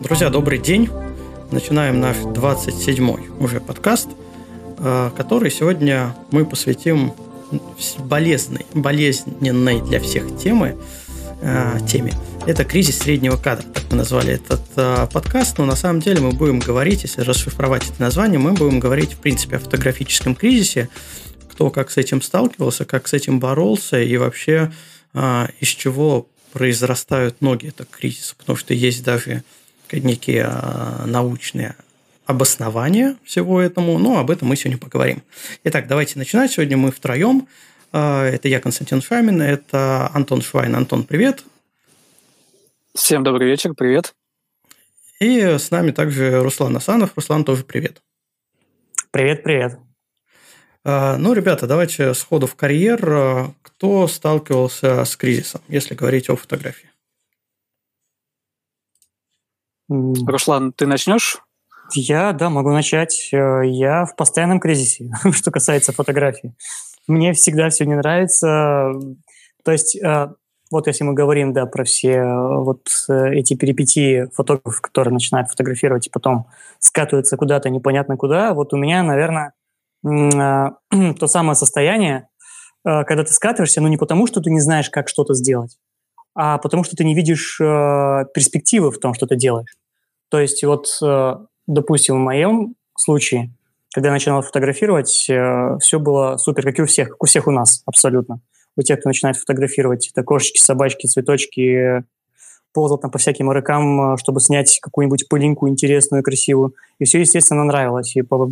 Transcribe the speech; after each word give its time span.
Друзья, 0.00 0.28
добрый 0.28 0.58
день. 0.58 0.90
Начинаем 1.50 1.98
наш 1.98 2.18
27-й 2.18 3.42
уже 3.42 3.58
подкаст, 3.58 4.08
э, 4.78 5.10
который 5.16 5.50
сегодня 5.50 6.14
мы 6.30 6.44
посвятим 6.44 7.14
болезненной, 8.00 8.66
болезненной 8.74 9.80
для 9.80 10.00
всех 10.00 10.36
темы, 10.36 10.76
э, 11.40 11.78
теме. 11.88 12.12
Это 12.46 12.64
кризис 12.64 12.98
среднего 12.98 13.36
кадра, 13.36 13.64
так 13.72 13.84
мы 13.90 13.96
назвали 13.96 14.34
этот 14.34 14.60
э, 14.76 15.06
подкаст, 15.10 15.56
но 15.56 15.64
на 15.64 15.74
самом 15.74 16.00
деле 16.00 16.20
мы 16.20 16.32
будем 16.32 16.58
говорить, 16.58 17.04
если 17.04 17.22
расшифровать 17.22 17.88
это 17.88 18.02
название, 18.02 18.38
мы 18.38 18.52
будем 18.52 18.80
говорить 18.80 19.14
в 19.14 19.18
принципе 19.18 19.56
о 19.56 19.58
фотографическом 19.58 20.34
кризисе, 20.34 20.90
кто 21.48 21.70
как 21.70 21.90
с 21.90 21.96
этим 21.96 22.20
сталкивался, 22.20 22.84
как 22.84 23.08
с 23.08 23.14
этим 23.14 23.40
боролся 23.40 24.00
и 24.02 24.16
вообще 24.16 24.70
из 25.60 25.68
чего 25.68 26.26
произрастают 26.54 27.40
ноги 27.40 27.66
этого 27.66 27.88
кризиса, 27.90 28.36
потому 28.36 28.56
что 28.56 28.74
есть 28.74 29.04
даже 29.04 29.42
некие 29.90 30.44
а, 30.46 31.04
научные 31.04 31.74
обоснования 32.26 33.16
всего 33.24 33.60
этому, 33.60 33.98
но 33.98 34.18
об 34.18 34.30
этом 34.30 34.48
мы 34.48 34.56
сегодня 34.56 34.78
поговорим. 34.78 35.22
Итак, 35.64 35.88
давайте 35.88 36.18
начинать. 36.18 36.52
Сегодня 36.52 36.76
мы 36.76 36.92
втроем. 36.92 37.48
А, 37.92 38.24
это 38.24 38.48
я, 38.48 38.60
Константин 38.60 39.02
Шамин, 39.02 39.42
это 39.42 40.10
Антон 40.14 40.42
Швайн. 40.42 40.76
Антон, 40.76 41.02
привет. 41.02 41.44
Всем 42.94 43.24
добрый 43.24 43.48
вечер, 43.48 43.74
привет. 43.74 44.14
И 45.18 45.40
с 45.40 45.72
нами 45.72 45.90
также 45.90 46.40
Руслан 46.40 46.76
Асанов. 46.76 47.10
Руслан, 47.16 47.44
тоже 47.44 47.64
привет. 47.64 48.00
Привет, 49.10 49.42
привет. 49.42 49.83
А, 50.84 51.16
ну, 51.16 51.32
ребята, 51.32 51.66
давайте 51.66 52.12
сходу 52.14 52.46
в 52.46 52.56
карьер. 52.56 53.54
Кто 53.62 54.06
сталкивался 54.06 55.04
с 55.04 55.16
кризисом, 55.16 55.62
если 55.68 55.94
говорить 55.94 56.28
о 56.28 56.36
фотографии? 56.36 56.90
Руслан, 59.88 60.72
ты 60.72 60.86
начнешь? 60.86 61.38
Я, 61.94 62.32
да, 62.32 62.50
могу 62.50 62.70
начать. 62.70 63.28
Э, 63.32 63.62
я 63.64 64.04
в 64.04 64.16
постоянном 64.16 64.60
кризисе, 64.60 65.10
что 65.32 65.50
касается 65.50 65.92
фотографии. 65.92 66.54
Мне 67.06 67.32
всегда 67.32 67.68
все 67.68 67.84
не 67.84 67.94
нравится. 67.94 68.92
То 69.62 69.72
есть, 69.72 69.96
э, 69.96 70.28
вот 70.70 70.86
если 70.86 71.04
мы 71.04 71.12
говорим, 71.12 71.52
да, 71.52 71.66
про 71.66 71.84
все 71.84 72.12
э, 72.12 72.58
вот 72.58 72.88
эти 73.08 73.54
перипетии 73.54 74.28
фотографов, 74.34 74.80
которые 74.80 75.12
начинают 75.12 75.48
фотографировать 75.48 76.06
и 76.06 76.10
потом 76.10 76.46
скатываются 76.78 77.36
куда-то 77.36 77.68
непонятно 77.70 78.16
куда, 78.16 78.54
вот 78.54 78.72
у 78.72 78.76
меня, 78.76 79.02
наверное, 79.02 79.52
то 81.18 81.26
самое 81.26 81.54
состояние, 81.54 82.28
когда 82.84 83.24
ты 83.24 83.32
скатываешься, 83.32 83.80
ну 83.80 83.88
не 83.88 83.96
потому, 83.96 84.26
что 84.26 84.42
ты 84.42 84.50
не 84.50 84.60
знаешь, 84.60 84.90
как 84.90 85.08
что-то 85.08 85.32
сделать, 85.34 85.78
а 86.34 86.58
потому 86.58 86.84
что 86.84 86.96
ты 86.96 87.04
не 87.04 87.14
видишь 87.14 87.60
э, 87.60 88.24
перспективы 88.34 88.90
в 88.90 88.98
том, 88.98 89.14
что 89.14 89.26
ты 89.26 89.36
делаешь. 89.36 89.76
То 90.30 90.40
есть 90.40 90.64
вот, 90.64 90.88
э, 91.02 91.34
допустим, 91.66 92.16
в 92.16 92.18
моем 92.18 92.74
случае, 92.96 93.52
когда 93.94 94.08
я 94.08 94.12
начинал 94.12 94.42
фотографировать, 94.42 95.26
э, 95.30 95.78
все 95.80 95.98
было 96.00 96.36
супер, 96.36 96.64
как 96.64 96.78
и 96.78 96.82
у 96.82 96.86
всех, 96.86 97.10
как 97.10 97.22
у 97.22 97.26
всех 97.26 97.46
у 97.46 97.52
нас 97.52 97.82
абсолютно. 97.86 98.40
У 98.76 98.82
тех, 98.82 98.98
кто 98.98 99.08
начинает 99.08 99.36
фотографировать, 99.36 100.10
это 100.12 100.24
кошечки, 100.24 100.58
собачки, 100.58 101.06
цветочки, 101.06 102.04
ползал 102.74 102.98
там 102.98 103.10
по 103.10 103.18
всяким 103.18 103.50
рыкам, 103.50 104.14
э, 104.14 104.16
чтобы 104.18 104.40
снять 104.40 104.78
какую-нибудь 104.80 105.28
пылинку 105.28 105.68
интересную, 105.68 106.22
красивую. 106.22 106.74
И 106.98 107.04
все, 107.04 107.20
естественно, 107.20 107.64
нравилось. 107.64 108.14
И 108.16 108.22
по 108.22 108.50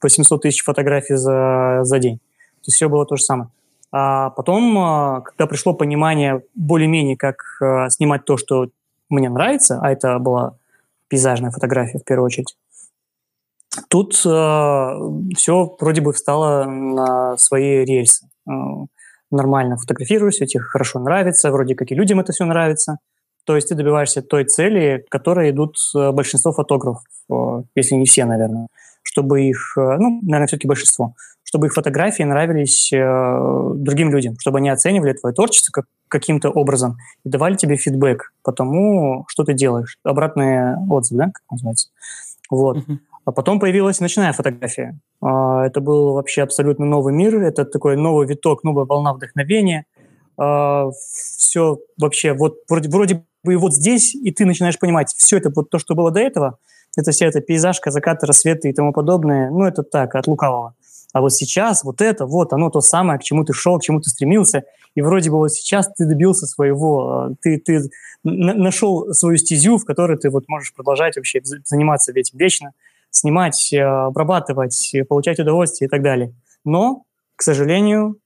800 0.00 0.42
тысяч 0.42 0.64
фотографий 0.64 1.16
за, 1.16 1.80
за 1.82 1.98
день. 1.98 2.16
То 2.18 2.68
есть 2.68 2.76
все 2.76 2.88
было 2.88 3.04
то 3.04 3.16
же 3.16 3.22
самое. 3.22 3.50
А 3.92 4.30
потом, 4.30 4.78
а, 4.78 5.20
когда 5.22 5.46
пришло 5.46 5.74
понимание 5.74 6.42
более-менее, 6.54 7.16
как 7.16 7.42
а, 7.60 7.90
снимать 7.90 8.24
то, 8.24 8.36
что 8.36 8.68
мне 9.08 9.28
нравится, 9.28 9.80
а 9.82 9.90
это 9.90 10.18
была 10.18 10.54
пейзажная 11.08 11.50
фотография 11.50 11.98
в 11.98 12.04
первую 12.04 12.26
очередь, 12.26 12.56
тут 13.88 14.14
э, 14.24 14.94
все 15.36 15.76
вроде 15.80 16.00
бы 16.00 16.12
встало 16.12 16.64
на 16.66 17.36
свои 17.36 17.84
рельсы. 17.84 18.28
Э, 18.48 18.52
нормально 19.32 19.76
фотографируюсь, 19.76 20.36
все 20.36 20.46
тебе 20.46 20.62
хорошо 20.62 21.00
нравится, 21.00 21.50
вроде 21.50 21.74
как 21.74 21.90
и 21.90 21.96
людям 21.96 22.20
это 22.20 22.32
все 22.32 22.44
нравится. 22.44 22.98
То 23.50 23.56
есть 23.56 23.68
ты 23.68 23.74
добиваешься 23.74 24.22
той 24.22 24.44
цели, 24.44 25.04
к 25.08 25.10
которой 25.10 25.50
идут 25.50 25.74
большинство 25.92 26.52
фотографов, 26.52 27.02
э, 27.28 27.62
если 27.74 27.96
не 27.96 28.04
все, 28.06 28.24
наверное, 28.24 28.68
чтобы 29.02 29.42
их, 29.42 29.72
ну, 29.76 30.20
наверное, 30.22 30.46
все-таки 30.46 30.68
большинство, 30.68 31.14
чтобы 31.42 31.66
их 31.66 31.74
фотографии 31.74 32.22
нравились 32.22 32.92
э, 32.92 33.72
другим 33.74 34.12
людям, 34.12 34.36
чтобы 34.38 34.58
они 34.58 34.68
оценивали 34.68 35.14
твое 35.14 35.34
творчество 35.34 35.72
как, 35.72 35.86
каким-то 36.06 36.48
образом 36.48 36.98
и 37.24 37.28
давали 37.28 37.56
тебе 37.56 37.74
фидбэк 37.74 38.32
по 38.44 38.52
тому, 38.52 39.24
что 39.26 39.42
ты 39.42 39.52
делаешь. 39.52 39.98
Обратные 40.04 40.76
отзывы, 40.88 41.18
да, 41.18 41.24
как 41.24 41.42
называется. 41.50 41.88
Вот. 42.50 42.76
Uh-huh. 42.76 42.98
А 43.24 43.32
потом 43.32 43.58
появилась 43.58 43.98
ночная 43.98 44.32
фотография. 44.32 44.96
Э, 45.20 45.62
это 45.66 45.80
был 45.80 46.12
вообще 46.12 46.42
абсолютно 46.42 46.86
новый 46.86 47.12
мир, 47.12 47.42
это 47.42 47.64
такой 47.64 47.96
новый 47.96 48.28
виток, 48.28 48.62
новая 48.62 48.84
волна 48.84 49.12
вдохновения. 49.12 49.86
Э, 50.40 50.90
все 51.36 51.78
вообще 51.98 52.32
вот 52.32 52.58
вроде, 52.68 52.88
вроде 52.88 53.24
бы 53.44 53.56
вот 53.56 53.74
здесь, 53.74 54.14
и 54.14 54.30
ты 54.30 54.46
начинаешь 54.46 54.78
понимать, 54.78 55.12
все 55.16 55.36
это 55.36 55.50
вот 55.54 55.70
то, 55.70 55.78
что 55.78 55.94
было 55.94 56.10
до 56.10 56.20
этого, 56.20 56.58
это 56.96 57.10
вся 57.12 57.26
эта 57.26 57.40
пейзажка, 57.40 57.90
закаты, 57.90 58.26
рассветы 58.26 58.70
и 58.70 58.72
тому 58.72 58.92
подобное, 58.92 59.50
ну, 59.50 59.64
это 59.64 59.82
так, 59.82 60.14
от 60.14 60.26
лукавого. 60.26 60.74
А 61.12 61.20
вот 61.20 61.32
сейчас 61.32 61.84
вот 61.84 62.00
это, 62.00 62.26
вот 62.26 62.52
оно 62.52 62.70
то 62.70 62.80
самое, 62.80 63.18
к 63.18 63.22
чему 63.22 63.44
ты 63.44 63.52
шел, 63.52 63.78
к 63.78 63.82
чему 63.82 64.00
ты 64.00 64.10
стремился. 64.10 64.64
И 64.94 65.02
вроде 65.02 65.30
бы 65.30 65.38
вот 65.38 65.52
сейчас 65.52 65.92
ты 65.96 66.06
добился 66.06 66.46
своего, 66.46 67.28
э, 67.30 67.34
ты, 67.40 67.58
ты 67.58 67.90
нашел 68.22 69.12
свою 69.12 69.36
стезю, 69.36 69.76
в 69.76 69.84
которой 69.84 70.18
ты 70.18 70.30
вот 70.30 70.48
можешь 70.48 70.74
продолжать 70.74 71.16
вообще 71.16 71.40
заниматься 71.42 72.12
этим 72.12 72.38
вечно, 72.38 72.72
снимать, 73.10 73.72
э, 73.72 73.80
обрабатывать, 73.80 74.94
получать 75.08 75.38
удовольствие 75.38 75.86
и 75.86 75.90
так 75.90 76.02
далее. 76.02 76.32
Но, 76.64 77.04
к 77.36 77.42
сожалению, 77.42 78.16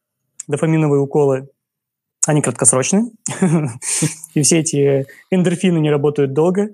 дофаминовые 0.46 1.00
уколы, 1.00 1.48
они 2.27 2.43
краткосрочны, 2.43 3.11
и 4.35 4.43
все 4.43 4.61
эти 4.61 5.07
эндорфины 5.31 5.79
не 5.79 5.91
работают 5.91 6.33
долго. 6.33 6.71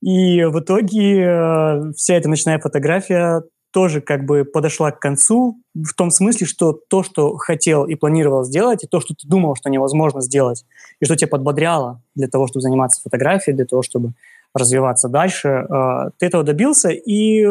И 0.00 0.44
в 0.44 0.60
итоге 0.60 1.22
э, 1.22 1.92
вся 1.96 2.14
эта 2.14 2.28
ночная 2.28 2.58
фотография 2.58 3.42
тоже 3.72 4.00
как 4.00 4.24
бы 4.24 4.44
подошла 4.44 4.90
к 4.92 5.00
концу 5.00 5.60
в 5.74 5.92
том 5.94 6.10
смысле, 6.10 6.46
что 6.46 6.72
то, 6.72 7.02
что 7.02 7.36
хотел 7.36 7.84
и 7.84 7.96
планировал 7.96 8.44
сделать, 8.44 8.84
и 8.84 8.86
то, 8.86 9.00
что 9.00 9.14
ты 9.14 9.28
думал, 9.28 9.56
что 9.56 9.68
невозможно 9.68 10.20
сделать, 10.20 10.64
и 11.00 11.04
что 11.04 11.16
тебя 11.16 11.28
подбодряло 11.28 12.00
для 12.14 12.28
того, 12.28 12.46
чтобы 12.46 12.62
заниматься 12.62 13.02
фотографией, 13.02 13.56
для 13.56 13.66
того, 13.66 13.82
чтобы 13.82 14.12
развиваться 14.54 15.08
дальше, 15.08 15.48
э, 15.48 16.10
ты 16.18 16.26
этого 16.26 16.44
добился, 16.44 16.90
и, 16.90 17.44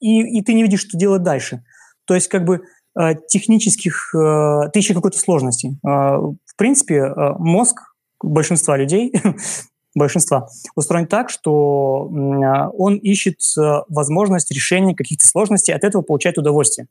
и, 0.00 0.38
и 0.38 0.42
ты 0.42 0.54
не 0.54 0.62
видишь, 0.62 0.80
что 0.80 0.96
делать 0.96 1.22
дальше. 1.22 1.62
То 2.06 2.14
есть 2.14 2.28
как 2.28 2.44
бы 2.44 2.62
э, 2.98 3.14
технических, 3.28 4.10
ты 4.12 4.78
ищешь 4.78 4.96
какой-то 4.96 5.18
сложности. 5.18 5.76
Принципе, 6.60 7.14
мозг 7.38 7.80
большинства 8.22 8.76
людей 8.76 9.14
большинства, 9.94 10.48
устроен 10.76 11.06
так, 11.06 11.30
что 11.30 12.04
он 12.04 12.96
ищет 12.96 13.38
э, 13.58 13.80
возможность 13.88 14.50
решения 14.50 14.94
каких-то 14.94 15.26
сложностей, 15.26 15.74
от 15.74 15.84
этого 15.84 16.02
получает 16.02 16.38
удовольствие. 16.38 16.86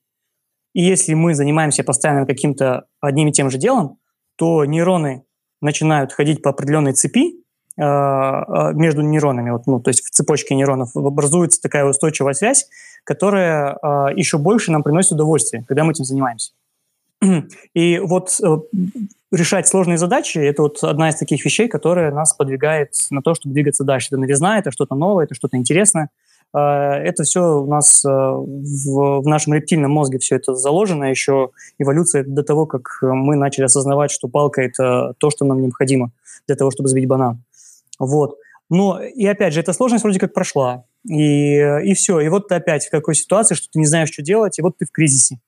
И 0.73 0.83
если 0.83 1.13
мы 1.13 1.33
занимаемся 1.33 1.83
постоянно 1.83 2.25
каким-то 2.25 2.85
одним 2.99 3.29
и 3.29 3.31
тем 3.31 3.49
же 3.49 3.57
делом, 3.57 3.97
то 4.35 4.65
нейроны 4.65 5.23
начинают 5.61 6.13
ходить 6.13 6.41
по 6.41 6.49
определенной 6.49 6.93
цепи 6.93 7.35
э, 7.77 7.81
э, 7.81 8.73
между 8.73 9.01
нейронами, 9.01 9.51
вот, 9.51 9.65
ну, 9.67 9.79
то 9.79 9.89
есть 9.89 10.05
в 10.05 10.09
цепочке 10.09 10.55
нейронов 10.55 10.95
образуется 10.95 11.61
такая 11.61 11.85
устойчивая 11.85 12.33
связь, 12.33 12.67
которая 13.05 13.77
еще 14.15 14.37
больше 14.37 14.71
нам 14.71 14.83
приносит 14.83 15.13
удовольствие, 15.13 15.63
когда 15.67 15.83
мы 15.83 15.93
этим 15.93 16.03
занимаемся. 16.03 16.51
И 17.73 17.99
вот 17.99 18.39
решать 19.31 19.67
сложные 19.67 19.97
задачи– 19.97 20.37
это 20.39 20.63
вот 20.63 20.83
одна 20.83 21.09
из 21.09 21.15
таких 21.15 21.43
вещей, 21.43 21.67
которая 21.67 22.11
нас 22.11 22.33
подвигает 22.33 22.93
на 23.09 23.21
то, 23.21 23.35
чтобы 23.35 23.53
двигаться 23.53 23.83
дальше. 23.83 24.07
Это 24.11 24.17
новизна, 24.17 24.59
это 24.59 24.71
что-то 24.71 24.95
новое, 24.95 25.25
это 25.25 25.35
что-то 25.35 25.57
интересное. 25.57 26.09
А, 26.51 26.95
это 26.95 27.23
все 27.23 27.59
у 27.59 27.67
нас 27.67 28.03
э, 28.03 28.09
в, 28.09 29.21
в 29.21 29.27
нашем 29.27 29.53
рептильном 29.53 29.91
мозге 29.91 30.17
все 30.17 30.35
это 30.37 30.55
заложено, 30.55 31.05
еще 31.05 31.51
эволюция 31.77 32.23
до 32.23 32.43
того, 32.43 32.65
как 32.65 32.99
мы 33.01 33.35
начали 33.35 33.65
осознавать, 33.65 34.11
что 34.11 34.27
палка– 34.27 34.61
это 34.63 35.13
то, 35.19 35.29
что 35.29 35.45
нам 35.45 35.61
необходимо 35.61 36.11
для 36.47 36.55
того, 36.55 36.71
чтобы 36.71 36.89
сбить 36.89 37.07
банан. 37.07 37.43
Вот. 37.99 38.37
Но, 38.69 39.01
и 39.01 39.25
опять 39.25 39.53
же, 39.53 39.59
эта 39.59 39.73
сложность 39.73 40.03
вроде 40.03 40.19
как 40.19 40.33
прошла. 40.33 40.85
И, 41.07 41.57
и 41.57 41.93
все. 41.93 42.19
И 42.19 42.29
вот 42.29 42.49
ты 42.49 42.55
опять 42.55 42.85
в 42.85 42.91
какой 42.91 43.15
ситуации, 43.15 43.55
что 43.55 43.67
ты 43.71 43.79
не 43.79 43.85
знаешь, 43.85 44.11
что 44.11 44.21
делать, 44.21 44.57
и 44.59 44.61
вот 44.61 44.77
ты 44.77 44.85
в 44.85 44.91
кризисе. 44.91 45.39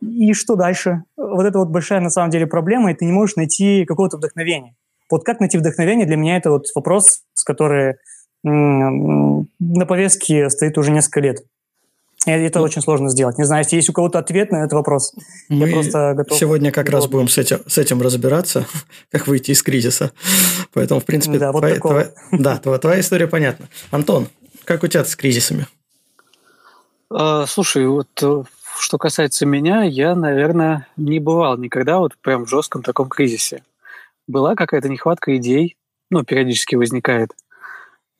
И 0.00 0.32
что 0.32 0.56
дальше? 0.56 1.04
Вот 1.16 1.44
это 1.44 1.58
вот 1.58 1.68
большая 1.68 2.00
на 2.00 2.10
самом 2.10 2.30
деле 2.30 2.46
проблема, 2.46 2.90
и 2.90 2.94
ты 2.94 3.04
не 3.04 3.12
можешь 3.12 3.36
найти 3.36 3.84
какого-то 3.84 4.16
вдохновения. 4.16 4.74
Вот 5.10 5.24
как 5.24 5.40
найти 5.40 5.58
вдохновение, 5.58 6.06
для 6.06 6.16
меня 6.16 6.36
это 6.36 6.50
вот 6.50 6.66
вопрос, 6.74 7.22
с 7.34 7.44
который 7.44 7.96
на 8.42 9.86
повестке 9.86 10.50
стоит 10.50 10.76
уже 10.76 10.90
несколько 10.90 11.20
лет. 11.20 11.38
Это 12.26 12.58
ну, 12.58 12.64
очень 12.64 12.80
сложно 12.80 13.10
сделать. 13.10 13.36
Не 13.36 13.44
знаю, 13.44 13.64
если 13.64 13.76
есть 13.76 13.90
у 13.90 13.92
кого-то 13.92 14.18
ответ 14.18 14.50
на 14.50 14.58
этот 14.58 14.72
вопрос. 14.72 15.14
Мы 15.48 15.68
я 15.68 15.74
просто 15.74 16.14
готов. 16.14 16.38
Сегодня 16.38 16.72
как 16.72 16.88
раз 16.88 17.06
будем 17.06 17.28
с 17.28 17.36
этим, 17.36 17.60
с 17.66 17.76
этим 17.76 18.00
разбираться, 18.00 18.66
как 19.10 19.26
выйти 19.26 19.50
из 19.50 19.62
кризиса. 19.62 20.12
Поэтому, 20.72 21.00
в 21.00 21.04
принципе, 21.04 21.38
да, 21.38 21.52
твоя, 21.52 21.74
вот 21.74 21.82
твоя, 21.82 22.10
да, 22.32 22.56
твоя, 22.56 22.78
твоя 22.78 23.00
история 23.00 23.26
понятна. 23.26 23.68
Антон, 23.90 24.28
как 24.64 24.82
у 24.84 24.86
тебя 24.86 25.04
с 25.04 25.16
кризисами? 25.16 25.66
А, 27.10 27.46
слушай, 27.46 27.86
вот 27.86 28.08
э, 28.22 28.42
что 28.78 28.98
касается 28.98 29.46
меня, 29.46 29.82
я, 29.82 30.14
наверное, 30.14 30.86
не 30.96 31.20
бывал 31.20 31.56
никогда 31.58 31.98
вот 31.98 32.16
прям 32.18 32.44
в 32.44 32.48
жестком 32.48 32.82
таком 32.82 33.08
кризисе. 33.08 33.64
Была 34.26 34.54
какая-то 34.54 34.88
нехватка 34.88 35.36
идей, 35.36 35.76
ну, 36.10 36.24
периодически 36.24 36.76
возникает– 36.76 37.32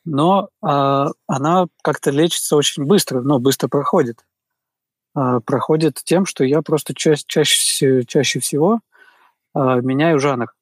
но 0.05 0.51
э, 0.63 1.07
она 1.27 1.67
как-то 1.83 2.11
лечится 2.11 2.57
очень 2.57 2.85
быстро, 2.85 3.21
но 3.23 3.39
быстро 3.39 3.69
проходит. 3.69 4.25
Э, 5.17 5.41
проходит 5.45 6.01
тем, 6.05 6.27
что 6.27 6.45
я 6.45 6.61
просто 6.63 6.95
ча- 6.95 7.17
чаще, 7.17 8.05
чаще 8.05 8.41
всего 8.41 8.81
э, 9.55 9.59
меняю 9.59 10.19
жанр. 10.19 10.53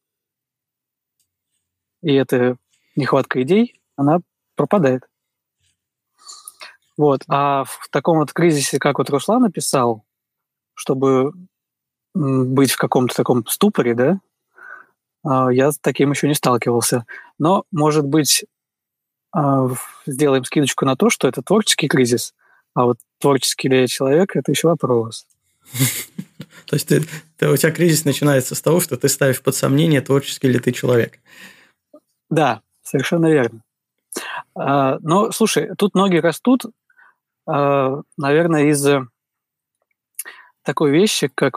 И 2.02 2.12
эта 2.14 2.56
нехватка 2.94 3.42
идей, 3.42 3.80
она 3.96 4.20
пропадает. 4.54 5.08
Вот. 7.02 7.22
А 7.26 7.64
в 7.64 7.88
таком 7.90 8.18
вот 8.18 8.32
кризисе, 8.32 8.78
как 8.78 8.98
вот 8.98 9.10
Руслан 9.10 9.42
написал, 9.42 10.04
чтобы 10.74 11.32
быть 12.14 12.70
в 12.70 12.76
каком-то 12.76 13.12
таком 13.12 13.44
ступоре, 13.48 13.96
да, 13.96 14.20
я 15.50 15.72
с 15.72 15.80
таким 15.80 16.12
еще 16.12 16.28
не 16.28 16.34
сталкивался. 16.34 17.04
Но, 17.40 17.64
может 17.72 18.06
быть, 18.06 18.44
а, 19.34 19.68
сделаем 20.06 20.44
скидочку 20.44 20.84
на 20.84 20.94
то, 20.94 21.10
что 21.10 21.26
это 21.26 21.42
творческий 21.42 21.88
кризис, 21.88 22.34
а 22.72 22.84
вот 22.84 22.98
творческий 23.18 23.68
ли 23.68 23.80
я 23.80 23.88
человек– 23.88 24.30
это 24.36 24.52
еще 24.52 24.68
вопрос. 24.68 25.26
То 26.66 26.76
есть 26.76 26.86
ты, 26.86 27.02
ты, 27.36 27.48
у 27.48 27.56
тебя 27.56 27.72
кризис 27.72 28.04
начинается 28.04 28.54
с 28.54 28.62
того, 28.62 28.78
что 28.78 28.96
ты 28.96 29.08
ставишь 29.08 29.42
под 29.42 29.56
сомнение, 29.56 30.02
творческий 30.02 30.46
ли 30.46 30.60
ты 30.60 30.70
человек. 30.70 31.18
Да, 32.30 32.62
совершенно 32.84 33.26
верно. 33.26 33.64
А, 34.54 34.98
но, 35.00 35.32
слушай, 35.32 35.70
тут 35.76 35.94
ноги 35.94 36.16
растут, 36.16 36.66
а, 36.66 36.70
наверное, 37.46 38.64
из 38.70 38.86
такой 40.62 40.90
вещи, 40.90 41.28
как, 41.34 41.54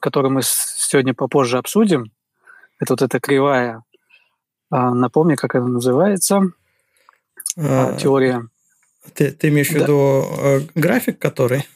которую 0.00 0.32
мы 0.32 0.40
сегодня 0.42 1.14
попозже 1.14 1.58
обсудим. 1.58 2.10
Это 2.80 2.94
вот 2.94 3.02
эта 3.02 3.20
кривая. 3.20 3.82
Напомни, 4.70 5.34
как 5.34 5.54
она 5.54 5.68
называется– 5.68 6.42
а, 7.56 7.96
теория. 7.96 8.48
Ты, 9.14 9.32
ты 9.32 9.48
имеешь 9.48 9.68
в 9.68 9.72
виду 9.72 10.24
э, 10.38 10.60
график, 10.74 11.18
который? 11.18 11.66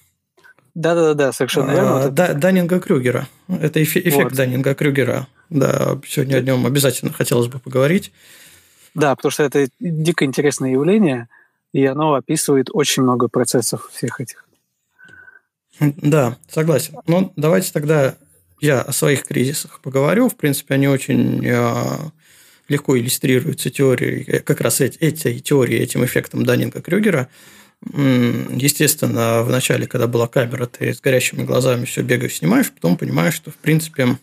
Да-да-да, 0.75 1.33
совершенно 1.33 1.71
верно. 1.71 2.05
А, 2.05 2.09
да, 2.09 2.35
Даннинга 2.35 2.81
Крюгера. 2.81 3.29
Это 3.49 3.83
эффект 3.83 4.15
вот. 4.15 4.33
Даннинга 4.33 4.75
Крюгера. 4.75 5.27
Да, 5.49 5.99
сегодня 6.07 6.37
о 6.37 6.41
нем 6.41 6.67
обязательно 6.67 7.13
хотелось 7.13 7.49
бы 7.49 7.59
поговорить. 7.59 8.13
Да, 8.95 9.15
потому 9.15 9.31
что 9.31 9.43
это 9.43 9.69
дико 9.81 10.25
интересное 10.25 10.71
явление, 10.71 11.29
и 11.73 11.85
оно 11.85 12.15
описывает 12.15 12.69
очень 12.73 13.03
много 13.03 13.29
процессов 13.29 13.91
всех 13.93 14.21
этих. 14.21 14.47
Да, 15.81 16.39
согласен. 16.49 16.97
Ну, 17.07 17.33
давайте 17.37 17.73
тогда 17.73 18.17
я 18.61 18.81
о 18.81 18.93
своих 18.93 19.25
кризисах 19.25 19.81
поговорю. 19.81 20.29
В 20.29 20.37
принципе, 20.37 20.75
они 20.75 20.89
очень 20.89 21.47
э, 21.47 21.75
легко 22.69 22.99
иллюстрируется 22.99 23.71
теорией, 23.71 24.25
э, 24.27 24.41
как 24.41 24.61
раз 24.61 24.81
этой 24.81 25.41
теорией, 25.41 25.83
этим 25.83 26.05
эффектом 26.05 26.45
Даннинга-Крюгера. 26.45 27.29
Естественно, 27.83 29.43
в 29.43 29.51
начале, 29.51 29.87
когда 29.87 30.07
была 30.07 30.29
камера, 30.29 30.67
ты 30.67 30.95
с 30.95 31.01
горящими 31.01 31.45
глазами 31.45 31.85
все 31.85 32.03
бегаешь, 32.03 32.37
снимаешь, 32.37 32.73
потом 32.73 32.97
понимаешь, 32.97 33.35
что, 33.35 33.51
в 33.51 33.57
принципе, 33.57 34.17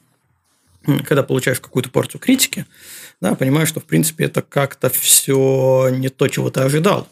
когда 1.06 1.22
получаешь 1.22 1.60
какую-то 1.60 1.90
порцию 1.90 2.20
критики, 2.20 2.66
да, 3.22 3.36
понимаешь, 3.36 3.70
что, 3.70 3.80
в 3.80 3.86
принципе, 3.86 4.26
это 4.26 4.42
как-то 4.42 4.90
все 4.90 5.90
не 5.92 6.10
то, 6.10 6.28
чего 6.28 6.50
ты 6.50 6.62
ожидал. 6.62 7.08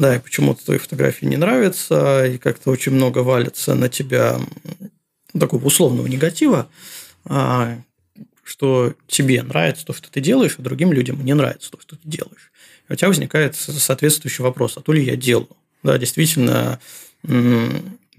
Да, 0.00 0.16
и 0.16 0.18
почему-то 0.18 0.64
твои 0.64 0.78
фотографии 0.78 1.26
не 1.26 1.36
нравятся, 1.36 2.24
и 2.24 2.38
как-то 2.38 2.70
очень 2.70 2.92
много 2.92 3.18
валится 3.18 3.74
на 3.74 3.90
тебя 3.90 4.40
такого 5.38 5.62
условного 5.66 6.06
негатива, 6.06 6.70
а, 7.26 7.78
что 8.42 8.94
тебе 9.06 9.42
нравится 9.42 9.84
то, 9.84 9.92
что 9.92 10.10
ты 10.10 10.22
делаешь, 10.22 10.54
а 10.56 10.62
другим 10.62 10.90
людям 10.90 11.22
не 11.22 11.34
нравится 11.34 11.70
то, 11.70 11.78
что 11.82 11.96
ты 11.96 12.08
делаешь. 12.08 12.50
И 12.88 12.94
у 12.94 12.96
тебя 12.96 13.08
возникает 13.08 13.56
соответствующий 13.56 14.42
вопрос, 14.42 14.78
а 14.78 14.80
то 14.80 14.94
ли 14.94 15.04
я 15.04 15.16
делаю? 15.16 15.54
Да, 15.82 15.98
действительно, 15.98 16.80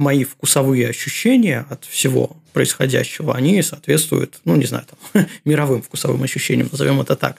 мои 0.01 0.23
вкусовые 0.23 0.89
ощущения 0.89 1.65
от 1.69 1.85
всего 1.85 2.35
происходящего, 2.53 3.35
они 3.35 3.61
соответствуют, 3.61 4.41
ну, 4.45 4.55
не 4.55 4.65
знаю, 4.65 4.85
там, 4.89 5.27
мировым 5.45 5.83
вкусовым 5.83 6.23
ощущениям, 6.23 6.69
назовем 6.71 6.99
это 6.99 7.15
так. 7.15 7.37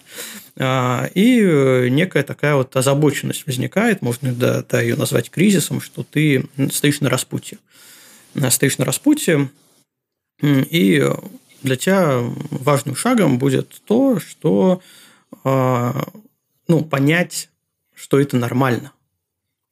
А, 0.56 1.10
и 1.14 1.88
некая 1.90 2.22
такая 2.22 2.54
вот 2.54 2.74
озабоченность 2.76 3.46
возникает, 3.46 4.00
можно 4.00 4.32
да, 4.32 4.62
да, 4.62 4.80
ее 4.80 4.94
назвать 4.94 5.28
кризисом, 5.28 5.80
что 5.80 6.04
ты 6.04 6.46
стоишь 6.70 7.00
на 7.00 7.10
распутье. 7.10 7.58
Стоишь 8.48 8.78
на 8.78 8.84
распутье, 8.84 9.50
и 10.40 11.10
для 11.62 11.76
тебя 11.76 12.20
важным 12.50 12.96
шагом 12.96 13.38
будет 13.38 13.82
то, 13.84 14.20
что 14.20 14.80
а, 15.44 16.06
ну, 16.68 16.84
понять, 16.84 17.50
что 17.94 18.20
это 18.20 18.36
нормально. 18.36 18.92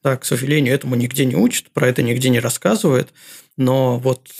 Да, 0.03 0.17
к 0.17 0.25
сожалению, 0.25 0.75
этому 0.75 0.95
нигде 0.95 1.25
не 1.27 1.37
учат, 1.37 1.71
про 1.71 1.89
это 1.89 2.03
нигде 2.03 2.31
не 2.31 2.41
рассказывают, 2.41 3.13
но 3.57 3.99
вот 3.99 4.31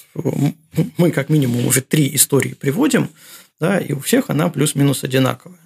мы 0.97 1.11
как 1.11 1.29
минимум 1.29 1.67
уже 1.67 1.83
три 1.83 2.15
истории 2.15 2.55
приводим, 2.55 3.11
да, 3.59 3.79
и 3.79 3.93
у 3.93 4.01
всех 4.01 4.31
она 4.31 4.49
плюс-минус 4.49 5.05
одинаковая. 5.05 5.59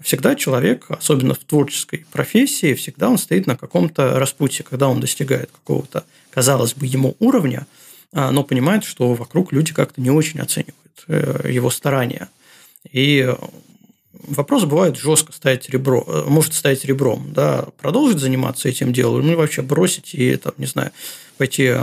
Всегда 0.00 0.34
человек, 0.34 0.86
особенно 0.88 1.34
в 1.34 1.38
творческой 1.38 2.06
профессии, 2.10 2.74
всегда 2.74 3.10
он 3.10 3.18
стоит 3.18 3.46
на 3.46 3.56
каком-то 3.56 4.18
распутье, 4.18 4.64
когда 4.68 4.88
он 4.88 5.00
достигает 5.00 5.50
какого-то, 5.50 6.04
казалось 6.30 6.74
бы, 6.74 6.86
ему 6.86 7.14
уровня, 7.20 7.66
а, 8.12 8.30
но 8.30 8.44
понимает, 8.44 8.84
что 8.84 9.14
вокруг 9.14 9.52
люди 9.52 9.72
как-то 9.72 10.00
не 10.00 10.10
очень 10.10 10.40
оценивают. 10.40 10.78
Э, 11.08 11.48
его 11.50 11.70
старания. 11.70 12.28
И 12.90 13.34
вопрос 14.26 14.64
бывает 14.64 14.96
жестко 14.96 15.32
ставить 15.32 15.68
ребро, 15.68 16.04
э, 16.06 16.24
может 16.26 16.54
ставить 16.54 16.84
ребром, 16.84 17.32
да, 17.32 17.66
продолжить 17.78 18.18
заниматься 18.18 18.68
этим 18.68 18.92
делом, 18.92 19.26
ну 19.26 19.36
вообще 19.36 19.62
бросить 19.62 20.14
и, 20.14 20.36
там, 20.36 20.52
не 20.58 20.66
знаю, 20.66 20.92
пойти 21.38 21.74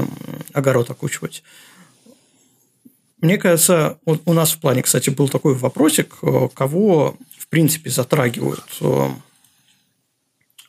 огород 0.54 0.90
окучивать. 0.90 1.44
Мне 3.20 3.38
кажется, 3.38 4.00
вот 4.06 4.22
у 4.26 4.34
нас 4.34 4.52
в 4.52 4.60
плане, 4.60 4.82
кстати, 4.82 5.10
был 5.10 5.30
такой 5.30 5.54
вопросик, 5.56 6.16
э, 6.22 6.50
кого, 6.54 7.18
в 7.38 7.48
принципе, 7.48 7.90
затрагивают, 7.90 8.64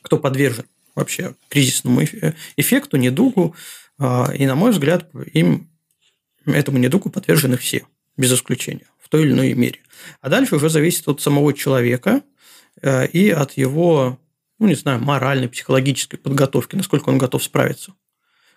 кто 0.01 0.17
подвержен 0.17 0.65
вообще 0.95 1.33
кризисному 1.49 2.03
эффекту, 2.57 2.97
недугу, 2.97 3.55
и, 3.99 4.45
на 4.45 4.55
мой 4.55 4.71
взгляд, 4.71 5.09
им 5.33 5.69
этому 6.45 6.77
недугу 6.77 7.09
подвержены 7.09 7.57
все 7.57 7.87
без 8.17 8.31
исключения, 8.33 8.85
той 9.13 9.25
или 9.25 9.31
иной 9.31 9.53
мере. 9.53 9.79
А 10.21 10.29
дальше 10.29 10.55
уже 10.55 10.69
зависит 10.69 11.07
от 11.07 11.21
самого 11.21 11.53
человека 11.53 12.23
э, 12.81 13.05
и 13.09 13.29
от 13.29 13.51
его, 13.51 14.17
ну, 14.57 14.67
не 14.67 14.73
знаю, 14.73 15.01
моральной, 15.01 15.47
психологической 15.47 16.17
подготовки, 16.17 16.75
насколько 16.75 17.09
он 17.09 17.19
готов 17.19 17.43
справиться, 17.43 17.93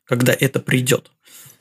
когда 0.07 0.33
это 0.33 0.59
придет. 0.59 1.11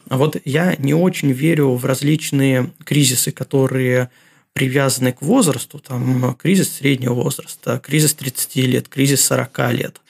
А 0.07 0.17
вот 0.17 0.37
я 0.45 0.77
не 0.77 0.93
очень 0.93 1.33
верю 1.33 1.73
в 1.73 1.83
различные 1.83 2.71
кризисы, 2.85 3.33
которые 3.33 4.11
привязаны 4.53 5.11
к 5.11 5.21
возрасту, 5.21 5.79
там 5.79 6.33
кризис 6.35 6.77
среднего 6.77 7.15
возраста, 7.15 7.81
кризис 7.83 8.13
30 8.13 8.55
лет, 8.55 8.87
кризис 8.87 9.25
40 9.25 9.73
лет. 9.73 10.01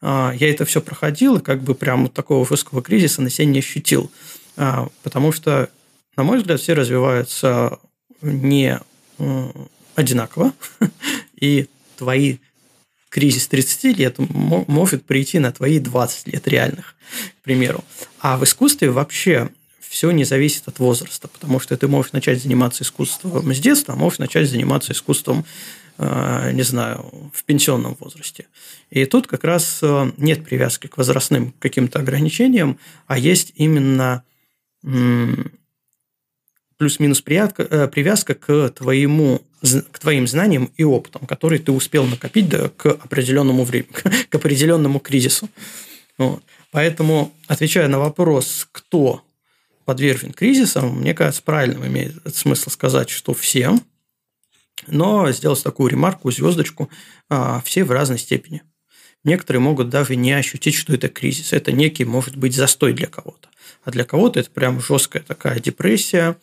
А, 0.00 0.34
я 0.36 0.50
это 0.50 0.64
все 0.64 0.80
проходил, 0.80 1.36
и 1.36 1.40
как 1.40 1.62
бы 1.62 1.76
прям 1.76 2.02
вот 2.02 2.12
такого 2.12 2.44
жесткого 2.44 2.82
кризиса 2.82 3.22
на 3.22 3.30
себе 3.30 3.46
не 3.46 3.60
ощутил. 3.60 4.10
А, 4.56 4.88
потому 5.04 5.30
что 5.30 5.70
на 6.16 6.24
мой 6.24 6.38
взгляд, 6.38 6.60
все 6.60 6.74
развиваются 6.74 7.78
не 8.22 8.80
одинаково, 9.94 10.52
и 11.40 11.68
твои 11.96 12.38
кризис 13.12 13.46
30 13.48 13.98
лет 13.98 14.16
может 14.18 15.04
прийти 15.04 15.38
на 15.38 15.52
твои 15.52 15.78
20 15.78 16.28
лет 16.28 16.48
реальных, 16.48 16.94
к 17.40 17.44
примеру. 17.44 17.84
А 18.20 18.38
в 18.38 18.44
искусстве 18.44 18.90
вообще 18.90 19.50
все 19.80 20.10
не 20.10 20.24
зависит 20.24 20.66
от 20.66 20.78
возраста, 20.78 21.28
потому 21.28 21.60
что 21.60 21.76
ты 21.76 21.86
можешь 21.86 22.12
начать 22.12 22.42
заниматься 22.42 22.82
искусством 22.82 23.52
с 23.52 23.58
детства, 23.58 23.92
а 23.92 23.96
можешь 23.98 24.18
начать 24.18 24.48
заниматься 24.48 24.92
искусством, 24.92 25.44
э, 25.98 26.50
не 26.54 26.62
знаю, 26.62 27.30
в 27.34 27.44
пенсионном 27.44 27.98
возрасте. 28.00 28.46
И 28.88 29.04
тут 29.04 29.26
как 29.26 29.44
раз 29.44 29.80
э, 29.82 30.12
нет 30.16 30.46
привязки 30.46 30.86
к 30.86 30.96
возрастным 30.96 31.52
каким-то 31.58 31.98
ограничениям, 31.98 32.78
а 33.06 33.18
есть 33.18 33.52
именно 33.56 34.24
плюс-минус 36.82 37.22
э, 37.28 37.86
привязка 37.86 38.34
к, 38.34 38.70
твоему, 38.70 39.40
к 39.92 39.98
твоим 40.00 40.26
знаниям 40.26 40.72
и 40.76 40.82
опытам, 40.82 41.28
которые 41.28 41.60
ты 41.60 41.70
успел 41.70 42.04
накопить 42.06 42.48
да, 42.48 42.70
к 42.70 42.86
определенному 42.86 43.62
времени, 43.62 43.92
к 44.28 44.34
определенному 44.34 44.98
кризису. 44.98 45.48
Вот. 46.18 46.42
Поэтому, 46.72 47.32
отвечая 47.46 47.86
на 47.86 48.00
вопрос, 48.00 48.66
кто 48.72 49.22
подвержен 49.84 50.32
кризисам, 50.32 50.98
мне 50.98 51.14
кажется, 51.14 51.40
правильно 51.44 51.86
имеет 51.86 52.16
смысл 52.34 52.68
сказать, 52.68 53.10
что 53.10 53.32
все, 53.32 53.78
но 54.88 55.30
сделать 55.30 55.62
такую 55.62 55.88
ремарку, 55.88 56.32
звездочку, 56.32 56.90
а, 57.30 57.62
все 57.64 57.84
в 57.84 57.92
разной 57.92 58.18
степени. 58.18 58.62
Некоторые 59.22 59.60
могут 59.60 59.88
даже 59.88 60.16
не 60.16 60.32
ощутить, 60.32 60.74
что 60.74 60.94
это 60.94 61.08
кризис. 61.08 61.52
Это 61.52 61.70
некий, 61.70 62.04
может 62.04 62.34
быть, 62.34 62.56
застой 62.56 62.92
для 62.92 63.06
кого-то. 63.06 63.50
А 63.84 63.92
для 63.92 64.04
кого-то 64.04 64.40
это 64.40 64.50
прям 64.50 64.80
жесткая 64.80 65.22
такая 65.22 65.60
депрессия, 65.60 66.36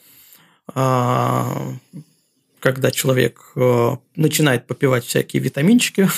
когда 2.60 2.92
человек 2.92 3.52
э, 3.56 3.98
начинает 4.16 4.68
попивать 4.68 5.06
всякие 5.06 5.42
витаминчики 5.42 6.10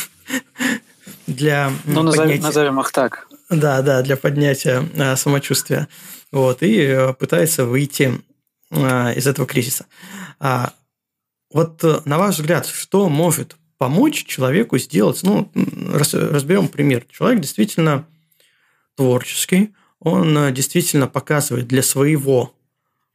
для 1.28 1.72
ну, 1.86 2.12
поднятия... 2.12 2.42
назовем 2.42 2.80
их 2.80 2.92
так. 2.92 3.28
Да, 3.50 3.82
да, 3.82 4.02
для 4.02 4.18
поднятия 4.18 4.84
э, 4.94 5.16
самочувствия. 5.16 5.88
Вот, 6.32 6.64
и 6.64 6.78
э, 6.78 7.14
пытается 7.14 7.66
выйти 7.66 8.22
из 8.72 9.28
этого 9.28 9.46
кризиса. 9.46 9.86
А 10.40 10.72
вот 11.52 11.84
на 12.06 12.18
ваш 12.18 12.38
взгляд, 12.38 12.66
что 12.66 13.10
может 13.10 13.58
помочь 13.78 14.24
человеку 14.24 14.78
сделать? 14.78 15.24
Ну, 15.24 15.52
разберем 15.54 16.70
пример. 16.70 17.06
Человек 17.12 17.42
действительно 17.42 18.08
творческий, 18.96 19.76
он 20.00 20.54
действительно 20.54 21.08
показывает 21.08 21.68
для 21.68 21.84
своего 21.84 22.54
а, 22.54 22.61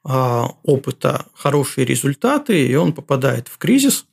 опыта 0.08 1.26
хорошие 1.34 1.84
результаты, 1.84 2.66
и 2.66 2.74
он 2.76 2.92
попадает 2.92 3.48
в 3.48 3.58
кризис, 3.58 4.06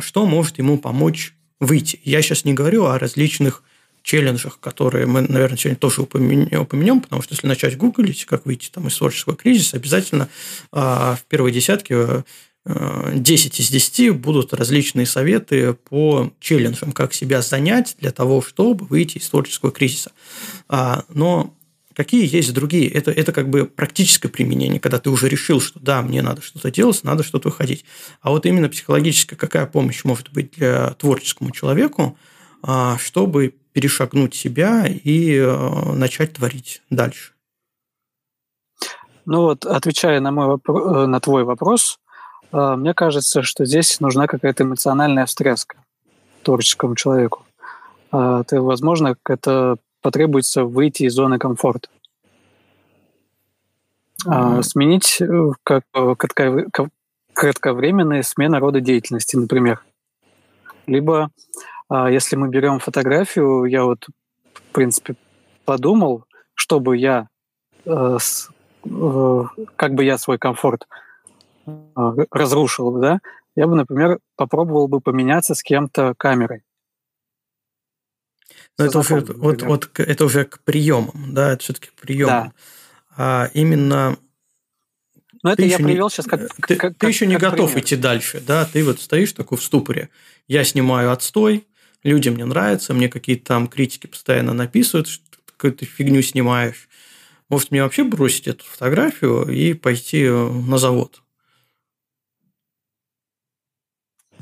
что 0.00 0.26
может 0.26 0.58
ему 0.58 0.78
помочь 0.78 1.34
выйти. 1.60 2.00
Я 2.04 2.22
сейчас 2.22 2.44
не 2.44 2.54
говорю 2.54 2.86
о 2.86 2.98
различных 2.98 3.62
челленджах, 4.02 4.60
которые 4.60 5.06
мы, 5.06 5.22
наверное, 5.22 5.56
сегодня 5.56 5.78
тоже 5.78 6.02
упомянем, 6.02 7.00
потому 7.00 7.22
что 7.22 7.34
если 7.34 7.46
начать 7.46 7.76
гуглить, 7.76 8.26
как 8.26 8.44
выйти 8.44 8.70
там, 8.70 8.86
из 8.86 8.96
творческого 8.96 9.34
кризиса, 9.34 9.78
обязательно 9.78 10.28
а, 10.72 11.16
в 11.16 11.24
первой 11.24 11.52
десятке 11.52 12.22
10 12.66 12.66
а, 12.66 13.62
из 13.62 13.68
10 13.70 14.10
будут 14.16 14.52
различные 14.52 15.06
советы 15.06 15.72
по 15.72 16.30
челленджам, 16.38 16.92
как 16.92 17.14
себя 17.14 17.40
занять 17.40 17.96
для 17.98 18.12
того, 18.12 18.42
чтобы 18.42 18.84
выйти 18.84 19.18
из 19.18 19.28
творческого 19.28 19.72
кризиса. 19.72 20.12
Но 20.68 21.54
Какие 21.94 22.26
есть 22.26 22.52
другие? 22.52 22.90
Это, 22.90 23.10
это 23.10 23.32
как 23.32 23.48
бы 23.48 23.66
практическое 23.66 24.28
применение, 24.28 24.80
когда 24.80 24.98
ты 24.98 25.10
уже 25.10 25.28
решил, 25.28 25.60
что 25.60 25.78
да, 25.78 26.02
мне 26.02 26.22
надо 26.22 26.42
что-то 26.42 26.70
делать, 26.70 27.04
надо 27.04 27.22
что-то 27.22 27.48
выходить. 27.48 27.84
А 28.20 28.30
вот 28.30 28.46
именно 28.46 28.68
психологическая, 28.68 29.38
какая 29.38 29.66
помощь 29.66 30.02
может 30.04 30.32
быть 30.32 30.52
для 30.52 30.90
творческому 30.94 31.52
человеку, 31.52 32.18
а, 32.62 32.98
чтобы 32.98 33.54
перешагнуть 33.72 34.34
себя 34.34 34.86
и 34.86 35.36
э, 35.36 35.92
начать 35.92 36.32
творить 36.34 36.80
дальше? 36.90 37.32
Ну 39.26 39.42
вот, 39.42 39.66
отвечая 39.66 40.20
на, 40.20 40.30
мой 40.30 40.46
вопрос, 40.46 40.96
э, 40.96 41.06
на 41.06 41.20
твой 41.20 41.44
вопрос, 41.44 41.98
э, 42.52 42.74
мне 42.76 42.94
кажется, 42.94 43.42
что 43.42 43.64
здесь 43.66 44.00
нужна 44.00 44.26
какая-то 44.26 44.62
эмоциональная 44.62 45.26
встряска 45.26 45.76
творческому 46.42 46.94
человеку. 46.94 47.44
Ты, 48.12 48.60
возможно, 48.60 49.16
это 49.26 49.78
потребуется 50.04 50.64
выйти 50.64 51.04
из 51.04 51.14
зоны 51.14 51.38
комфорта. 51.38 51.88
Mm-hmm. 54.26 54.62
сменить 54.62 55.20
э, 55.20 55.50
как, 55.64 55.84
э, 55.94 56.14
кратко, 56.16 56.88
кратковременная 57.32 58.22
смена 58.22 58.60
рода 58.60 58.80
деятельности, 58.80 59.36
например. 59.36 59.82
Либо, 60.86 61.30
а, 61.88 62.10
если 62.10 62.36
мы 62.36 62.48
берем 62.48 62.78
фотографию, 62.78 63.64
я 63.64 63.84
вот, 63.84 64.06
в 64.52 64.62
принципе, 64.72 65.16
подумал, 65.64 66.24
чтобы 66.54 66.96
я, 66.96 67.28
э, 67.86 68.18
как 69.76 69.94
бы 69.94 70.04
я 70.04 70.18
свой 70.18 70.38
комфорт 70.38 70.86
разрушил, 72.30 72.92
да, 72.92 73.20
я 73.56 73.66
бы, 73.66 73.74
например, 73.74 74.18
попробовал 74.36 74.86
бы 74.86 75.00
поменяться 75.00 75.54
с 75.54 75.62
кем-то 75.62 76.14
камерой. 76.16 76.62
Но 78.78 78.86
это 78.86 78.98
уже, 78.98 79.20
вот, 79.20 79.62
вот, 79.62 80.00
это 80.00 80.24
уже 80.24 80.44
к 80.44 80.60
приемам, 80.60 81.32
да, 81.32 81.52
это 81.52 81.62
все-таки 81.62 81.88
к 81.88 81.94
приемам. 81.94 82.48
Да. 82.48 82.52
А 83.16 83.50
именно 83.54 84.18
но 85.44 85.52
это 85.52 85.62
я 85.62 85.76
привел 85.76 86.08
сейчас 86.08 86.24
как... 86.24 86.54
Ты, 86.66 86.74
как, 86.76 86.96
ты 86.96 87.06
еще 87.06 87.26
не 87.26 87.34
как 87.34 87.50
готов 87.50 87.70
пример. 87.70 87.84
идти 87.84 87.96
дальше, 87.96 88.40
да? 88.40 88.64
Ты 88.64 88.82
вот 88.82 88.98
стоишь 89.00 89.32
такой 89.34 89.58
в 89.58 89.62
ступоре. 89.62 90.08
Я 90.48 90.64
снимаю 90.64 91.12
отстой, 91.12 91.66
людям 92.02 92.36
не 92.36 92.46
нравится, 92.46 92.94
мне 92.94 93.10
какие-то 93.10 93.44
там 93.44 93.68
критики 93.68 94.06
постоянно 94.06 94.54
написывают, 94.54 95.06
что 95.06 95.22
какую-то 95.44 95.84
фигню 95.84 96.22
снимаешь. 96.22 96.88
Может, 97.50 97.70
мне 97.70 97.82
вообще 97.82 98.04
бросить 98.04 98.48
эту 98.48 98.64
фотографию 98.64 99.46
и 99.46 99.74
пойти 99.74 100.22
э, 100.24 100.50
на 100.50 100.78
завод? 100.78 101.22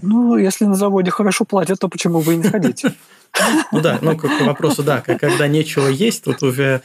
Ну, 0.01 0.37
если 0.37 0.67
на 0.67 0.75
заводе 0.75 1.11
хорошо 1.11 1.45
платят, 1.45 1.81
то 1.81 1.89
почему 1.89 2.23
бы 2.23 2.35
и 2.35 2.37
не 2.37 2.45
ходить? 2.45 2.85
Ну 3.73 3.81
да, 3.81 3.99
ну 4.03 4.17
к 4.17 4.25
вопросу, 4.41 4.83
да, 4.83 5.01
когда 5.01 5.49
нечего 5.49 5.89
есть, 5.89 6.25
тут 6.25 6.43
уже 6.43 6.83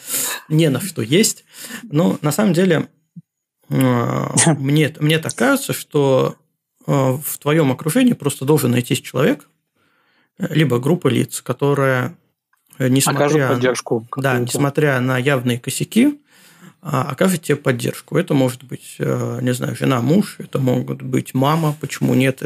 не 0.47 0.69
на 0.69 0.79
что 0.79 1.01
есть. 1.01 1.45
Но 1.83 2.17
на 2.21 2.31
самом 2.31 2.53
деле 2.53 2.87
э, 3.69 4.25
мне, 4.57 4.95
мне 4.99 5.19
так 5.19 5.35
кажется, 5.35 5.73
что 5.73 6.35
э, 6.85 6.91
в 6.91 7.37
твоем 7.39 7.71
окружении 7.71 8.13
просто 8.13 8.45
должен 8.45 8.71
найтись 8.71 9.01
человек, 9.01 9.49
либо 10.37 10.79
группа 10.79 11.07
лиц, 11.07 11.41
которая, 11.41 12.15
несмотря, 12.79 13.49
поддержку 13.49 14.07
да, 14.15 14.37
несмотря 14.37 14.99
на 14.99 15.17
явные 15.17 15.59
косяки, 15.59 16.07
а, 16.07 16.26
окажет 16.81 17.43
тебе 17.43 17.55
поддержку. 17.55 18.17
Это 18.17 18.33
может 18.33 18.63
быть, 18.63 18.95
э, 18.99 19.39
не 19.41 19.53
знаю, 19.53 19.75
жена, 19.75 20.01
муж, 20.01 20.35
это 20.39 20.59
могут 20.59 21.01
быть 21.01 21.33
мама, 21.33 21.75
почему 21.79 22.13
нет. 22.13 22.41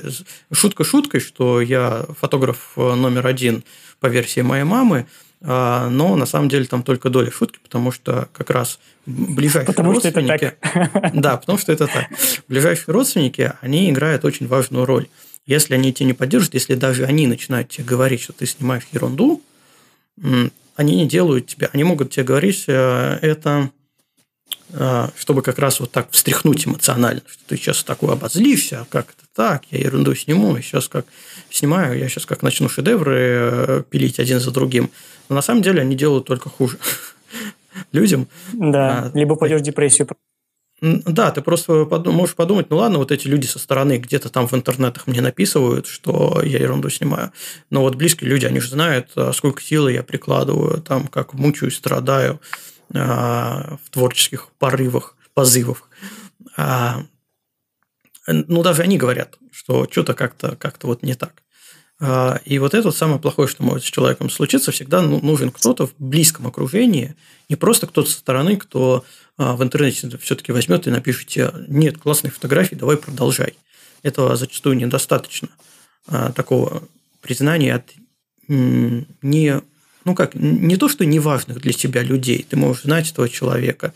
Шутка 0.51 0.83
шуткой, 0.83 1.19
что 1.19 1.61
я 1.61 2.05
фотограф 2.19 2.73
э, 2.75 2.95
номер 2.95 3.27
один 3.27 3.63
по 3.99 4.07
версии 4.07 4.41
моей 4.41 4.63
мамы, 4.63 5.05
а, 5.43 5.89
но 5.89 6.15
на 6.15 6.25
самом 6.25 6.49
деле 6.49 6.65
там 6.65 6.83
только 6.83 7.09
доля 7.09 7.31
шутки, 7.31 7.59
потому 7.63 7.91
что 7.91 8.29
как 8.31 8.51
раз 8.51 8.79
ближайшие 9.05 9.65
потому 9.65 9.93
родственники... 9.93 10.37
Что 10.37 10.45
это 10.45 10.89
так. 10.91 11.13
Да, 11.15 11.37
потому 11.37 11.57
что 11.57 11.71
это 11.71 11.87
так. 11.87 12.07
Ближайшие 12.47 12.93
родственники, 12.93 13.53
они 13.61 13.89
играют 13.89 14.23
очень 14.23 14.47
важную 14.47 14.85
роль. 14.85 15.07
Если 15.47 15.73
они 15.73 15.93
тебя 15.93 16.07
не 16.07 16.13
поддержат, 16.13 16.53
если 16.53 16.75
даже 16.75 17.05
они 17.05 17.25
начинают 17.25 17.69
тебе 17.69 17.85
говорить, 17.85 18.21
что 18.21 18.33
ты 18.33 18.45
снимаешь 18.45 18.83
ерунду, 18.91 19.41
они 20.75 20.95
не 20.95 21.07
делают 21.07 21.47
тебя, 21.47 21.69
они 21.73 21.83
могут 21.83 22.11
тебе 22.11 22.23
говорить, 22.23 22.65
э, 22.67 23.19
это 23.21 23.49
а, 23.49 23.69
чтобы 25.17 25.41
как 25.41 25.59
раз 25.59 25.81
вот 25.81 25.91
так 25.91 26.11
встряхнуть 26.11 26.65
эмоционально, 26.65 27.21
что 27.29 27.43
ты 27.47 27.57
сейчас 27.57 27.83
такой 27.83 28.13
обозлишься, 28.13 28.81
а 28.81 28.85
как 28.85 29.07
это 29.09 29.27
так, 29.33 29.63
я 29.71 29.79
ерунду 29.79 30.15
сниму, 30.15 30.55
и 30.55 30.61
сейчас 30.61 30.87
как 30.87 31.05
снимаю, 31.49 31.97
я 31.97 32.07
сейчас 32.09 32.25
как 32.25 32.41
начну 32.41 32.69
шедевры 32.69 33.17
э, 33.17 33.83
пилить 33.89 34.19
один 34.19 34.39
за 34.39 34.51
другим. 34.51 34.91
Но 35.29 35.35
на 35.35 35.41
самом 35.41 35.61
деле 35.61 35.81
они 35.81 35.95
делают 35.95 36.25
только 36.25 36.49
хуже 36.49 36.77
людям. 37.91 38.27
Да, 38.53 39.11
а, 39.13 39.17
либо 39.17 39.35
пойдешь 39.35 39.61
в 39.61 39.63
депрессию. 39.63 40.07
Да, 40.81 41.29
ты 41.29 41.41
просто 41.41 41.85
подум, 41.85 42.15
можешь 42.15 42.33
подумать, 42.33 42.71
ну 42.71 42.77
ладно, 42.77 42.97
вот 42.97 43.11
эти 43.11 43.27
люди 43.27 43.45
со 43.45 43.59
стороны 43.59 43.97
где-то 43.97 44.29
там 44.29 44.47
в 44.47 44.53
интернетах 44.53 45.05
мне 45.05 45.21
написывают, 45.21 45.85
что 45.85 46.41
я 46.43 46.57
ерунду 46.57 46.89
снимаю. 46.89 47.31
Но 47.69 47.81
вот 47.81 47.95
близкие 47.95 48.31
люди, 48.31 48.45
они 48.45 48.59
же 48.59 48.69
знают, 48.69 49.11
а, 49.15 49.31
сколько 49.31 49.61
силы 49.61 49.91
я 49.91 50.01
прикладываю, 50.01 50.81
там, 50.81 51.07
как 51.07 51.33
мучаюсь, 51.33 51.75
страдаю. 51.75 52.41
А, 52.93 53.77
в 53.83 53.89
творческих 53.89 54.49
порывах, 54.59 55.15
позывах. 55.33 55.89
А, 56.57 57.03
ну, 58.27 58.63
даже 58.63 58.81
они 58.81 58.97
говорят, 58.97 59.37
что 59.51 59.87
что-то 59.89 60.13
как-то 60.13 60.55
как 60.57 60.83
вот 60.83 61.03
не 61.03 61.15
так. 61.15 61.43
А, 61.99 62.41
и 62.43 62.59
вот 62.59 62.73
это 62.73 62.89
вот 62.89 62.97
самое 62.97 63.19
плохое, 63.19 63.47
что 63.47 63.63
может 63.63 63.83
с 63.85 63.89
человеком 63.89 64.29
случиться, 64.29 64.71
всегда 64.71 65.01
ну, 65.01 65.21
нужен 65.21 65.51
кто-то 65.51 65.87
в 65.87 65.93
близком 65.99 66.47
окружении, 66.47 67.15
не 67.47 67.55
просто 67.55 67.87
кто-то 67.87 68.09
со 68.09 68.19
стороны, 68.19 68.57
кто 68.57 69.05
в 69.37 69.63
интернете 69.63 70.17
все-таки 70.17 70.51
возьмет 70.51 70.85
и 70.85 70.91
напишет 70.91 71.27
тебе, 71.27 71.51
нет, 71.67 71.97
классные 71.97 72.31
фотографии, 72.31 72.75
давай 72.75 72.97
продолжай. 72.97 73.55
Этого 74.03 74.35
зачастую 74.35 74.75
недостаточно. 74.77 75.47
Такого 76.35 76.83
признания 77.21 77.75
от 77.75 77.91
не 78.47 79.61
ну 80.05 80.15
как, 80.15 80.35
не 80.35 80.77
то, 80.77 80.89
что 80.89 81.05
неважных 81.05 81.61
для 81.61 81.73
тебя 81.73 82.03
людей, 82.03 82.45
ты 82.47 82.57
можешь 82.57 82.83
знать 82.83 83.11
этого 83.11 83.29
человека 83.29 83.93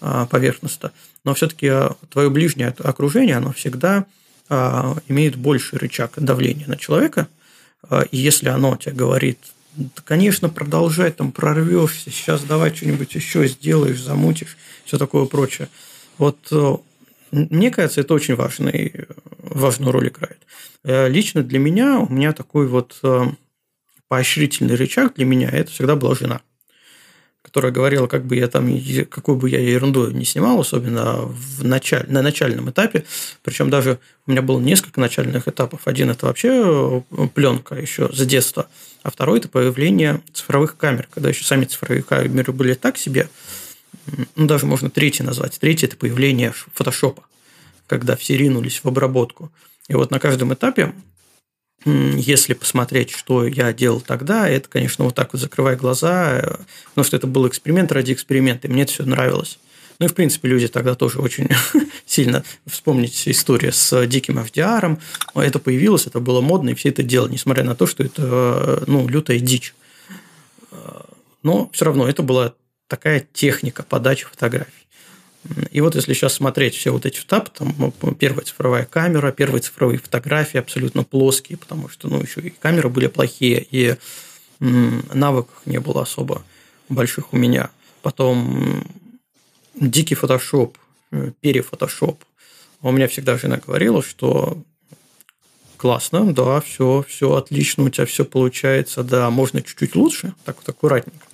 а, 0.00 0.26
поверхностно, 0.26 0.92
но 1.24 1.34
все-таки 1.34 1.68
а, 1.68 1.96
твое 2.10 2.30
ближнее 2.30 2.68
окружение, 2.78 3.36
оно 3.36 3.52
всегда 3.52 4.06
а, 4.48 4.96
имеет 5.08 5.36
больший 5.36 5.78
рычаг 5.78 6.12
давления 6.16 6.66
на 6.66 6.76
человека, 6.76 7.28
и 8.10 8.16
если 8.16 8.48
оно 8.48 8.76
тебе 8.76 8.92
говорит, 8.92 9.38
да, 9.78 10.02
конечно, 10.04 10.48
продолжай, 10.48 11.12
там 11.12 11.30
прорвешься, 11.30 12.10
сейчас 12.10 12.42
давай 12.42 12.74
что-нибудь 12.74 13.14
еще 13.14 13.46
сделаешь, 13.46 14.02
замутишь, 14.02 14.56
все 14.84 14.98
такое 14.98 15.26
прочее. 15.26 15.68
Вот 16.18 16.38
э, 16.50 16.76
мне 17.30 17.70
кажется, 17.70 18.00
это 18.00 18.12
очень 18.12 18.34
важный, 18.34 19.06
важную 19.38 19.92
роль 19.92 20.08
играет. 20.08 20.38
Э, 20.82 21.08
лично 21.08 21.44
для 21.44 21.60
меня 21.60 22.00
у 22.00 22.12
меня 22.12 22.32
такой 22.32 22.66
вот 22.66 22.98
э, 23.04 23.26
поощрительный 24.08 24.74
рычаг 24.74 25.14
для 25.14 25.24
меня 25.24 25.48
это 25.50 25.70
всегда 25.70 25.96
была 25.96 26.14
жена. 26.14 26.40
которая 27.48 27.72
говорила, 27.72 28.06
как 28.08 28.26
бы 28.26 28.36
я 28.36 28.46
там, 28.46 28.68
какую 29.08 29.38
бы 29.38 29.48
я 29.48 29.58
ерунду 29.58 30.10
не 30.10 30.26
снимал, 30.26 30.60
особенно 30.60 31.22
в 31.22 31.64
началь, 31.64 32.04
на 32.06 32.20
начальном 32.20 32.68
этапе. 32.68 33.04
Причем 33.42 33.70
даже 33.70 33.98
у 34.26 34.30
меня 34.30 34.42
было 34.42 34.60
несколько 34.60 35.00
начальных 35.00 35.48
этапов. 35.48 35.80
Один– 35.86 36.10
это 36.10 36.26
вообще 36.26 37.02
пленка 37.34 37.74
еще 37.74 38.12
с 38.12 38.26
детства, 38.26 38.68
а 39.02 39.10
второй– 39.10 39.38
это 39.40 39.48
появление 39.48 40.20
цифровых 40.34 40.76
камер, 40.76 41.08
когда 41.10 41.30
еще 41.30 41.42
сами 41.44 41.64
цифровые 41.64 42.02
камеры 42.02 42.52
были 42.52 42.74
так 42.74 42.98
себе. 42.98 43.30
Ну, 44.36 44.46
даже 44.46 44.66
можно 44.66 44.90
третий 44.90 45.22
назвать. 45.22 45.58
Третий– 45.58 45.86
это 45.86 45.96
появление 45.96 46.52
фотошопа, 46.74 47.22
когда 47.86 48.14
все 48.16 48.36
ринулись 48.36 48.80
в 48.84 48.88
обработку. 48.88 49.50
И 49.88 49.94
вот 49.94 50.10
на 50.10 50.20
каждом 50.20 50.52
этапе 50.52 50.92
если 52.16 52.54
посмотреть, 52.54 53.10
что 53.10 53.46
я 53.46 53.72
делал 53.72 54.00
тогда, 54.00 54.48
это, 54.48 54.68
конечно, 54.68 55.04
вот 55.04 55.14
так 55.14 55.32
вот 55.32 55.40
закрывая 55.40 55.76
глаза, 55.76 56.38
э, 56.38 56.56
потому 56.90 57.04
что 57.04 57.16
это 57.16 57.26
был 57.26 57.46
эксперимент 57.48 57.92
ради 57.92 58.12
эксперимента, 58.12 58.66
и 58.66 58.70
мне 58.70 58.82
это 58.82 58.92
все 58.92 59.04
нравилось. 59.04 59.58
Ну 59.98 60.06
и, 60.06 60.08
в 60.08 60.14
принципе, 60.14 60.48
люди 60.48 60.68
тогда 60.68 60.94
тоже 60.94 61.18
очень 61.18 61.48
сильно 62.06 62.44
вспомнить 62.66 63.26
историю 63.26 63.72
с 63.72 64.06
диким 64.06 64.38
FDR. 64.38 64.98
Это 65.34 65.58
появилось, 65.58 66.06
это 66.06 66.20
было 66.20 66.40
модно, 66.40 66.70
и 66.70 66.74
все 66.74 66.90
это 66.90 67.02
делали, 67.02 67.32
несмотря 67.32 67.64
на 67.64 67.74
то, 67.74 67.86
что 67.86 68.04
это 68.04 68.22
э, 68.22 68.84
ну, 68.86 69.08
лютая 69.08 69.40
дичь. 69.40 69.74
Э, 70.70 70.76
но 71.42 71.68
все 71.72 71.84
равно 71.84 72.08
это 72.08 72.22
была 72.22 72.54
такая 72.86 73.26
техника 73.32 73.82
подачи 73.82 74.26
фотографий. 74.26 74.87
И 75.70 75.80
вот 75.80 75.94
если 75.94 76.12
сейчас 76.12 76.34
смотреть 76.34 76.74
все 76.74 76.90
вот 76.90 77.06
эти 77.06 77.20
этапы, 77.20 77.50
там 77.54 77.92
первая 78.18 78.44
цифровая 78.44 78.84
камера, 78.84 79.32
первые 79.32 79.62
цифровые 79.62 79.98
фотографии 79.98 80.58
абсолютно 80.58 81.04
плоские, 81.04 81.58
потому 81.58 81.88
что 81.88 82.08
ну, 82.08 82.20
еще 82.20 82.40
и 82.40 82.50
камеры 82.50 82.88
были 82.88 83.06
плохие, 83.06 83.66
и 83.70 83.96
навыков 84.60 85.54
не 85.64 85.78
было 85.78 86.02
особо 86.02 86.42
больших 86.88 87.32
у 87.32 87.36
меня. 87.36 87.70
Потом 88.02 88.84
дикий 89.74 90.16
фотошоп, 90.16 90.76
э, 91.12 91.30
перефотошоп. 91.40 92.24
У 92.82 92.90
меня 92.90 93.06
всегда 93.06 93.38
жена 93.38 93.60
говорила, 93.64 94.02
что 94.02 94.58
классно, 95.76 96.32
да, 96.32 96.60
все, 96.60 97.04
все 97.08 97.34
отлично, 97.34 97.84
у 97.84 97.88
тебя 97.88 98.06
все 98.06 98.24
получается, 98.24 99.04
да, 99.04 99.30
можно 99.30 99.62
чуть-чуть 99.62 99.94
лучше, 99.94 100.34
так 100.44 100.56
вот 100.56 100.68
аккуратненько. 100.68 101.26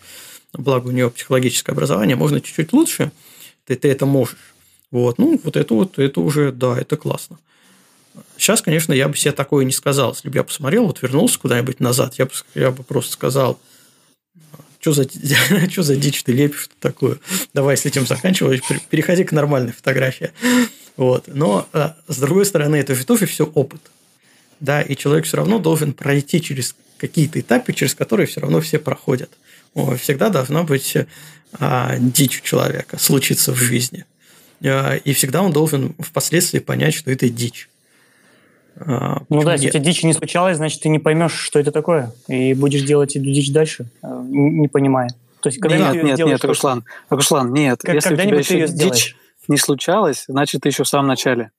Благо 0.52 0.88
у 0.88 0.90
нее 0.90 1.10
психологическое 1.10 1.72
образование, 1.72 2.16
можно 2.16 2.42
чуть-чуть 2.42 2.74
лучше– 2.74 3.10
ты, 3.66 3.76
ты 3.76 3.88
это 3.88 4.06
можешь. 4.06 4.54
Вот, 4.90 5.18
ну, 5.18 5.40
вот 5.42 5.56
это 5.56 5.74
вот, 5.74 5.98
это 5.98 6.20
уже, 6.20 6.52
да, 6.52 6.78
это 6.78 6.96
классно. 6.96 7.38
Сейчас, 8.36 8.62
конечно, 8.62 8.92
я 8.92 9.08
бы 9.08 9.16
себе 9.16 9.32
такое 9.32 9.64
не 9.64 9.72
сказал. 9.72 10.12
Если 10.12 10.28
бы 10.28 10.36
я 10.36 10.44
посмотрел, 10.44 10.86
вот 10.86 11.02
вернулся 11.02 11.38
куда-нибудь 11.38 11.80
назад, 11.80 12.14
я 12.14 12.26
бы, 12.26 12.30
я 12.54 12.70
бы 12.70 12.84
просто 12.84 13.12
сказал, 13.12 13.58
что 14.78 14.92
за, 14.92 15.08
что 15.70 15.82
за 15.82 15.96
дичь 15.96 16.22
ты 16.22 16.32
лепишь, 16.32 16.68
такое? 16.78 17.18
Давай 17.54 17.76
с 17.76 17.86
этим 17.86 18.06
заканчивай, 18.06 18.60
переходи 18.90 19.24
к 19.24 19.32
нормальной 19.32 19.72
фотографии. 19.72 20.30
Вот. 20.96 21.24
Но, 21.26 21.66
а, 21.72 21.96
с 22.06 22.18
другой 22.18 22.44
стороны, 22.44 22.76
это 22.76 22.94
же 22.94 23.04
тоже 23.04 23.26
все 23.26 23.46
опыт. 23.46 23.80
Да, 24.60 24.82
и 24.82 24.94
человек 24.96 25.24
все 25.24 25.38
равно 25.38 25.58
должен 25.58 25.92
пройти 25.92 26.40
через 26.40 26.76
какие-то 26.98 27.40
этапы, 27.40 27.72
через 27.72 27.94
которые 27.94 28.26
все 28.26 28.40
равно 28.40 28.60
все 28.60 28.78
проходят. 28.78 29.30
Всегда 29.98 30.28
должна 30.28 30.62
быть 30.62 30.96
а, 31.58 31.96
дичь 31.98 32.40
у 32.40 32.44
человека 32.44 32.98
случится 32.98 33.52
в 33.52 33.56
жизни. 33.56 34.04
А, 34.64 34.94
и 34.96 35.12
всегда 35.12 35.42
он 35.42 35.52
должен 35.52 35.94
впоследствии 35.98 36.58
понять, 36.58 36.94
что 36.94 37.10
это 37.10 37.28
дичь. 37.28 37.68
А, 38.76 39.22
ну 39.28 39.42
да, 39.42 39.52
если 39.52 39.68
у 39.68 39.70
тебя 39.70 39.82
дичь 39.82 40.02
не 40.02 40.14
случалось, 40.14 40.56
значит, 40.56 40.80
ты 40.80 40.88
не 40.88 40.98
поймешь, 40.98 41.34
что 41.34 41.58
это 41.58 41.70
такое, 41.70 42.12
и 42.28 42.54
будешь 42.54 42.82
делать 42.82 43.16
эту 43.16 43.26
дичь 43.26 43.52
дальше, 43.52 43.86
не 44.02 44.68
понимая. 44.68 45.10
То 45.40 45.48
есть, 45.48 45.60
когда 45.60 45.92
нет, 45.92 46.02
нет, 46.02 46.18
нет, 46.18 46.44
Руслан, 46.44 46.84
Руслан, 47.10 47.52
нет. 47.52 47.80
Как, 47.82 47.94
если 47.94 48.10
когда-нибудь 48.10 48.40
у 48.40 48.42
тебя 48.44 48.66
ты 48.66 48.72
ее 48.72 48.90
дичь 48.90 49.16
не 49.46 49.58
случалось, 49.58 50.24
значит, 50.26 50.62
ты 50.62 50.70
еще 50.70 50.84
в 50.84 50.88
самом 50.88 51.08
начале. 51.08 51.50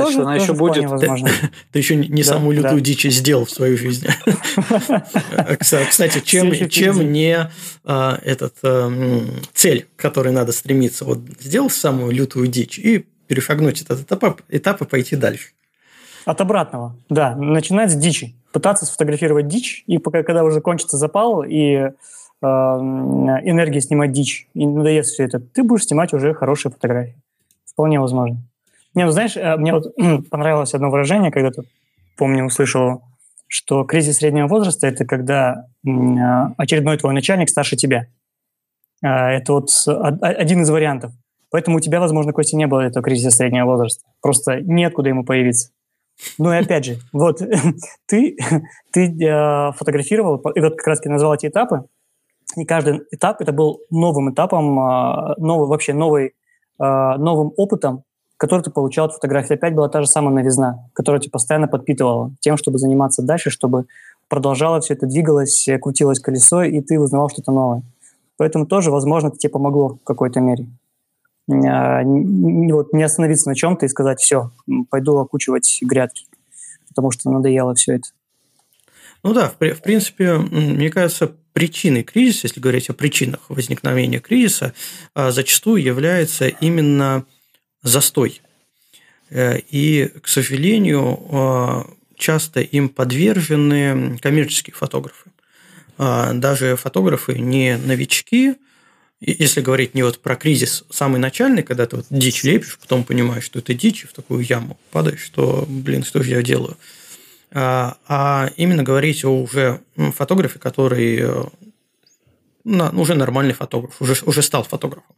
Значит, 0.00 0.16
тоже, 0.16 0.22
она 0.22 0.34
тоже 0.34 0.44
еще 0.44 0.54
будет. 0.54 0.84
Возможно. 0.84 1.28
Ты 1.72 1.78
еще 1.78 1.96
не 1.96 2.22
да, 2.22 2.28
самую 2.28 2.56
лютую 2.56 2.76
да. 2.76 2.80
дичь 2.80 3.04
сделал 3.04 3.44
в 3.44 3.50
своей 3.50 3.76
жизни. 3.76 4.08
Кстати, 5.88 6.20
чем, 6.20 6.52
чем 6.68 7.12
не 7.12 7.50
а, 7.84 8.18
этот 8.22 8.54
а, 8.62 8.90
цель, 9.54 9.86
к 9.96 10.00
которой 10.00 10.32
надо 10.32 10.52
стремиться, 10.52 11.04
вот 11.04 11.20
сделал 11.40 11.70
самую 11.70 12.12
лютую 12.12 12.46
дичь 12.48 12.78
и 12.78 13.06
перешагнуть 13.26 13.82
этот 13.82 14.00
этап, 14.00 14.42
этап 14.48 14.82
и 14.82 14.84
пойти 14.84 15.16
дальше. 15.16 15.48
От 16.24 16.40
обратного, 16.40 16.96
да. 17.08 17.36
Начинать 17.36 17.90
с 17.90 17.94
дичи. 17.94 18.34
Пытаться 18.52 18.86
сфотографировать 18.86 19.48
дичь, 19.48 19.84
и 19.86 19.98
пока, 19.98 20.22
когда 20.22 20.42
уже 20.42 20.60
кончится 20.60 20.96
запал, 20.96 21.42
и 21.42 21.72
э, 21.72 21.90
энергия 22.42 23.80
снимать 23.80 24.12
дичь, 24.12 24.48
и 24.54 24.66
надоест 24.66 25.12
все 25.12 25.24
это, 25.24 25.40
ты 25.40 25.62
будешь 25.62 25.84
снимать 25.84 26.12
уже 26.12 26.34
хорошие 26.34 26.72
фотографии. 26.72 27.16
Вполне 27.64 28.00
возможно. 28.00 28.38
Не, 28.96 29.04
ну 29.04 29.10
знаешь, 29.10 29.36
э, 29.36 29.56
мне 29.56 29.74
вот 29.74 29.94
понравилось 30.30 30.74
одно 30.74 30.90
выражение, 30.90 31.30
когда-то, 31.30 31.62
помню, 32.16 32.46
услышал, 32.46 33.02
что 33.46 33.84
кризис 33.84 34.16
среднего 34.16 34.48
возраста– 34.48 34.86
это 34.88 35.04
когда 35.04 35.66
э, 35.86 35.90
очередной 36.56 36.96
твой 36.96 37.12
начальник 37.12 37.50
старше 37.50 37.76
тебя. 37.76 38.06
Э, 39.04 39.36
это 39.36 39.52
вот 39.52 39.68
один 39.86 40.62
из 40.62 40.70
вариантов. 40.70 41.12
Поэтому 41.50 41.76
у 41.76 41.80
тебя, 41.80 42.00
возможно, 42.00 42.32
Костя, 42.32 42.56
не 42.56 42.66
было 42.66 42.80
этого 42.80 43.04
кризиса 43.04 43.36
среднего 43.36 43.66
возраста. 43.66 44.02
Просто 44.22 44.62
неоткуда 44.62 45.10
ему 45.10 45.24
появиться. 45.24 45.70
Ну 46.38 46.50
и 46.50 46.56
опять 46.56 46.86
же, 46.86 46.96
вот 47.12 47.42
ты, 48.06 48.38
ты 48.92 49.72
фотографировал, 49.76 50.38
и 50.54 50.60
вот 50.60 50.76
как 50.76 50.86
раз 50.86 51.00
ты 51.00 51.10
назвал 51.10 51.34
эти 51.34 51.48
этапы, 51.48 51.84
и 52.56 52.64
каждый 52.64 53.02
этап 53.10 53.42
это 53.42 53.52
был 53.52 53.80
новым 53.90 54.32
этапом, 54.32 54.74
новый, 55.36 55.68
вообще 55.68 55.92
новый, 55.92 56.32
новым 56.78 57.52
опытом, 57.56 58.05
который 58.36 58.62
ты 58.62 58.70
получал 58.70 59.06
от 59.06 59.14
фотографии. 59.14 59.54
Опять 59.54 59.74
была 59.74 59.88
та 59.88 60.02
же 60.02 60.06
самая 60.06 60.34
новизна, 60.34 60.88
которая 60.92 61.20
тебя 61.20 61.30
постоянно 61.30 61.68
подпитывала 61.68 62.32
тем, 62.40 62.56
чтобы 62.56 62.78
заниматься 62.78 63.22
дальше, 63.22 63.50
чтобы 63.50 63.86
продолжало 64.28 64.80
все 64.80 64.94
это 64.94 65.06
двигалось, 65.06 65.68
крутилось 65.80 66.20
колесо, 66.20 66.62
и 66.62 66.80
ты 66.80 67.00
узнавал 67.00 67.30
что-то 67.30 67.52
новое. 67.52 67.82
Поэтому 68.36 68.66
тоже, 68.66 68.90
возможно, 68.90 69.28
это 69.28 69.38
тебе 69.38 69.50
помогло 69.50 69.96
в 69.96 70.04
какой-то 70.04 70.40
мере. 70.40 70.66
А, 71.48 72.02
не, 72.02 72.72
вот, 72.72 72.92
не 72.92 73.02
остановиться 73.02 73.48
на 73.48 73.54
чем-то 73.54 73.86
и 73.86 73.88
сказать, 73.88 74.20
все, 74.20 74.50
пойду 74.90 75.16
окучивать 75.16 75.78
грядки, 75.80 76.26
потому 76.88 77.10
что 77.10 77.30
надоело 77.30 77.74
все 77.74 77.94
это. 77.94 78.08
Ну 79.22 79.32
да, 79.32 79.48
в, 79.58 79.74
в 79.74 79.82
принципе, 79.82 80.36
мне 80.36 80.90
кажется, 80.90 81.32
причиной 81.52 82.02
кризиса, 82.02 82.48
если 82.48 82.60
говорить 82.60 82.90
о 82.90 82.94
причинах 82.94 83.48
возникновения 83.48 84.20
кризиса, 84.20 84.74
а, 85.14 85.30
зачастую 85.30 85.82
является 85.82 86.48
именно 86.48 87.24
застой. 87.86 88.40
Э, 89.30 89.58
и, 89.58 90.10
к 90.20 90.28
сожалению, 90.28 91.18
э, 91.30 91.84
часто 92.16 92.60
им 92.60 92.88
подвержены 92.88 94.18
коммерческие 94.18 94.74
фотографы. 94.74 95.30
Э, 95.98 96.32
даже 96.34 96.76
фотографы 96.76 97.38
не 97.38 97.76
новички, 97.76 98.56
если 99.20 99.62
говорить 99.62 99.94
не 99.94 100.02
вот 100.02 100.20
про 100.20 100.36
кризис 100.36 100.84
самый 100.90 101.18
начальный, 101.18 101.62
когда 101.62 101.86
ты 101.86 101.96
вот 101.96 102.06
дичь 102.10 102.44
лепишь, 102.44 102.78
потом 102.78 103.02
понимаешь, 103.02 103.44
что 103.44 103.58
это 103.60 103.72
дичь, 103.72 104.04
и 104.04 104.06
в 104.06 104.12
такую 104.12 104.44
яму 104.44 104.78
падаешь, 104.90 105.22
что, 105.22 105.64
блин, 105.66 106.04
что 106.04 106.22
же 106.22 106.30
я 106.30 106.42
делаю? 106.42 106.76
А 107.52 108.50
именно 108.56 108.82
говорить 108.82 109.24
о 109.24 109.40
уже 109.40 109.80
фотографе, 109.96 110.58
который 110.58 111.24
уже 112.66 113.14
нормальный 113.14 113.54
фотограф, 113.54 114.00
уже, 114.00 114.16
уже 114.24 114.42
стал 114.42 114.64
фотографом. 114.64 115.14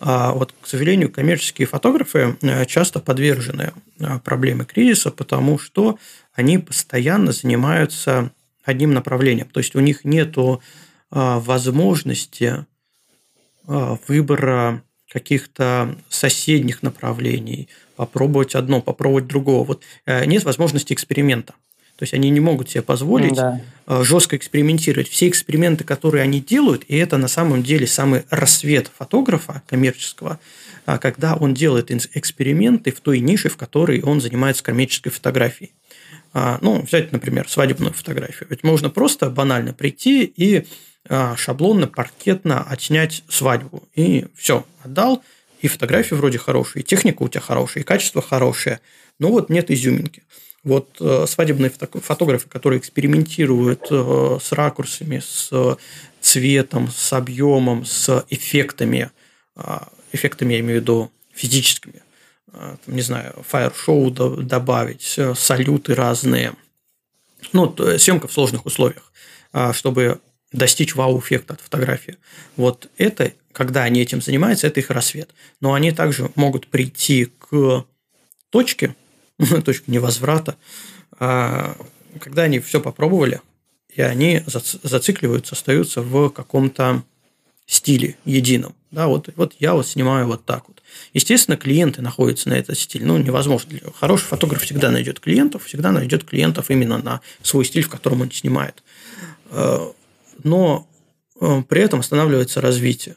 А 0.00 0.32
вот, 0.32 0.54
к 0.60 0.66
сожалению, 0.66 1.10
коммерческие 1.10 1.66
фотографы 1.66 2.36
э, 2.40 2.66
часто 2.66 3.00
подвержены 3.00 3.72
э, 3.98 4.18
проблеме 4.20 4.64
кризиса, 4.64 5.10
потому 5.10 5.58
что 5.58 5.98
они 6.32 6.58
постоянно 6.58 7.32
занимаются 7.32 8.30
одним 8.64 8.94
направлением. 8.94 9.48
То 9.48 9.60
есть 9.60 9.74
у 9.74 9.80
них 9.80 10.04
нет 10.04 10.36
э, 10.38 10.56
возможности 11.10 12.66
выбора 13.66 14.82
каких-то 15.10 15.96
соседних 16.10 16.82
направлений, 16.82 17.70
попробовать 17.96 18.54
одно, 18.54 18.82
попробовать 18.82 19.26
другого. 19.26 19.64
Вот 19.64 19.82
нет 20.06 20.44
возможности 20.44 20.92
эксперимента. 20.92 21.54
То 21.96 22.02
есть 22.02 22.14
они 22.14 22.30
не 22.30 22.40
могут 22.40 22.70
себе 22.70 22.82
позволить 22.82 23.34
да. 23.34 23.60
Э, 23.86 24.02
жестко 24.02 24.36
экспериментировать. 24.36 25.08
Все 25.08 25.28
эксперименты, 25.28 25.84
которые 25.84 26.22
они 26.22 26.40
делают, 26.40 26.84
и 26.88 26.96
это 26.96 27.18
на 27.18 27.28
самом 27.28 27.62
деле 27.62 27.86
самый 27.86 28.24
рассвет 28.30 28.90
фотографа 28.96 29.62
коммерческого, 29.66 30.40
а, 30.86 30.98
когда 30.98 31.36
он 31.36 31.54
делает 31.54 31.90
эксперименты 31.90 32.92
в 32.92 33.00
той 33.00 33.20
нише, 33.20 33.48
в 33.48 33.56
которой 33.56 34.02
он 34.02 34.20
занимается 34.20 34.64
коммерческой 34.64 35.10
фотографией. 35.10 35.72
А, 36.32 36.58
ну, 36.62 36.82
взять, 36.82 37.12
например, 37.12 37.48
свадебную 37.48 37.92
фотографию. 37.92 38.48
Ведь 38.50 38.64
можно 38.64 38.90
просто 38.90 39.30
банально 39.30 39.72
прийти 39.72 40.24
и 40.24 40.66
а, 41.08 41.36
шаблонно, 41.36 41.86
паркетно 41.86 42.62
отснять 42.62 43.22
свадьбу. 43.28 43.84
И 43.94 44.26
все, 44.34 44.66
отдал, 44.82 45.22
и 45.60 45.68
фотографии 45.68 46.14
вроде 46.14 46.38
хорошие, 46.38 46.82
и 46.82 46.84
техника 46.84 47.22
у 47.22 47.28
тебя 47.28 47.40
хорошая, 47.40 47.82
и 47.82 47.86
качество 47.86 48.20
хорошее. 48.20 48.80
Но 49.18 49.30
вот 49.30 49.48
нет 49.50 49.70
изюминки. 49.70 50.22
Вот 50.64 50.96
э, 50.98 51.26
свадебные 51.28 51.70
фотографы, 51.70 52.48
которые 52.48 52.80
экспериментируют 52.80 53.86
э, 53.90 54.38
с 54.42 54.50
ракурсами, 54.52 55.20
с 55.22 55.78
цветом, 56.22 56.90
с 56.90 57.12
объемом, 57.12 57.84
с 57.84 58.24
эффектами. 58.30 59.10
А, 59.56 59.88
эффектами 60.12 60.54
я 60.54 60.60
имею 60.60 60.80
в 60.80 60.82
виду 60.82 61.12
физическими. 61.34 62.02
Не 62.86 63.02
знаю, 63.02 63.44
фаер-шоу 63.46 64.10
добавить, 64.10 65.14
э, 65.18 65.34
салюты 65.34 65.94
разные. 65.94 66.54
Ну, 67.52 67.76
съемка 67.98 68.26
в 68.26 68.32
сложных 68.32 68.64
условиях, 68.64 69.12
чтобы 69.72 70.20
достичь 70.50 70.94
вау-эффекта 70.94 71.54
от 71.54 71.60
фотографии. 71.60 72.16
Вот 72.56 72.88
это, 72.96 73.32
когда 73.52 73.82
они 73.82 74.00
этим 74.00 74.22
занимаются, 74.22 74.66
это 74.66 74.80
их 74.80 74.88
рассвет. 74.88 75.28
Но 75.60 75.74
они 75.74 75.92
также 75.92 76.30
могут 76.36 76.68
прийти 76.68 77.26
к 77.26 77.84
точке, 78.48 78.94
точке 79.64 79.90
невозврата, 79.92 80.56
когда 81.18 82.42
они 82.42 82.60
все 82.60 82.80
попробовали, 82.80 83.40
и 83.94 84.02
они 84.02 84.42
зацикливаются, 84.46 85.54
остаются 85.54 86.02
в 86.02 86.30
каком-то 86.30 87.04
стиле 87.66 88.16
едином. 88.24 88.74
Да, 88.90 89.08
вот, 89.08 89.28
вот 89.36 89.54
я 89.58 89.74
вот 89.74 89.86
снимаю 89.86 90.26
вот 90.26 90.44
так 90.44 90.68
вот. 90.68 90.82
Естественно, 91.12 91.56
клиенты 91.56 92.02
находятся 92.02 92.48
на 92.48 92.54
этот 92.54 92.78
стиль. 92.78 93.04
Ну, 93.04 93.18
невозможно. 93.18 93.78
Хороший 93.98 94.24
фотограф 94.24 94.62
всегда 94.62 94.90
найдет 94.90 95.18
клиентов, 95.18 95.64
всегда 95.64 95.90
найдет 95.90 96.24
клиентов 96.24 96.70
именно 96.70 96.98
на 96.98 97.20
свой 97.42 97.64
стиль, 97.64 97.82
в 97.82 97.88
котором 97.88 98.20
он 98.20 98.30
снимает. 98.30 98.84
Э, 99.50 99.90
но 100.44 100.86
э, 101.40 101.62
при 101.68 101.82
этом 101.82 102.00
останавливается 102.00 102.60
развитие. 102.60 103.16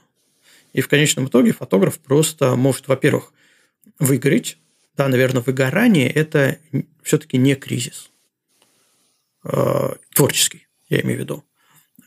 И 0.73 0.82
в 0.82 0.88
конечном 0.88 1.27
итоге 1.27 1.51
фотограф 1.51 1.99
просто 1.99 2.56
может, 2.56 2.88
во-первых, 2.88 3.32
выгореть. 3.99 4.58
Да, 4.97 5.07
наверное, 5.07 5.43
выгорание– 5.43 6.10
это 6.12 6.57
все-таки 7.03 7.38
не 7.38 7.55
кризис 7.55 8.10
э, 9.43 9.93
творческий 10.13 10.67
я 10.89 11.01
имею 11.01 11.19
в 11.19 11.21
виду. 11.21 11.43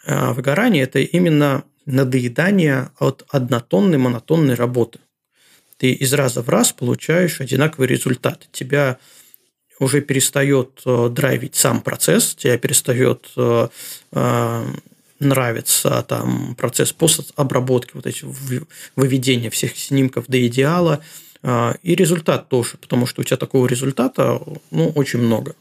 А 0.07 0.33
выгорание– 0.33 0.83
это 0.85 1.00
именно 1.00 1.64
надоедание 1.87 2.90
от 2.98 3.24
однотонной, 3.29 3.98
монотонной 3.98 4.55
работы. 4.55 5.00
Ты 5.76 5.92
из 5.92 6.12
раза 6.12 6.42
в 6.42 6.48
раз 6.48 6.72
получаешь 6.72 7.40
одинаковый 7.40 7.88
результат. 7.88 8.48
Тебя 8.53 8.98
уже 9.79 10.00
перестает 10.00 10.81
э, 10.85 11.09
драйвить 11.11 11.57
сам 11.57 11.81
процесс, 11.83 12.35
тебя 12.35 12.59
перестает 12.59 13.33
нравится 15.20 16.03
там 16.09 16.55
процесс 16.55 16.92
постобработки, 16.94 17.90
вот 17.92 18.07
эти 18.07 18.24
выведения 18.96 19.50
всех 19.50 19.76
снимков 19.76 20.26
до 20.29 20.46
идеала, 20.46 21.05
и 21.42 21.94
результат 21.94 22.48
тоже, 22.48 22.76
потому 22.76 23.07
что 23.07 23.22
у 23.22 23.24
тебя 23.24 23.37
такого 23.37 23.66
результата 23.66 24.40
ну, 24.70 24.88
очень 24.90 25.20
много. 25.20 25.57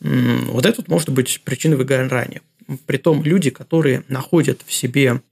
Вот 0.00 0.66
это 0.66 0.84
может 0.88 1.08
быть 1.10 1.40
причиной 1.44 1.76
выгорания. 1.76 2.42
Притом 2.86 3.22
люди, 3.22 3.50
которые 3.50 4.04
находят 4.08 4.62
в 4.66 4.72
себе, 4.72 5.22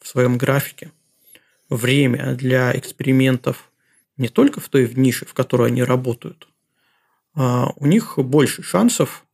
в 0.00 0.08
своем 0.08 0.38
графике, 0.38 0.90
время 1.68 2.34
для 2.34 2.76
экспериментов 2.76 3.70
не 4.16 4.28
только 4.28 4.60
в 4.60 4.68
той 4.68 4.92
нише, 4.94 5.26
в 5.26 5.34
которой 5.34 5.68
они 5.68 5.82
работают, 5.82 6.48
а 7.34 7.72
у 7.76 7.86
них 7.86 8.14
больше 8.16 8.62
шансов, 8.62 9.24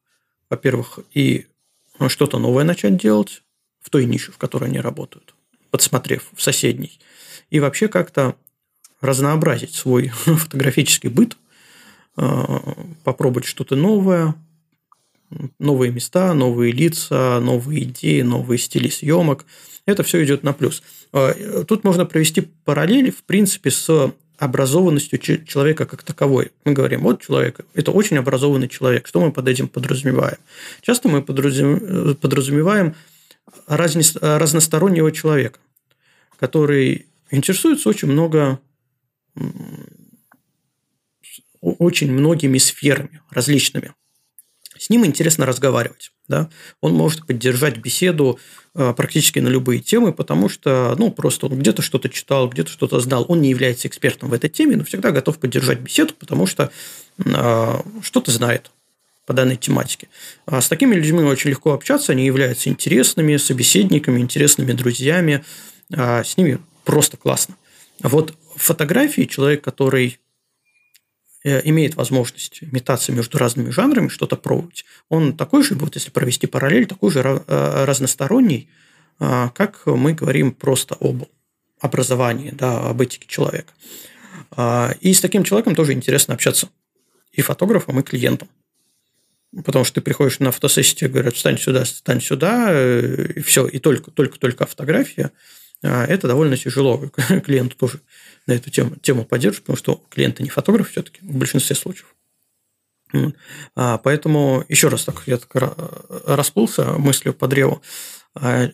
во-первых, 0.49 1.01
и 1.13 1.47
что-то 2.09 2.39
новое 2.39 2.65
начать 2.65 2.97
делать 2.97 3.43
в 3.81 3.91
той 3.91 4.07
нише, 4.07 4.33
в 4.33 4.39
которой 4.39 4.67
они 4.71 4.81
работают, 4.81 5.35
подсмотрев 5.71 6.31
в 6.35 6.41
соседней, 6.41 6.99
и 7.51 7.61
вообще 7.61 7.89
как-то 7.89 8.37
разнообразить 9.01 9.75
свой 9.75 10.09
фотографический 10.25 11.09
быт, 11.09 11.37
а, 12.17 12.77
попробовать 13.05 13.47
что-то 13.47 13.77
новое, 13.77 14.35
новые 15.59 15.93
места, 15.93 16.35
новые 16.35 16.73
лица, 16.73 17.41
новые 17.41 17.85
идеи, 17.85 18.23
новые 18.23 18.59
стили 18.59 18.89
съемок. 18.89 19.47
Это 19.87 20.03
все 20.03 20.23
идет 20.25 20.43
на 20.43 20.53
плюс. 20.53 20.83
А, 21.13 21.65
тут 21.65 21.85
можно 21.85 22.05
провести 22.05 22.43
параллели, 22.65 23.11
в 23.11 23.23
принципе, 23.25 23.71
с 23.71 24.13
образованностью 24.39 25.19
человека 25.19 25.85
как 25.85 26.03
таковой. 26.03 26.51
Мы 26.65 26.73
говорим, 26.73 27.03
вот 27.03 27.21
человек, 27.23 27.61
это 27.75 27.91
очень 27.91 28.17
образованный 28.17 28.69
человек. 28.69 29.07
Что 29.07 29.21
мы 29.21 29.33
под 29.33 29.47
этим 29.49 29.69
подразумеваем? 29.69 30.39
Часто 30.81 31.09
мы 31.11 31.21
подразумеваем 31.21 32.95
разностороннего 33.67 35.13
человека, 35.13 35.59
который 36.39 37.07
интересуется 37.31 37.91
очень 37.91 38.09
много 38.09 38.61
очень 41.61 42.11
многими 42.11 42.59
сферами 42.59 43.21
различными 43.31 43.95
с 44.81 44.89
ним 44.89 45.05
интересно 45.05 45.45
разговаривать. 45.45 46.11
Да? 46.27 46.49
Он 46.81 46.95
может 46.95 47.27
поддержать 47.27 47.77
беседу 47.77 48.39
э, 48.75 48.95
практически 48.97 49.39
на 49.39 49.49
любые 49.49 49.81
темы, 49.81 50.15
потому 50.15 50.49
что 50.49 50.95
ну, 50.99 51.11
просто 51.11 51.47
он 51.47 51.59
где-то 51.59 51.83
что-то 51.83 52.09
читал, 52.09 52.49
где-то 52.49 52.71
что-то 52.71 52.99
знал. 53.01 53.27
Он 53.29 53.43
не 53.43 53.51
является 53.51 53.89
экспертом 53.89 54.31
в 54.31 54.33
этой 54.33 54.49
теме, 54.49 54.77
но 54.77 54.85
всегда 54.85 55.11
готов 55.11 55.39
поддержать 55.39 55.81
беседу, 55.81 56.15
потому 56.19 56.47
что 56.47 56.71
э, 57.19 57.75
что-то 58.03 58.31
знает 58.31 58.71
по 59.27 59.35
данной 59.35 59.57
тематике. 59.57 60.09
А 60.47 60.63
с 60.63 60.69
такими 60.69 60.95
людьми 60.95 61.21
очень 61.25 61.51
легко 61.51 61.75
общаться, 61.75 62.13
они 62.13 62.25
являются 62.25 62.71
интересными 62.71 63.37
собеседниками, 63.37 64.19
интересными 64.19 64.73
друзьями, 64.73 65.45
а 65.95 66.25
с 66.25 66.39
ними 66.39 66.59
просто 66.85 67.19
классно. 67.19 67.57
А 68.01 68.09
вот 68.09 68.35
фотографии 68.57 69.23
человек, 69.23 69.63
который 69.63 70.19
Э, 71.43 71.63
имеет 71.65 71.95
возможность 71.95 72.61
метаться 72.71 73.13
между 73.13 73.39
разными 73.39 73.71
жанрами, 73.71 74.09
что-то 74.09 74.37
пробовать, 74.37 74.85
он 75.09 75.35
такой 75.35 75.63
же, 75.63 75.75
вот 75.75 75.95
если 75.95 76.11
провести 76.11 76.47
параллель, 76.47 76.87
такой 76.87 77.11
же 77.11 77.21
э, 77.21 77.85
разносторонний, 77.87 78.69
э, 79.21 79.49
как 79.55 79.87
мы 79.87 80.13
говорим 80.13 80.53
просто 80.53 80.97
об 81.01 81.25
образовании, 81.81 82.51
да, 82.51 82.91
об 82.91 83.01
этике 83.01 83.27
человека. 83.27 83.73
И 85.01 85.15
с 85.15 85.21
таким 85.23 85.45
человеком 85.45 85.75
тоже 85.75 85.95
интересно 85.95 86.35
общаться. 86.35 86.69
И 87.33 87.41
фотографом, 87.41 87.99
и 87.99 88.03
клиентом. 88.03 88.49
Потому 89.65 89.87
что 89.87 89.95
ты 89.95 90.01
приходишь 90.03 90.41
на 90.41 90.51
фотосессию, 90.51 90.99
тебе 90.99 91.09
говорят, 91.09 91.37
встань 91.37 91.57
сюда, 91.57 91.85
встань 91.85 92.21
сюда, 92.21 92.69
и 93.01 93.41
все, 93.41 93.67
и 93.67 93.79
только, 93.79 94.11
только, 94.11 94.39
только 94.39 94.67
фотография. 94.67 95.31
Это 95.83 96.29
довольно 96.29 96.57
тяжело 96.57 96.99
клиенту 97.45 97.77
тоже 97.77 98.01
на 98.47 98.53
эту 98.53 98.71
тему, 98.71 98.97
тему 98.97 99.25
поддерживать, 99.25 99.65
потому 99.65 99.77
что 99.77 100.05
клиенты 100.11 100.43
не 100.43 100.51
фотограф 100.51 100.91
все-таки 100.91 101.21
в 101.23 101.37
большинстве 101.37 101.75
случаев. 101.77 102.15
А, 103.75 103.99
поэтому 103.99 104.65
еще 104.69 104.89
раз 104.89 105.05
так 105.05 105.23
я 105.27 105.39
так 105.39 105.75
расплылся 106.27 106.93
мыслью 106.93 107.35
по 107.35 107.49
древу. 107.49 107.83
А, 108.35 108.71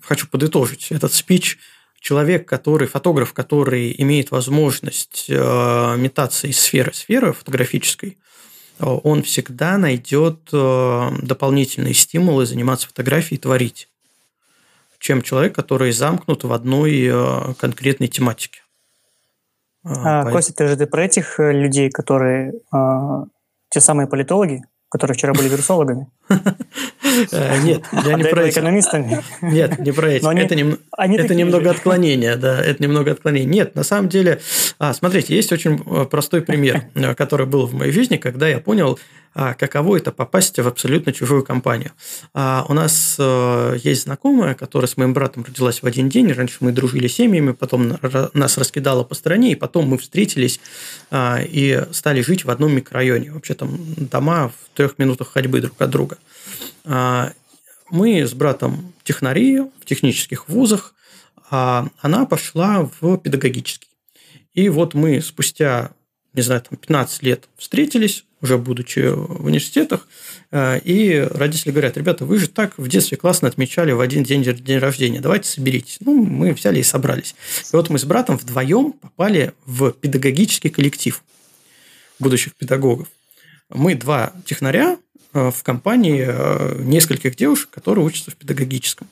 хочу 0.00 0.26
подытожить 0.28 0.90
этот 0.90 1.12
спич. 1.12 1.58
Человек, 2.00 2.46
который, 2.46 2.86
фотограф, 2.86 3.32
который 3.32 3.94
имеет 3.96 4.30
возможность 4.30 5.24
э, 5.30 5.96
метаться 5.96 6.46
из 6.46 6.60
сферы 6.60 6.92
сферы 6.92 7.32
фотографической, 7.32 8.18
он 8.78 9.22
всегда 9.22 9.78
найдет 9.78 10.50
э, 10.52 11.10
дополнительные 11.22 11.94
стимулы 11.94 12.44
заниматься 12.44 12.88
фотографией 12.88 13.38
и 13.38 13.40
творить, 13.40 13.88
чем 15.04 15.20
человек, 15.20 15.54
который 15.54 15.92
замкнут 15.92 16.44
в 16.44 16.52
одной 16.52 17.10
э, 17.12 17.54
конкретной 17.58 18.08
тематике. 18.08 18.62
А, 19.84 20.22
а, 20.22 20.30
Костя, 20.30 20.54
ты 20.54 20.66
же 20.66 20.76
ты 20.78 20.86
про 20.86 21.04
этих 21.04 21.38
э, 21.38 21.52
людей, 21.52 21.90
которые 21.90 22.54
а, 22.72 23.24
те 23.68 23.80
самые 23.80 24.06
политологи, 24.06 24.62
которые 24.88 25.14
вчера 25.14 25.34
были 25.34 25.48
вирусологами? 25.48 26.08
Э, 27.30 27.60
нет, 27.62 27.84
я 27.92 28.14
не 28.14 28.24
про 28.24 28.50
экономистами. 28.50 29.22
Нет, 29.40 29.78
не 29.78 29.92
про 29.92 30.08
эти. 30.08 30.24
Это 31.20 31.34
немного 31.36 31.70
отклонение, 31.70 32.34
да, 32.34 32.60
это 32.60 32.82
немного 32.82 33.12
отклонение. 33.12 33.48
Нет, 33.48 33.76
на 33.76 33.84
самом 33.84 34.08
деле, 34.08 34.40
а, 34.80 34.92
смотрите, 34.94 35.36
есть 35.36 35.52
очень 35.52 35.80
э, 35.86 36.06
простой 36.06 36.40
пример, 36.40 36.82
который 37.16 37.46
был 37.46 37.66
в 37.66 37.74
моей 37.74 37.92
жизни, 37.92 38.16
когда 38.16 38.48
я 38.48 38.58
понял, 38.58 38.98
каково 39.34 39.96
это 39.96 40.12
попасть 40.12 40.58
в 40.58 40.66
абсолютно 40.66 41.12
чужую 41.12 41.44
компанию. 41.44 41.92
А 42.32 42.64
у 42.68 42.74
нас 42.74 43.16
э, 43.18 43.78
есть 43.82 44.04
знакомая, 44.04 44.54
которая 44.54 44.88
с 44.88 44.96
моим 44.96 45.12
братом 45.12 45.44
родилась 45.44 45.82
в 45.82 45.86
один 45.86 46.08
день. 46.08 46.32
Раньше 46.32 46.58
мы 46.60 46.72
дружили 46.72 47.08
семьями, 47.08 47.52
потом 47.52 47.98
нас 48.32 48.56
раскидало 48.58 49.04
по 49.04 49.14
стране, 49.14 49.52
и 49.52 49.54
потом 49.54 49.88
мы 49.88 49.98
встретились 49.98 50.60
а, 51.10 51.40
и 51.42 51.84
стали 51.92 52.20
жить 52.20 52.44
в 52.44 52.50
одном 52.50 52.74
микрорайоне. 52.74 53.32
Вообще 53.32 53.54
там 53.54 53.78
дома 53.96 54.48
в 54.48 54.76
трех 54.76 54.98
минутах 54.98 55.32
ходьбы 55.32 55.60
друг 55.60 55.80
от 55.80 55.90
друга. 55.90 56.18
Мы 57.90 58.22
с 58.22 58.32
братом 58.32 58.92
технари 59.04 59.60
в 59.60 59.84
технических 59.84 60.48
вузах, 60.48 60.94
а 61.50 61.88
она 62.00 62.24
пошла 62.26 62.88
в 63.00 63.18
педагогический. 63.18 63.88
И 64.54 64.68
вот 64.68 64.94
мы 64.94 65.20
спустя, 65.20 65.92
не 66.34 66.42
знаю, 66.42 66.60
там 66.62 66.76
15 66.76 67.22
лет 67.22 67.48
встретились, 67.56 68.24
уже 68.40 68.58
будучи 68.58 68.98
в 68.98 69.46
университетах, 69.46 70.06
э, 70.50 70.80
и 70.80 71.20
родители 71.30 71.70
говорят, 71.70 71.96
ребята, 71.96 72.26
вы 72.26 72.38
же 72.38 72.48
так 72.48 72.76
в 72.76 72.88
детстве 72.88 73.16
классно 73.16 73.48
отмечали 73.48 73.92
в 73.92 74.00
один 74.00 74.24
день 74.24 74.42
день 74.42 74.78
рождения, 74.78 75.20
давайте 75.20 75.48
соберитесь. 75.48 75.98
Ну, 76.00 76.24
мы 76.24 76.52
взяли 76.52 76.80
и 76.80 76.82
собрались. 76.82 77.34
И 77.72 77.76
вот 77.76 77.88
мы 77.88 77.98
с 77.98 78.04
братом 78.04 78.36
вдвоем 78.36 78.92
попали 78.92 79.52
в 79.64 79.92
педагогический 79.92 80.70
коллектив 80.70 81.22
будущих 82.18 82.54
педагогов. 82.54 83.08
Мы 83.70 83.94
два 83.94 84.32
технаря 84.44 84.98
э, 85.32 85.50
в 85.50 85.62
компании 85.62 86.24
э, 86.26 86.82
нескольких 86.82 87.36
девушек, 87.36 87.70
которые 87.70 88.04
учатся 88.04 88.32
в 88.32 88.36
педагогическом. 88.36 89.08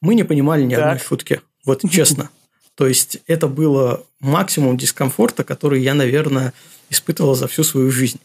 Мы 0.00 0.14
не 0.14 0.22
понимали 0.22 0.62
ни 0.62 0.74
так. 0.74 0.84
одной 0.84 0.98
шутки. 1.00 1.40
Вот 1.64 1.82
честно. 1.90 2.30
То 2.76 2.86
есть 2.86 3.18
это 3.26 3.48
было 3.48 4.04
максимум 4.20 4.76
дискомфорта, 4.76 5.44
который 5.44 5.82
я, 5.82 5.94
наверное, 5.94 6.52
испытывал 6.90 7.34
за 7.34 7.48
всю 7.48 7.64
свою 7.64 7.90
жизнь. 7.90 8.20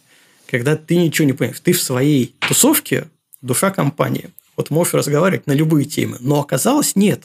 Когда 0.49 0.75
ты 0.75 0.97
ничего 0.97 1.25
не 1.25 1.33
понимаешь. 1.33 1.61
Ты 1.61 1.71
в 1.71 1.81
своей 1.81 2.35
тусовке 2.39 3.07
душа 3.41 3.71
компании. 3.71 4.29
Вот 4.57 4.69
можешь 4.69 4.93
разговаривать 4.93 5.47
на 5.47 5.53
любые 5.53 5.85
темы. 5.85 6.17
Но 6.19 6.41
оказалось 6.41 6.97
нет. 6.97 7.23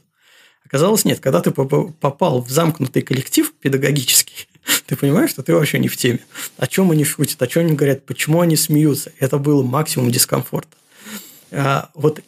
Оказалось 0.65 1.05
нет. 1.05 1.19
Когда 1.19 1.41
ты 1.41 1.51
попал 1.51 2.43
в 2.43 2.49
замкнутый 2.49 3.03
коллектив 3.03 3.53
педагогический, 3.61 4.47
ты 4.87 4.95
понимаешь, 4.95 5.31
что 5.31 5.43
ты 5.43 5.53
вообще 5.53 5.81
не 5.81 5.89
в 5.89 5.97
теме. 5.97 6.21
О 6.57 6.69
чем 6.69 6.93
они 6.93 7.05
шутят, 7.05 7.43
о 7.43 7.49
чем 7.49 7.67
они 7.67 7.75
говорят, 7.75 8.07
почему 8.07 8.41
они 8.41 8.55
смеются. 8.57 9.13
Это 9.19 9.39
было 9.39 9.65
максимум 9.65 10.13
дискомфорта. 10.13 10.77
А, 11.51 11.91
вот 11.95 12.21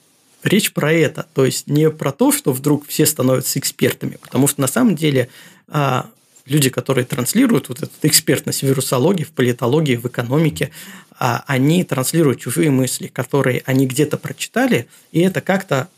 речь 0.42 0.72
про 0.72 0.92
это. 0.92 1.26
То 1.34 1.44
есть 1.44 1.66
не 1.66 1.90
про 1.90 2.12
то, 2.12 2.32
что 2.32 2.52
вдруг 2.52 2.86
все 2.86 3.06
становятся 3.06 3.58
экспертами. 3.58 4.18
Потому 4.20 4.46
что 4.46 4.60
на 4.60 4.66
самом 4.66 4.96
деле 4.96 5.28
а, 5.68 6.10
люди, 6.46 6.70
которые 6.70 7.04
транслируют 7.04 7.68
вот 7.68 7.82
эту 7.82 7.92
экспертность 8.02 8.62
в 8.62 8.66
вирусологии, 8.66 9.24
в 9.24 9.32
политологии, 9.32 9.96
в 9.96 10.06
экономике, 10.06 10.70
а, 11.18 11.44
они 11.46 11.84
транслируют 11.84 12.40
чужие 12.40 12.70
мысли, 12.70 13.08
которые 13.08 13.62
они 13.66 13.86
где-то 13.86 14.16
прочитали, 14.18 14.88
и 15.12 15.20
это 15.20 15.40
как-то 15.40 15.88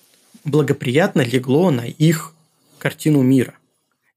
благоприятно 0.44 1.20
легло 1.20 1.70
на 1.70 1.86
их 1.86 2.34
картину 2.78 3.22
мира. 3.22 3.54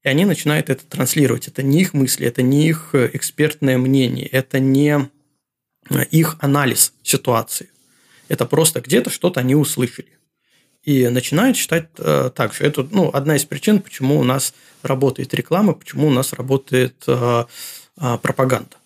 И 0.02 0.08
они 0.08 0.24
начинают 0.24 0.70
это 0.70 0.84
транслировать. 0.84 1.48
Это 1.48 1.62
не 1.62 1.80
их 1.80 1.94
мысли, 1.94 2.26
это 2.26 2.42
не 2.42 2.68
их 2.68 2.90
экспертное 2.94 3.78
мнение, 3.78 4.26
это 4.26 4.58
не 4.58 5.08
их 6.10 6.36
анализ 6.40 6.92
ситуации. 7.02 7.68
Это 8.28 8.46
просто 8.46 8.80
где-то 8.80 9.10
что-то 9.10 9.40
они 9.40 9.54
услышали. 9.54 10.08
И 10.82 11.08
начинают 11.08 11.56
считать 11.56 11.88
э, 11.98 12.30
так 12.34 12.52
же. 12.52 12.64
Это 12.64 12.86
ну, 12.90 13.10
одна 13.12 13.36
из 13.36 13.44
причин, 13.44 13.80
почему 13.80 14.18
у 14.18 14.24
нас 14.24 14.54
работает 14.82 15.32
реклама, 15.34 15.72
почему 15.72 16.08
у 16.08 16.10
нас 16.10 16.32
работает 16.34 17.02
э, 17.06 17.44
э, 18.00 18.18
пропаганда. 18.20 18.76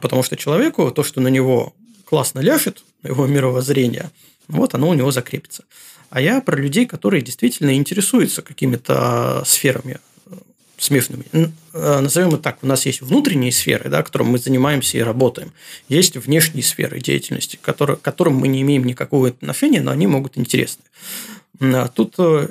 Потому 0.00 0.22
что 0.22 0.36
человеку 0.36 0.90
то, 0.92 1.02
что 1.02 1.20
на 1.20 1.28
него 1.28 1.74
классно 2.04 2.38
ляжет, 2.38 2.84
его 3.02 3.26
мировоззрение, 3.26 4.10
вот 4.46 4.74
оно 4.74 4.88
у 4.88 4.94
него 4.94 5.10
закрепится. 5.10 5.64
А 6.10 6.20
я 6.20 6.40
про 6.40 6.56
людей, 6.56 6.86
которые 6.86 7.22
действительно 7.22 7.74
интересуются 7.74 8.42
какими-то 8.42 9.42
сферами 9.44 9.94
э, 9.94 9.98
смежными. 10.84 11.24
Э, 11.72 12.00
назовем 12.00 12.28
это 12.28 12.38
так, 12.38 12.58
у 12.62 12.66
нас 12.66 12.86
есть 12.86 13.00
внутренние 13.00 13.52
сферы, 13.52 13.88
да, 13.90 14.02
которым 14.02 14.28
мы 14.28 14.38
занимаемся 14.38 14.98
и 14.98 15.02
работаем. 15.02 15.52
Есть 15.88 16.16
внешние 16.16 16.62
сферы 16.62 17.00
деятельности, 17.00 17.58
которые, 17.60 17.96
к 17.96 18.02
которым 18.02 18.36
мы 18.36 18.48
не 18.48 18.62
имеем 18.62 18.84
никакого 18.84 19.28
отношения, 19.28 19.80
но 19.80 19.90
они 19.90 20.06
могут 20.06 20.38
интересны. 20.38 20.84
А 21.60 21.88
тут 21.88 22.14
э, 22.18 22.48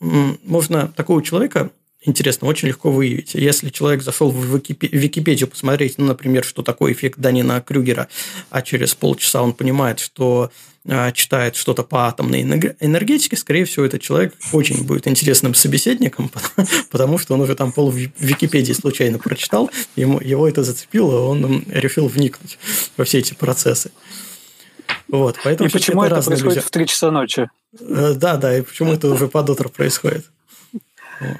можно 0.00 0.88
такого 0.88 1.22
человека 1.22 1.70
интересно, 2.04 2.48
очень 2.48 2.68
легко 2.68 2.90
выявить. 2.90 3.34
Если 3.34 3.70
человек 3.70 4.02
зашел 4.02 4.30
в 4.30 4.56
Википедию 4.56 5.48
посмотреть, 5.48 5.98
ну, 5.98 6.06
например, 6.06 6.44
что 6.44 6.62
такое 6.62 6.92
эффект 6.92 7.18
Данина 7.18 7.60
Крюгера, 7.60 8.08
а 8.50 8.62
через 8.62 8.94
полчаса 8.94 9.42
он 9.42 9.52
понимает, 9.52 9.98
что 10.00 10.50
а, 10.86 11.12
читает 11.12 11.56
что-то 11.56 11.82
по 11.82 12.06
атомной 12.08 12.42
энергетике, 12.42 13.36
скорее 13.36 13.64
всего, 13.64 13.86
этот 13.86 14.02
человек 14.02 14.34
очень 14.52 14.84
будет 14.84 15.08
интересным 15.08 15.54
собеседником, 15.54 16.30
потому 16.90 17.16
что 17.18 17.34
он 17.34 17.40
уже 17.40 17.54
там 17.54 17.72
пол 17.72 17.90
Википедии 17.90 18.72
случайно 18.72 19.18
прочитал, 19.18 19.70
ему, 19.96 20.20
его 20.20 20.46
это 20.46 20.62
зацепило, 20.62 21.26
он 21.26 21.64
решил 21.68 22.06
вникнуть 22.08 22.58
во 22.98 23.04
все 23.04 23.18
эти 23.18 23.32
процессы. 23.32 23.92
Вот, 25.08 25.38
поэтому 25.42 25.68
и 25.68 25.72
почему 25.72 26.02
это, 26.02 26.16
это 26.16 26.26
происходит 26.26 26.56
люди. 26.56 26.66
в 26.66 26.70
3 26.70 26.86
часа 26.86 27.10
ночи? 27.10 27.48
Э, 27.80 28.12
да, 28.14 28.36
да, 28.36 28.58
и 28.58 28.62
почему 28.62 28.92
это 28.92 29.08
уже 29.08 29.28
под 29.28 29.48
утро 29.50 29.68
происходит. 29.68 30.26
Вот. 31.20 31.38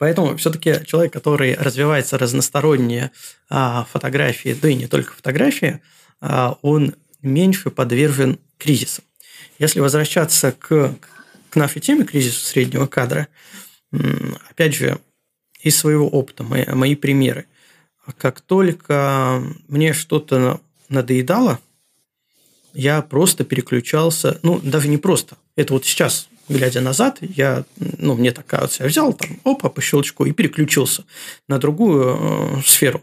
Поэтому 0.00 0.34
все-таки 0.38 0.82
человек, 0.86 1.12
который 1.12 1.54
развивается 1.54 2.16
разносторонние 2.16 3.10
а, 3.50 3.84
фотографии, 3.84 4.56
да 4.58 4.70
и 4.70 4.74
не 4.74 4.86
только 4.86 5.12
фотографии, 5.12 5.82
а, 6.22 6.56
он 6.62 6.94
меньше 7.20 7.70
подвержен 7.70 8.38
кризисам. 8.56 9.04
Если 9.58 9.78
возвращаться 9.78 10.52
к, 10.52 10.94
к 11.50 11.56
нашей 11.56 11.82
теме 11.82 12.06
кризису 12.06 12.40
среднего 12.40 12.86
кадра, 12.86 13.28
опять 14.48 14.74
же, 14.74 14.98
из 15.60 15.76
своего 15.76 16.08
опыта, 16.08 16.44
мои, 16.44 16.64
мои 16.64 16.94
примеры. 16.94 17.44
Как 18.16 18.40
только 18.40 19.42
мне 19.68 19.92
что-то 19.92 20.62
надоедало, 20.88 21.60
я 22.72 23.02
просто 23.02 23.44
переключался, 23.44 24.40
ну, 24.42 24.60
даже 24.60 24.88
не 24.88 24.96
просто. 24.96 25.36
Это 25.56 25.74
вот 25.74 25.84
сейчас 25.84 26.30
глядя 26.50 26.80
назад, 26.80 27.18
я, 27.20 27.64
ну, 27.98 28.14
мне 28.14 28.32
так 28.32 28.46
кажется, 28.46 28.82
я 28.82 28.88
взял 28.88 29.12
там, 29.12 29.40
опа, 29.44 29.68
по 29.68 29.80
щелчку 29.80 30.24
и 30.24 30.32
переключился 30.32 31.04
на 31.48 31.58
другую 31.58 32.58
э, 32.58 32.62
сферу. 32.66 33.02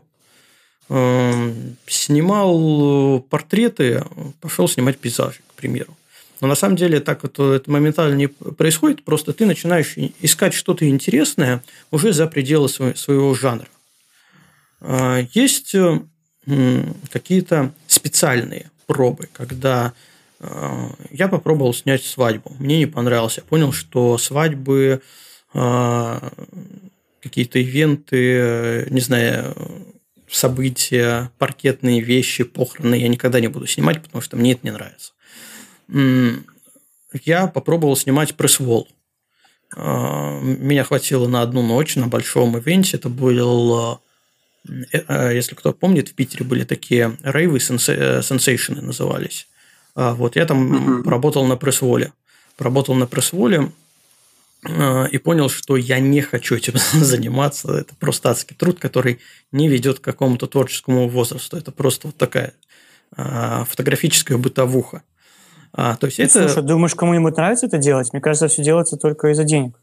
Э, 0.90 1.54
снимал 1.88 3.20
портреты, 3.22 4.04
пошел 4.42 4.68
снимать 4.68 5.00
пейзажи, 5.00 5.40
к 5.48 5.54
примеру. 5.54 5.96
Но 6.42 6.48
на 6.48 6.56
самом 6.56 6.76
деле 6.76 7.00
так 7.00 7.24
вот 7.24 7.40
это 7.40 7.72
моментально 7.72 8.16
не 8.16 8.28
происходит, 8.28 9.04
просто 9.04 9.34
ты 9.34 9.46
начинаешь 9.46 9.96
искать 10.22 10.54
что-то 10.54 10.88
интересное 10.88 11.64
уже 11.90 12.14
за 12.14 12.28
пределы 12.28 12.70
своего 12.70 13.34
жанра. 13.34 13.68
Э, 14.82 15.26
есть 15.34 15.74
э, 15.74 16.00
какие-то 17.10 17.72
специальные 17.88 18.70
пробы, 18.86 19.30
когда 19.34 19.94
Э, 19.94 20.17
я 20.40 21.28
попробовал 21.28 21.74
снять 21.74 22.04
свадьбу. 22.04 22.56
Мне 22.60 22.78
не 22.80 22.86
понравилось. 22.86 23.38
Я 23.38 23.44
понял, 23.44 23.72
что 23.72 24.18
свадьбы, 24.18 25.02
э, 25.54 26.30
какие-то 27.22 27.60
ивенты, 27.60 28.88
не 28.90 29.02
знаю, 29.02 29.56
события, 30.30 31.32
паркетные 31.38 32.02
вещи, 32.02 32.44
похороны 32.44 32.96
я 32.96 33.08
никогда 33.08 33.40
не 33.40 33.48
буду 33.48 33.66
снимать, 33.66 34.04
потому 34.04 34.22
что 34.22 34.38
мне 34.38 34.52
это 34.52 34.62
не 34.64 34.72
нравится. 34.72 35.14
Я 37.24 37.48
попробовал 37.48 37.96
снимать 37.96 38.36
пресс-вол. 38.36 38.88
Э, 39.76 40.40
меня 40.42 40.84
хватило 40.84 41.28
на 41.28 41.42
одну 41.42 41.64
ночь 41.64 41.96
на 41.96 42.08
большом 42.08 42.58
ивенте. 42.60 42.98
Это 42.98 43.10
был, 43.10 44.02
если 44.68 45.56
кто 45.56 45.74
помнит, 45.74 46.10
в 46.10 46.14
Питере 46.14 46.46
были 46.46 46.64
такие 46.64 47.18
рейвы, 47.24 47.60
сенсейшены 47.60 48.82
назывались. 48.82 49.48
А, 49.98 50.14
вот 50.14 50.36
я 50.36 50.46
там 50.46 51.00
угу. 51.00 51.10
работал 51.10 51.46
на 51.46 51.58
пресс-воле. 51.58 52.14
Работал 52.60 52.94
на 52.94 53.08
пресс-воле 53.08 53.72
а, 54.64 55.06
и 55.06 55.18
понял, 55.18 55.50
что 55.50 55.76
я 55.76 56.00
не 56.00 56.22
хочу 56.22 56.56
этим 56.56 56.76
заниматься. 56.94 57.74
Это 57.74 57.96
просто 57.96 58.30
адский 58.30 58.56
труд, 58.56 58.80
который 58.80 59.20
не 59.52 59.68
ведет 59.68 60.00
к 60.00 60.04
какому-то 60.04 60.46
творческому 60.46 61.10
возрасту. 61.10 61.58
Это 61.58 61.72
просто 61.72 62.08
вот 62.08 62.16
такая 62.16 62.54
а, 63.16 63.66
фотографическая 63.66 64.38
бытовуха. 64.38 65.02
А, 65.74 65.96
то 65.96 66.06
есть 66.06 66.20
ну, 66.20 66.26
это... 66.26 66.48
Слушай, 66.48 66.64
думаешь, 66.64 66.94
кому-нибудь 66.94 67.36
нравится 67.36 67.66
это 67.66 67.80
делать? 67.80 68.14
Мне 68.14 68.22
кажется, 68.22 68.48
все 68.50 68.64
делается 68.64 68.98
только 68.98 69.30
из-за 69.30 69.46
денег. 69.46 69.80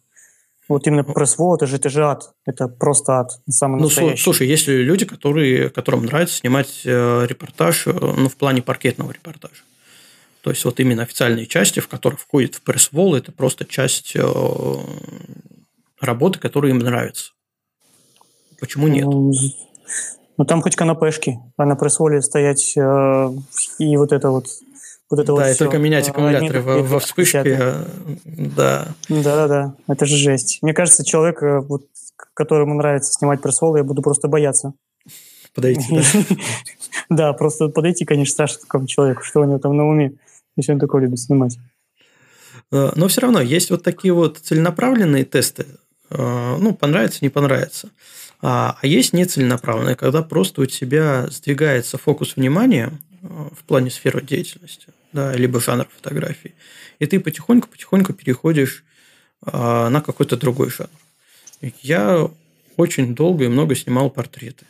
Вот 0.69 0.87
именно 0.87 1.03
пресс-вол, 1.03 1.57
это 1.57 1.67
же, 1.67 1.77
это 1.77 1.91
же 1.91 2.05
ад. 2.05 2.33
Это 2.47 2.69
просто 2.69 3.19
ад. 3.19 3.33
Самый 3.49 3.79
ну, 3.79 3.87
настоящий. 3.87 4.23
слушай, 4.23 4.47
есть 4.47 4.69
люди, 4.69 5.07
которые, 5.07 5.71
которым 5.71 6.07
нравится 6.07 6.37
снимать 6.37 6.83
э, 6.85 7.27
репортаж, 7.29 7.89
э, 7.89 7.93
ну, 7.93 8.29
в 8.29 8.37
плане 8.37 8.63
паркетного 8.63 9.11
репортажа. 9.11 9.63
То 10.45 10.51
есть 10.51 10.63
вот 10.67 10.79
именно 10.79 11.03
официальные 11.03 11.47
части, 11.47 11.81
в 11.81 11.89
которых 11.89 12.21
входит 12.21 12.57
в 12.57 12.61
пресс-вол, 12.61 13.15
это 13.15 13.33
просто 13.33 13.65
часть 13.65 14.15
э, 14.15 14.23
работы, 15.99 16.39
которая 16.39 16.71
им 16.71 16.81
нравится. 16.81 17.33
Почему 18.61 18.89
нет? 18.89 19.07
Ну, 19.07 19.33
ну 20.37 20.45
там 20.45 20.61
хоть 20.61 20.77
канапешки, 20.77 21.39
а 21.57 21.65
на 21.65 21.77
пресс-воле 21.77 22.21
стоять 22.21 22.77
э, 22.77 23.31
и 23.79 23.97
вот 23.97 24.13
это 24.13 24.29
вот 24.29 24.49
вот 25.09 25.19
это 25.19 25.29
да, 25.29 25.33
вот 25.33 25.47
и 25.47 25.55
только 25.55 25.79
менять 25.79 26.11
аккумуляторы 26.11 26.61
во, 26.61 26.83
во 26.83 26.99
вспышке. 26.99 27.43
Э, 27.43 27.85
да. 28.27 28.89
Да-да-да, 29.09 29.77
это 29.89 30.05
же 30.05 30.17
жесть. 30.19 30.59
Мне 30.61 30.75
кажется, 30.75 31.07
человек, 31.07 31.41
вот, 31.41 31.87
которому 32.35 32.75
нравится 32.75 33.15
снимать 33.15 33.41
пресс-волы, 33.41 33.79
я 33.79 33.85
буду 33.85 34.03
просто 34.03 34.29
бояться. 34.29 34.75
Подойти, 35.55 35.87
да? 35.91 36.37
Да, 37.09 37.33
просто 37.33 37.69
подойти, 37.69 38.05
конечно, 38.05 38.33
страшно 38.33 38.61
такому 38.61 38.87
человеку, 38.87 39.23
что 39.23 39.41
у 39.41 39.45
него 39.45 39.59
там 39.59 39.75
на 39.75 39.89
уме 39.89 40.19
если 40.57 40.73
он 40.73 40.79
такое 40.79 41.03
любит 41.03 41.19
снимать. 41.19 41.59
Э, 42.71 42.93
но 42.95 43.09
все 43.09 43.21
равно 43.21 43.41
есть 43.41 43.71
вот 43.71 43.83
такие 43.83 44.13
вот 44.13 44.39
целенаправленные 44.39 45.25
тесты. 45.25 45.67
Э, 46.11 46.57
ну, 46.59 46.75
понравится, 46.75 47.19
не 47.23 47.29
понравится. 47.29 47.91
А, 48.43 48.77
а 48.81 48.87
есть 48.87 49.13
нецеленаправленные, 49.13 49.97
когда 49.97 50.23
просто 50.23 50.63
у 50.63 50.67
тебя 50.67 51.29
сдвигается 51.31 51.99
фокус 51.99 52.37
внимания 52.37 52.93
э, 53.23 53.27
в 53.27 53.65
плане 53.65 53.91
сферы 53.91 54.23
деятельности, 54.23 54.89
да, 55.13 55.33
либо 55.33 55.61
жанр 55.61 55.89
фотографии, 55.95 56.55
и 56.99 57.07
ты 57.07 57.21
потихоньку-потихоньку 57.21 58.13
переходишь 58.13 58.85
на 59.47 60.01
какой-то 60.01 60.39
другой 60.39 60.71
жанр. 60.71 60.89
Я 61.83 62.31
очень 62.79 63.15
долго 63.15 63.45
и 63.45 63.49
много 63.49 63.75
снимал 63.75 64.09
портреты. 64.09 64.65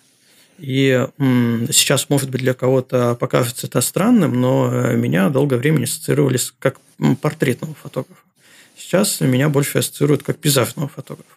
И 0.59 1.07
сейчас, 1.19 2.09
может 2.09 2.31
быть, 2.31 2.41
для 2.41 2.55
кого-то 2.55 3.17
покажется 3.17 3.67
это 3.67 3.81
странным, 3.81 4.41
но 4.41 4.71
э, 4.73 4.97
меня 4.97 5.29
долгое 5.29 5.57
время 5.57 5.85
ассоциировали 5.85 6.39
как 6.59 6.81
портретного 7.21 7.75
фотографа. 7.75 8.23
сейчас 8.77 9.21
меня 9.21 9.49
больше 9.49 9.79
ассоциируют 9.79 10.23
как 10.23 10.39
пейзажного 10.39 10.89
фотографа. 10.89 11.35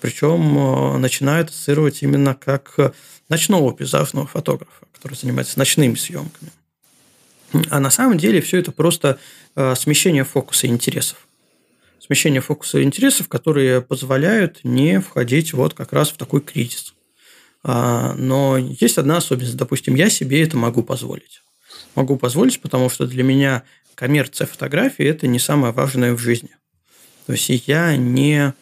Причем 0.00 1.00
начинают 1.00 1.50
ассоциировать 1.50 2.02
именно 2.02 2.34
как 2.34 2.94
ночного 3.28 3.72
пейзажного 3.72 4.26
фотографа, 4.26 4.86
который 4.92 5.16
занимается 5.16 5.58
ночными 5.58 5.94
съемками. 5.94 6.50
А 7.70 7.80
на 7.80 7.90
самом 7.90 8.18
деле 8.18 8.40
все 8.40 8.58
это 8.58 8.72
просто 8.72 9.18
смещение 9.54 10.24
фокуса 10.24 10.66
интересов 10.66 11.18
смещение 12.12 12.40
фокуса 12.40 12.82
интересов, 12.82 13.28
которые 13.28 13.80
позволяют 13.80 14.60
не 14.64 15.00
входить 15.00 15.52
вот 15.52 15.74
как 15.74 15.92
раз 15.92 16.10
в 16.10 16.16
такой 16.16 16.40
кризис. 16.40 16.94
А, 17.64 18.14
но 18.14 18.56
есть 18.56 18.98
одна 18.98 19.18
особенность. 19.18 19.56
Допустим, 19.56 19.94
я 19.94 20.10
себе 20.10 20.42
это 20.42 20.56
могу 20.56 20.82
позволить. 20.82 21.42
Могу 21.94 22.16
позволить, 22.16 22.60
потому 22.60 22.88
что 22.88 23.06
для 23.06 23.22
меня 23.22 23.62
коммерция 23.94 24.46
фотографии– 24.46 25.04
это 25.06 25.26
не 25.26 25.38
самое 25.38 25.72
важное 25.72 26.14
в 26.14 26.18
жизни. 26.18 26.50
То 27.26 27.32
есть 27.32 27.48
я 27.68 27.96
не 27.96 28.54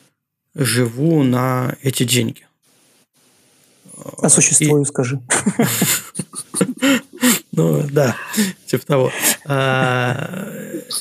живу 0.54 1.22
на 1.22 1.76
эти 1.82 2.04
деньги. 2.04 2.46
А 4.18 4.28
существую, 4.28 4.82
И... 4.82 4.86
скажи. 4.86 5.20
Ну, 7.52 7.86
да, 7.90 8.16
типа 8.66 8.86
того. 8.86 9.12
А, 9.44 10.48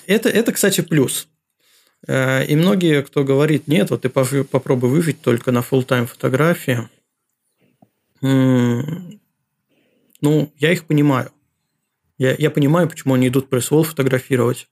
это, 0.07 0.27
это, 0.29 0.51
кстати, 0.51 0.81
плюс. 0.81 1.27
Э, 2.07 2.43
и 2.45 2.55
многие, 2.55 3.03
кто 3.03 3.23
говорит, 3.23 3.67
нет, 3.67 3.91
вот 3.91 4.01
ты 4.01 4.09
попробуй 4.09 4.89
выжить 4.89 5.21
только 5.21 5.51
на 5.51 5.59
full 5.59 5.83
тайм 5.83 6.07
фотографии. 6.07 6.89
Ну, 8.21 9.03
я 10.57 10.71
их 10.71 10.85
понимаю. 10.85 11.31
Я, 12.17 12.35
я 12.37 12.51
понимаю, 12.51 12.89
почему 12.89 13.13
они 13.13 13.29
идут 13.29 13.49
пресс-волл 13.49 13.83
фотографировать. 13.83 14.67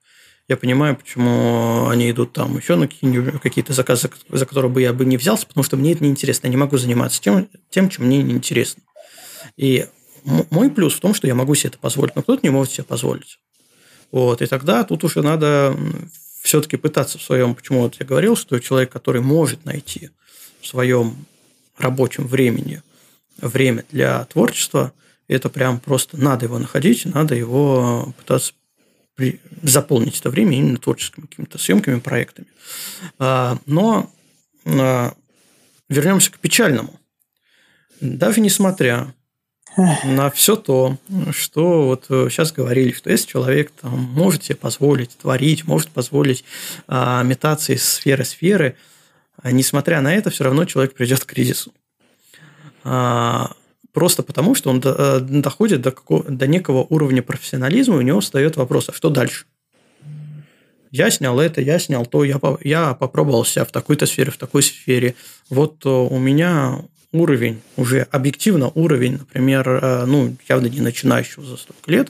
Я 0.49 0.55
понимаю, 0.55 0.95
почему 0.95 1.87
они 1.87 2.09
идут 2.09 2.33
там 2.33 2.57
еще 2.57 2.75
на 2.75 2.87
какие-то 2.87 3.73
заказы, 3.73 4.09
за 4.29 4.45
которые 4.45 4.71
бы 4.71 4.81
я 4.81 4.93
бы 4.93 5.05
не 5.05 5.17
взялся, 5.17 5.45
потому 5.45 5.63
что 5.63 5.75
мне 5.75 5.91
это 5.91 6.03
неинтересно. 6.03 6.47
Я 6.47 6.51
не 6.51 6.57
могу 6.57 6.77
заниматься 6.77 7.21
тем, 7.21 7.49
тем 7.69 7.89
чем 7.89 8.05
мне 8.05 8.23
неинтересно. 8.23 8.83
И 9.57 9.87
мой 10.23 10.69
плюс 10.69 10.93
в 10.93 10.99
том, 10.99 11.13
что 11.13 11.27
я 11.27 11.35
могу 11.35 11.55
себе 11.55 11.69
это 11.69 11.77
позволить, 11.79 12.15
но 12.15 12.21
кто-то 12.21 12.41
не 12.43 12.49
может 12.49 12.73
себе 12.73 12.83
позволить. 12.85 13.39
Вот, 14.11 14.41
и 14.41 14.45
тогда 14.45 14.83
тут 14.85 15.03
уже 15.03 15.21
надо 15.21 15.75
все-таки 16.41 16.77
пытаться 16.77 17.17
в 17.17 17.23
своем, 17.23 17.55
почему 17.55 17.81
вот 17.81 17.95
я 17.99 18.05
говорил, 18.05 18.37
что 18.37 18.59
человек, 18.59 18.89
который 18.89 19.21
может 19.21 19.65
найти 19.65 20.11
в 20.61 20.67
своем 20.67 21.25
рабочем 21.77 22.25
времени 22.25 22.81
время 23.39 23.85
для 23.91 24.25
творчества, 24.25 24.93
это 25.27 25.49
прям 25.49 25.79
просто 25.79 26.17
надо 26.17 26.45
его 26.45 26.57
находить, 26.57 27.05
надо 27.05 27.35
его 27.35 28.13
пытаться 28.17 28.53
при... 29.15 29.41
заполнить 29.63 30.19
это 30.19 30.29
время 30.29 30.57
именно 30.57 30.77
творческими 30.77 31.25
какими-то 31.25 31.57
съемками, 31.57 31.99
проектами. 31.99 32.47
А, 33.19 33.57
но 33.65 34.11
а, 34.65 35.13
вернемся 35.89 36.31
к 36.31 36.39
печальному. 36.39 36.99
Даже 37.99 38.41
несмотря 38.41 39.13
на 40.03 40.31
все 40.31 40.55
то, 40.55 40.97
что 41.31 41.85
вот 41.85 42.05
сейчас 42.09 42.51
э, 42.51 42.55
говорили, 42.55 42.91
что 42.91 43.09
если 43.11 43.27
человек 43.27 43.71
там, 43.79 43.91
может 43.91 44.43
себе 44.43 44.55
позволить 44.55 45.15
творить, 45.17 45.65
может 45.65 45.89
позволить 45.89 46.43
а, 46.87 47.21
метаться 47.23 47.73
из 47.73 47.83
сферы 47.83 48.25
сферы, 48.25 48.75
а, 49.41 49.51
несмотря 49.51 50.01
на 50.01 50.13
это, 50.13 50.31
все 50.31 50.45
равно 50.45 50.65
человек 50.65 50.93
придет 50.93 51.23
к 51.23 51.27
кризису. 51.27 51.73
А, 52.89 53.51
просто 53.91 54.23
потому, 54.23 54.55
что 54.55 54.69
он 54.69 54.81
э, 54.83 55.19
доходит 55.19 55.81
до, 55.81 55.91
какого, 55.91 56.23
до 56.23 56.47
некого 56.47 56.85
уровня 56.89 57.21
профессионализма, 57.21 57.95
и 57.95 57.97
у 57.97 58.01
него 58.01 58.21
встает 58.21 58.55
вопрос, 58.55 58.87
а 58.87 58.93
что 58.93 59.09
дальше? 59.09 59.45
Я 60.89 61.11
снял 61.11 61.37
это, 61.37 61.59
я 61.59 61.79
снял 61.79 62.05
то, 62.05 62.23
я, 62.23 62.39
я 62.61 62.93
попробовал 62.93 63.43
себя 63.43 63.65
в 63.65 63.71
такой-то 63.71 64.05
сфере, 64.05 64.31
в 64.31 64.37
такой 64.37 64.63
сфере. 64.63 65.15
Вот 65.49 65.85
э, 65.85 65.89
у 65.89 66.17
меня 66.17 66.79
уровень, 67.11 67.61
уже 67.75 68.07
объективно 68.09 68.71
уровень, 68.73 69.17
например, 69.17 69.67
э, 69.67 70.05
ну, 70.05 70.37
явно 70.47 70.67
не 70.67 70.79
начинающего 70.79 71.45
за 71.45 71.57
столько 71.57 71.91
лет, 71.91 72.09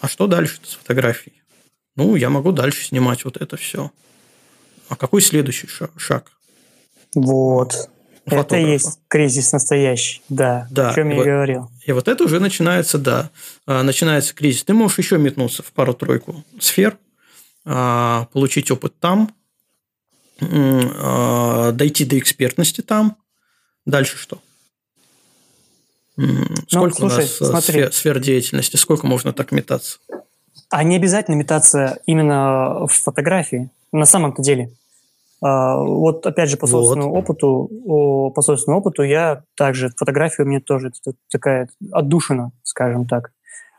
а 0.00 0.06
что 0.06 0.28
дальше 0.28 0.60
с 0.62 0.74
фотографией? 0.74 1.42
Ну, 1.96 2.14
я 2.14 2.30
могу 2.30 2.52
дальше 2.52 2.84
снимать 2.84 3.24
вот 3.24 3.36
это 3.36 3.56
все. 3.56 3.90
А 4.88 4.94
какой 4.94 5.22
следующий 5.22 5.68
шаг? 5.96 6.30
Вот. 7.16 7.88
Фотографа. 8.24 8.54
Это 8.54 8.56
и 8.56 8.70
есть 8.70 9.00
кризис 9.08 9.52
настоящий, 9.52 10.22
да, 10.28 10.68
да 10.70 10.90
о 10.90 10.94
чем 10.94 11.10
я 11.10 11.16
вот, 11.16 11.24
говорил. 11.24 11.70
И 11.84 11.92
вот 11.92 12.06
это 12.06 12.22
уже 12.24 12.38
начинается, 12.38 12.98
да, 12.98 13.30
а, 13.66 13.82
начинается 13.82 14.34
кризис. 14.34 14.62
Ты 14.62 14.74
можешь 14.74 14.98
еще 14.98 15.18
метнуться 15.18 15.62
в 15.62 15.72
пару-тройку 15.72 16.44
сфер, 16.60 16.98
а, 17.64 18.28
получить 18.32 18.70
опыт 18.70 18.94
там, 19.00 19.34
а, 20.40 21.72
дойти 21.72 22.04
до 22.04 22.18
экспертности 22.18 22.80
там, 22.80 23.16
Дальше 23.84 24.16
что? 24.16 24.38
Ну, 26.16 26.44
сколько 26.68 27.02
ну, 27.02 27.10
слушай, 27.10 27.14
у 27.14 27.20
нас 27.20 27.40
э, 27.40 27.44
смотри. 27.44 27.72
сфер, 27.72 27.92
сфер 27.92 28.20
деятельности? 28.20 28.76
Сколько 28.76 29.06
можно 29.06 29.32
так 29.32 29.50
метаться? 29.50 29.98
А 30.68 30.84
не 30.84 30.96
обязательно 30.96 31.34
метаться 31.34 31.98
именно 32.06 32.86
в 32.86 32.92
фотографии, 32.92 33.70
на 33.92 34.04
самом-то 34.04 34.42
деле. 34.42 34.72
А, 35.42 35.76
вот 35.76 36.24
опять 36.24 36.48
же 36.48 36.56
по 36.56 36.68
собственному 36.68 37.10
вот. 37.10 37.18
опыту, 37.18 38.30
по 38.34 38.42
собственному 38.42 38.80
опыту 38.80 39.02
я 39.02 39.42
также 39.56 39.90
фотография 39.96 40.44
у 40.44 40.46
меня 40.46 40.60
тоже 40.60 40.92
такая 41.30 41.68
отдушина, 41.90 42.52
скажем 42.62 43.06
так, 43.06 43.32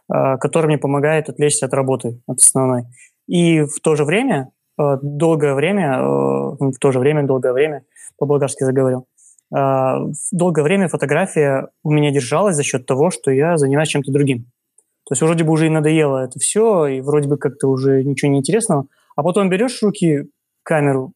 а, 0.10 0.38
которая 0.38 0.68
мне 0.68 0.78
помогает 0.78 1.30
отвлечься 1.30 1.66
от 1.66 1.74
работы, 1.74 2.22
от 2.28 2.40
основной. 2.40 2.84
И 3.28 3.62
в 3.62 3.80
то 3.82 3.96
же 3.96 4.04
время, 4.04 4.52
э, 4.78 4.98
долгое 5.02 5.54
время, 5.54 6.00
э, 6.00 6.02
в 6.02 6.78
то 6.82 6.92
же 6.92 7.00
время, 7.00 7.24
долгое 7.24 7.54
время, 7.54 7.86
по-болгарски 8.18 8.66
заговорил, 8.66 9.08
а, 9.56 10.00
долгое 10.34 10.64
время 10.64 10.90
фотография 10.90 11.70
у 11.84 11.92
меня 11.92 12.12
держалась 12.12 12.58
за 12.58 12.64
счет 12.64 12.86
того, 12.86 13.10
что 13.10 13.32
я 13.32 13.56
занимаюсь 13.58 13.88
чем-то 13.88 14.12
другим. 14.12 14.52
То 15.06 15.14
есть 15.14 15.22
вроде 15.22 15.46
бы 15.46 15.54
уже 15.54 15.68
и 15.68 15.70
надоело 15.70 16.18
это 16.26 16.40
все, 16.40 16.88
и 16.88 17.00
вроде 17.00 17.30
бы 17.30 17.38
как-то 17.38 17.70
уже 17.70 18.04
ничего 18.04 18.32
не 18.32 18.40
интересного, 18.40 18.88
а 19.16 19.24
потом 19.24 19.50
берешь 19.50 19.80
в 19.80 19.84
руки 19.84 20.30
камеру, 20.64 21.14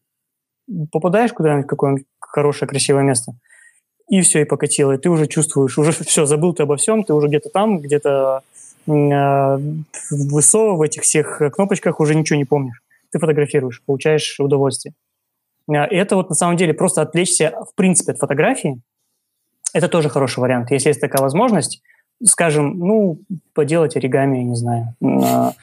попадаешь 0.90 1.32
куда-нибудь 1.32 1.66
в 1.66 1.68
какое-нибудь 1.68 2.06
хорошее, 2.20 2.68
красивое 2.68 3.02
место, 3.02 3.32
и 4.08 4.20
все, 4.22 4.40
и 4.40 4.44
покатило, 4.44 4.92
и 4.92 4.98
ты 4.98 5.10
уже 5.10 5.26
чувствуешь, 5.26 5.78
уже 5.78 5.92
все, 6.04 6.26
забыл 6.26 6.54
ты 6.54 6.62
обо 6.62 6.76
всем, 6.76 7.04
ты 7.04 7.12
уже 7.12 7.28
где-то 7.28 7.50
там, 7.50 7.78
где-то 7.80 8.42
э, 8.86 8.90
в 8.90 10.40
ИСО, 10.40 10.76
в 10.76 10.82
этих 10.82 11.02
всех 11.02 11.42
кнопочках 11.52 12.00
уже 12.00 12.14
ничего 12.14 12.38
не 12.38 12.44
помнишь. 12.44 12.82
Ты 13.10 13.18
фотографируешь, 13.18 13.82
получаешь 13.84 14.38
удовольствие. 14.38 14.94
А, 15.68 15.84
и 15.86 15.96
это 15.96 16.16
вот 16.16 16.28
на 16.28 16.34
самом 16.34 16.56
деле 16.56 16.74
просто 16.74 17.02
отвлечься 17.02 17.52
в 17.70 17.74
принципе 17.74 18.12
от 18.12 18.18
фотографии. 18.18 18.80
Это 19.74 19.88
тоже 19.88 20.08
хороший 20.08 20.40
вариант. 20.40 20.70
Если 20.70 20.88
есть 20.88 21.00
такая 21.00 21.22
возможность, 21.22 21.82
скажем, 22.24 22.78
ну, 22.78 23.20
поделать 23.52 23.96
оригами, 23.96 24.38
я 24.38 24.44
не 24.44 24.56
знаю. 24.56 24.94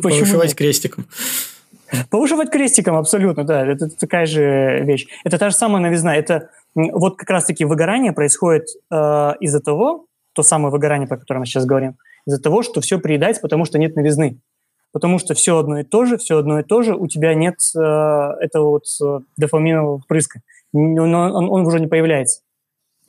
Повышивать 0.00 0.54
крестиком. 0.54 1.06
Повышивать 2.10 2.50
крестиком, 2.50 2.96
абсолютно, 2.96 3.44
да. 3.44 3.66
Это 3.66 3.88
такая 3.88 4.26
же 4.26 4.80
вещь. 4.84 5.06
Это 5.24 5.38
та 5.38 5.50
же 5.50 5.56
самая 5.56 5.82
новизна. 5.82 6.16
Это 6.16 6.50
вот 6.74 7.16
как 7.16 7.30
раз-таки 7.30 7.64
выгорание 7.64 8.12
происходит 8.12 8.66
э, 8.90 8.94
из-за 9.40 9.60
того, 9.60 10.06
то 10.32 10.42
самое 10.42 10.72
выгорание, 10.72 11.06
про 11.06 11.18
которое 11.18 11.40
мы 11.40 11.46
сейчас 11.46 11.66
говорим, 11.66 11.96
из-за 12.26 12.40
того, 12.40 12.62
что 12.62 12.80
все 12.80 12.98
приедается, 12.98 13.42
потому 13.42 13.64
что 13.64 13.78
нет 13.78 13.96
новизны 13.96 14.38
потому 14.92 15.18
что 15.18 15.34
все 15.34 15.58
одно 15.58 15.80
и 15.80 15.84
то 15.84 16.04
же, 16.04 16.18
все 16.18 16.38
одно 16.38 16.60
и 16.60 16.62
то 16.62 16.82
же, 16.82 16.94
у 16.94 17.08
тебя 17.08 17.34
нет 17.34 17.56
э, 17.74 17.80
этого 18.40 18.70
вот 18.70 18.84
э, 19.02 19.20
дофаминового 19.36 19.98
впрыска. 19.98 20.40
Он, 20.72 21.14
он, 21.14 21.50
он 21.50 21.66
уже 21.66 21.80
не 21.80 21.86
появляется. 21.86 22.42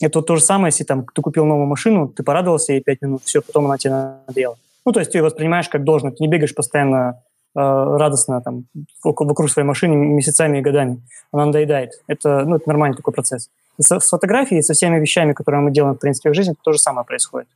Это 0.02 0.20
вот 0.20 0.28
то 0.28 0.36
же 0.36 0.42
самое, 0.42 0.70
если 0.70 0.84
там 0.84 1.06
ты 1.14 1.22
купил 1.22 1.46
новую 1.46 1.68
машину, 1.68 2.08
ты 2.08 2.24
порадовался 2.24 2.74
ей 2.74 2.82
5 2.82 3.02
минут, 3.02 3.22
все, 3.24 3.42
потом 3.42 3.66
она 3.66 3.78
тебе 3.78 3.94
надоела. 4.28 4.58
Ну, 4.86 4.92
то 4.92 5.00
есть 5.00 5.12
ты 5.12 5.18
ее 5.18 5.24
воспринимаешь 5.24 5.70
как 5.70 5.84
должно, 5.84 6.12
ты 6.12 6.18
не 6.20 6.28
бегаешь 6.28 6.56
постоянно 6.56 7.22
радостно 7.56 8.42
там 8.42 8.66
вокруг 9.04 9.50
своей 9.50 9.68
машины 9.68 9.96
месяцами 9.96 10.60
и 10.60 10.62
годами. 10.62 11.02
Она 11.32 11.46
надоедает. 11.46 11.92
Это, 12.08 12.46
ну, 12.46 12.56
это 12.56 12.68
нормальный 12.68 12.98
такой 12.98 13.14
процесс. 13.14 13.50
И 13.78 13.82
со, 13.82 14.00
с 14.00 14.10
фотографией, 14.10 14.62
со 14.62 14.74
всеми 14.74 15.00
вещами, 15.00 15.34
которые 15.34 15.62
мы 15.62 15.72
делаем, 15.72 15.96
в 15.96 16.00
принципе, 16.00 16.30
в 16.30 16.34
жизни, 16.34 16.56
то 16.64 16.74
же 16.74 16.80
самое 16.80 17.06
происходит. 17.06 17.48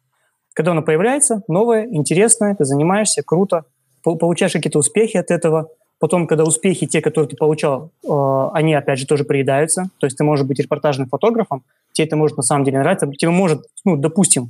Когда 0.54 0.72
она 0.72 0.82
появляется, 0.82 1.44
новое, 1.48 1.86
интересное, 1.86 2.56
ты 2.56 2.66
занимаешься, 2.66 3.22
круто, 3.24 3.66
получаешь 4.04 4.54
какие-то 4.54 4.80
успехи 4.80 5.18
от 5.18 5.30
этого. 5.30 5.70
Потом, 6.00 6.28
когда 6.28 6.44
успехи, 6.44 6.86
те, 6.86 7.02
которые 7.02 7.30
ты 7.30 7.36
получал, 7.36 7.92
э, 8.04 8.50
они, 8.54 8.74
опять 8.74 9.00
же, 9.00 9.08
тоже 9.08 9.24
приедаются. 9.24 9.90
То 10.00 10.06
есть 10.06 10.18
ты 10.18 10.24
можешь 10.24 10.46
быть 10.46 10.60
репортажным 10.60 11.10
фотографом, 11.10 11.64
тебе 11.92 12.06
это 12.06 12.16
может 12.16 12.38
на 12.38 12.44
самом 12.44 12.64
деле 12.64 12.80
нравиться. 12.80 13.08
Тебе 13.08 13.32
может, 13.32 13.66
ну, 13.84 13.98
допустим, 13.98 14.44
э, 14.44 14.48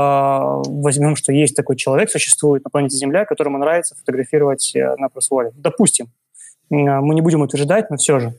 возьмем, 0.00 1.16
что 1.16 1.32
есть 1.32 1.56
такой 1.56 1.76
человек, 1.76 2.10
существует 2.10 2.64
на 2.64 2.70
планете 2.70 2.96
Земля, 2.96 3.24
которому 3.24 3.58
нравится 3.58 3.94
фотографировать 3.94 4.74
э, 4.74 4.96
на 4.96 5.08
просволе. 5.08 5.52
Допустим. 5.54 6.06
Э, 6.70 7.00
мы 7.00 7.14
не 7.14 7.20
будем 7.20 7.42
утверждать, 7.42 7.90
но 7.90 7.96
все 7.96 8.18
же. 8.18 8.34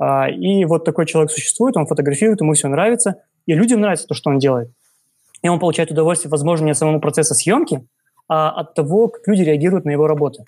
Э, 0.00 0.30
и 0.30 0.64
вот 0.64 0.84
такой 0.84 1.06
человек 1.06 1.30
существует, 1.30 1.76
он 1.76 1.86
фотографирует, 1.86 2.40
ему 2.40 2.54
все 2.54 2.68
нравится, 2.68 3.22
и 3.46 3.54
людям 3.54 3.80
нравится 3.80 4.06
то, 4.06 4.14
что 4.14 4.30
он 4.30 4.38
делает. 4.38 4.70
И 5.42 5.48
он 5.48 5.58
получает 5.58 5.90
удовольствие, 5.90 6.30
возможно, 6.30 6.64
не 6.64 6.70
от 6.70 6.78
самого 6.78 7.00
процесса 7.00 7.34
съемки, 7.34 7.86
а 8.28 8.50
от 8.50 8.74
того, 8.74 9.08
как 9.08 9.26
люди 9.28 9.42
реагируют 9.42 9.84
на 9.84 9.90
его 9.90 10.06
работу. 10.06 10.44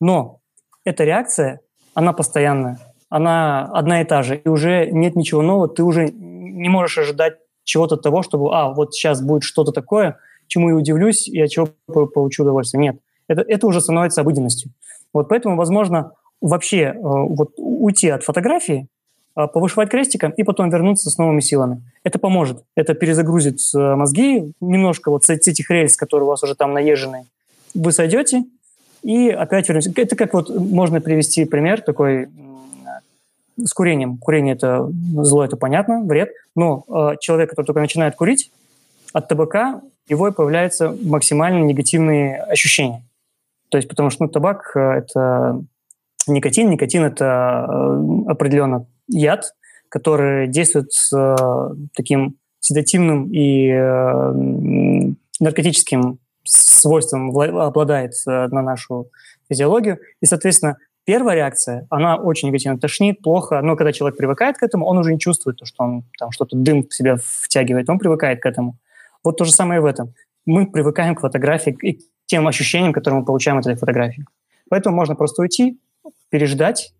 Но 0.00 0.40
эта 0.84 1.04
реакция 1.04 1.60
она 1.94 2.12
постоянная, 2.12 2.78
она 3.08 3.70
одна 3.72 4.02
и 4.02 4.04
та 4.04 4.22
же, 4.22 4.36
и 4.36 4.48
уже 4.48 4.90
нет 4.90 5.16
ничего 5.16 5.42
нового, 5.42 5.68
ты 5.68 5.82
уже 5.82 6.10
не 6.10 6.68
можешь 6.68 6.98
ожидать 6.98 7.36
чего-то 7.66 7.96
того, 7.96 8.22
чтобы, 8.22 8.56
а, 8.56 8.72
вот 8.72 8.94
сейчас 8.94 9.20
будет 9.20 9.42
что-то 9.42 9.72
такое, 9.72 10.18
чему 10.46 10.70
я 10.70 10.76
удивлюсь 10.76 11.28
и 11.28 11.40
от 11.40 11.50
чего 11.50 11.68
получу 11.86 12.44
удовольствие. 12.44 12.80
Нет, 12.80 12.96
это, 13.28 13.42
это 13.42 13.66
уже 13.66 13.80
становится 13.80 14.20
обыденностью. 14.20 14.70
Вот 15.12 15.28
поэтому, 15.28 15.56
возможно, 15.56 16.12
вообще 16.40 16.78
э, 16.78 16.94
вот 17.00 17.54
уйти 17.56 18.08
от 18.08 18.22
фотографии, 18.22 18.86
э, 19.36 19.46
повышивать 19.48 19.90
крестиком 19.90 20.30
и 20.30 20.44
потом 20.44 20.70
вернуться 20.70 21.10
с 21.10 21.18
новыми 21.18 21.40
силами. 21.40 21.82
Это 22.04 22.18
поможет. 22.18 22.62
Это 22.76 22.94
перезагрузит 22.94 23.58
э, 23.74 23.94
мозги 23.96 24.52
немножко 24.60 25.10
вот 25.10 25.24
с 25.24 25.30
этих 25.30 25.68
рельс, 25.70 25.96
которые 25.96 26.26
у 26.26 26.30
вас 26.30 26.42
уже 26.44 26.54
там 26.54 26.72
наезжены. 26.72 27.24
Вы 27.74 27.90
сойдете 27.90 28.44
и 29.02 29.28
опять 29.28 29.68
вернетесь. 29.68 29.92
Это 29.96 30.14
как 30.14 30.34
вот 30.34 30.54
можно 30.54 31.00
привести 31.00 31.44
пример 31.44 31.80
такой 31.80 32.28
с 33.62 33.72
курением. 33.72 34.18
Курение 34.18 34.54
это 34.54 34.90
зло, 35.22 35.44
это 35.44 35.56
понятно, 35.56 36.02
вред. 36.02 36.30
Но 36.54 36.84
человек, 37.20 37.50
который 37.50 37.66
только 37.66 37.80
начинает 37.80 38.14
курить, 38.16 38.50
от 39.12 39.28
табака 39.28 39.80
его 40.08 40.30
появляются 40.30 40.94
максимально 41.02 41.64
негативные 41.64 42.36
ощущения. 42.42 43.02
То 43.68 43.78
есть 43.78 43.88
потому 43.88 44.10
что 44.10 44.24
ну, 44.24 44.28
табак– 44.28 44.72
это 44.76 45.62
никотин. 46.26 46.70
Никотин– 46.70 47.04
это 47.04 47.66
э, 47.68 48.30
определенно 48.30 48.86
яд, 49.08 49.54
который 49.88 50.48
действует 50.48 50.92
с 50.92 51.12
э, 51.16 51.74
таким 51.94 52.36
седативным 52.60 53.30
и 53.32 53.68
э, 53.68 55.12
наркотическим 55.40 56.18
свойством, 56.44 57.36
обладает 57.36 58.12
на 58.24 58.62
нашу 58.62 59.08
физиологию. 59.48 59.98
И, 60.20 60.26
соответственно, 60.26 60.76
первая 61.06 61.36
реакция, 61.36 61.86
она 61.88 62.16
очень 62.16 62.48
негативно 62.48 62.78
тошнит, 62.78 63.22
плохо. 63.22 63.62
Но 63.62 63.76
когда 63.76 63.92
человек 63.92 64.18
привыкает 64.18 64.58
к 64.58 64.62
этому, 64.62 64.84
он 64.84 64.98
уже 64.98 65.12
не 65.12 65.18
чувствует, 65.18 65.58
что 65.62 65.84
он 65.84 66.02
там 66.18 66.30
что-то 66.32 66.56
дым 66.56 66.86
в 66.86 66.92
себя 66.92 67.16
втягивает, 67.16 67.88
он 67.88 67.98
привыкает 67.98 68.42
к 68.42 68.46
этому. 68.46 68.76
Вот 69.24 69.38
то 69.38 69.44
же 69.44 69.52
самое 69.52 69.78
и 69.78 69.80
в 69.80 69.86
этом. 69.86 70.12
Мы 70.44 70.66
привыкаем 70.66 71.14
к 71.14 71.20
фотографии 71.20 71.76
и 71.82 71.92
к 71.94 72.00
тем 72.26 72.46
ощущениям, 72.46 72.92
которые 72.92 73.20
мы 73.20 73.24
получаем 73.24 73.58
от 73.58 73.66
этой 73.66 73.78
фотографии. 73.78 74.26
Поэтому 74.68 74.96
можно 74.96 75.14
просто 75.14 75.42
уйти, 75.42 75.78
переждать, 76.28 76.92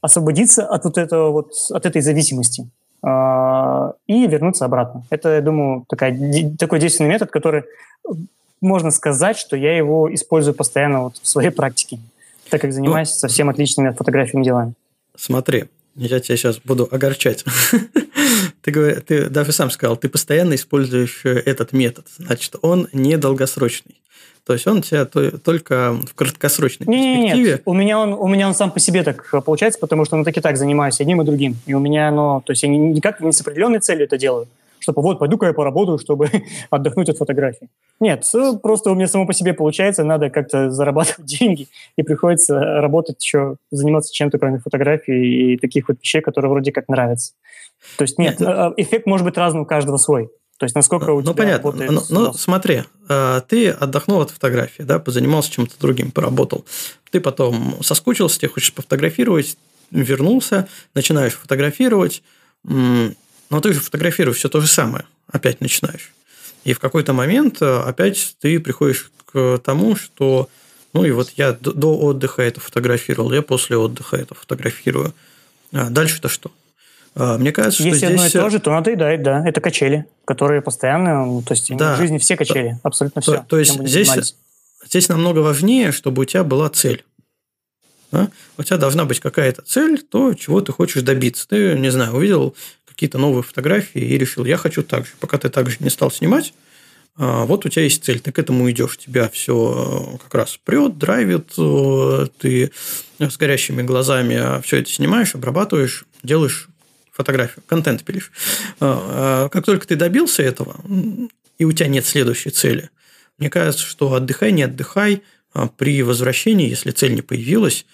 освободиться 0.00 0.66
от 0.66 0.84
вот 0.84 0.98
этого 0.98 1.30
вот, 1.30 1.52
от 1.70 1.86
этой 1.86 2.02
зависимости 2.02 2.68
э, 3.04 3.92
и 4.08 4.26
вернуться 4.26 4.64
обратно. 4.64 5.04
Это, 5.10 5.36
я 5.36 5.40
думаю, 5.40 5.84
такая, 5.88 6.16
такой 6.58 6.80
действенный 6.80 7.10
метод, 7.10 7.30
который 7.30 7.62
можно 8.60 8.90
сказать, 8.90 9.36
что 9.36 9.56
я 9.56 9.76
его 9.76 10.12
использую 10.12 10.54
постоянно 10.54 11.02
вот 11.02 11.16
в 11.16 11.28
своей 11.28 11.50
практике, 11.50 11.98
так 12.52 12.60
как 12.60 12.72
занимаюсь 12.74 13.08
ну, 13.08 13.14
совсем 13.14 13.48
отличными 13.48 13.88
от 13.88 13.96
фотографиями 13.96 14.44
делами. 14.44 14.74
Смотри, 15.16 15.64
я 15.96 16.20
тебя 16.20 16.36
сейчас 16.36 16.58
буду 16.58 16.86
огорчать. 16.90 17.46
ты, 18.60 19.00
ты 19.00 19.30
даже 19.30 19.52
сам 19.52 19.70
сказал, 19.70 19.96
ты 19.96 20.10
постоянно 20.10 20.54
используешь 20.54 21.22
э, 21.24 21.30
этот 21.30 21.72
метод, 21.72 22.06
значит, 22.18 22.56
он 22.60 22.88
не 22.92 23.16
долгосрочный. 23.16 24.02
То 24.44 24.52
есть 24.52 24.66
он 24.66 24.78
у 24.78 24.80
тебя 24.82 25.06
только 25.06 25.94
в 25.94 26.14
краткосрочной 26.14 26.86
перспективе. 26.86 27.50
Нет, 27.52 27.62
у 27.64 27.72
меня 27.72 27.98
он, 27.98 28.12
у 28.12 28.28
меня 28.28 28.48
он 28.48 28.54
сам 28.54 28.70
по 28.70 28.80
себе 28.80 29.02
так 29.02 29.30
получается, 29.46 29.80
потому 29.80 30.04
что 30.04 30.16
ну 30.16 30.24
так 30.24 30.36
и 30.36 30.40
так 30.40 30.58
занимаюсь 30.58 31.00
одним 31.00 31.22
и 31.22 31.24
другим. 31.24 31.56
И 31.64 31.72
у 31.72 31.78
меня 31.78 32.08
оно, 32.08 32.42
то 32.44 32.52
есть 32.52 32.64
я 32.64 32.68
никак 32.68 33.20
не 33.20 33.32
с 33.32 33.40
определенной 33.40 33.78
целью 33.78 34.04
это 34.04 34.18
делаю, 34.18 34.46
чтобы 34.82 35.00
вот 35.02 35.18
пойду-ка 35.18 35.46
я 35.46 35.52
поработаю, 35.52 35.98
чтобы 35.98 36.28
отдохнуть 36.70 37.08
от 37.08 37.16
фотографий. 37.16 37.68
Нет, 38.00 38.24
просто 38.62 38.90
у 38.90 38.94
меня 38.94 39.06
само 39.06 39.26
по 39.26 39.32
себе 39.32 39.54
получается, 39.54 40.04
надо 40.04 40.30
как-то 40.30 40.70
зарабатывать 40.70 41.24
деньги, 41.24 41.68
и 41.96 42.02
приходится 42.02 42.58
работать 42.58 43.22
еще, 43.22 43.56
заниматься 43.70 44.12
чем-то, 44.12 44.38
кроме 44.38 44.58
фотографий 44.58 45.54
и 45.54 45.56
таких 45.56 45.88
вот 45.88 45.98
вещей, 46.00 46.20
которые 46.20 46.50
вроде 46.50 46.72
как 46.72 46.88
нравятся. 46.88 47.32
То 47.96 48.02
есть 48.02 48.18
нет, 48.18 48.40
нет 48.40 48.48
а, 48.48 48.66
а, 48.68 48.74
эффект 48.76 49.06
может 49.06 49.24
быть 49.24 49.36
разный 49.36 49.62
у 49.62 49.66
каждого 49.66 49.96
свой. 49.96 50.30
То 50.58 50.64
есть 50.64 50.74
насколько 50.74 51.10
у 51.10 51.16
ну, 51.16 51.22
тебя 51.22 51.34
понятно. 51.34 51.70
работает... 51.70 51.90
Ну, 52.10 52.20
ну 52.20 52.32
смотри, 52.32 52.82
а, 53.08 53.40
ты 53.40 53.70
отдохнул 53.70 54.20
от 54.20 54.30
фотографии, 54.30 54.82
да, 54.82 54.98
позанимался 54.98 55.50
чем-то 55.50 55.74
другим, 55.80 56.10
поработал. 56.10 56.64
Ты 57.10 57.20
потом 57.20 57.82
соскучился, 57.82 58.38
тебе 58.38 58.48
хочешь 58.48 58.72
пофотографировать, 58.72 59.56
вернулся, 59.90 60.68
начинаешь 60.94 61.34
фотографировать, 61.34 62.22
но 63.52 63.60
ты 63.60 63.74
же 63.74 63.80
фотографируешь 63.80 64.38
все 64.38 64.48
то 64.48 64.60
же 64.60 64.66
самое, 64.66 65.04
опять 65.30 65.60
начинаешь. 65.60 66.10
И 66.64 66.72
в 66.72 66.78
какой-то 66.78 67.12
момент 67.12 67.58
а, 67.60 67.84
опять 67.84 68.34
ты 68.40 68.58
приходишь 68.58 69.10
к 69.26 69.58
тому, 69.62 69.94
что 69.94 70.48
ну 70.94 71.04
и 71.04 71.10
вот 71.10 71.30
я 71.36 71.52
до 71.52 71.98
отдыха 71.98 72.40
это 72.40 72.60
фотографировал, 72.60 73.30
я 73.32 73.42
после 73.42 73.76
отдыха 73.76 74.16
это 74.16 74.34
фотографирую. 74.34 75.14
А 75.70 75.90
дальше-то 75.90 76.30
что? 76.30 76.50
А, 77.14 77.36
мне 77.36 77.52
кажется, 77.52 77.82
Если 77.82 77.98
что 77.98 78.06
одно 78.06 78.18
здесь... 78.20 78.34
и 78.34 78.38
то 78.38 78.48
же, 78.48 78.58
то 78.58 78.70
надоедает, 78.70 79.22
да. 79.22 79.46
Это 79.46 79.60
качели, 79.60 80.06
которые 80.24 80.62
постоянно, 80.62 81.26
ну, 81.26 81.42
то 81.42 81.52
есть 81.52 81.76
да. 81.76 81.96
в 81.96 81.98
жизни 81.98 82.16
все 82.16 82.36
качели, 82.36 82.78
абсолютно 82.82 83.20
то, 83.20 83.32
все. 83.32 83.44
То 83.46 83.58
есть 83.58 83.86
здесь, 83.86 84.34
здесь 84.86 85.08
намного 85.10 85.40
важнее, 85.40 85.92
чтобы 85.92 86.22
у 86.22 86.24
тебя 86.24 86.42
была 86.42 86.70
цель. 86.70 87.04
Да? 88.12 88.30
У 88.58 88.62
тебя 88.62 88.76
должна 88.76 89.06
быть 89.06 89.20
какая-то 89.20 89.62
цель, 89.62 90.00
то, 90.02 90.34
чего 90.34 90.60
ты 90.60 90.70
хочешь 90.72 91.02
добиться. 91.02 91.48
Ты, 91.48 91.78
не 91.78 91.90
знаю, 91.90 92.14
увидел 92.14 92.54
какие-то 92.92 93.18
новые 93.18 93.42
фотографии 93.42 94.00
и 94.00 94.18
решил, 94.18 94.44
я 94.44 94.56
хочу 94.56 94.82
так 94.82 95.06
же. 95.06 95.12
Пока 95.20 95.38
ты 95.38 95.48
так 95.48 95.68
же 95.68 95.76
не 95.80 95.90
стал 95.90 96.10
снимать, 96.10 96.52
а, 97.16 97.44
вот 97.44 97.66
у 97.66 97.68
тебя 97.68 97.82
есть 97.82 98.04
цель, 98.04 98.20
ты 98.20 98.32
к 98.32 98.38
этому 98.38 98.70
идешь, 98.70 98.96
тебя 98.96 99.28
все 99.28 100.14
э, 100.14 100.18
как 100.18 100.34
раз 100.34 100.58
прет, 100.64 100.96
драйвит, 100.96 101.52
э, 101.58 102.26
ты 102.38 102.72
с 103.18 103.36
горящими 103.36 103.82
глазами 103.82 104.62
все 104.62 104.78
это 104.78 104.90
снимаешь, 104.90 105.34
обрабатываешь, 105.34 106.04
делаешь 106.22 106.68
фотографию, 107.12 107.62
контент 107.66 108.02
пилишь. 108.04 108.32
А, 108.80 109.44
а 109.44 109.48
как 109.50 109.66
только 109.66 109.86
ты 109.86 109.96
добился 109.96 110.42
этого, 110.42 110.76
и 111.58 111.64
у 111.64 111.72
тебя 111.72 111.88
нет 111.88 112.06
следующей 112.06 112.50
цели, 112.50 112.88
мне 113.38 113.50
кажется, 113.50 113.84
что 113.84 114.14
отдыхай, 114.14 114.52
не 114.52 114.62
отдыхай, 114.62 115.22
при 115.76 116.02
возвращении, 116.02 116.70
если 116.70 116.92
цель 116.92 117.14
не 117.14 117.20
появилась, 117.20 117.84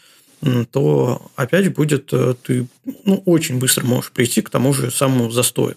то 0.70 1.30
опять 1.36 1.72
будет, 1.74 2.12
э, 2.12 2.34
ты 2.42 2.66
ну, 3.04 3.22
очень 3.26 3.58
быстро 3.58 3.84
можешь 3.84 4.12
прийти 4.12 4.40
к 4.42 4.50
тому 4.50 4.72
же 4.72 4.90
самому 4.90 5.30
застою, 5.30 5.76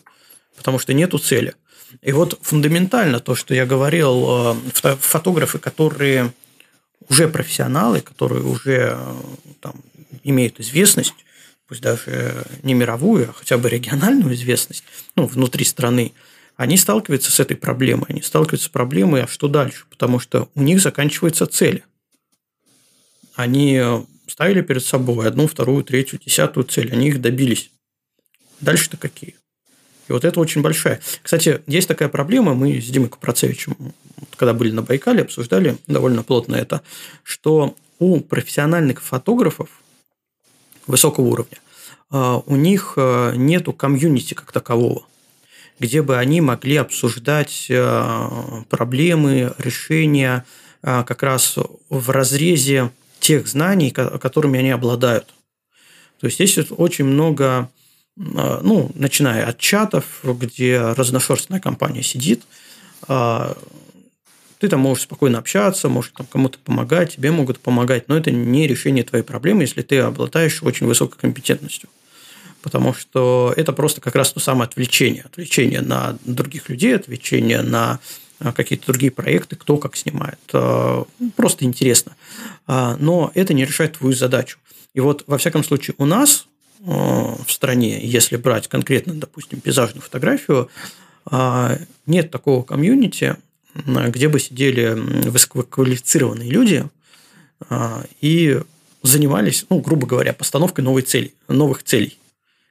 потому 0.56 0.80
что 0.80 0.94
нету 0.94 1.18
цели. 1.18 1.56
И 2.02 2.12
вот 2.12 2.40
фундаментально 2.42 3.20
то, 3.20 3.36
что 3.36 3.54
я 3.54 3.66
говорил, 3.66 4.56
э, 4.84 4.96
фотографы, 5.00 5.60
которые 5.60 6.32
уже 7.10 7.28
профессионалы, 7.28 8.02
которые 8.02 8.44
уже 8.44 8.96
э, 8.98 9.14
там, 9.60 9.76
имеют 10.24 10.60
известность, 10.60 11.16
пусть 11.68 11.82
даже 11.82 12.46
не 12.64 12.74
мировую, 12.74 13.30
а 13.30 13.34
хотя 13.34 13.58
бы 13.58 13.70
региональную 13.70 14.36
известность, 14.36 14.84
ну, 15.16 15.26
внутри 15.26 15.66
страны, 15.66 16.14
они 16.56 16.78
сталкиваются 16.78 17.32
с 17.32 17.40
этой 17.40 17.58
проблемой. 17.58 18.06
Они 18.10 18.22
сталкиваются 18.22 18.68
с 18.68 18.72
проблемой, 18.72 19.24
а 19.24 19.28
что 19.28 19.48
дальше? 19.48 19.86
Потому 19.90 20.20
что 20.20 20.50
у 20.54 20.62
них 20.62 20.80
заканчиваются 20.80 21.48
цели. 21.48 21.84
Они 23.36 23.82
ставили 24.32 24.62
перед 24.62 24.84
собой 24.84 25.28
одну, 25.28 25.46
вторую, 25.46 25.84
третью, 25.84 26.20
десятую 26.26 26.64
цель. 26.64 26.92
Они 26.94 27.10
их 27.10 27.20
добились. 27.20 27.70
Дальше-то 28.62 28.96
какие? 28.96 29.36
И 30.08 30.14
вот 30.14 30.24
это 30.24 30.40
очень 30.40 30.62
большая. 30.62 31.02
Кстати, 31.22 31.62
есть 31.68 31.88
такая 31.88 32.10
проблема, 32.10 32.54
мы 32.54 32.80
с 32.80 32.88
Димой 32.88 33.10
Купрацевичем, 33.10 33.76
когда 34.38 34.54
были 34.54 34.72
на 34.72 34.82
Байкале, 34.82 35.24
обсуждали 35.24 35.78
довольно 35.88 36.24
плотно 36.24 36.56
это, 36.56 36.82
что 37.24 37.76
у 38.00 38.20
профессиональных 38.22 39.02
фотографов 39.02 39.70
высокого 40.88 41.26
уровня, 41.26 41.58
а, 42.10 42.42
у 42.46 42.56
них 42.56 42.94
а, 42.98 43.34
нету 43.34 43.74
комьюнити 43.74 44.34
как 44.34 44.52
такового, 44.52 45.06
где 45.80 46.02
бы 46.02 46.18
они 46.18 46.42
могли 46.42 46.78
обсуждать 46.78 47.68
а, 47.70 48.64
проблемы, 48.70 49.54
решения 49.58 50.46
как 50.82 51.22
раз 51.22 51.60
в 51.90 52.10
разрезе 52.10 52.90
тех 53.22 53.48
знаний, 53.48 53.92
которыми 53.92 54.60
они 54.60 54.72
обладают. 54.72 55.28
То 56.20 56.28
есть 56.28 56.36
здесь 56.36 56.58
очень 56.72 57.06
много, 57.06 57.70
ну, 58.16 58.92
начиная 58.96 59.46
от 59.48 59.58
чатов, 59.58 60.06
где 60.24 60.80
разношерстная 60.80 61.60
компания 61.60 62.04
сидит, 62.04 62.44
ты 64.62 64.68
там 64.70 64.80
можешь 64.80 65.06
спокойно 65.06 65.40
общаться, 65.40 65.90
можешь 65.90 66.12
там 66.16 66.28
кому-то 66.28 66.60
помогать, 66.60 67.16
тебе 67.16 67.32
могут 67.32 67.60
помогать, 67.60 68.08
но 68.08 68.16
это 68.16 68.30
не 68.30 68.68
решение 68.68 69.04
твоей 69.04 69.24
проблемы, 69.24 69.64
если 69.64 69.82
ты 69.82 69.98
обладаешь 69.98 70.62
очень 70.62 70.86
высокой 70.86 71.18
компетентностью. 71.18 71.90
Потому 72.62 72.94
что 72.94 73.52
это 73.58 73.74
просто 73.74 74.02
как 74.02 74.16
раз 74.16 74.34
то 74.34 74.40
самое 74.40 74.68
отвлечение. 74.68 75.24
Отвлечение 75.24 75.82
на 75.82 76.16
других 76.26 76.70
людей, 76.70 76.96
отвлечение 76.96 77.64
на 77.64 77.94
а, 77.94 78.00
какие-то 78.56 78.88
другие 78.88 79.12
проекты, 79.12 79.56
кто 79.56 79.78
как 79.78 79.96
снимает. 79.96 80.40
А, 80.54 81.06
просто 81.36 81.66
интересно. 81.66 82.16
А, 82.68 82.98
но 83.00 83.32
это 83.36 83.54
не 83.54 83.66
решает 83.66 83.98
твою 83.98 84.16
задачу. 84.16 84.58
И 84.94 85.00
вот, 85.00 85.24
во 85.28 85.38
всяком 85.38 85.64
случае, 85.64 85.96
у 85.98 86.06
нас 86.06 86.48
в 86.80 87.46
стране, 87.48 88.04
если 88.04 88.38
брать 88.38 88.68
конкретно, 88.68 89.14
допустим, 89.14 89.62
пейзажную 89.62 90.02
фотографию, 90.02 90.68
нет 92.08 92.32
такого 92.32 92.64
комьюнити, 92.64 93.36
где 93.76 94.28
бы 94.28 94.40
сидели 94.40 94.90
высококвалифицированные 95.30 96.50
люди 96.50 96.90
и 98.20 98.60
занимались, 99.04 99.66
ну, 99.70 99.80
грубо 99.80 100.08
говоря, 100.08 100.34
постановкой 100.34 100.84
новой 100.84 101.04
цели, 101.04 101.36
новых 101.48 101.84
целей. 101.84 102.18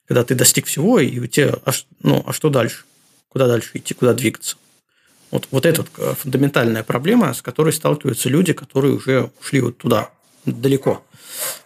Когда 0.07 0.25
ты 0.25 0.35
достиг 0.35 0.66
всего, 0.66 0.99
и 0.99 1.21
у 1.21 1.29
тебя, 1.29 1.55
а, 1.64 1.71
ну, 2.03 2.25
а 2.27 2.33
что 2.33 2.51
дальше? 2.51 2.85
Куда 3.29 3.47
дальше 3.47 3.71
идти, 3.75 3.95
куда 3.95 4.12
двигаться? 4.12 4.57
Вот, 5.31 5.49
вот 5.51 5.66
это 5.66 5.83
вот 5.83 5.91
э, 5.99 6.14
фундаментальная 6.14 6.83
проблема, 6.83 7.33
с 7.35 7.43
которой 7.43 7.72
сталкиваются 7.72 8.28
люди, 8.28 8.53
которые 8.53 8.95
уже 8.95 9.31
ушли 9.41 9.61
вот 9.61 9.78
туда, 9.78 10.11
далеко 10.45 11.03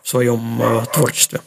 в 0.02 0.08
своем 0.08 0.60
э, 0.62 0.82
творчестве. 0.92 1.40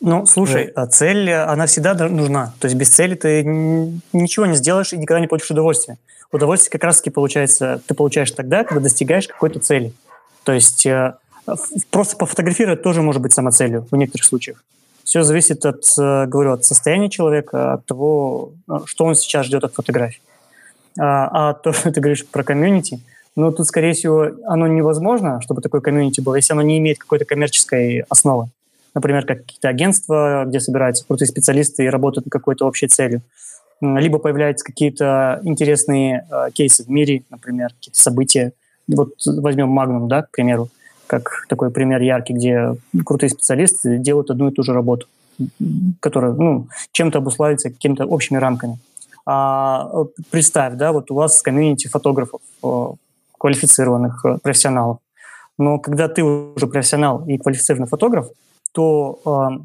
Ну, 0.00 0.24
слушай, 0.24 0.64
а 0.64 0.86
цель, 0.86 1.30
она 1.30 1.66
всегда 1.66 1.94
нужна. 2.08 2.54
То 2.58 2.66
есть 2.66 2.76
без 2.76 2.88
цели 2.88 3.14
ты 3.14 3.44
ничего 3.44 4.46
не 4.46 4.56
сделаешь 4.56 4.92
и 4.92 4.96
никогда 4.96 5.20
не 5.20 5.26
получишь 5.26 5.50
удовольствия. 5.50 5.98
Удовольствие 6.32 6.70
как 6.70 6.84
раз-таки 6.84 7.10
получается, 7.10 7.82
ты 7.86 7.94
получаешь 7.94 8.30
тогда, 8.30 8.64
когда 8.64 8.80
достигаешь 8.80 9.28
какой-то 9.28 9.58
цели. 9.58 9.92
То 10.44 10.52
есть 10.52 10.86
э, 10.86 11.14
просто 11.90 12.16
пофотографировать 12.16 12.82
тоже 12.82 13.02
может 13.02 13.20
быть 13.20 13.32
самоцелью 13.32 13.86
в 13.90 13.96
некоторых 13.96 14.24
случаях. 14.24 14.62
Все 15.04 15.22
зависит 15.22 15.66
от, 15.66 15.84
э, 15.98 16.26
говорю, 16.26 16.52
от 16.52 16.64
состояния 16.64 17.10
человека, 17.10 17.74
от 17.74 17.86
того, 17.86 18.52
э, 18.68 18.78
что 18.86 19.04
он 19.04 19.16
сейчас 19.16 19.46
ждет 19.46 19.64
от 19.64 19.74
фотографий. 19.74 20.22
А, 20.98 21.50
а 21.50 21.54
то, 21.54 21.72
что 21.72 21.92
ты 21.92 22.00
говоришь 22.00 22.26
про 22.26 22.42
комьюнити, 22.42 23.00
ну, 23.36 23.52
тут, 23.52 23.66
скорее 23.66 23.92
всего, 23.92 24.28
оно 24.46 24.66
невозможно, 24.66 25.40
чтобы 25.40 25.62
такое 25.62 25.80
комьюнити 25.80 26.20
было, 26.20 26.34
если 26.34 26.52
оно 26.52 26.62
не 26.62 26.78
имеет 26.78 26.98
какой-то 26.98 27.24
коммерческой 27.24 28.04
основы 28.08 28.50
например, 28.94 29.24
как 29.24 29.38
какие-то 29.40 29.68
агентства, 29.68 30.44
где 30.46 30.60
собираются 30.60 31.04
крутые 31.06 31.28
специалисты 31.28 31.84
и 31.84 31.88
работают 31.88 32.26
над 32.26 32.32
какой-то 32.32 32.66
общей 32.66 32.88
целью. 32.88 33.22
Либо 33.80 34.18
появляются 34.18 34.64
какие-то 34.64 35.40
интересные 35.42 36.26
э, 36.30 36.50
кейсы 36.52 36.84
в 36.84 36.90
мире, 36.90 37.22
например, 37.30 37.70
какие-то 37.70 37.98
события. 37.98 38.52
Вот 38.86 39.14
возьмем 39.24 39.78
Magnum, 39.78 40.06
да, 40.06 40.22
к 40.22 40.30
примеру, 40.30 40.68
как 41.06 41.46
такой 41.48 41.70
пример 41.70 42.02
яркий, 42.02 42.34
где 42.34 42.76
крутые 43.06 43.30
специалисты 43.30 43.96
делают 43.96 44.30
одну 44.30 44.50
и 44.50 44.52
ту 44.52 44.62
же 44.62 44.74
работу, 44.74 45.06
которая 46.00 46.32
ну, 46.32 46.68
чем-то 46.92 47.18
обуславится 47.18 47.70
какими-то 47.70 48.04
общими 48.04 48.36
рамками. 48.36 48.78
А 49.26 49.90
представь, 50.30 50.74
да, 50.74 50.92
вот 50.92 51.10
у 51.10 51.14
вас 51.14 51.42
комьюнити 51.42 51.88
фотографов, 51.88 52.40
э, 52.62 52.86
квалифицированных 53.38 54.24
э, 54.24 54.38
профессионалов. 54.42 54.98
Но 55.58 55.78
когда 55.78 56.08
ты 56.08 56.22
уже 56.22 56.66
профессионал 56.66 57.24
и 57.26 57.36
квалифицированный 57.38 57.88
фотограф, 57.88 58.28
то 58.72 59.20
э, 59.24 59.64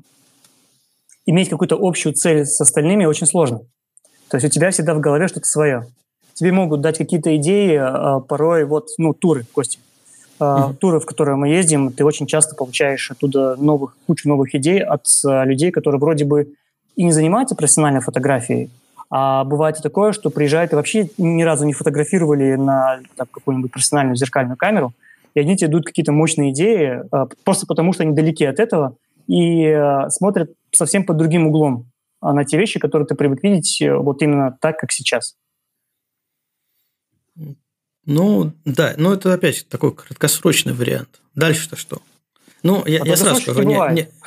иметь 1.26 1.49
какую-то 1.49 1.78
общую 1.80 2.14
цель 2.14 2.45
с 2.45 2.60
остальными 2.60 3.06
очень 3.06 3.28
сложно. 3.28 3.62
То 4.30 4.38
есть 4.38 4.45
у 4.45 4.49
тебя 4.49 4.72
всегда 4.72 4.93
в 4.93 4.99
голове 4.99 5.28
что-то 5.28 5.47
свое. 5.47 5.88
Тебе 6.34 6.51
могут 6.51 6.82
дать 6.82 6.97
какие-то 6.97 7.36
идеи, 7.38 7.80
э, 7.80 8.22
порой 8.22 8.66
вот, 8.66 8.89
ну, 8.97 9.14
туры, 9.14 9.45
Костя. 9.53 9.80
Э, 10.39 10.43
mm-hmm. 10.43 10.76
Туры, 10.76 10.99
в 10.99 11.06
которые 11.06 11.38
мы 11.38 11.47
ездим, 11.47 11.91
ты 11.91 12.03
очень 12.03 12.28
часто 12.28 12.56
получаешь 12.56 13.10
оттуда 13.12 13.56
новых, 13.56 13.95
кучу 14.06 14.28
новых 14.28 14.53
идей 14.53 14.84
от 14.84 15.06
э, 15.26 15.45
людей, 15.45 15.72
которые 15.72 15.99
вроде 15.99 16.26
бы 16.26 16.53
и 16.95 17.03
не 17.03 17.12
занимаются 17.12 17.56
профессиональной 17.56 18.01
фотографией, 18.01 18.70
а 19.18 19.45
бывает 19.45 19.80
и 19.80 19.82
такое, 19.82 20.11
что 20.11 20.30
приезжают 20.30 20.74
и 20.74 20.76
вообще 20.76 21.07
ни 21.18 21.41
разу 21.43 21.66
не 21.66 21.72
фотографировали 21.72 22.55
на 22.55 22.99
там, 23.16 23.28
какую-нибудь 23.32 23.72
профессиональную 23.72 24.18
зеркальную 24.18 24.57
камеру, 24.57 24.91
и 25.34 25.39
они 25.39 25.55
тебе 25.55 25.70
дают 25.70 25.86
какие-то 25.86 26.11
мощные 26.11 26.51
идеи, 26.51 27.01
а, 27.13 27.30
просто 27.45 27.66
потому 27.66 27.93
что 27.93 28.03
они 28.03 28.13
далеки 28.13 28.43
от 28.43 28.59
этого 28.59 28.97
и 29.28 29.68
а, 29.68 30.09
смотрят 30.09 30.51
совсем 30.72 31.05
под 31.05 31.16
другим 31.16 31.47
углом 31.47 31.89
на 32.22 32.43
те 32.43 32.57
вещи, 32.57 32.78
которые 32.78 33.07
ты 33.07 33.16
привык 33.16 33.41
видеть 33.41 33.82
э, 33.82 33.95
вот 33.95 34.22
именно 34.22 34.57
так, 34.59 34.80
как 34.80 34.91
сейчас. 34.91 35.38
Ну, 38.05 38.51
да, 38.66 38.95
но 38.97 39.13
это 39.13 39.34
опять 39.34 39.66
такой 39.70 39.95
краткосрочный 39.95 40.74
вариант. 40.74 41.22
Дальше-то 41.36 41.78
что? 41.78 42.01
Ну, 42.66 42.84
я, 42.88 43.03
а 43.03 43.07
я 43.07 43.16
сразу 43.16 43.41
скажу, 43.41 43.61
не, 43.61 43.76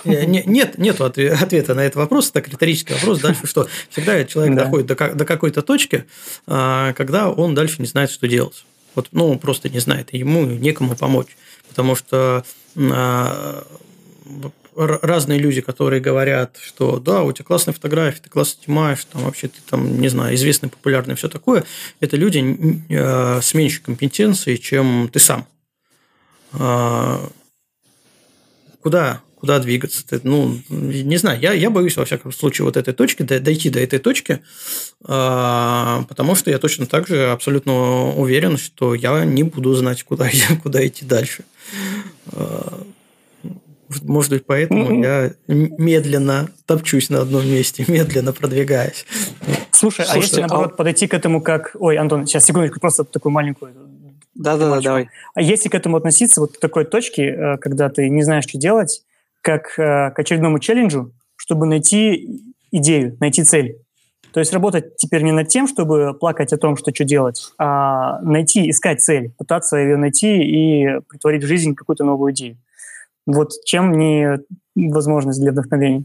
не, 0.05 0.26
не, 0.26 0.43
нет, 0.47 0.78
нет 0.78 1.01
ответа 1.01 1.74
на 1.74 1.80
этот 1.80 1.97
вопрос, 1.97 2.30
так 2.30 2.47
риторический 2.47 2.95
вопрос. 2.95 3.18
Дальше 3.18 3.49
что? 3.49 3.66
Всегда 3.91 4.24
человек 4.24 4.55
да. 4.55 4.64
доходит 4.64 4.86
до, 4.86 4.95
до 4.95 5.24
какой-то 5.24 5.61
точки, 5.61 6.05
а, 6.47 6.93
когда 6.93 7.30
он 7.30 7.57
дальше 7.57 7.76
не 7.80 7.89
знает, 7.89 8.12
что 8.12 8.28
делать. 8.28 8.64
Вот, 8.95 9.09
ну, 9.11 9.28
он 9.28 9.41
просто 9.41 9.68
не 9.68 9.80
знает, 9.80 10.12
ему 10.12 10.47
некому 10.47 10.95
помочь. 10.95 11.36
Потому 11.68 11.97
что 11.97 12.45
а, 12.76 13.64
разные 14.76 15.41
люди, 15.41 15.61
которые 15.61 16.01
говорят, 16.01 16.59
что 16.62 17.01
да, 17.01 17.24
у 17.24 17.32
тебя 17.32 17.45
классная 17.45 17.74
фотография, 17.74 18.20
ты 18.22 18.30
классно 18.30 18.62
снимаешь, 18.62 19.05
там 19.12 19.22
вообще 19.22 19.49
ты 19.49 19.59
там, 19.68 20.01
не 20.01 20.07
знаю, 20.07 20.36
известный, 20.36 20.68
популярный, 20.68 21.16
все 21.16 21.28
такое, 21.28 21.64
это 21.99 22.16
люди 22.16 22.84
э, 22.89 23.41
с 23.43 23.53
меньшей 23.55 23.82
компетенцией, 23.82 24.59
чем 24.59 25.11
ты 25.12 25.18
сам. 25.18 25.45
Куда 28.83 29.22
куда 29.41 29.59
двигаться. 29.59 30.07
Ты, 30.07 30.20
ну, 30.24 30.59
не 30.68 31.16
знаю, 31.16 31.41
я, 31.41 31.53
я 31.53 31.70
боюсь, 31.70 31.97
во 31.97 32.05
всяком 32.05 32.33
случае, 32.33 32.64
вот 32.64 32.76
этой 32.76 32.93
точки, 32.93 33.22
дойти 33.22 33.70
до 33.70 33.81
этой 33.81 33.99
точки, 33.99 34.41
а, 35.05 36.05
потому 36.09 36.35
что 36.35 36.51
я 36.51 36.59
точно 36.59 36.87
так 36.87 37.07
же 37.07 37.31
абсолютно 37.31 38.12
уверен, 38.14 38.57
что 38.59 38.95
я 38.95 39.24
не 39.24 39.45
буду 39.45 39.74
знать, 39.74 40.03
куда, 40.03 40.29
куда 40.62 40.87
идти 40.87 41.05
дальше. 41.05 41.45
А, 42.33 42.83
может 44.03 44.31
быть, 44.33 44.45
поэтому 44.45 44.91
mm-hmm. 44.91 45.35
я 45.49 45.66
медленно 45.79 46.51
топчусь 46.66 47.09
на 47.09 47.22
одном 47.22 47.47
месте, 47.47 47.85
медленно 47.89 48.33
продвигаюсь. 48.33 49.07
Слушай, 49.70 50.05
Слушай 50.05 50.12
а 50.12 50.16
если, 50.18 50.41
наоборот, 50.41 50.72
а... 50.72 50.76
подойти 50.76 51.07
к 51.07 51.14
этому 51.14 51.41
как... 51.41 51.76
Ой, 51.79 51.97
Антон, 51.97 52.26
сейчас, 52.26 52.45
секундочку, 52.45 52.81
просто 52.81 53.05
такую 53.05 53.33
маленькую 53.33 53.72
да-да-да, 54.39 54.80
давай. 54.80 55.11
А 55.34 55.43
если 55.43 55.68
к 55.68 55.74
этому 55.74 55.97
относиться 55.97 56.41
вот 56.41 56.57
к 56.57 56.61
такой 56.61 56.84
точке, 56.84 57.24
э, 57.24 57.57
когда 57.59 57.89
ты 57.89 58.09
не 58.09 58.22
знаешь, 58.22 58.45
что 58.45 58.57
делать, 58.57 59.03
как 59.43 59.76
э, 59.78 60.12
к 60.12 60.18
очередному 60.18 60.61
челленджу, 60.61 61.12
чтобы 61.34 61.66
найти 61.66 62.41
идею, 62.70 63.16
найти 63.18 63.43
цель. 63.43 63.78
То 64.32 64.39
есть 64.39 64.53
работать 64.53 64.97
теперь 64.97 65.22
не 65.22 65.32
над 65.32 65.49
тем, 65.49 65.66
чтобы 65.66 66.14
плакать 66.14 66.53
о 66.53 66.57
том, 66.57 66.76
что 66.76 66.95
что 66.95 67.03
делать, 67.03 67.53
а 67.59 68.20
найти, 68.20 68.70
искать 68.70 69.01
цель, 69.01 69.32
пытаться 69.36 69.76
ее 69.76 69.97
найти 69.97 70.43
и 70.43 71.01
притворить 71.09 71.43
в 71.43 71.49
жизнь 71.49 71.74
какую-то 71.74 72.05
новую 72.05 72.32
идею. 72.32 72.59
Вот 73.26 73.51
чем 73.64 73.99
не 73.99 74.39
возможность 74.76 75.41
для 75.41 75.51
вдохновения. 75.51 76.05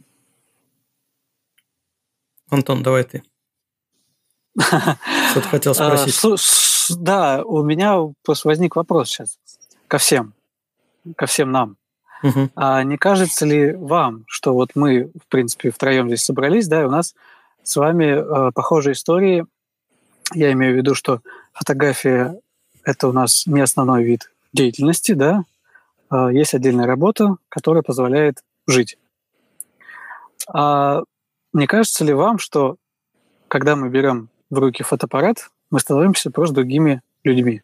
Антон, 2.50 2.82
давай 2.82 3.04
ты. 3.04 3.22
Что 4.60 4.98
ты 5.36 5.42
хотел 5.42 5.72
а, 5.78 5.98
спросить? 5.98 6.98
Да, 7.00 7.44
у 7.44 7.64
меня 7.64 7.98
просто 8.24 8.48
возник 8.48 8.76
вопрос 8.76 9.10
сейчас 9.10 9.38
ко 9.88 9.98
всем, 9.98 10.34
ко 11.16 11.26
всем 11.26 11.52
нам. 11.52 11.78
Угу. 12.24 12.52
А 12.56 12.84
не 12.84 12.98
кажется 12.98 13.46
ли 13.46 13.74
вам, 13.74 14.24
что 14.28 14.54
вот 14.54 14.72
мы, 14.76 15.12
в 15.22 15.28
принципе, 15.28 15.72
втроем 15.72 16.08
здесь 16.08 16.24
собрались, 16.24 16.68
да, 16.68 16.82
и 16.82 16.86
у 16.86 16.90
нас 16.90 17.16
с 17.64 17.76
вами 17.76 18.06
э, 18.06 18.52
похожие 18.54 18.94
истории. 18.94 19.46
Я 20.34 20.52
имею 20.54 20.74
в 20.74 20.78
виду, 20.78 20.96
что 20.96 21.20
фотография– 21.52 22.40
это 22.84 23.08
у 23.10 23.12
нас 23.12 23.46
не 23.46 23.62
основной 23.62 24.04
вид 24.04 24.32
деятельности, 24.54 25.12
да, 25.14 25.44
э, 26.12 26.30
есть 26.32 26.54
отдельная 26.54 26.88
работа, 26.88 27.36
которая 27.50 27.84
позволяет 27.84 28.42
жить. 28.68 28.98
А 30.48 31.04
не 31.52 31.68
кажется 31.68 32.06
ли 32.06 32.14
вам, 32.14 32.40
что 32.40 32.78
когда 33.48 33.76
мы 33.76 33.90
берем 33.90 34.30
в 34.54 34.60
руки 34.60 34.84
фотоаппарат, 34.84 35.50
мы 35.72 35.80
становимся 35.80 36.32
просто 36.32 36.56
другими 36.56 37.02
людьми? 37.24 37.62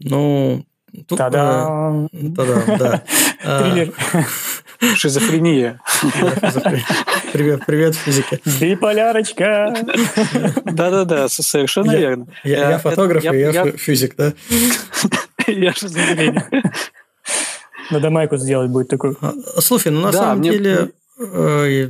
Ну, 0.00 0.64
Тут, 1.08 1.16
Та-да! 1.16 2.06
Э, 2.12 2.30
та-да, 2.36 2.76
да. 2.76 3.02
Триллер. 3.62 3.94
Шизофрения. 4.94 5.80
Привет, 7.32 7.64
привет, 7.64 7.94
физика. 7.94 8.38
Биполярочка. 8.60 9.74
Да-да-да, 10.66 11.28
совершенно 11.28 11.92
верно. 11.92 12.26
Я 12.44 12.78
фотограф, 12.78 13.24
и 13.24 13.38
я 13.38 13.72
физик, 13.72 14.16
да? 14.16 14.34
Я 15.46 15.72
шизофрения. 15.72 16.46
Надо 17.90 18.10
майку 18.10 18.36
сделать 18.36 18.70
будет 18.70 18.88
такую. 18.88 19.16
А, 19.20 19.32
слушай, 19.60 19.90
ну 19.90 20.00
на 20.00 20.12
самом 20.12 20.40
деле 20.42 20.70
э, 20.72 20.88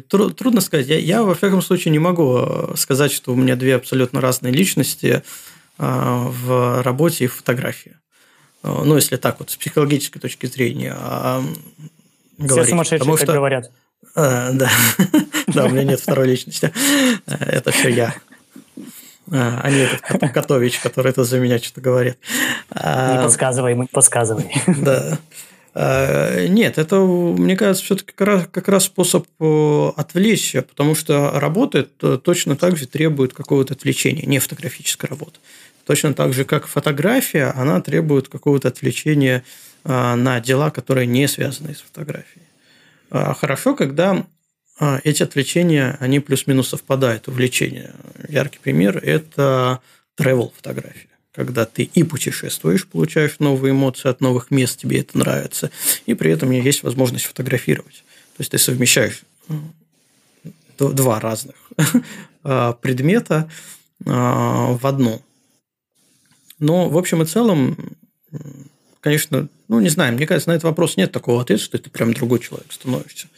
трудно 0.08 0.60
сказать. 0.60 0.86
Я, 0.86 0.98
я, 0.98 1.22
во 1.22 1.34
всяком 1.34 1.62
случае, 1.62 1.92
не 1.92 1.98
могу 1.98 2.38
э, 2.38 2.74
сказать, 2.76 3.12
что 3.12 3.32
у 3.32 3.36
меня 3.36 3.56
две 3.56 3.76
абсолютно 3.76 4.20
разные 4.20 4.52
личности 4.52 5.22
в 5.78 6.82
работе 6.82 7.24
и 7.24 7.26
в 7.26 7.34
фотографии. 7.34 7.96
Э, 8.62 8.82
ну, 8.84 8.96
если 8.96 9.16
так 9.16 9.38
вот, 9.40 9.50
с 9.50 9.56
психологической 9.56 10.20
точки 10.20 10.46
зрения 10.46 10.94
а, 10.96 11.42
говорить. 12.38 12.66
Все 12.66 12.70
сумасшедшие, 12.70 12.98
Потому 13.00 13.16
что, 13.16 13.32
говорят. 13.32 13.70
А, 14.14 14.52
да. 14.52 14.70
да, 15.48 15.64
у 15.66 15.68
меня 15.70 15.84
нет 15.84 16.00
второй 16.00 16.26
личности. 16.26 16.72
Э, 17.26 17.34
это 17.36 17.70
все 17.70 17.88
я. 17.88 18.14
А 19.30 19.70
не 19.70 19.78
этот 19.78 20.32
Котович, 20.32 20.80
который 20.80 21.10
это 21.10 21.24
за 21.24 21.38
меня 21.38 21.58
что-то 21.58 21.80
говорит. 21.80 22.18
Не 22.74 23.22
подсказывай, 23.22 23.74
мы 23.74 23.86
подсказывай. 23.86 24.52
Да. 24.66 25.18
Нет, 25.74 26.76
это, 26.76 27.00
мне 27.00 27.56
кажется, 27.56 27.84
все-таки 27.84 28.12
как 28.12 28.68
раз, 28.68 28.84
способ 28.84 29.26
отвлечься, 29.40 30.62
потому 30.62 30.94
что 30.94 31.30
работает 31.38 31.96
точно 32.22 32.56
так 32.56 32.76
же 32.76 32.86
требует 32.86 33.32
какого-то 33.32 33.72
отвлечения, 33.72 34.26
не 34.26 34.38
фотографическая 34.38 35.08
работа. 35.08 35.40
Точно 35.86 36.12
так 36.12 36.34
же, 36.34 36.44
как 36.44 36.66
фотография, 36.66 37.46
она 37.56 37.80
требует 37.80 38.28
какого-то 38.28 38.68
отвлечения 38.68 39.44
на 39.84 40.40
дела, 40.40 40.70
которые 40.70 41.06
не 41.06 41.26
связаны 41.26 41.74
с 41.74 41.80
фотографией. 41.80 42.44
Хорошо, 43.10 43.74
когда 43.74 44.26
эти 45.04 45.22
отвлечения, 45.22 45.96
они 46.00 46.20
плюс-минус 46.20 46.68
совпадают, 46.68 47.28
увлечения. 47.28 47.94
Яркий 48.28 48.58
пример– 48.58 48.98
это 49.02 49.80
travel 50.20 50.52
фотография 50.54 51.08
когда 51.32 51.64
ты 51.64 51.84
и 51.84 52.02
путешествуешь, 52.02 52.86
получаешь 52.86 53.38
новые 53.38 53.72
эмоции 53.72 54.08
от 54.08 54.20
новых 54.20 54.50
мест, 54.50 54.78
тебе 54.78 55.00
это 55.00 55.18
нравится, 55.18 55.70
и 56.06 56.14
при 56.14 56.30
этом 56.30 56.50
есть 56.50 56.82
возможность 56.82 57.24
фотографировать. 57.24 58.04
То 58.36 58.40
есть 58.40 58.50
ты 58.50 58.58
совмещаешь 58.58 59.22
два 60.78 61.20
разных 61.20 61.54
а, 62.42 62.72
предмета 62.82 63.50
а, 64.06 64.72
в 64.72 64.86
одну. 64.86 65.22
Но 66.58 66.88
в 66.88 66.98
общем 66.98 67.22
и 67.22 67.26
целом, 67.26 67.76
конечно, 69.00 69.48
ну 69.68 69.80
не 69.80 69.88
знаю, 69.88 70.14
мне 70.14 70.26
кажется, 70.26 70.50
на 70.50 70.54
этот 70.54 70.64
вопрос 70.64 70.96
нет 70.96 71.12
такого 71.12 71.42
ответа, 71.42 71.62
что 71.62 71.78
ты 71.78 71.90
прям 71.90 72.12
другой 72.12 72.40
человек 72.40 72.70
становишься. 72.70 73.28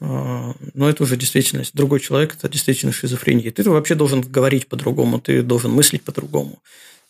Но 0.00 0.90
это 0.90 1.04
уже 1.04 1.16
действительность. 1.16 1.74
Другой 1.74 2.00
человек– 2.00 2.34
это 2.36 2.48
действительно 2.48 2.90
шизофрения. 2.90 3.52
Ты 3.52 3.62
вообще 3.70 3.94
должен 3.94 4.20
говорить 4.20 4.66
по-другому, 4.66 5.20
ты 5.20 5.42
должен 5.42 5.70
мыслить 5.70 6.02
по-другому. 6.02 6.58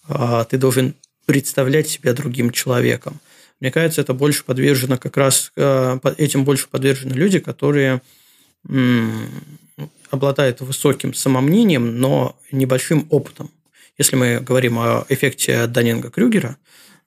А, 0.08 0.44
ты 0.44 0.58
должен 0.58 0.94
представлять 1.26 1.88
себя 1.88 2.12
другим 2.12 2.50
человеком. 2.50 3.20
Мне 3.60 3.70
кажется, 3.70 4.00
это 4.00 4.12
больше 4.12 4.44
подвержено 4.44 4.98
как 4.98 5.16
раз, 5.16 5.52
а, 5.56 5.98
этим 6.16 6.44
больше 6.44 6.68
подвержены 6.68 7.12
люди, 7.12 7.38
которые 7.38 8.00
обладают 10.10 10.60
высоким 10.60 11.14
самомнением, 11.14 11.98
но 11.98 12.36
небольшим 12.52 13.06
опытом. 13.10 13.50
Если 13.98 14.14
мы 14.14 14.40
говорим 14.40 14.78
о 14.78 15.04
эффекте 15.08 15.66
Даннинга-Крюгера, 15.66 16.56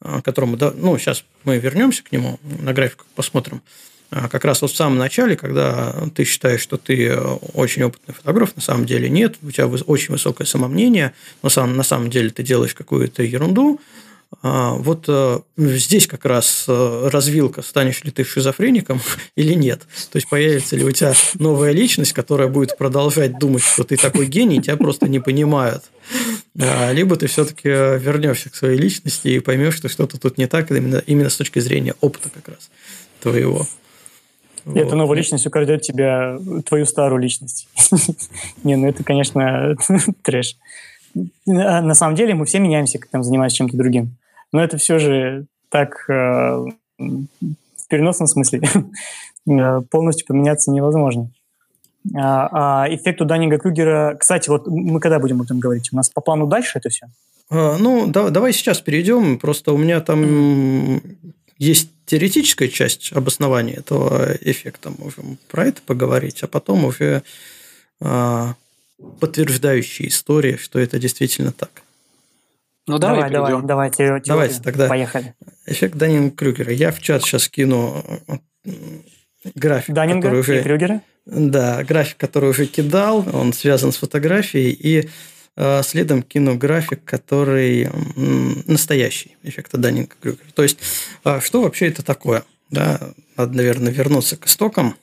а, 0.01 0.21
которому, 0.21 0.57
ну, 0.57 0.97
сейчас 0.97 1.23
мы 1.43 1.57
вернемся 1.57 2.03
к 2.03 2.11
нему, 2.11 2.39
на 2.43 2.73
графиках 2.73 3.05
посмотрим, 3.15 3.61
как 4.09 4.45
раз 4.45 4.61
вот 4.61 4.71
в 4.71 4.75
самом 4.75 4.97
начале, 4.97 5.35
когда 5.35 5.93
ты 6.13 6.23
считаешь, 6.23 6.61
что 6.61 6.77
ты 6.77 7.07
э, 7.07 7.19
очень 7.53 7.83
опытный 7.83 8.13
фотограф, 8.13 8.55
на 8.55 8.61
самом 8.61 8.85
деле 8.85 9.09
нет, 9.09 9.35
у 9.41 9.51
тебя 9.51 9.67
очень 9.67 10.11
высокое 10.11 10.45
самомнение, 10.47 11.13
но 11.41 11.49
сам, 11.49 11.75
на 11.75 11.83
самом 11.83 12.09
деле 12.09 12.29
ты 12.29 12.43
делаешь 12.43 12.73
какую-то 12.73 13.23
ерунду, 13.23 13.79
а, 14.41 14.73
вот 14.73 15.05
э, 15.07 15.39
здесь 15.57 16.07
как 16.07 16.25
раз 16.25 16.65
э, 16.67 17.09
развилка, 17.11 17.61
станешь 17.61 18.03
ли 18.03 18.11
ты 18.11 18.23
шизофреником 18.23 19.01
или 19.35 19.53
нет. 19.53 19.81
То 20.11 20.17
есть 20.17 20.27
появится 20.29 20.75
ли 20.75 20.83
у 20.83 20.91
тебя 20.91 21.13
новая 21.35 21.71
личность, 21.71 22.13
которая 22.13 22.47
будет 22.47 22.77
продолжать 22.77 23.39
думать, 23.39 23.63
что 23.63 23.83
ты 23.83 23.97
такой 23.97 24.27
гений, 24.27 24.61
тебя 24.61 24.77
просто 24.77 25.07
не 25.07 25.19
понимают. 25.19 25.83
А, 26.59 26.91
либо 26.91 27.15
ты 27.15 27.27
все-таки 27.27 27.69
вернешься 27.69 28.49
к 28.49 28.55
своей 28.55 28.77
личности 28.77 29.29
и 29.29 29.39
поймешь, 29.39 29.75
что 29.75 29.89
что-то 29.89 30.19
тут 30.19 30.37
не 30.37 30.47
так, 30.47 30.69
именно, 30.71 31.01
именно 31.05 31.29
с 31.29 31.37
точки 31.37 31.59
зрения 31.59 31.95
опыта 32.01 32.29
как 32.29 32.47
раз 32.49 32.69
твоего. 33.21 33.67
Вот. 34.65 34.77
Эта 34.77 34.95
новая 34.95 35.17
личность 35.17 35.45
украдет 35.45 35.83
тебя, 35.83 36.39
твою 36.65 36.85
старую 36.85 37.21
личность. 37.21 37.67
Не, 38.63 38.75
ну 38.75 38.87
это, 38.87 39.03
конечно, 39.03 39.75
трэш. 40.23 40.57
На 41.45 41.93
самом 41.93 42.15
деле 42.15 42.33
мы 42.33 42.45
все 42.45 42.59
меняемся, 42.59 42.99
когда 42.99 43.21
занимаемся 43.21 43.57
чем-то 43.57 43.77
другим. 43.77 44.17
Но 44.51 44.63
это 44.63 44.77
все 44.77 44.99
же 44.99 45.45
так 45.69 46.09
э, 46.09 46.65
в 46.97 47.87
переносном 47.89 48.27
смысле 48.27 48.61
э, 49.47 49.81
полностью 49.89 50.27
поменяться 50.27 50.71
невозможно. 50.71 51.29
А, 52.15 52.83
а 52.83 52.93
эффекту 52.93 53.25
Даннинга 53.25 53.57
Крюгера, 53.57 54.15
кстати, 54.19 54.49
вот 54.49 54.67
мы 54.67 54.99
когда 54.99 55.19
будем 55.19 55.37
об 55.37 55.43
этом 55.43 55.59
говорить? 55.59 55.89
У 55.91 55.95
нас 55.95 56.09
по 56.09 56.21
плану 56.21 56.47
дальше 56.47 56.77
это 56.77 56.89
все? 56.89 57.07
А, 57.49 57.77
ну, 57.77 58.07
да, 58.07 58.29
давай 58.29 58.53
сейчас 58.53 58.79
перейдем. 58.79 59.39
Просто 59.39 59.73
у 59.73 59.77
меня 59.77 60.01
там 60.01 61.01
есть 61.57 61.89
теоретическая 62.05 62.67
часть 62.67 63.11
обоснования 63.13 63.75
этого 63.75 64.35
эффекта, 64.41 64.91
можем 64.97 65.37
про 65.49 65.67
это 65.67 65.81
поговорить, 65.81 66.43
а 66.43 66.47
потом 66.47 66.85
уже 66.85 67.23
а, 68.01 68.55
подтверждающие 69.19 70.09
истории, 70.09 70.57
что 70.57 70.79
это 70.79 70.99
действительно 70.99 71.51
так. 71.51 71.83
Ну 72.87 72.99
давай, 72.99 73.31
давай, 73.31 73.51
давай, 73.51 73.67
давай 73.67 73.91
теорию. 73.91 74.23
Давайте 74.25 74.61
тогда. 74.61 74.87
Поехали. 74.87 75.33
Эффект 75.65 75.95
Даннинга-Крюгера. 75.95 76.71
Я 76.71 76.91
в 76.91 76.99
чат 77.01 77.23
сейчас 77.23 77.49
кину 77.49 78.03
график, 79.55 79.95
Даннинга 79.95 80.27
который 80.27 80.39
уже... 80.41 80.59
и 80.59 80.63
Крюгера? 80.63 81.01
Да, 81.25 81.83
график, 81.83 82.17
который 82.17 82.51
уже 82.51 82.67
кидал, 82.67 83.25
он 83.33 83.53
связан 83.53 83.91
с 83.91 83.97
фотографией, 83.97 84.71
и 84.71 85.09
Э, 85.09 85.09
следом 85.83 86.21
кину 86.21 86.57
график, 86.57 87.03
который 87.05 87.89
настоящий 88.67 89.37
эффекта 89.43 89.77
Даннинга-Крюгера. 89.77 90.51
То 90.53 90.63
есть, 90.63 90.77
э, 91.23 91.39
что 91.41 91.61
вообще 91.61 91.87
это 91.87 92.03
такое? 92.03 92.43
Да, 92.69 93.13
надо, 93.37 93.55
наверное, 93.55 93.91
вернуться 93.91 94.37
к 94.37 94.47
истокам. 94.47 94.95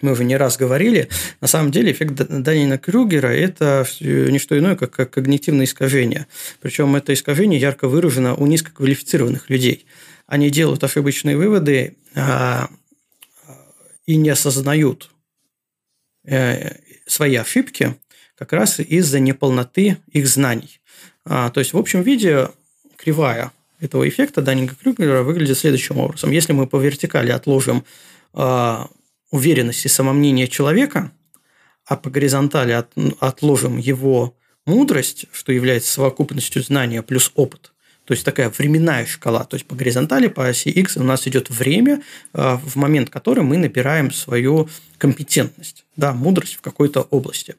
Мы 0.00 0.12
уже 0.12 0.24
не 0.24 0.36
раз 0.36 0.56
говорили. 0.56 1.08
На 1.40 1.48
самом 1.48 1.70
деле 1.70 1.92
эффект 1.92 2.12
Даннина-Крюгера– 2.12 3.28
это 3.28 3.86
не 4.00 4.38
что 4.38 4.58
иное, 4.58 4.76
как 4.76 5.10
когнитивное 5.10 5.64
искажение. 5.64 6.26
Причем 6.60 6.94
это 6.94 7.12
искажение 7.12 7.58
ярко 7.58 7.88
выражено 7.88 8.34
у 8.34 8.46
низкоквалифицированных 8.46 9.50
людей. 9.50 9.86
Они 10.26 10.50
делают 10.50 10.84
ошибочные 10.84 11.36
выводы 11.36 11.96
а, 12.14 12.68
и 14.06 14.16
не 14.16 14.30
осознают 14.30 15.10
э, 16.24 16.76
свои 17.06 17.36
ошибки, 17.36 17.96
как 18.36 18.52
раз 18.52 18.80
из-за 18.80 19.20
неполноты 19.20 19.98
их 20.12 20.26
знаний. 20.26 20.80
А, 21.24 21.50
то 21.50 21.60
есть, 21.60 21.72
в 21.72 21.78
общем 21.78 22.02
виде, 22.02 22.48
кривая 22.96 23.52
этого 23.80 24.08
эффекта 24.08 24.42
Даннинга-Крюгера 24.42 25.22
выглядит 25.22 25.58
следующим 25.58 25.98
образом. 25.98 26.30
Если 26.30 26.52
мы 26.52 26.66
по 26.66 26.76
вертикали 26.78 27.30
отложим 27.30 27.84
а, 28.32 28.88
уверенность 29.30 29.84
и 29.84 29.88
самомнение 29.88 30.48
человека, 30.48 31.12
а 31.86 31.96
по 31.96 32.10
горизонтали 32.10 32.72
от, 32.72 32.92
отложим 33.20 33.78
его 33.78 34.36
мудрость, 34.66 35.26
что 35.32 35.52
является 35.52 35.92
совокупностью 35.92 36.62
знания 36.62 37.02
плюс 37.02 37.30
опыт, 37.34 37.72
то 38.04 38.12
есть 38.12 38.24
такая 38.24 38.50
временная 38.50 39.06
шкала. 39.06 39.44
То 39.44 39.54
есть 39.56 39.66
по 39.66 39.74
горизонтали, 39.74 40.28
по 40.28 40.46
оси 40.46 40.68
X 40.68 40.98
у 40.98 41.02
нас 41.02 41.26
идет 41.26 41.48
время, 41.50 42.02
а, 42.32 42.58
в 42.58 42.76
момент 42.76 43.10
которого 43.10 43.44
мы 43.44 43.56
набираем 43.56 44.10
свою 44.10 44.68
компетентность, 44.98 45.84
да, 45.96 46.12
мудрость 46.12 46.54
в 46.56 46.60
какой-то 46.60 47.02
области. 47.02 47.56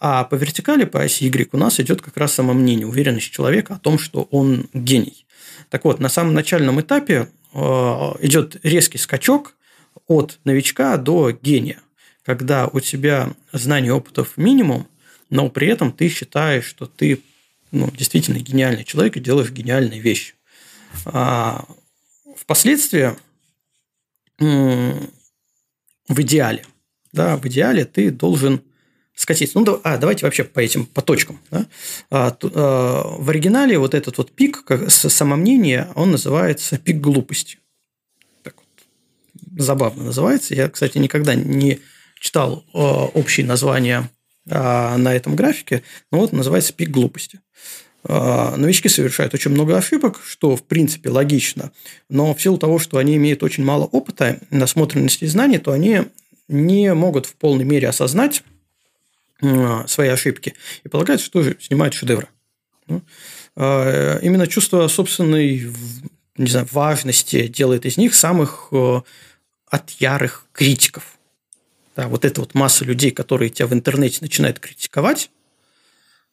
А 0.00 0.24
по 0.24 0.34
вертикали, 0.34 0.84
по 0.84 1.02
оси 1.02 1.26
Y 1.26 1.50
у 1.52 1.58
нас 1.58 1.78
идет 1.78 2.00
как 2.00 2.16
раз 2.16 2.32
самомнение, 2.32 2.86
уверенность 2.86 3.30
человека 3.30 3.74
о 3.74 3.78
том, 3.78 3.98
что 3.98 4.22
он 4.30 4.68
гений. 4.72 5.26
Так 5.68 5.84
вот, 5.84 6.00
на 6.00 6.08
самом 6.08 6.32
начальном 6.32 6.80
этапе 6.80 7.28
э, 7.52 7.58
идет 7.58 8.56
резкий 8.62 8.96
скачок 8.96 9.54
от 10.06 10.38
новичка 10.44 10.96
до 10.96 11.32
гения, 11.32 11.80
когда 12.24 12.66
у 12.66 12.80
тебя 12.80 13.30
знаний 13.52 13.90
опытов 13.90 14.38
минимум, 14.38 14.88
но 15.28 15.50
при 15.50 15.68
этом 15.68 15.92
ты 15.92 16.08
считаешь, 16.08 16.64
что 16.64 16.86
ты 16.86 17.20
ну, 17.70 17.90
действительно 17.90 18.38
гениальный 18.38 18.84
человек 18.84 19.18
и 19.18 19.20
делаешь 19.20 19.50
гениальные 19.50 20.00
вещи. 20.00 20.34
А 21.04 21.66
впоследствии 22.36 23.14
в 24.38 25.10
идеале, 26.08 26.64
да, 27.12 27.36
в 27.36 27.46
идеале 27.46 27.84
ты 27.84 28.10
должен 28.10 28.62
скатиться. 29.20 29.58
Ну, 29.58 29.64
да, 29.64 29.78
а, 29.84 29.98
давайте 29.98 30.24
вообще 30.24 30.44
по 30.44 30.60
этим, 30.60 30.86
по 30.86 31.02
точкам. 31.02 31.38
Да? 31.50 31.66
А, 32.10 32.30
ту, 32.30 32.50
а, 32.54 33.16
в 33.18 33.28
оригинале 33.28 33.78
вот 33.78 33.94
этот 33.94 34.16
вот 34.16 34.32
пик 34.32 34.64
как, 34.64 34.90
самомнения, 34.90 35.88
он 35.94 36.10
называется 36.10 36.78
пик 36.78 37.00
глупости. 37.00 37.58
Так 38.42 38.54
вот, 38.56 39.62
забавно 39.62 40.04
называется. 40.04 40.54
Я, 40.54 40.70
кстати, 40.70 40.96
никогда 40.96 41.34
не 41.34 41.80
читал 42.18 42.64
а, 42.72 43.06
общие 43.06 43.44
названия 43.44 44.10
а, 44.48 44.96
на 44.96 45.14
этом 45.14 45.36
графике, 45.36 45.82
но 46.10 46.20
вот 46.20 46.32
называется 46.32 46.72
пик 46.72 46.88
глупости. 46.88 47.40
А, 48.04 48.56
новички 48.56 48.88
совершают 48.88 49.34
очень 49.34 49.50
много 49.50 49.76
ошибок, 49.76 50.22
что 50.24 50.56
в 50.56 50.62
принципе 50.62 51.10
логично, 51.10 51.72
но 52.08 52.34
в 52.34 52.40
силу 52.40 52.56
того, 52.56 52.78
что 52.78 52.96
они 52.96 53.16
имеют 53.16 53.42
очень 53.42 53.64
мало 53.64 53.84
опыта, 53.84 54.40
насмотренности 54.48 55.24
и 55.24 55.26
знаний, 55.26 55.58
то 55.58 55.72
они 55.72 56.04
не 56.48 56.94
могут 56.94 57.26
в 57.26 57.34
полной 57.34 57.66
мере 57.66 57.86
осознать 57.86 58.42
свои 59.86 60.08
ошибки 60.08 60.54
и 60.84 60.88
полагают, 60.88 61.20
что 61.20 61.42
снимают 61.60 61.94
шедевры. 61.94 62.28
Ну, 62.86 63.02
а, 63.56 64.18
именно 64.18 64.46
чувство 64.46 64.88
собственной 64.88 65.72
не 66.36 66.46
знаю, 66.46 66.66
важности 66.72 67.48
делает 67.48 67.84
из 67.84 67.98
них 67.98 68.14
самых 68.14 68.68
э, 68.72 69.02
от 69.66 69.90
ярых 69.90 70.46
критиков. 70.52 71.18
Да, 71.94 72.08
вот 72.08 72.24
эта 72.24 72.40
вот 72.40 72.54
масса 72.54 72.84
людей, 72.86 73.10
которые 73.10 73.50
тебя 73.50 73.66
в 73.66 73.74
интернете 73.74 74.18
начинают 74.22 74.58
критиковать, 74.58 75.30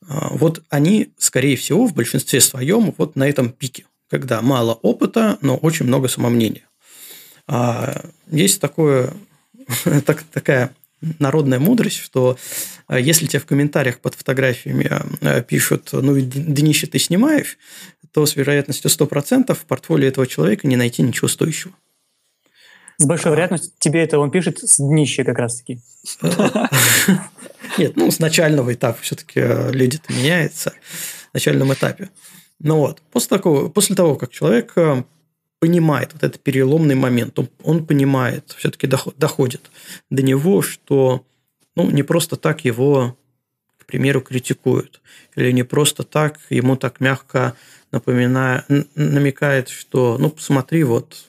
а, 0.07 0.29
вот 0.31 0.63
они, 0.69 1.11
скорее 1.17 1.57
всего, 1.57 1.87
в 1.87 1.93
большинстве 1.93 2.39
своем 2.39 2.93
вот 2.97 3.17
на 3.17 3.27
этом 3.27 3.49
пике, 3.49 3.85
когда 4.09 4.41
мало 4.41 4.75
опыта, 4.75 5.37
но 5.41 5.57
очень 5.57 5.85
много 5.85 6.07
самомнения. 6.07 6.63
Есть 8.29 8.61
такое, 8.61 9.13
так, 10.05 10.23
такая 10.31 10.73
народная 11.19 11.59
мудрость, 11.59 11.97
что 11.97 12.37
э, 12.37 12.76
если 12.89 13.25
тебе 13.25 13.39
в 13.39 13.45
комментариях 13.45 13.99
под 13.99 14.15
фотографиями 14.15 14.89
э, 15.21 15.43
пишут, 15.43 15.89
ну, 15.91 16.19
днище 16.19 16.87
ты 16.87 16.99
снимаешь, 16.99 17.57
то 18.11 18.25
с 18.25 18.35
вероятностью 18.35 18.89
100% 18.89 19.53
в 19.53 19.65
портфолио 19.65 20.07
этого 20.07 20.25
человека 20.25 20.67
не 20.67 20.77
найти 20.77 21.01
ничего 21.01 21.27
стоящего. 21.27 21.73
С 22.97 23.05
большой 23.05 23.31
вероятностью 23.33 23.71
тебе 23.77 24.01
это 24.03 24.17
он 24.17 24.31
пишет 24.31 24.59
с 24.59 24.77
днища 24.77 25.23
как 25.23 25.37
раз-таки. 25.37 25.81
Нет, 27.77 27.95
ну, 27.95 28.09
с 28.09 28.19
начального 28.19 28.73
этапа 28.73 28.99
все-таки 29.01 29.39
люди-то 29.71 30.11
меняются, 30.13 30.73
в 31.31 31.33
начальном 31.35 31.73
этапе. 31.73 32.09
Ну 32.59 32.77
вот, 32.77 33.01
после, 33.11 33.37
такого, 33.37 33.69
после 33.69 33.95
того, 33.95 34.15
как 34.15 34.31
человек 34.31 34.73
понимает 35.59 36.13
вот 36.13 36.23
этот 36.23 36.41
переломный 36.41 36.95
момент, 36.95 37.37
он, 37.37 37.49
он 37.63 37.85
понимает, 37.85 38.55
все-таки 38.57 38.87
доходит 38.87 39.69
до 40.09 40.23
него, 40.23 40.61
что 40.61 41.25
ну, 41.77 41.91
не 41.91 42.01
просто 42.01 42.37
так 42.37 42.65
его, 42.65 43.15
к 43.77 43.85
примеру, 43.85 44.21
критикуют, 44.21 44.99
или 45.35 45.51
не 45.51 45.63
просто 45.63 46.03
так 46.03 46.39
ему 46.49 46.75
так 46.75 46.99
мягко 46.99 47.55
напоминая, 47.91 48.65
намекает, 48.95 49.69
что 49.69 50.17
ну 50.19 50.31
посмотри 50.31 50.83
вот 50.83 51.25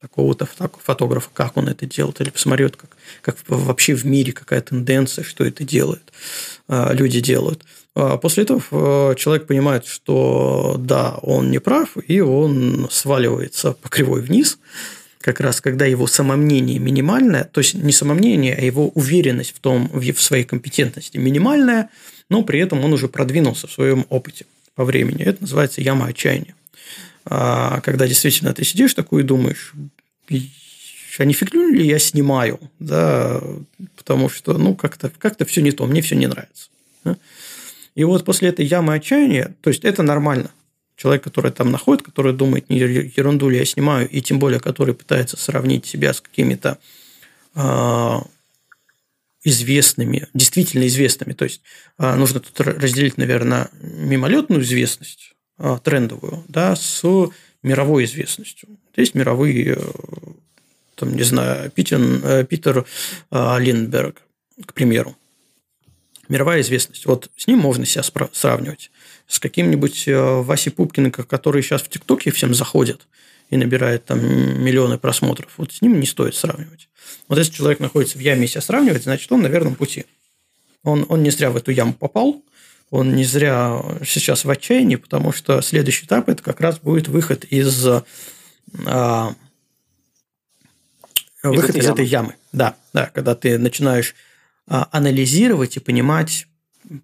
такого-то 0.00 0.46
фотографа, 0.82 1.30
как 1.32 1.56
он 1.56 1.68
это 1.68 1.86
делает, 1.86 2.20
или 2.20 2.30
посмотри, 2.30 2.64
вот 2.64 2.76
как, 2.76 2.96
как 3.22 3.36
вообще 3.46 3.94
в 3.94 4.04
мире 4.04 4.32
какая 4.32 4.60
тенденция, 4.60 5.22
что 5.22 5.44
это 5.44 5.62
делает, 5.62 6.12
а, 6.66 6.92
люди 6.92 7.20
делают. 7.20 7.64
А 7.94 8.18
после 8.18 8.42
этого 8.42 8.60
э, 8.72 9.14
человек 9.14 9.46
понимает, 9.46 9.86
что 9.86 10.74
да, 10.78 11.14
он 11.22 11.52
не 11.52 11.60
прав, 11.60 11.96
и 12.08 12.20
он 12.20 12.88
сваливается 12.90 13.72
по 13.72 13.88
кривой 13.88 14.20
вниз, 14.22 14.58
как 15.24 15.40
раз 15.40 15.62
когда 15.62 15.86
его 15.86 16.06
самомнение 16.06 16.78
минимальное, 16.78 17.44
то 17.44 17.60
есть 17.60 17.72
не 17.72 17.92
самомнение, 17.92 18.54
а 18.54 18.60
его 18.60 18.90
уверенность 18.90 19.56
в 19.56 19.58
том, 19.58 19.88
в 19.90 20.20
своей 20.20 20.44
компетентности 20.44 21.16
минимальная, 21.16 21.88
но 22.28 22.42
при 22.42 22.60
этом 22.60 22.84
он 22.84 22.92
уже 22.92 23.08
продвинулся 23.08 23.66
в 23.66 23.72
своем 23.72 24.04
опыте 24.10 24.44
по 24.74 24.84
времени. 24.84 25.24
Это 25.24 25.40
называется 25.40 25.80
яма 25.80 26.08
отчаяния. 26.08 26.54
А 27.24 27.80
когда 27.80 28.06
действительно 28.06 28.52
ты 28.52 28.64
сидишь 28.64 28.92
такой 28.92 29.22
и 29.22 29.24
думаешь, 29.24 29.72
а 31.18 31.24
не 31.24 31.32
фиглю 31.32 31.70
ли 31.70 31.86
я 31.86 31.98
снимаю, 31.98 32.60
да, 32.78 33.42
потому 33.96 34.28
что, 34.28 34.58
ну, 34.58 34.74
как-то 34.74 35.10
как 35.18 35.48
все 35.48 35.62
не 35.62 35.72
то, 35.72 35.86
мне 35.86 36.02
все 36.02 36.16
не 36.16 36.26
нравится. 36.26 36.68
И 37.94 38.04
вот 38.04 38.26
после 38.26 38.50
этой 38.50 38.66
ямы 38.66 38.92
отчаяния, 38.92 39.54
то 39.62 39.70
есть 39.70 39.84
это 39.84 40.02
нормально. 40.02 40.50
Человек, 40.96 41.24
который 41.24 41.50
там 41.50 41.70
находит, 41.70 42.04
который 42.04 42.32
думает, 42.32 42.70
не 42.70 42.78
ерунду 42.78 43.48
ли 43.48 43.58
я 43.58 43.64
снимаю, 43.64 44.08
и 44.08 44.20
тем 44.20 44.38
более, 44.38 44.60
который 44.60 44.94
пытается 44.94 45.36
сравнить 45.36 45.86
себя 45.86 46.12
с 46.12 46.20
какими-то 46.20 46.78
э, 47.54 48.16
известными, 49.42 50.28
действительно 50.34 50.86
известными. 50.86 51.32
То 51.32 51.44
есть 51.44 51.62
э, 51.98 52.14
нужно 52.14 52.40
тут 52.40 52.60
разделить, 52.60 53.16
наверное, 53.16 53.70
мимолетную 53.80 54.62
известность, 54.62 55.34
э, 55.58 55.78
трендовую, 55.82 56.44
да, 56.48 56.76
с 56.76 57.02
мировой 57.62 58.04
известностью. 58.04 58.68
Есть 58.94 59.14
мировые, 59.14 59.78
там, 60.94 61.16
не 61.16 61.24
знаю, 61.24 61.70
Питер, 61.70 62.44
Питер 62.44 62.84
Линдберг, 63.30 64.22
к 64.64 64.74
примеру 64.74 65.16
мировая 66.28 66.60
известность. 66.60 67.06
Вот 67.06 67.30
с 67.36 67.46
ним 67.46 67.58
можно 67.58 67.84
себя 67.86 68.02
сравнивать. 68.32 68.90
С 69.26 69.38
каким-нибудь 69.38 70.06
э, 70.06 70.40
Васей 70.42 70.70
Пупкиным, 70.70 71.10
который 71.10 71.62
сейчас 71.62 71.82
в 71.82 71.88
ТикТоке 71.88 72.30
всем 72.30 72.54
заходит 72.54 73.06
и 73.50 73.56
набирает 73.56 74.04
там 74.04 74.20
миллионы 74.20 74.98
просмотров. 74.98 75.52
Вот 75.56 75.72
с 75.72 75.82
ним 75.82 75.98
не 76.00 76.06
стоит 76.06 76.34
сравнивать. 76.34 76.88
Вот 77.28 77.38
если 77.38 77.52
человек 77.52 77.80
находится 77.80 78.18
в 78.18 78.20
яме 78.20 78.44
и 78.44 78.48
себя 78.48 78.60
сравнивать, 78.60 79.04
значит, 79.04 79.30
он 79.32 79.42
на 79.42 79.46
верном 79.46 79.74
пути. 79.74 80.06
Он, 80.82 81.06
он 81.08 81.22
не 81.22 81.30
зря 81.30 81.50
в 81.50 81.56
эту 81.56 81.70
яму 81.70 81.94
попал, 81.94 82.42
он 82.90 83.16
не 83.16 83.24
зря 83.24 83.82
сейчас 84.04 84.44
в 84.44 84.50
отчаянии, 84.50 84.96
потому 84.96 85.32
что 85.32 85.60
следующий 85.62 86.06
этап– 86.06 86.28
это 86.30 86.42
как 86.42 86.60
раз 86.60 86.78
будет 86.78 87.08
выход 87.08 87.44
из, 87.44 87.86
а, 88.86 89.34
выход 91.42 91.76
из 91.76 91.86
этой 91.86 92.04
ямы. 92.04 92.34
Да, 92.52 92.76
да, 92.92 93.06
когда 93.06 93.34
ты 93.34 93.58
начинаешь 93.58 94.14
а, 94.66 94.88
анализировать 94.92 95.76
и 95.76 95.80
понимать 95.80 96.46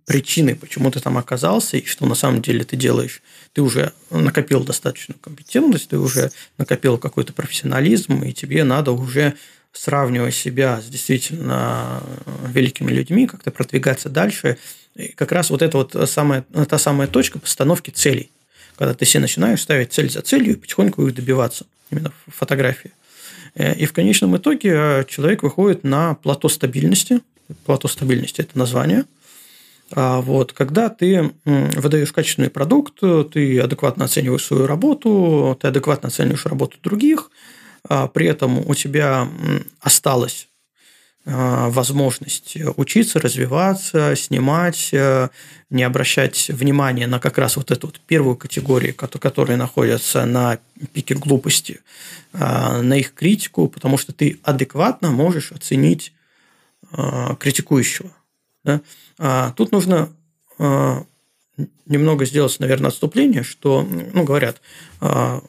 причины, 0.07 0.55
почему 0.55 0.91
ты 0.91 1.01
там 1.01 1.19
оказался, 1.19 1.77
и 1.77 1.85
что 1.85 2.07
на 2.07 2.15
самом 2.15 2.43
деле 2.43 2.65
ты 2.65 2.77
делаешь. 2.77 3.23
Ты 3.53 3.63
уже 3.63 3.93
накопил 4.11 4.63
достаточную 4.63 5.19
компетентность, 5.19 5.89
ты 5.89 5.99
уже 5.99 6.31
накопил 6.59 6.99
какой-то 6.99 7.33
профессионализм, 7.33 8.23
и 8.23 8.33
тебе 8.33 8.65
надо 8.65 8.93
уже 8.93 9.35
сравнивать 9.73 10.35
себя 10.35 10.81
с 10.81 10.87
действительно 10.87 12.03
великими 12.49 12.91
людьми, 12.91 13.27
как-то 13.27 13.51
продвигаться 13.51 14.09
дальше. 14.09 14.59
И 14.97 15.09
как 15.09 15.33
раз 15.33 15.51
вот 15.51 15.63
это 15.63 15.79
вот 15.79 16.11
самая, 16.11 16.43
та 16.43 16.79
самая 16.79 17.09
точка 17.09 17.39
постановки 17.39 17.91
целей, 17.91 18.31
когда 18.77 18.95
ты 18.95 19.05
себе 19.05 19.21
начинаешь 19.21 19.63
ставить 19.63 19.93
цель 19.93 20.11
за 20.11 20.23
целью 20.23 20.55
и 20.55 20.57
потихоньку 20.57 21.07
их 21.07 21.15
добиваться, 21.15 21.67
именно 21.91 22.13
в 22.27 22.33
фотографии. 22.33 22.91
Э, 23.55 23.75
и 23.75 23.87
в 23.87 23.93
конечном 23.93 24.37
итоге 24.37 24.71
э, 24.75 25.05
человек 25.09 25.43
выходит 25.43 25.85
на 25.85 26.15
плато 26.15 26.49
стабильности, 26.49 27.21
плато 27.65 27.89
стабильности– 27.89 28.41
это 28.43 28.59
название. 28.59 29.05
А 29.93 30.21
вот, 30.21 30.53
когда 30.53 30.89
ты 30.89 31.33
выдаешь 31.45 32.13
качественный 32.13 32.51
продукт, 32.51 33.01
ты 33.33 33.61
адекватно 33.61 34.05
оцениваешь 34.05 34.45
свою 34.45 34.67
работу, 34.67 35.59
ты 35.61 35.69
адекватно 35.69 36.09
оцениваешь 36.09 36.47
работу 36.47 36.79
других, 36.83 37.31
а 37.89 38.07
при 38.07 38.27
этом 38.27 38.59
у 38.59 38.75
тебя 38.75 39.29
осталась 39.81 40.49
а, 41.27 41.71
возможность 41.71 42.57
учиться, 42.77 43.21
развиваться, 43.21 44.15
снимать, 44.17 44.91
э, 44.93 45.29
не 45.71 45.83
обращать 45.83 46.49
внимания 46.49 47.07
на 47.07 47.19
как 47.19 47.39
раз 47.39 47.57
вот 47.57 47.71
эту 47.71 47.89
вот 47.89 48.01
первую 48.01 48.37
категорию, 48.37 48.95
которая 48.95 49.57
находится 49.57 50.25
на 50.25 50.59
пике 50.93 51.15
глупости, 51.15 51.81
на 52.33 52.97
их 52.97 53.13
критику, 53.15 53.69
потому 53.69 53.99
что 53.99 54.13
ты 54.13 54.39
адекватно 54.45 55.11
можешь 55.11 55.53
оценить 55.53 56.13
критикующего. 57.39 58.11
Да? 58.65 58.83
А 59.19 59.53
тут 59.53 59.73
нужно 59.73 60.15
а, 60.59 61.05
немного 61.87 62.25
сделать, 62.25 62.59
наверное, 62.61 62.89
отступление, 62.89 63.43
что, 63.43 63.83
ну, 63.83 64.25
говорят, 64.25 64.61
а, 65.01 65.43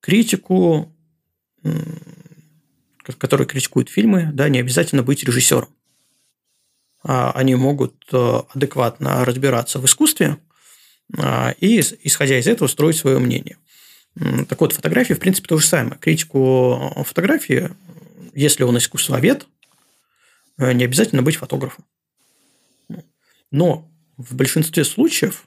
критику, 0.00 0.92
который 3.18 3.46
критикует 3.46 3.88
фильмы, 3.88 4.30
да, 4.32 4.48
не 4.48 4.60
обязательно 4.60 5.02
быть 5.02 5.24
режиссером. 5.24 5.68
Они 7.02 7.56
могут 7.56 7.96
адекватно 8.12 9.24
разбираться 9.24 9.80
в 9.80 9.84
искусстве 9.84 10.38
и, 11.12 11.80
исходя 12.04 12.38
из 12.38 12.46
этого, 12.46 12.68
строить 12.68 12.96
свое 12.96 13.18
мнение. 13.18 13.56
Так 14.48 14.60
вот, 14.60 14.72
фотография, 14.72 15.14
в 15.14 15.18
принципе, 15.18 15.48
то 15.48 15.58
же 15.58 15.66
самое. 15.66 15.98
Критику 15.98 17.04
фотографии, 17.04 17.70
если 18.32 18.62
он 18.62 18.78
искусствовед, 18.78 19.48
Э, 20.58 20.72
не 20.72 20.84
обязательно 20.84 21.22
быть 21.22 21.36
фотографом. 21.36 21.84
Но 23.50 23.90
в 24.16 24.34
большинстве 24.34 24.84
случаев 24.84 25.46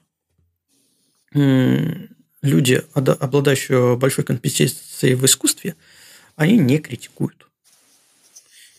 люди, 2.42 2.82
обладающие 2.94 3.96
большой 3.96 4.24
компетенцией 4.24 5.14
в 5.14 5.24
искусстве, 5.24 5.76
они 6.36 6.58
не 6.58 6.78
критикуют. 6.78 7.46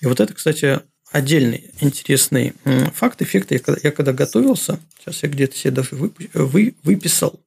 И 0.01 0.07
вот 0.07 0.19
это, 0.19 0.33
кстати, 0.33 0.81
отдельный 1.11 1.71
интересный 1.79 2.53
факт, 2.93 3.21
эффект. 3.21 3.51
Я 3.83 3.91
когда 3.91 4.13
готовился, 4.13 4.79
сейчас 4.97 5.23
я 5.23 5.29
где-то 5.29 5.55
себе 5.55 5.71
даже 5.71 5.95
выписал 5.95 7.39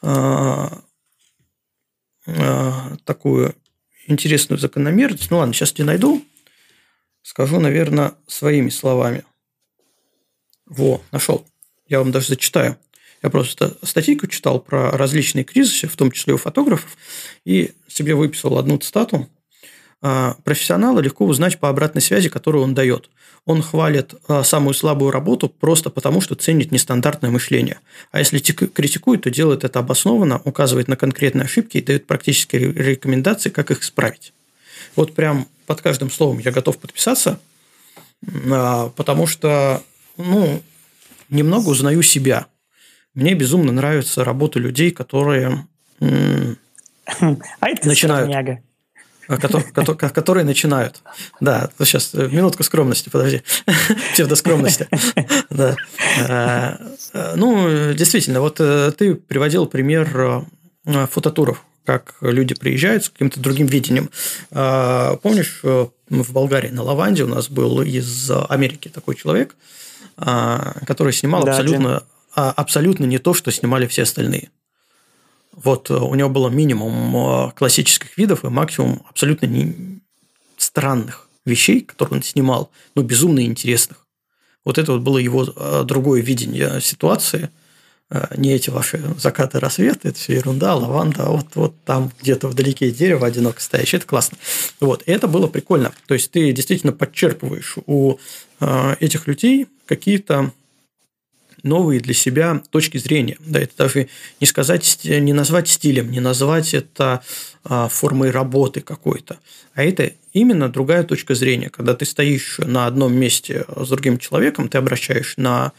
а, 0.00 0.82
а, 2.26 2.96
такую 3.04 3.54
интересную 4.06 4.58
закономерность. 4.58 5.30
Ну 5.30 5.38
ладно, 5.38 5.54
сейчас 5.54 5.78
не 5.78 5.84
найду. 5.84 6.24
Скажу, 7.22 7.60
наверное, 7.60 8.14
своими 8.26 8.70
словами. 8.70 9.24
Во, 10.72 11.02
нашел. 11.12 11.44
Я 11.86 11.98
вам 11.98 12.12
даже 12.12 12.28
зачитаю. 12.28 12.78
Я 13.22 13.28
просто 13.28 13.76
статейку 13.82 14.26
читал 14.26 14.58
про 14.58 14.90
различные 14.90 15.44
кризисы, 15.44 15.86
в 15.86 15.96
том 15.96 16.10
числе 16.10 16.34
у 16.34 16.38
фотографов, 16.38 16.96
и 17.44 17.72
себе 17.88 18.14
выписал 18.14 18.58
одну 18.58 18.78
цитату. 18.78 19.28
«А, 20.00 20.34
Профессионала 20.44 21.00
легко 21.00 21.26
узнать 21.26 21.60
по 21.60 21.68
обратной 21.68 22.00
связи, 22.00 22.28
которую 22.28 22.64
он 22.64 22.74
дает. 22.74 23.10
Он 23.44 23.62
хвалит 23.62 24.14
а, 24.28 24.42
самую 24.42 24.72
слабую 24.72 25.10
работу 25.10 25.48
просто 25.48 25.90
потому, 25.90 26.20
что 26.22 26.34
ценит 26.34 26.72
нестандартное 26.72 27.30
мышление. 27.30 27.78
А 28.10 28.18
если 28.18 28.38
критикует, 28.40 29.22
то 29.22 29.30
делает 29.30 29.64
это 29.64 29.78
обоснованно, 29.78 30.40
указывает 30.44 30.88
на 30.88 30.96
конкретные 30.96 31.44
ошибки 31.44 31.76
и 31.76 31.82
дает 31.82 32.06
практические 32.06 32.72
рекомендации, 32.72 33.50
как 33.50 33.70
их 33.70 33.82
исправить. 33.82 34.32
Вот 34.96 35.14
прям 35.14 35.46
под 35.66 35.82
каждым 35.82 36.10
словом 36.10 36.38
я 36.38 36.50
готов 36.50 36.78
подписаться, 36.78 37.38
а, 38.50 38.88
потому 38.90 39.26
что, 39.26 39.82
ну, 40.16 40.62
немного 41.28 41.68
узнаю 41.68 42.02
себя. 42.02 42.46
Мне 43.14 43.34
безумно 43.34 43.72
нравится 43.72 44.24
работа 44.24 44.58
людей, 44.58 44.90
которые 44.90 45.66
а 46.00 47.68
это 47.68 47.88
начинают. 47.88 48.30
Скромняга. 48.30 48.62
которые 50.10 50.44
начинают. 50.44 51.02
Да, 51.40 51.70
сейчас 51.78 52.12
минутку 52.14 52.62
скромности, 52.62 53.08
подожди. 53.08 53.42
Псевдоскромности. 54.12 54.88
Да. 55.50 56.78
Ну, 57.36 57.92
действительно, 57.92 58.40
вот 58.40 58.56
ты 58.56 59.14
приводил 59.14 59.66
пример 59.66 60.46
фототуров 60.84 61.64
как 61.84 62.14
люди 62.20 62.54
приезжают 62.54 63.04
с 63.04 63.10
каким-то 63.10 63.40
другим 63.40 63.66
видением. 63.66 64.08
Помнишь, 64.50 65.60
в 65.62 66.32
Болгарии 66.32 66.68
на 66.68 66.82
Лаванде 66.84 67.24
у 67.24 67.26
нас 67.26 67.50
был 67.50 67.82
из 67.82 68.30
Америки 68.48 68.88
такой 68.88 69.16
человек, 69.16 69.56
который 70.16 71.12
снимал 71.12 71.44
да, 71.44 71.52
абсолютно, 71.52 72.02
абсолютно 72.34 73.04
не 73.04 73.18
то, 73.18 73.34
что 73.34 73.50
снимали 73.50 73.86
все 73.86 74.02
остальные. 74.02 74.50
Вот 75.52 75.90
э, 75.90 75.94
у 75.94 76.14
него 76.14 76.28
было 76.28 76.48
минимум 76.48 77.16
э, 77.16 77.50
классических 77.52 78.16
видов 78.16 78.44
и 78.44 78.48
максимум 78.48 79.02
абсолютно 79.08 79.46
не 79.46 80.00
странных 80.56 81.28
вещей, 81.44 81.82
которые 81.82 82.16
он 82.16 82.22
снимал, 82.22 82.70
но 82.94 83.02
безумно 83.02 83.44
интересных. 83.44 84.06
Вот 84.64 84.78
это 84.78 84.92
вот 84.92 85.02
было 85.02 85.18
его 85.18 85.44
э, 85.44 85.82
другое 85.84 86.22
видение 86.22 86.80
ситуации. 86.80 87.50
Не 88.36 88.52
эти 88.52 88.68
ваши 88.68 89.02
закаты, 89.16 89.58
рассветы, 89.58 90.08
это 90.08 90.18
все 90.18 90.34
ерунда, 90.34 90.74
лаванда, 90.74 91.22
а 91.22 91.30
вот, 91.30 91.46
вот 91.54 91.74
там 91.86 92.12
где-то 92.20 92.48
вдалеке 92.48 92.90
дерево 92.90 93.26
одиноко 93.26 93.62
стоящее, 93.62 94.00
это 94.00 94.06
классно. 94.06 94.36
Вот, 94.80 95.02
и 95.06 95.10
это 95.10 95.28
было 95.28 95.46
прикольно. 95.46 95.92
То 96.06 96.12
есть, 96.12 96.30
ты 96.30 96.52
действительно 96.52 96.92
подчерпываешь 96.92 97.76
у 97.86 98.18
этих 99.00 99.26
людей 99.26 99.66
какие-то 99.86 100.52
новые 101.62 102.00
для 102.00 102.14
себя 102.14 102.62
точки 102.70 102.98
зрения. 102.98 103.36
Да, 103.40 103.60
это 103.60 103.72
даже 103.76 104.08
не 104.40 104.46
сказать, 104.46 105.00
не 105.04 105.32
назвать 105.32 105.68
стилем, 105.68 106.10
не 106.10 106.20
назвать 106.20 106.74
это 106.74 107.22
а, 107.64 107.88
формой 107.88 108.30
работы 108.30 108.80
какой-то, 108.80 109.38
а 109.74 109.84
это 109.84 110.12
именно 110.32 110.68
другая 110.68 111.04
точка 111.04 111.34
зрения. 111.34 111.70
Когда 111.70 111.94
ты 111.94 112.04
стоишь 112.04 112.58
на 112.58 112.86
одном 112.86 113.14
месте 113.14 113.64
с 113.76 113.88
другим 113.88 114.18
человеком, 114.18 114.68
ты 114.68 114.78
обращаешь 114.78 115.34
на 115.36 115.72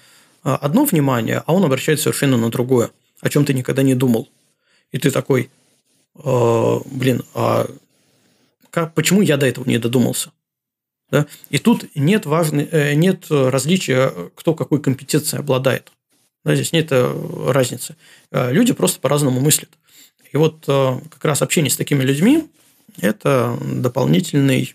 а, 0.44 0.56
одно 0.56 0.86
внимание, 0.86 1.44
а 1.46 1.54
он 1.54 1.64
обращает 1.64 2.00
совершенно 2.00 2.38
на 2.38 2.50
другое, 2.50 2.92
о 3.22 3.30
чем 3.30 3.46
ты 3.46 3.54
никогда 3.54 3.84
не 3.84 3.96
думал. 3.96 4.30
И 4.92 5.00
ты 5.00 5.10
такой, 5.10 5.50
э, 6.24 6.80
блин, 6.86 7.24
а 7.34 7.68
как, 8.70 8.94
почему 8.94 9.22
я 9.22 9.38
до 9.38 9.48
этого 9.48 9.66
не 9.66 9.80
додумался? 9.80 10.32
Да? 11.14 11.28
И 11.52 11.60
тут 11.60 11.86
нет, 11.94 12.26
важной, 12.26 12.68
э, 12.72 12.96
нет 12.96 13.28
различия, 13.30 14.12
кто 14.34 14.56
какой 14.56 14.82
компетенцией 14.82 15.42
обладает. 15.42 15.92
Да, 16.44 16.56
здесь 16.56 16.72
нет 16.72 16.88
э, 16.90 17.52
разницы. 17.52 17.96
Э, 18.32 18.52
люди 18.52 18.74
просто 18.74 19.00
по-разному 19.00 19.40
мыслят. 19.40 19.70
И 20.32 20.38
вот 20.38 20.64
как 20.66 21.24
раз 21.24 21.44
общение 21.44 21.70
с 21.70 21.78
такими 21.78 22.02
людьми– 22.02 22.48
это 23.00 23.56
дополнительный 23.64 24.74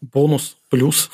бонус, 0.00 0.56
плюс 0.70 1.10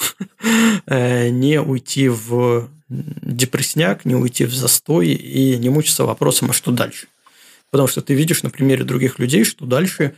не 0.87 1.61
уйти 1.61 2.09
в 2.09 2.69
депрессняк, 2.89 4.05
не 4.05 4.15
уйти 4.15 4.45
в 4.45 4.55
застой 4.55 5.09
и 5.09 5.57
не 5.57 5.71
мучиться 5.71 6.05
вопросом, 6.05 6.51
а 6.51 6.53
что 6.53 6.71
дальше. 6.71 7.09
Потому 7.73 7.89
что 7.89 8.01
ты 8.01 8.15
видишь 8.15 8.45
на 8.45 8.51
примере 8.51 8.85
других 8.85 9.19
людей, 9.19 9.43
что 9.43 9.67
дальше 9.67 10.15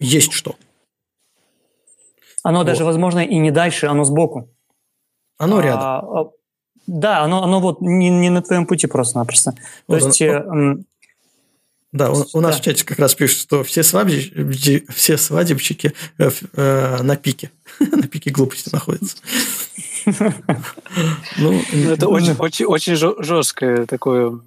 есть 0.00 0.32
что– 0.32 0.56
оно 2.42 2.58
вот. 2.58 2.66
даже, 2.66 2.84
возможно, 2.84 3.20
и 3.20 3.38
не 3.38 3.50
дальше, 3.50 3.86
оно 3.86 4.04
сбоку. 4.04 4.48
Оно 5.38 5.58
а, 5.58 5.62
рядом. 5.62 5.82
А, 5.82 6.30
да, 6.86 7.20
оно, 7.20 7.42
оно 7.42 7.60
вот 7.60 7.80
не, 7.80 8.08
не 8.08 8.30
на 8.30 8.42
твоем 8.42 8.66
пути 8.66 8.86
просто-напросто. 8.86 9.54
Вот 9.86 10.00
То 10.00 10.06
есть... 10.06 10.22
Он, 10.22 10.80
э, 10.80 10.84
да, 11.92 12.12
у, 12.12 12.24
у 12.34 12.40
нас 12.40 12.56
да. 12.56 12.60
в 12.60 12.60
чате 12.60 12.84
как 12.84 12.98
раз 12.98 13.14
пишут, 13.14 13.40
что 13.40 13.64
все 13.64 13.82
свадебщики, 13.82 14.86
все 14.92 15.18
свадебщики 15.18 15.92
э, 16.18 16.30
э, 16.54 17.02
на 17.02 17.16
пике, 17.16 17.50
на 17.80 18.06
пике 18.06 18.30
глупости 18.30 18.70
находятся. 18.72 19.16
Ну, 21.36 21.60
это 21.90 22.08
очень, 22.08 22.34
очень, 22.38 22.64
очень 22.64 22.96
жесткое 22.96 23.84
такое 23.84 24.40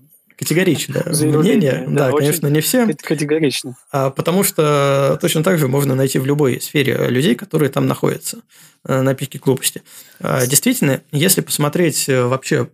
Категорично. 0.43 1.03
Мнение, 1.39 1.85
да, 1.87 2.11
да 2.11 2.17
конечно, 2.17 2.47
не 2.47 2.59
все. 2.59 2.85
Категорично. 3.01 3.77
А, 3.91 4.09
потому 4.09 4.43
что 4.43 5.17
точно 5.21 5.41
так 5.41 5.57
же 5.57 5.69
можно 5.69 5.95
найти 5.95 6.19
в 6.19 6.25
любой 6.25 6.59
сфере 6.59 7.07
людей, 7.07 7.35
которые 7.35 7.69
там 7.69 7.87
находятся 7.87 8.39
э, 8.85 9.01
на 9.01 9.15
пике 9.15 9.39
глупости. 9.39 9.83
А, 10.19 10.45
действительно, 10.45 11.01
если 11.11 11.41
посмотреть 11.41 12.09
э, 12.09 12.23
вообще 12.23 12.69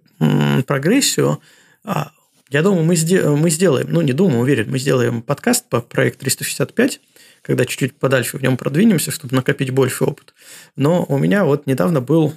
прогрессию, 0.65 1.39
а, 1.83 2.11
я 2.49 2.63
думаю, 2.63 2.83
мы, 2.83 2.95
мы 3.37 3.49
сделаем, 3.51 3.87
ну 3.91 4.01
не 4.01 4.13
думаю, 4.13 4.39
уверен, 4.39 4.71
мы 4.71 4.79
сделаем 4.79 5.21
подкаст 5.21 5.69
по 5.69 5.81
проекту 5.81 6.21
365, 6.21 6.99
когда 7.43 7.65
чуть-чуть 7.65 7.99
подальше 7.99 8.37
в 8.37 8.41
нем 8.41 8.57
продвинемся, 8.57 9.11
чтобы 9.11 9.35
накопить 9.35 9.69
больше 9.69 10.05
опыт. 10.05 10.33
Но 10.75 11.05
у 11.07 11.19
меня 11.19 11.45
вот 11.45 11.67
недавно 11.67 12.01
был 12.01 12.33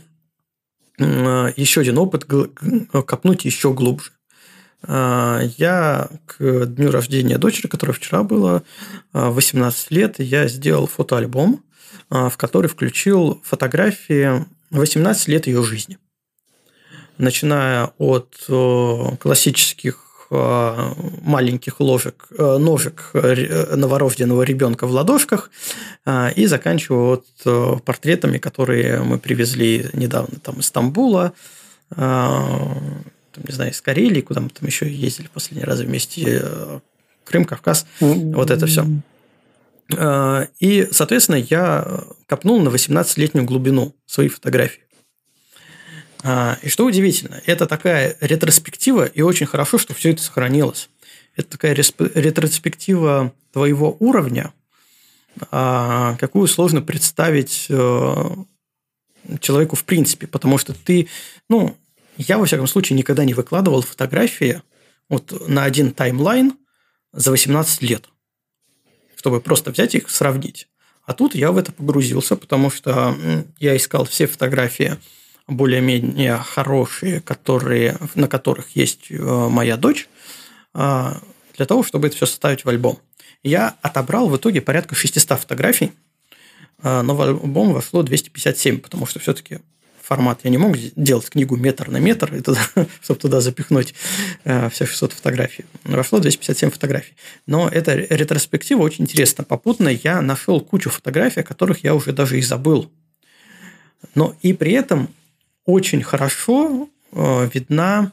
э, 0.99 1.53
еще 1.57 1.81
один 1.81 1.97
опыт 1.97 2.27
копнуть 2.27 3.47
еще 3.47 3.73
глубже. 3.73 4.11
А, 4.85 5.41
я 5.59 6.09
к 6.27 6.67
дню 6.67 6.91
рождения 6.91 7.39
дочери, 7.39 7.67
которая 7.69 7.95
вчера 7.95 8.23
было 8.23 8.63
18 9.13 9.91
лет, 9.91 10.19
я 10.19 10.49
сделал 10.49 10.87
фотоальбом, 10.87 11.63
а, 12.11 12.29
в 12.29 12.37
который 12.37 12.69
включил 12.69 13.41
фотографии 13.45 14.45
18 14.71 15.29
лет 15.29 15.47
ее 15.47 15.63
жизни. 15.63 15.99
Начиная 17.19 17.93
от 17.99 18.47
классических 19.21 19.99
маленьких 20.31 21.79
ложек, 21.79 22.27
ножек 22.31 23.11
новорожденного 23.13 24.43
ребенка 24.45 24.87
в 24.87 24.91
ладошках 24.91 25.51
и 26.35 26.47
заканчивая 26.47 27.21
вот 27.45 27.85
портретами, 27.85 28.39
которые 28.39 29.03
мы 29.03 29.19
привезли 29.19 29.91
недавно 29.93 30.41
там, 30.41 30.61
из 30.61 30.67
Стамбула, 30.67 31.35
там, 33.33 33.45
не 33.47 33.55
знаю, 33.55 33.73
из 33.73 33.81
Карелии, 33.81 34.21
куда 34.21 34.41
мы 34.41 34.51
там 34.51 34.67
еще 34.67 34.91
ездили 34.91 35.29
последний 35.33 35.65
раз 35.65 35.81
вместе, 35.81 36.41
э, 36.43 36.81
Крым, 37.25 37.45
Кавказ, 37.45 37.87
вот 38.01 38.51
это 38.51 38.67
все. 38.67 38.87
Э, 39.97 40.47
и, 40.61 40.89
соответственно, 40.91 41.37
я 41.37 42.05
копнул 42.27 42.61
на 42.61 42.69
18-летнюю 42.69 43.45
глубину 43.45 43.95
своей 44.07 44.29
фотографии. 44.29 44.83
Э, 46.23 46.57
и 46.63 46.69
что 46.69 46.85
удивительно, 46.85 47.41
это 47.47 47.67
такая 47.67 48.17
ретроспектива, 48.21 49.07
и 49.07 49.23
очень 49.23 49.47
хорошо, 49.47 49.79
что 49.79 49.95
все 49.95 50.11
это 50.11 50.23
сохранилось. 50.23 50.89
Это 51.35 51.57
такая 51.57 51.75
ретроспектива 51.75 53.33
твоего 53.53 53.97
уровня, 54.01 54.53
какую 55.51 56.47
сложно 56.47 56.83
представить 56.83 57.71
человеку 59.41 59.77
в 59.77 59.85
принципе, 59.85 60.27
потому 60.27 60.59
что 60.59 60.75
ты, 60.75 61.09
ну, 61.49 61.77
я, 62.17 62.39
во 62.39 62.47
всяком 62.47 62.67
случае, 62.67 62.99
никогда 62.99 63.25
не 63.25 63.35
выкладывал 63.35 63.83
фотографии 63.83 64.63
вот 65.09 65.49
на 65.49 65.65
один 65.65 65.93
таймлайн 65.93 66.55
за 67.13 67.31
18 67.31 67.83
лет, 67.83 68.09
чтобы 69.17 69.41
просто 69.41 69.71
взять 69.71 69.95
их, 69.95 70.11
сравнить. 70.11 70.69
А 71.05 71.15
тут 71.15 71.35
я 71.35 71.51
в 71.53 71.59
это 71.59 71.73
погрузился, 71.73 72.37
потому 72.37 72.71
что 72.71 73.17
я 73.59 73.77
искал 73.77 74.05
все 74.05 74.27
фотографии 74.27 74.99
более-менее 75.49 76.37
хорошие, 76.39 77.21
которые, 77.21 77.99
на 78.15 78.29
которых 78.29 78.77
есть 78.77 79.11
э, 79.11 79.17
моя 79.17 79.77
дочь, 79.77 80.09
а, 80.73 81.21
для 81.57 81.67
того, 81.67 81.83
чтобы 81.83 82.07
это 82.07 82.17
все 82.17 82.27
составить 82.27 82.65
в 82.65 82.69
альбом. 82.69 82.99
Я 83.43 83.77
отобрал 83.83 84.29
в 84.29 84.37
итоге 84.37 84.61
порядка 84.61 84.95
600 84.95 85.41
фотографий, 85.41 85.93
а, 86.81 87.03
но 87.03 87.15
в 87.15 87.23
альбом 87.23 87.73
вошло 87.73 88.03
257, 88.03 88.79
потому 88.79 89.07
что 89.07 89.19
все-таки 89.19 89.59
формат. 90.03 90.41
Я 90.45 90.51
не 90.51 90.59
мог 90.59 90.77
делать 90.97 91.29
книгу 91.31 91.57
метр 91.57 91.91
на 91.91 91.99
метр, 91.99 92.35
и 92.35 92.41
туда, 92.41 92.61
чтобы 93.03 93.21
туда 93.21 93.41
запихнуть 93.41 93.95
э, 94.45 94.69
все 94.71 94.87
600 94.87 95.13
фотографий. 95.13 95.65
Вошло 95.85 96.19
257 96.19 96.71
фотографий. 96.71 97.15
Но 97.47 97.69
эта 97.69 97.95
ретроспектива 97.95 98.83
очень 98.83 99.05
интересна. 99.05 99.45
Попутно 99.45 99.89
я 99.89 100.21
нашел 100.21 100.61
кучу 100.61 100.91
фотографий, 100.91 101.41
о 101.41 101.45
которых 101.45 101.85
я 101.85 101.95
уже 101.95 102.13
даже 102.13 102.39
и 102.39 102.43
забыл. 102.43 102.91
Но 104.15 104.37
и 104.43 104.53
при 104.53 104.73
этом 104.73 105.09
очень 105.65 106.03
хорошо 106.03 106.89
э, 107.13 107.51
видна 107.55 108.13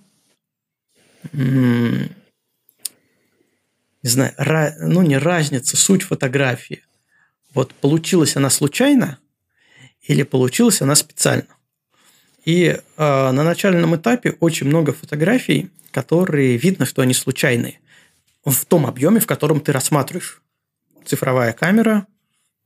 не 4.01 4.09
знаю, 4.09 4.33
ну 4.79 5.01
не 5.01 5.17
разница, 5.17 5.75
суть 5.75 6.03
фотографии. 6.03 6.83
Вот 7.53 7.73
получилась 7.73 8.35
она 8.35 8.49
случайно 8.49 9.19
или 10.01 10.23
получилась 10.23 10.81
она 10.81 10.95
специально. 10.95 11.47
И 12.45 12.65
э, 12.67 12.79
на 12.97 13.43
начальном 13.43 13.95
этапе 13.95 14.35
очень 14.39 14.67
много 14.67 14.93
фотографий, 14.93 15.69
которые 15.91 16.57
видно, 16.57 16.85
что 16.85 17.01
они 17.01 17.13
случайные. 17.13 17.79
В 18.45 18.65
том 18.65 18.85
объеме, 18.85 19.19
в 19.19 19.27
котором 19.27 19.59
ты 19.59 19.71
рассматриваешь. 19.71 20.41
Цифровая 21.05 21.53
камера, 21.53 22.07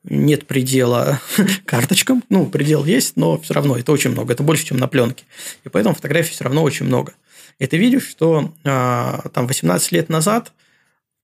нет 0.03 0.47
предела 0.47 1.21
карточкам. 1.65 2.23
Ну, 2.29 2.45
предел 2.45 2.85
есть, 2.85 3.15
но 3.15 3.39
все 3.39 3.53
равно 3.53 3.77
это 3.77 3.91
очень 3.91 4.11
много. 4.11 4.33
Это 4.33 4.43
больше, 4.43 4.65
чем 4.65 4.77
на 4.77 4.87
пленке. 4.87 5.25
И 5.63 5.69
поэтому 5.69 5.95
фотографий 5.95 6.31
все 6.31 6.43
равно 6.43 6.63
очень 6.63 6.85
много. 6.85 7.13
И 7.59 7.67
ты 7.67 7.77
видишь, 7.77 8.07
что 8.07 8.53
э, 8.63 9.29
там 9.33 9.47
18 9.47 9.91
лет 9.91 10.09
назад 10.09 10.51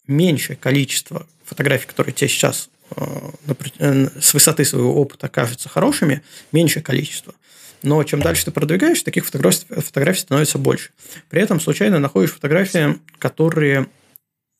меньшее 0.08 0.56
количество 0.56 1.28
фотографий, 1.44 1.88
которые 1.88 2.14
тебе 2.14 2.28
сейчас 2.28 2.70
с 2.96 4.34
высоты 4.34 4.66
своего 4.66 4.96
опыта 4.96 5.28
кажутся 5.28 5.70
хорошими, 5.70 6.24
меньшее 6.52 6.82
количество. 6.82 7.34
Но 7.82 8.04
чем 8.04 8.22
дальше 8.22 8.46
ты 8.46 8.52
продвигаешь, 8.52 9.02
таких 9.04 9.26
фотографий, 9.26 9.66
фотографий 9.82 10.20
становится 10.22 10.58
больше. 10.58 10.92
При 11.30 11.42
этом 11.42 11.60
случайно 11.60 12.00
находишь 12.00 12.32
фотографии, 12.32 13.00
которые 13.18 13.88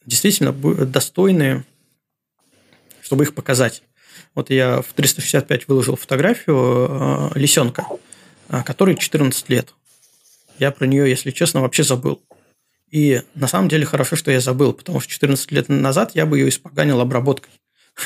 действительно 0.06 0.54
достойны, 0.54 1.66
чтобы 3.02 3.24
их 3.24 3.34
показать. 3.34 3.84
Вот 4.36 4.50
я 4.50 4.82
в 4.82 4.94
365 4.94 5.68
выложил 5.68 5.96
фотографию 5.96 7.32
э, 7.36 7.40
лисенка, 7.40 7.86
э, 8.48 8.64
который 8.64 8.96
14 8.96 9.50
лет. 9.50 9.74
Я 10.60 10.72
про 10.72 10.86
нее, 10.86 11.10
если 11.10 11.32
честно, 11.32 11.62
вообще 11.62 11.84
забыл. 11.84 12.22
И 12.92 13.22
на 13.36 13.48
самом 13.48 13.70
деле 13.70 13.86
хорошо, 13.86 14.16
что 14.16 14.32
я 14.32 14.40
забыл, 14.40 14.74
потому 14.74 15.00
что 15.00 15.12
14 15.12 15.52
лет 15.52 15.70
назад 15.70 16.12
я 16.16 16.26
бы 16.26 16.38
ее 16.40 16.50
испоганил 16.50 17.00
обработкой. 17.02 17.52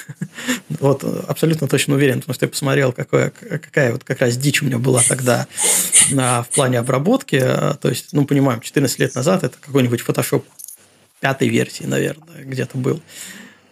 Вот 0.79 1.03
абсолютно 1.03 1.67
точно 1.67 1.95
уверен, 1.95 2.19
потому 2.19 2.33
что 2.33 2.45
я 2.45 2.49
посмотрел, 2.49 2.91
какое, 2.91 3.29
какая 3.29 3.93
вот 3.93 4.03
как 4.03 4.19
раз 4.19 4.35
дичь 4.37 4.61
у 4.61 4.65
меня 4.65 4.77
была 4.77 5.01
тогда 5.07 5.47
на, 6.11 6.43
в 6.43 6.49
плане 6.49 6.79
обработки. 6.79 7.39
То 7.39 7.89
есть, 7.89 8.09
ну, 8.11 8.25
понимаем, 8.25 8.61
14 8.61 8.99
лет 8.99 9.15
назад 9.15 9.43
это 9.43 9.57
какой-нибудь 9.59 10.01
Photoshop 10.01 10.43
пятой 11.19 11.47
версии, 11.47 11.83
наверное, 11.83 12.43
где-то 12.43 12.77
был. 12.77 13.01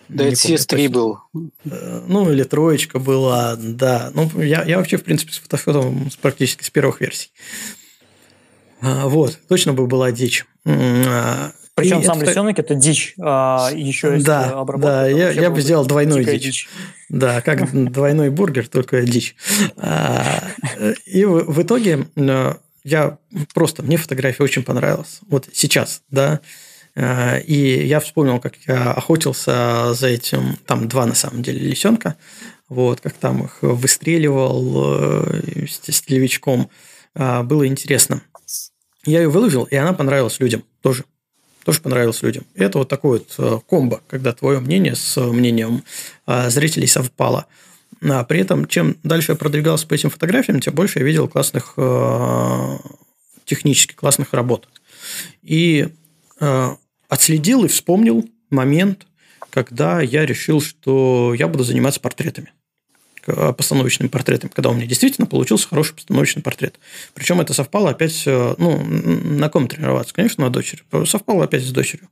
Да, 0.08 0.26
это 0.26 0.36
CS3 0.36 0.90
был. 0.90 1.20
Э, 1.66 2.04
ну, 2.06 2.32
или 2.32 2.44
троечка 2.44 3.00
была, 3.00 3.56
да. 3.58 4.12
Ну, 4.14 4.30
я, 4.42 4.64
я 4.64 4.78
вообще, 4.78 4.98
в 4.98 5.04
принципе, 5.04 5.32
с 5.32 5.38
фотошопом 5.38 6.10
практически 6.22 6.64
с 6.64 6.70
первых 6.70 7.00
версий. 7.02 7.30
А, 8.82 9.08
вот, 9.08 9.40
точно 9.48 9.74
бы 9.74 9.88
была 9.88 10.12
дичь. 10.12 10.46
А, 11.82 11.84
причем 11.84 12.02
и 12.02 12.06
сам 12.06 12.18
это... 12.18 12.30
лисенок 12.30 12.60
это 12.60 12.76
дичь, 12.76 13.16
а 13.20 13.70
еще 13.74 14.14
есть 14.14 14.26
да, 14.26 14.52
обработка. 14.52 14.88
Да, 14.88 15.08
я, 15.08 15.32
я 15.32 15.50
бы 15.50 15.62
сделал 15.62 15.86
двойную 15.86 16.24
дичь. 16.24 16.44
дичь. 16.44 16.70
Да, 17.10 17.42
как 17.42 17.72
двойной 17.92 18.30
бургер, 18.30 18.68
только 18.68 19.02
дичь. 19.02 19.36
А, 19.78 20.44
и 21.06 21.26
в 21.26 21.62
итоге 21.62 22.08
э, 22.16 22.54
я 22.84 23.18
просто, 23.54 23.84
мне 23.84 23.98
фотография 23.98 24.44
очень 24.44 24.64
понравилась. 24.64 25.20
Вот 25.28 25.48
сейчас, 25.52 26.04
да. 26.10 26.40
А, 26.96 27.38
и 27.38 27.86
я 27.86 28.00
вспомнил, 28.00 28.40
как 28.40 28.56
я 28.68 28.92
охотился 28.92 29.94
за 29.94 30.08
этим, 30.08 30.58
там 30.66 30.88
два 30.88 31.06
на 31.06 31.16
самом 31.16 31.42
деле 31.42 31.60
лисенка, 31.60 32.16
вот, 32.70 33.02
как 33.02 33.14
там 33.14 33.46
их 33.46 33.58
выстреливал 33.62 34.96
э, 35.00 35.66
с 35.68 36.02
телевичком. 36.02 36.70
Было 37.14 37.68
интересно. 37.68 38.22
Я 39.06 39.22
ее 39.22 39.30
выложил, 39.30 39.64
и 39.64 39.76
она 39.76 39.94
понравилась 39.94 40.40
людям 40.40 40.64
тоже. 40.82 41.06
Тоже 41.64 41.82
понравилась 41.82 42.22
людям. 42.22 42.46
И 42.56 42.64
это 42.64 42.80
вот 42.80 42.90
такой 42.90 43.20
вот 43.20 43.36
э, 43.38 43.60
комбо, 43.68 44.02
когда 44.08 44.34
твое 44.34 44.60
мнение 44.60 44.96
с 44.96 45.20
мнением 45.22 45.84
э, 46.26 46.50
зрителей 46.50 46.88
совпало. 46.88 47.46
А 48.02 48.24
при 48.24 48.40
этом, 48.40 48.68
чем 48.68 48.98
дальше 49.04 49.34
я 49.34 49.36
продвигался 49.36 49.86
по 49.88 49.94
этим 49.94 50.10
фотографиям, 50.10 50.60
тем 50.60 50.74
больше 50.74 51.00
я 51.00 51.06
видел 51.06 51.28
классных, 51.28 51.74
э, 51.78 52.78
технически 53.46 53.94
классных 53.94 54.34
работ. 54.34 54.68
И 55.44 55.90
отследил 57.08 57.66
и 57.66 57.68
вспомнил 57.68 58.28
момент, 58.50 59.06
когда 59.52 60.02
я 60.02 60.26
решил, 60.26 60.60
что 60.60 61.36
я 61.38 61.48
буду 61.48 61.64
заниматься 61.64 62.00
портретами. 62.00 62.52
Э, 63.28 63.54
постановочным 63.56 64.10
портретом, 64.10 64.50
когда 64.50 64.70
у 64.70 64.74
меня 64.74 64.88
действительно 64.88 65.28
получился 65.28 65.68
хороший 65.68 65.94
постановочный 65.94 66.42
портрет. 66.42 66.80
Причем 67.14 67.40
это 67.40 67.54
совпало 67.54 67.92
опять, 67.92 68.24
э, 68.26 68.56
ну, 68.58 68.84
на 68.84 69.48
ком 69.50 69.68
тренироваться? 69.68 70.14
Конечно, 70.14 70.46
на 70.46 70.50
дочери. 70.50 70.82
Совпало 71.06 71.44
опять 71.44 71.64
с 71.64 71.72
дочерью. 71.72 72.08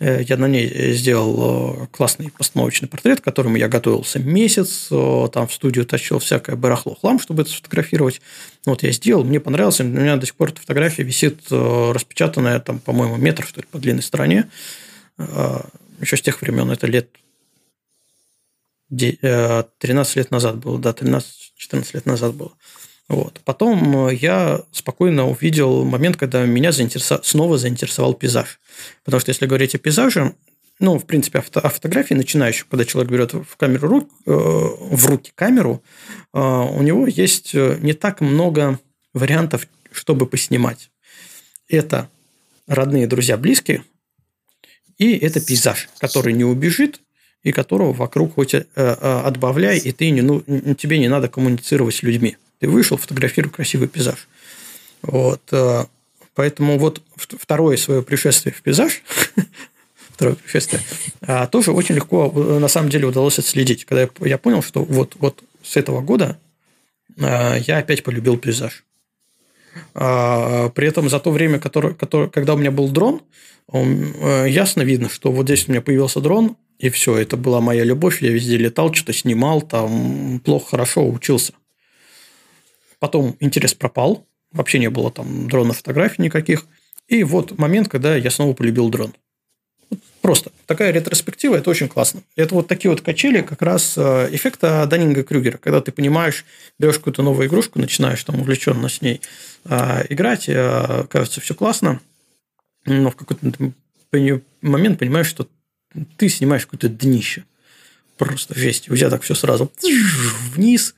Э, 0.00 0.20
я 0.20 0.36
на 0.36 0.48
ней 0.48 0.94
сделал 0.94 1.86
классный 1.92 2.32
постановочный 2.36 2.88
портрет, 2.88 3.20
к 3.20 3.24
которому 3.24 3.56
я 3.56 3.68
готовился 3.68 4.18
месяц, 4.18 4.88
там 4.88 5.46
в 5.46 5.52
студию 5.52 5.86
тащил 5.86 6.18
всякое 6.18 6.56
барахло, 6.56 6.96
хлам, 6.96 7.20
чтобы 7.20 7.42
это 7.42 7.52
сфотографировать. 7.52 8.20
Вот 8.66 8.82
я 8.82 8.90
сделал, 8.90 9.22
мне 9.22 9.38
понравилось, 9.38 9.80
у 9.80 9.84
меня 9.84 10.16
до 10.16 10.26
сих 10.26 10.34
пор 10.34 10.48
эта 10.48 10.60
фотография 10.60 11.04
висит 11.04 11.40
распечатанная, 11.50 12.58
там, 12.58 12.80
по-моему, 12.80 13.16
метр, 13.16 13.46
что 13.46 13.60
ли, 13.60 13.66
по 13.70 13.78
длинной 13.78 14.02
стороне. 14.02 14.48
Еще 16.00 16.16
с 16.16 16.20
тех 16.20 16.42
времен, 16.42 16.68
это 16.70 16.88
лет 16.88 17.10
13 18.96 20.16
э, 20.16 20.20
лет 20.20 20.30
назад 20.30 20.58
было, 20.58 20.78
да, 20.78 20.90
13-14 20.90 21.22
лет 21.94 22.06
назад 22.06 22.34
было. 22.34 22.52
Вот. 23.08 23.40
Потом 23.44 24.08
э, 24.08 24.14
я 24.14 24.62
спокойно 24.70 25.28
увидел 25.28 25.84
момент, 25.84 26.16
когда 26.16 26.44
меня 26.44 26.72
заинтересовал, 26.72 27.24
снова 27.24 27.58
заинтересовал 27.58 28.14
пейзаж. 28.14 28.60
Потому 29.04 29.20
что 29.20 29.30
если 29.30 29.46
говорить 29.46 29.74
о 29.74 29.78
пейзаже, 29.78 30.34
ну, 30.78 30.98
в 30.98 31.06
принципе, 31.06 31.38
о 31.38 31.68
фотографии 31.68 32.14
начинающих, 32.14 32.68
когда 32.68 32.84
человек 32.84 33.10
берет 33.12 33.32
в, 33.34 33.56
камеру, 33.56 33.88
рук, 33.88 34.10
э, 34.26 34.30
в 34.30 35.06
руки 35.06 35.32
камеру, 35.34 35.82
у 36.34 36.82
него 36.82 37.06
есть 37.06 37.52
не 37.52 37.92
так 37.92 38.22
много 38.22 38.80
вариантов, 39.12 39.68
чтобы 39.90 40.26
поснимать. 40.26 40.90
Это 41.68 42.08
родные, 42.66 43.06
друзья, 43.06 43.36
близкие, 43.36 43.84
и 44.96 45.14
это 45.18 45.40
пейзаж, 45.40 45.90
который 45.98 46.32
не 46.32 46.44
убежит, 46.44 47.01
и 47.42 47.50
которого 47.52 47.92
вокруг 47.92 48.34
хоть 48.34 48.54
э, 48.54 48.64
э, 48.76 49.22
отбавляй, 49.24 49.78
и 49.78 49.92
ты 49.92 50.10
не, 50.10 50.22
ну, 50.22 50.42
тебе 50.74 50.98
не 50.98 51.08
надо 51.08 51.28
коммуницировать 51.28 51.94
с 51.94 52.02
людьми. 52.02 52.36
Ты 52.60 52.68
вышел, 52.68 52.96
фотографируй 52.96 53.50
красивый 53.50 53.88
пейзаж. 53.88 54.28
Вот. 55.02 55.42
Э, 55.50 55.86
поэтому 56.34 56.78
вот 56.78 57.02
второе 57.16 57.76
свое 57.76 58.02
пришествие 58.02 58.54
в 58.54 58.62
пейзаж, 58.62 59.02
второе 60.14 60.36
пришествие, 60.36 60.82
тоже 61.50 61.72
очень 61.72 61.96
легко 61.96 62.30
на 62.30 62.68
самом 62.68 62.90
деле 62.90 63.06
удалось 63.06 63.38
отследить. 63.40 63.84
Когда 63.84 64.08
я 64.20 64.38
понял, 64.38 64.62
что 64.62 64.84
вот, 64.84 65.16
вот 65.18 65.42
с 65.62 65.76
этого 65.76 66.00
года 66.00 66.38
я 67.16 67.78
опять 67.78 68.04
полюбил 68.04 68.38
пейзаж. 68.38 68.84
А, 69.94 70.68
при 70.70 70.86
этом 70.86 71.08
за 71.08 71.18
то 71.18 71.30
время, 71.30 71.58
которое, 71.58 71.94
которое, 71.94 72.28
когда 72.28 72.54
у 72.54 72.56
меня 72.56 72.70
был 72.70 72.88
дрон, 72.88 73.22
ясно 73.72 74.82
видно, 74.82 75.08
что 75.08 75.32
вот 75.32 75.46
здесь 75.46 75.68
у 75.68 75.72
меня 75.72 75.82
появился 75.82 76.20
дрон, 76.20 76.56
и 76.82 76.90
все, 76.90 77.16
это 77.16 77.36
была 77.36 77.60
моя 77.60 77.84
любовь. 77.84 78.22
Я 78.22 78.32
везде 78.32 78.56
летал, 78.56 78.92
что-то 78.92 79.12
снимал, 79.12 79.62
там 79.62 80.40
плохо, 80.44 80.70
хорошо 80.70 81.08
учился. 81.08 81.52
Потом 82.98 83.36
интерес 83.38 83.72
пропал. 83.72 84.26
Вообще 84.50 84.80
не 84.80 84.90
было 84.90 85.12
там 85.12 85.48
дрона 85.48 85.74
фотографий 85.74 86.22
никаких. 86.22 86.66
И 87.06 87.22
вот 87.22 87.56
момент, 87.56 87.88
когда 87.88 88.16
я 88.16 88.30
снова 88.30 88.52
полюбил 88.52 88.90
дрон. 88.90 89.14
Просто 90.22 90.50
такая 90.66 90.90
ретроспектива, 90.90 91.54
это 91.54 91.70
очень 91.70 91.86
классно. 91.86 92.22
Это 92.34 92.56
вот 92.56 92.66
такие 92.66 92.90
вот 92.90 93.00
качели 93.00 93.42
как 93.42 93.62
раз 93.62 93.94
э, 93.96 94.28
эффекта 94.32 94.84
Даннинга-Крюгера, 94.90 95.58
когда 95.58 95.80
ты 95.80 95.92
понимаешь, 95.92 96.44
берешь 96.80 96.96
какую-то 96.96 97.22
новую 97.22 97.46
игрушку, 97.46 97.78
начинаешь 97.78 98.22
там 98.24 98.40
увлеченно 98.40 98.88
с 98.88 99.00
ней 99.02 99.20
э, 99.66 100.06
играть, 100.08 100.48
э, 100.48 101.04
кажется, 101.10 101.40
все 101.40 101.54
классно, 101.54 102.00
но 102.86 103.10
в 103.10 103.16
какой-то 103.16 103.72
момент 104.62 104.98
понимаешь, 104.98 105.26
что 105.26 105.46
ты 106.16 106.28
снимаешь 106.28 106.66
какое-то 106.66 106.88
днище. 106.88 107.44
Просто 108.16 108.58
жесть. 108.58 108.90
У 108.90 108.96
тебя 108.96 109.10
так 109.10 109.22
все 109.22 109.34
сразу 109.34 109.72
вниз. 110.54 110.94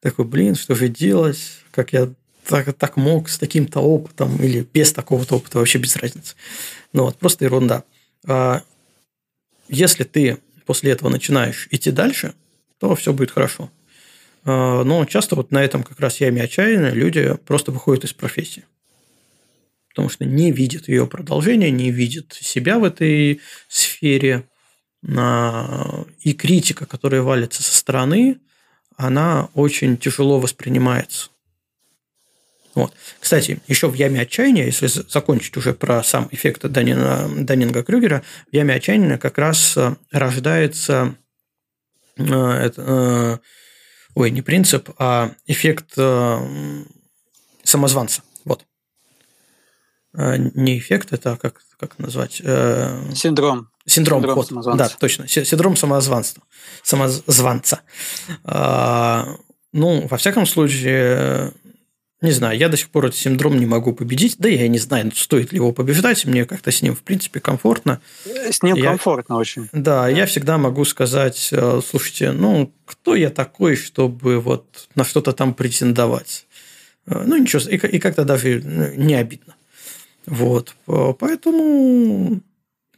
Такой, 0.00 0.24
блин, 0.24 0.54
что 0.54 0.74
же 0.74 0.88
делать? 0.88 1.40
Как 1.70 1.92
я 1.92 2.10
так, 2.46 2.72
так 2.74 2.96
мог 2.96 3.28
с 3.28 3.38
таким-то 3.38 3.80
опытом 3.80 4.36
или 4.42 4.66
без 4.72 4.92
такого-то 4.92 5.36
опыта, 5.36 5.58
вообще 5.58 5.78
без 5.78 5.96
разницы. 5.96 6.34
Ну 6.92 7.04
вот, 7.04 7.16
просто 7.18 7.44
ерунда. 7.44 7.84
А 8.26 8.62
если 9.68 10.04
ты 10.04 10.38
после 10.64 10.92
этого 10.92 11.10
начинаешь 11.10 11.68
идти 11.70 11.90
дальше, 11.90 12.34
то 12.78 12.94
все 12.94 13.12
будет 13.12 13.30
хорошо. 13.30 13.70
А, 14.44 14.82
но 14.84 15.04
часто 15.04 15.36
вот 15.36 15.50
на 15.50 15.62
этом 15.62 15.82
как 15.82 16.00
раз 16.00 16.20
яме 16.20 16.42
отчаяния 16.42 16.90
люди 16.90 17.36
просто 17.46 17.70
выходят 17.70 18.04
из 18.04 18.12
профессии 18.12 18.64
потому 19.98 20.10
что 20.10 20.24
не 20.24 20.52
видит 20.52 20.86
ее 20.86 21.08
продолжения, 21.08 21.72
не 21.72 21.90
видит 21.90 22.32
себя 22.32 22.78
в 22.78 22.84
этой 22.84 23.40
сфере. 23.66 24.48
И 25.02 26.32
критика, 26.34 26.86
которая 26.86 27.22
валится 27.22 27.64
со 27.64 27.74
стороны, 27.74 28.38
она 28.96 29.48
очень 29.54 29.96
тяжело 29.96 30.38
воспринимается. 30.38 31.30
Вот. 32.76 32.94
Кстати, 33.18 33.58
еще 33.66 33.88
в 33.88 33.94
яме 33.94 34.20
отчаяния, 34.20 34.66
если 34.66 34.86
закончить 34.86 35.56
уже 35.56 35.74
про 35.74 36.04
сам 36.04 36.28
эффект 36.30 36.64
Данина, 36.68 37.28
Даннинга 37.36 37.82
Крюгера, 37.82 38.22
в 38.52 38.54
яме 38.54 38.74
отчаяния 38.74 39.18
как 39.18 39.36
раз 39.36 39.76
э, 39.76 39.96
рождается 40.12 41.16
э, 42.18 42.70
э, 42.76 43.38
ой, 44.14 44.30
не 44.30 44.42
принцип, 44.42 44.90
а 44.96 45.32
эффект 45.48 45.98
самозванца. 47.64 48.22
Э, 50.14 50.36
не 50.36 50.78
эффект, 50.78 51.12
это 51.12 51.36
как, 51.36 51.60
как 51.78 51.98
назвать? 51.98 52.40
Э, 52.44 53.02
синдром. 53.14 53.68
Синдром, 53.86 54.20
Синдром 54.20 54.36
вот, 54.36 54.48
самозванца. 54.48 54.84
Да, 54.84 54.96
точно. 54.98 55.28
Синдром 55.28 55.76
самозванства. 55.76 56.42
Самозванца. 56.82 57.80
А, 58.44 59.36
ну, 59.72 60.06
во 60.06 60.16
всяком 60.18 60.44
случае, 60.44 61.52
не 62.20 62.32
знаю, 62.32 62.58
я 62.58 62.68
до 62.68 62.76
сих 62.76 62.90
пор 62.90 63.06
этот 63.06 63.18
синдром 63.18 63.58
не 63.58 63.66
могу 63.66 63.92
победить. 63.92 64.36
Да 64.38 64.48
я 64.48 64.66
не 64.66 64.78
знаю, 64.78 65.12
стоит 65.14 65.52
ли 65.52 65.56
его 65.56 65.72
побеждать. 65.72 66.24
Мне 66.26 66.44
как-то 66.44 66.72
с 66.72 66.82
ним, 66.82 66.96
в 66.96 67.02
принципе, 67.02 67.38
комфортно. 67.38 68.00
С 68.24 68.62
ним 68.62 68.74
я, 68.76 68.90
комфортно 68.90 69.36
очень. 69.36 69.68
Да, 69.72 70.08
я 70.08 70.26
всегда 70.26 70.58
могу 70.58 70.84
сказать, 70.84 71.50
э, 71.52 71.80
слушайте, 71.86 72.32
ну, 72.32 72.72
кто 72.84 73.14
я 73.14 73.30
такой, 73.30 73.76
чтобы 73.76 74.40
вот 74.40 74.88
на 74.96 75.04
что-то 75.04 75.32
там 75.32 75.54
претендовать? 75.54 76.46
Э, 77.06 77.22
ну, 77.24 77.36
ничего, 77.36 77.62
и, 77.62 77.76
и 77.76 77.98
как-то 78.00 78.24
даже 78.24 78.60
не 78.62 79.14
обидно. 79.14 79.54
Вот. 80.28 80.74
Поэтому 80.86 82.40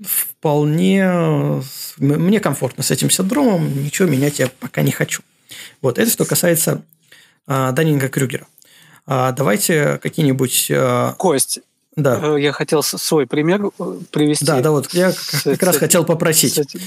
вполне 0.03 1.63
мне 1.99 2.41
комфортно 2.41 2.83
с 2.83 2.91
этим 2.91 3.11
синдромом, 3.11 3.83
ничего 3.85 4.09
менять 4.09 4.39
я 4.39 4.49
пока 4.61 4.83
не 4.83 4.93
хочу. 4.93 5.23
Вот. 5.83 5.99
Это 5.99 6.11
что 6.11 6.25
касается 6.25 6.83
а, 7.47 7.73
Данинга 7.73 8.09
Крюгера. 8.09 8.47
А, 9.07 9.33
давайте 9.33 9.99
какие-нибудь... 9.99 10.71
А, 10.73 11.15
Кость, 11.15 11.61
да. 11.97 12.21
Э, 12.23 12.41
я 12.41 12.53
хотел 12.53 12.83
свой 12.83 13.27
пример 13.27 13.67
э, 13.79 13.99
привести. 14.11 14.45
Да, 14.45 14.61
да, 14.61 14.71
вот 14.71 14.93
я 14.95 15.13
с, 15.13 15.43
как 15.43 15.63
раз 15.63 15.77
хотел 15.77 16.05
попросить 16.05 16.59
этим, 16.59 16.81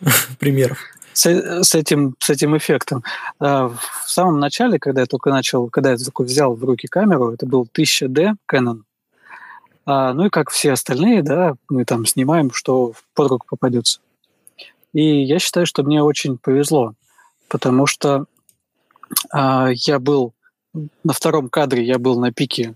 примеров. 0.38 0.78
С, 1.12 1.26
с, 1.62 1.74
этим, 1.74 2.16
с 2.18 2.30
этим 2.30 2.56
эффектом. 2.56 3.04
А, 3.38 3.68
в 3.68 4.10
самом 4.10 4.40
начале, 4.40 4.78
когда 4.78 5.02
я 5.02 5.06
только 5.06 5.30
начал, 5.30 5.68
когда 5.68 5.92
я 5.92 5.96
только 5.96 6.22
взял 6.22 6.54
в 6.54 6.64
руки 6.64 6.88
камеру, 6.88 7.32
это 7.32 7.46
был 7.46 7.68
1000D 7.72 8.34
Canon. 8.50 8.80
Ну 9.86 10.26
и 10.26 10.30
как 10.30 10.50
все 10.50 10.72
остальные, 10.72 11.22
да, 11.22 11.54
мы 11.68 11.84
там 11.84 12.06
снимаем, 12.06 12.52
что 12.52 12.92
под 13.14 13.30
руку 13.30 13.46
попадется. 13.50 14.00
И 14.92 15.22
я 15.22 15.38
считаю, 15.38 15.66
что 15.66 15.82
мне 15.82 16.02
очень 16.02 16.38
повезло, 16.38 16.94
потому 17.48 17.86
что 17.86 18.26
я 19.32 19.98
был 19.98 20.34
на 21.04 21.12
втором 21.12 21.48
кадре 21.48 21.84
я 21.84 21.98
был 21.98 22.18
на 22.18 22.32
пике, 22.32 22.74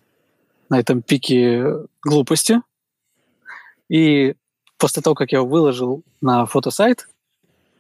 на 0.69 0.79
этом 0.79 1.03
пике 1.03 1.65
глупости. 2.03 2.61
И 3.89 4.35
после 4.79 5.03
того, 5.03 5.15
как 5.15 5.33
я 5.33 5.43
выложил 5.43 6.03
на 6.21 6.45
фотосайт, 6.47 7.09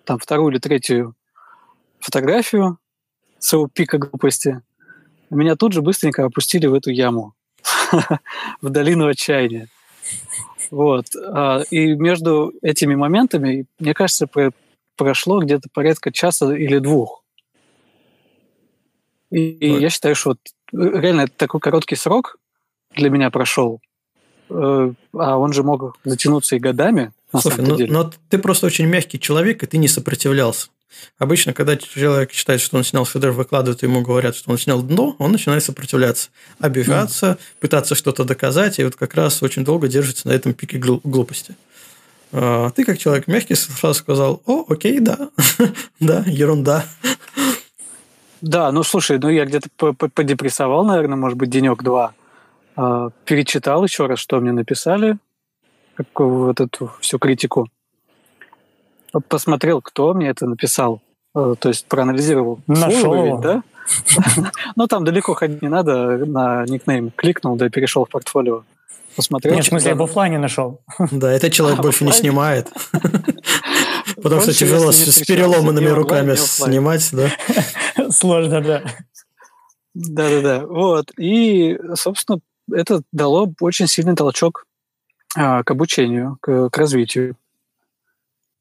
там 0.04 0.18
вторую 0.18 0.52
или 0.52 0.58
третью 0.58 1.14
фотографию 1.98 2.78
своего 3.38 3.68
пика 3.68 3.98
глупости, 3.98 4.62
меня 5.30 5.56
тут 5.56 5.72
же 5.72 5.82
быстренько 5.82 6.24
опустили 6.24 6.66
в 6.66 6.74
эту 6.74 6.90
яму, 6.90 7.34
в 8.60 8.70
долину 8.70 9.06
отчаяния. 9.06 9.68
Вот. 10.70 11.06
А, 11.16 11.62
и 11.70 11.94
между 11.94 12.52
этими 12.62 12.94
моментами, 12.94 13.66
мне 13.78 13.94
кажется, 13.94 14.28
прошло 14.96 15.40
где-то 15.40 15.68
порядка 15.72 16.12
часа 16.12 16.54
или 16.54 16.78
двух. 16.78 17.22
И 19.30 19.70
вот. 19.70 19.80
я 19.80 19.90
считаю, 19.90 20.14
что 20.14 20.30
вот 20.30 20.38
э, 20.72 21.00
реально 21.00 21.26
такой 21.28 21.60
короткий 21.60 21.96
срок 21.96 22.38
для 22.94 23.10
меня 23.10 23.30
прошел, 23.30 23.80
э, 24.48 24.92
а 25.12 25.38
он 25.38 25.52
же 25.52 25.62
мог 25.62 25.98
затянуться 26.04 26.56
и 26.56 26.60
годами. 26.60 27.12
На 27.32 27.40
Слушай, 27.40 27.64
но, 27.64 27.76
ну, 27.76 27.86
но 27.88 28.12
ты 28.28 28.38
просто 28.38 28.66
очень 28.66 28.86
мягкий 28.86 29.18
человек, 29.18 29.62
и 29.62 29.66
ты 29.66 29.78
не 29.78 29.88
сопротивлялся. 29.88 30.68
Обычно, 31.18 31.52
когда 31.52 31.76
человек 31.76 32.32
считает, 32.32 32.60
что 32.60 32.76
он 32.76 32.84
снял 32.84 33.06
шедевр, 33.06 33.32
выкладывают, 33.32 33.82
ему 33.82 34.02
говорят, 34.02 34.36
что 34.36 34.50
он 34.50 34.58
снял 34.58 34.82
дно, 34.82 35.16
он 35.18 35.32
начинает 35.32 35.64
сопротивляться, 35.64 36.28
обижаться, 36.60 37.26
mm. 37.26 37.38
пытаться 37.60 37.94
что-то 37.94 38.24
доказать, 38.24 38.78
и 38.78 38.84
вот 38.84 38.96
как 38.96 39.14
раз 39.14 39.42
очень 39.42 39.64
долго 39.64 39.88
держится 39.88 40.28
на 40.28 40.32
этом 40.32 40.52
пике 40.52 40.78
глупости. 40.78 41.56
А 42.32 42.70
ты, 42.70 42.84
как 42.84 42.98
человек 42.98 43.28
мягкий, 43.28 43.54
сразу 43.54 43.98
сказал, 43.98 44.42
о, 44.46 44.64
окей, 44.68 45.00
да, 45.00 45.30
да, 46.00 46.22
ерунда. 46.26 46.84
Да, 48.40 48.70
ну 48.72 48.82
слушай, 48.82 49.18
ну 49.18 49.28
я 49.28 49.44
где-то 49.44 49.68
подепрессовал, 49.94 50.84
наверное, 50.84 51.16
может 51.16 51.38
быть, 51.38 51.50
денек-два. 51.50 52.14
А, 52.76 53.10
перечитал 53.24 53.84
еще 53.84 54.06
раз, 54.06 54.18
что 54.18 54.38
мне 54.40 54.52
написали, 54.52 55.16
какую 55.94 56.46
вот 56.46 56.60
эту 56.60 56.92
всю 57.00 57.18
критику. 57.18 57.68
Посмотрел, 59.28 59.80
кто 59.80 60.14
мне 60.14 60.28
это 60.28 60.46
написал. 60.46 61.00
А, 61.34 61.54
то 61.54 61.68
есть 61.68 61.86
проанализировал. 61.86 62.60
Нашел. 62.66 63.38
да? 63.38 63.62
Ну, 64.74 64.86
там 64.86 65.04
далеко 65.04 65.34
ходить 65.34 65.62
не 65.62 65.68
надо. 65.68 66.18
На 66.26 66.64
никнейм 66.64 67.12
кликнул, 67.14 67.56
да, 67.56 67.68
перешел 67.68 68.04
в 68.04 68.08
портфолио. 68.08 68.64
Посмотрел. 69.14 69.54
Нет, 69.54 69.64
в 69.64 69.68
смысле, 69.68 69.90
я 69.90 69.96
в 69.96 70.02
офлайне 70.02 70.38
нашел. 70.38 70.80
Да, 71.10 71.32
этот 71.32 71.52
человек 71.52 71.80
больше 71.80 72.04
не 72.04 72.12
снимает. 72.12 72.68
Потому 74.22 74.40
что 74.42 74.52
тяжело 74.52 74.92
с 74.92 75.20
переломанными 75.24 75.88
руками 75.88 76.34
снимать, 76.34 77.08
да? 77.12 77.30
Сложно, 78.10 78.60
да. 78.60 78.82
Да-да-да. 79.94 80.66
Вот. 80.66 81.10
И, 81.18 81.78
собственно, 81.94 82.40
это 82.70 83.02
дало 83.12 83.50
очень 83.60 83.86
сильный 83.86 84.14
толчок 84.14 84.66
а, 85.34 85.62
к 85.62 85.70
обучению, 85.70 86.36
к, 86.40 86.68
к 86.68 86.76
развитию. 86.76 87.36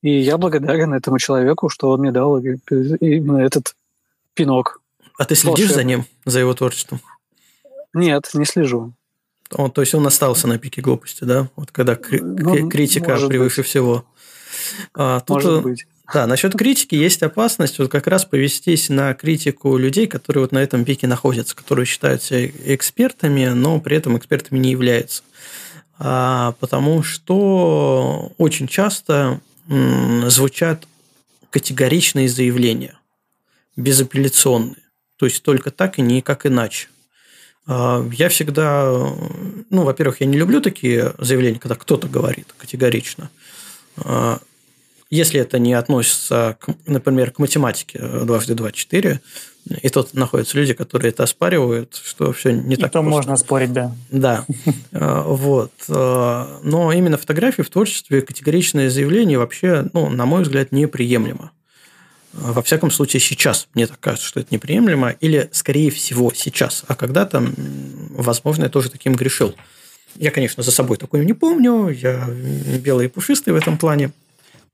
И 0.02 0.20
я 0.20 0.38
благодарен 0.38 0.93
этому 0.93 1.18
человеку, 1.18 1.70
что 1.70 1.89
он 1.89 2.02
мне 2.02 2.12
дал 2.12 2.38
именно 2.38 3.38
этот 3.38 3.76
пинок. 4.34 4.82
А 5.18 5.26
ты 5.26 5.36
следишь 5.36 5.74
за 5.74 5.84
ним, 5.84 6.06
за 6.26 6.39
его 6.39 6.54
творчеством? 6.54 7.00
Нет, 7.93 8.30
не 8.34 8.46
слежу. 8.46 8.93
Он, 9.52 9.72
то 9.72 9.82
есть 9.82 9.93
он 9.93 10.06
остался 10.06 10.48
на 10.48 10.58
пике 10.58 10.82
глупости, 10.82 11.24
да? 11.24 11.50
Вот 11.56 11.72
когда 11.72 11.96
кри- 11.96 12.22
ну, 12.22 12.70
критика 12.70 13.16
превыше 13.28 13.62
быть. 13.62 13.68
всего. 13.68 14.06
А, 14.93 15.22
тут, 15.22 15.43
может 15.43 15.64
быть. 15.64 15.86
Да, 16.14 16.28
насчет 16.28 16.56
критики 16.56 16.93
есть 16.93 17.24
опасность 17.24 17.80
вот 17.80 17.89
как 17.89 18.08
раз 18.08 18.26
повестись 18.26 18.89
на 18.89 19.14
критику 19.14 19.76
людей, 19.78 20.08
которые 20.08 20.43
вот 20.43 20.52
на 20.52 20.60
этом 20.60 20.86
пике 20.86 21.08
находятся, 21.08 21.56
которые 21.56 21.86
считаются 21.86 22.46
экспертами, 22.46 23.48
но 23.48 23.80
при 23.80 23.98
этом 23.98 24.18
экспертами 24.18 24.60
не 24.60 24.72
являются. 24.72 25.24
А, 25.98 26.54
потому 26.60 27.02
что 27.04 28.34
очень 28.38 28.68
часто 28.68 29.39
звучат 29.68 30.88
категоричные 31.49 32.30
заявления, 32.30 32.97
безапелляционные. 33.76 34.84
То 35.18 35.26
есть 35.26 35.41
только 35.43 35.72
так 35.72 35.97
и 35.97 36.01
никак 36.01 36.45
иначе. 36.45 36.89
А, 37.68 38.07
я 38.13 38.30
всегда, 38.30 38.91
ну, 39.70 39.84
во-первых, 39.84 40.22
я 40.22 40.28
не 40.28 40.38
люблю 40.38 40.61
такие 40.61 41.13
заявления, 41.18 41.59
когда 41.59 41.76
кто-то 41.76 42.07
говорит 42.07 42.53
категорично. 42.57 43.30
Если 45.12 45.39
это 45.39 45.60
не 45.60 45.74
относится, 45.74 46.58
к, 46.60 46.74
например, 46.88 47.32
к 47.32 47.38
математике 47.38 47.99
э, 48.01 48.24
дважды 48.26 48.56
два 48.56 48.72
четыре, 48.72 49.22
и 49.82 49.89
тут 49.89 50.14
находятся 50.14 50.58
люди, 50.58 50.74
которые 50.74 51.10
это 51.10 51.24
оспаривают, 51.24 51.99
что 52.03 52.34
все 52.34 52.51
не 52.51 52.74
и 52.74 52.78
так 52.78 52.91
то 52.91 53.01
просто. 53.01 53.10
можно 53.10 53.38
спорить, 53.38 53.74
да. 53.74 53.95
Да. 54.10 54.45
Э, 54.91 55.24
вот. 55.26 55.72
Э, 55.89 56.60
но 56.64 56.91
именно 56.91 57.18
фотографии 57.18 57.62
в 57.62 57.70
творчестве 57.70 58.22
категоричное 58.22 58.89
заявление 58.89 59.38
вообще, 59.38 59.88
ну, 59.93 60.10
на 60.10 60.26
мой 60.26 60.41
взгляд, 60.41 60.72
неприемлемо. 60.72 61.51
Во 62.34 62.62
всяком 62.64 62.91
случае, 62.91 63.20
сейчас 63.20 63.68
мне 63.76 63.88
так 63.88 63.99
кажется, 63.99 64.28
что 64.28 64.39
это 64.39 64.53
неприемлемо, 64.53 65.12
или, 65.12 65.49
скорее 65.51 65.91
всего, 65.91 66.32
сейчас. 66.34 66.84
А 66.88 66.95
когда-то, 66.95 67.47
возможно, 68.10 68.64
я 68.64 68.70
тоже 68.70 68.89
таким 68.89 69.14
грешил. 69.16 69.53
Я, 70.16 70.32
конечно, 70.32 70.64
за 70.64 70.72
собой 70.72 70.97
такое 70.97 71.24
не 71.24 71.34
помню, 71.34 71.90
я 71.90 72.27
белый 72.80 73.06
и 73.06 73.10
пушистый 73.10 73.53
в 73.53 73.57
этом 73.57 73.77
плане– 73.77 74.11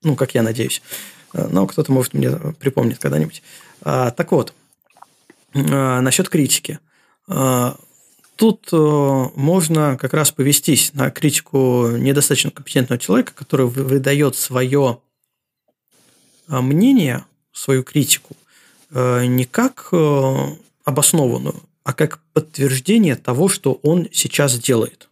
ну, 0.04 0.16
как 0.16 0.34
я 0.34 0.44
надеюсь. 0.44 0.82
Э, 1.34 1.48
но 1.48 1.68
кто-то, 1.68 1.92
может, 1.92 2.14
мне 2.14 2.32
припомнит 2.60 3.00
когда-нибудь. 3.00 3.42
А, 3.82 4.12
так 4.12 4.32
вот, 4.32 4.54
а, 5.54 6.02
насчет 6.02 6.30
критики. 6.30 6.80
А, 7.28 7.78
тут 8.36 8.70
можно 8.72 9.98
как 10.00 10.14
раз 10.14 10.32
повестись 10.32 10.94
на 10.94 11.12
критику 11.12 11.90
недостаточно 11.92 12.50
компетентного 12.50 13.00
человека, 13.00 13.34
который 13.36 13.68
выдает 13.68 14.36
свое 14.36 15.00
мнение, 16.48 17.26
свою 17.54 17.84
критику 17.84 18.36
не 18.90 19.46
как 19.46 19.94
обоснованную, 20.84 21.62
а 21.84 21.94
как 21.94 22.20
подтверждение 22.34 23.16
того, 23.16 23.48
что 23.48 23.80
он 23.84 24.08
сейчас 24.12 24.58
делает. 24.58 25.08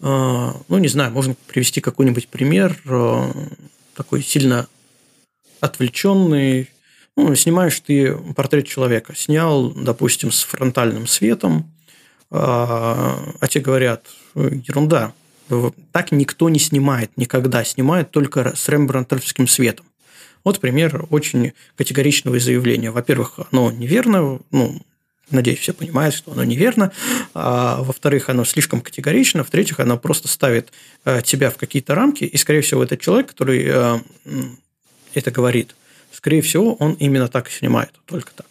Ну, 0.00 0.64
не 0.68 0.88
знаю, 0.88 1.12
можно 1.12 1.36
привести 1.46 1.80
какой-нибудь 1.80 2.26
пример 2.26 2.76
такой 3.94 4.22
сильно 4.22 4.68
отвлеченный. 5.60 6.70
Ну, 7.16 7.34
снимаешь 7.34 7.78
ты 7.80 8.16
портрет 8.34 8.66
человека. 8.66 9.14
Снял, 9.14 9.70
допустим, 9.70 10.32
с 10.32 10.42
фронтальным 10.42 11.06
светом, 11.06 11.70
а, 12.30 13.18
а 13.40 13.48
те 13.48 13.60
говорят, 13.60 14.06
ерунда, 14.34 15.12
так 15.92 16.10
никто 16.12 16.48
не 16.48 16.58
снимает 16.58 17.16
никогда, 17.16 17.64
снимает 17.64 18.10
только 18.10 18.56
с 18.56 18.68
рембрандтовским 18.68 19.46
светом. 19.46 19.86
Вот 20.42 20.60
пример 20.60 21.06
очень 21.10 21.52
категоричного 21.76 22.38
заявления. 22.38 22.90
Во-первых, 22.90 23.40
оно 23.50 23.70
неверно, 23.70 24.40
ну, 24.50 24.82
Надеюсь, 25.30 25.58
все 25.58 25.72
понимают, 25.72 26.14
что 26.14 26.32
оно 26.32 26.44
неверно. 26.44 26.92
А, 27.32 27.82
во-вторых, 27.82 28.28
оно 28.28 28.44
слишком 28.44 28.80
категорично. 28.80 29.42
В-третьих, 29.42 29.80
оно 29.80 29.96
просто 29.98 30.28
ставит 30.28 30.70
э, 31.04 31.22
тебя 31.22 31.50
в 31.50 31.56
какие-то 31.56 31.94
рамки. 31.94 32.24
И, 32.24 32.36
скорее 32.36 32.60
всего, 32.60 32.84
этот 32.84 33.00
человек, 33.00 33.28
который 33.28 33.64
э, 33.66 33.98
это 35.14 35.30
говорит, 35.30 35.74
скорее 36.12 36.42
всего, 36.42 36.74
он 36.74 36.94
именно 36.94 37.28
так 37.28 37.48
и 37.48 37.52
снимает, 37.52 37.90
только 38.04 38.32
так. 38.34 38.46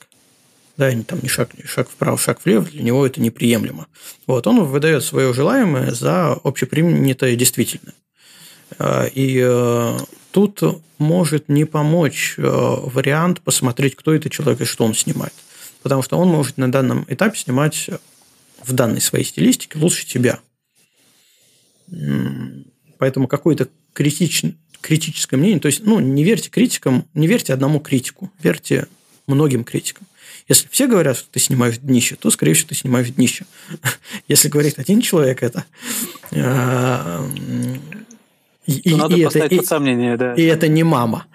да, 0.78 0.91
там 1.06 1.20
ни 1.22 1.28
шаг, 1.28 1.58
ни 1.58 1.66
шаг 1.66 1.90
вправо, 1.90 2.18
шаг 2.18 2.44
влево, 2.44 2.66
для 2.66 2.84
него 2.84 3.06
это 3.06 3.22
неприемлемо. 3.22 3.88
Вот, 4.28 4.48
он 4.48 4.64
выдает 4.64 5.04
свое 5.04 5.34
желаемое 5.34 5.91
за 5.91 6.34
общепринятое 6.44 7.36
действительное. 7.36 7.94
А, 8.80 9.06
и 9.06 9.40
э, 9.44 10.00
тут 10.32 10.62
может 10.98 11.50
не 11.50 11.66
помочь 11.66 12.36
э, 12.38 12.41
вариант 12.44 13.41
посмотреть, 13.41 13.95
кто 13.95 14.14
это 14.14 14.30
человек 14.30 14.62
и 14.62 14.66
что 14.66 14.86
он 14.86 14.95
снимает. 14.95 15.34
Потому 15.84 16.02
что 16.02 16.18
он 16.18 16.30
может 16.30 16.58
на 16.58 16.72
данном 16.72 17.06
этапе 17.08 17.38
снимать 17.38 17.90
в 18.64 18.74
данной 18.74 19.02
своей 19.02 19.26
стилистике 19.26 19.78
лучше 19.78 20.08
тебя. 20.08 20.40
Поэтому 22.98 23.28
какое-то 23.28 23.68
критич... 23.92 24.44
критическое 24.82 25.38
мнение, 25.38 25.60
то 25.60 25.68
есть, 25.68 25.84
ну, 25.84 26.00
не 26.00 26.24
верьте 26.24 26.50
критикам, 26.50 27.06
не 27.14 27.28
верьте 27.28 27.54
одному 27.54 27.80
критику, 27.80 28.32
верьте 28.42 28.88
многим 29.28 29.64
критикам. 29.64 30.08
Если 30.48 30.68
все 30.70 30.88
говорят, 30.88 31.18
что 31.18 31.30
ты 31.30 31.40
снимаешь 31.40 31.78
днище, 31.78 32.16
то, 32.16 32.30
скорее 32.30 32.54
всего, 32.54 32.70
ты 32.70 32.76
снимаешь 32.76 33.10
днище. 33.10 33.46
Если 34.28 34.50
говорит 34.50 34.80
один 34.80 35.02
человек 35.02 35.44
это, 35.44 35.66
э, 36.32 37.28
и, 38.65 38.91
то 38.91 38.98
надо 38.98 39.15
и 39.15 39.23
поставить 39.23 39.52
это, 39.52 39.57
под 39.57 39.65
сомнение, 39.65 40.18
да. 40.18 40.34
И 40.35 40.44
это 40.44 40.68
не 40.68 40.84
мама. 40.84 41.26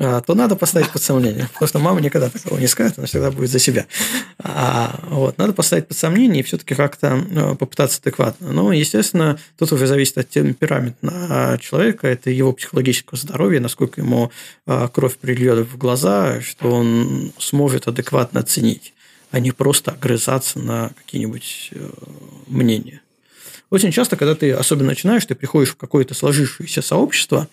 А, 0.00 0.20
то 0.20 0.34
надо 0.34 0.54
поставить 0.54 0.90
под 0.90 1.02
сомнение. 1.02 1.48
Потому 1.54 1.68
что 1.68 1.78
мама 1.80 2.00
никогда 2.00 2.30
такого 2.30 2.58
не 2.58 2.68
скажет, 2.68 2.98
она 2.98 3.06
всегда 3.06 3.30
будет 3.30 3.50
за 3.50 3.58
себя. 3.58 3.86
А, 4.38 5.00
вот, 5.08 5.38
надо 5.38 5.52
поставить 5.52 5.88
под 5.88 5.96
сомнение 5.96 6.40
и 6.40 6.42
все-таки 6.44 6.74
как-то 6.74 7.24
э, 7.28 7.54
попытаться 7.56 7.98
адекватно. 8.00 8.52
Но, 8.52 8.72
естественно, 8.72 9.38
тут 9.58 9.72
уже 9.72 9.86
зависит 9.86 10.18
от 10.18 10.28
темперамента 10.30 11.58
человека, 11.60 12.06
это 12.06 12.30
его 12.30 12.52
психологического 12.52 13.18
здоровья, 13.18 13.60
насколько 13.60 14.00
ему 14.00 14.30
а, 14.66 14.88
кровь 14.88 15.16
прильет 15.16 15.66
в 15.66 15.76
глаза, 15.76 16.40
что 16.40 16.70
он 16.70 17.32
сможет 17.38 17.88
адекватно 17.88 18.40
оценить, 18.40 18.94
а 19.30 19.40
не 19.40 19.50
просто 19.50 19.92
огрызаться 19.92 20.60
на 20.60 20.90
какие-нибудь 20.90 21.70
э, 21.72 21.88
мнения. 22.46 23.00
Очень 23.70 23.92
часто, 23.92 24.16
когда 24.16 24.34
ты 24.34 24.52
особенно 24.52 24.88
начинаешь, 24.88 25.26
ты 25.26 25.34
приходишь 25.34 25.70
в 25.70 25.76
какое-то 25.76 26.14
сложившееся 26.14 26.80
сообщество, 26.80 27.48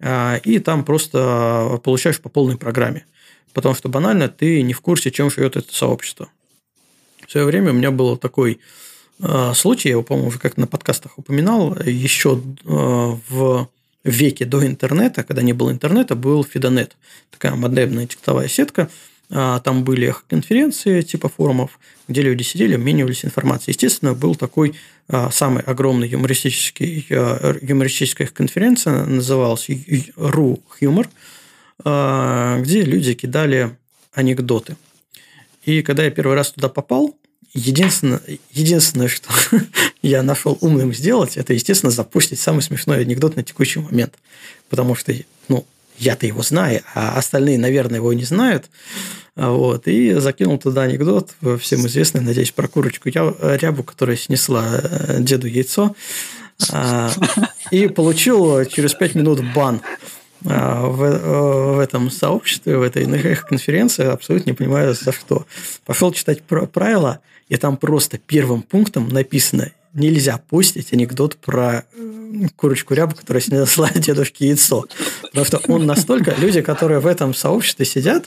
а, 0.00 0.36
и 0.42 0.58
там 0.60 0.84
просто 0.84 1.80
получаешь 1.84 2.20
по 2.20 2.28
полной 2.28 2.56
программе. 2.56 3.04
Потому 3.52 3.74
что 3.74 3.88
банально 3.88 4.28
ты 4.28 4.62
не 4.62 4.72
в 4.72 4.80
курсе, 4.80 5.10
чем 5.10 5.30
живет 5.30 5.56
это 5.56 5.74
сообщество. 5.74 6.30
В 7.26 7.30
свое 7.30 7.46
время 7.46 7.72
у 7.72 7.74
меня 7.74 7.90
был 7.90 8.16
такой 8.16 8.60
а, 9.20 9.52
случай, 9.52 9.88
я 9.88 9.92
его, 9.92 10.02
по-моему, 10.02 10.28
уже 10.28 10.38
как-то 10.38 10.60
на 10.60 10.66
подкастах 10.66 11.18
упоминал, 11.18 11.76
еще 11.84 12.40
а, 12.64 13.18
в 13.28 13.68
веке 14.04 14.46
до 14.46 14.66
интернета, 14.66 15.22
когда 15.22 15.42
не 15.42 15.52
было 15.52 15.70
интернета, 15.70 16.14
был 16.14 16.44
Фидонет, 16.44 16.96
такая 17.30 17.54
модемная 17.54 18.06
текстовая 18.06 18.48
сетка, 18.48 18.88
там 19.28 19.84
были 19.84 20.14
конференции 20.28 21.02
типа 21.02 21.28
форумов, 21.28 21.78
где 22.08 22.22
люди 22.22 22.42
сидели, 22.42 22.74
обменивались 22.74 23.24
информацией. 23.24 23.72
Естественно, 23.72 24.14
был 24.14 24.34
такой 24.34 24.74
а, 25.08 25.30
самый 25.30 25.62
огромный 25.62 26.08
юмористический, 26.08 27.06
а, 27.10 27.56
юмористическая 27.60 28.26
конференция, 28.26 29.04
называлась 29.04 29.68
«Ру 30.16 30.62
Humor», 30.80 31.08
где 32.60 32.82
люди 32.82 33.14
кидали 33.14 33.76
анекдоты. 34.12 34.76
И 35.64 35.82
когда 35.82 36.04
я 36.04 36.10
первый 36.10 36.34
раз 36.34 36.50
туда 36.50 36.68
попал, 36.68 37.14
единственное, 37.54 38.20
единственное 38.52 39.08
что 39.08 39.28
я 40.02 40.22
нашел 40.22 40.58
умным 40.60 40.92
сделать, 40.94 41.36
это, 41.36 41.52
естественно, 41.52 41.90
запустить 41.90 42.40
самый 42.40 42.62
смешной 42.62 43.00
анекдот 43.02 43.36
на 43.36 43.42
текущий 43.42 43.80
момент. 43.80 44.14
Потому 44.70 44.94
что, 44.94 45.14
ну, 45.48 45.66
я-то 45.98 46.26
его 46.26 46.42
знаю, 46.42 46.82
а 46.94 47.18
остальные, 47.18 47.58
наверное, 47.58 47.96
его 47.96 48.12
не 48.12 48.24
знают. 48.24 48.70
Вот, 49.36 49.86
и 49.86 50.14
закинул 50.14 50.58
туда 50.58 50.82
анекдот, 50.82 51.30
всем 51.60 51.86
известный, 51.86 52.20
надеюсь, 52.20 52.50
про 52.50 52.66
курочку 52.66 53.08
рябу, 53.08 53.84
которая 53.84 54.16
снесла 54.16 54.80
э, 54.82 55.20
деду 55.20 55.46
яйцо. 55.46 55.94
А, 56.72 57.10
и 57.70 57.86
получил 57.86 58.64
через 58.64 58.94
пять 58.94 59.14
минут 59.14 59.40
бан 59.54 59.80
а, 60.44 60.86
в, 60.86 61.02
э, 61.04 61.74
в 61.76 61.78
этом 61.78 62.10
сообществе, 62.10 62.78
в 62.78 62.82
этой 62.82 63.06
конференции, 63.36 64.06
абсолютно 64.06 64.50
не 64.50 64.56
понимаю 64.56 64.94
за 64.94 65.12
что. 65.12 65.46
Пошел 65.84 66.12
читать 66.12 66.42
правила, 66.42 67.20
и 67.48 67.56
там 67.56 67.76
просто 67.76 68.18
первым 68.18 68.62
пунктом 68.62 69.08
написано 69.08 69.70
нельзя 69.98 70.38
постить 70.48 70.92
анекдот 70.92 71.36
про 71.36 71.84
курочку 72.56 72.94
рябу, 72.94 73.14
которая 73.14 73.42
снесла 73.42 73.90
дедушке 73.94 74.48
яйцо. 74.48 74.86
Потому 75.22 75.44
что 75.44 75.60
он 75.68 75.86
настолько... 75.86 76.34
Люди, 76.38 76.60
которые 76.60 77.00
в 77.00 77.06
этом 77.06 77.34
сообществе 77.34 77.84
сидят, 77.84 78.26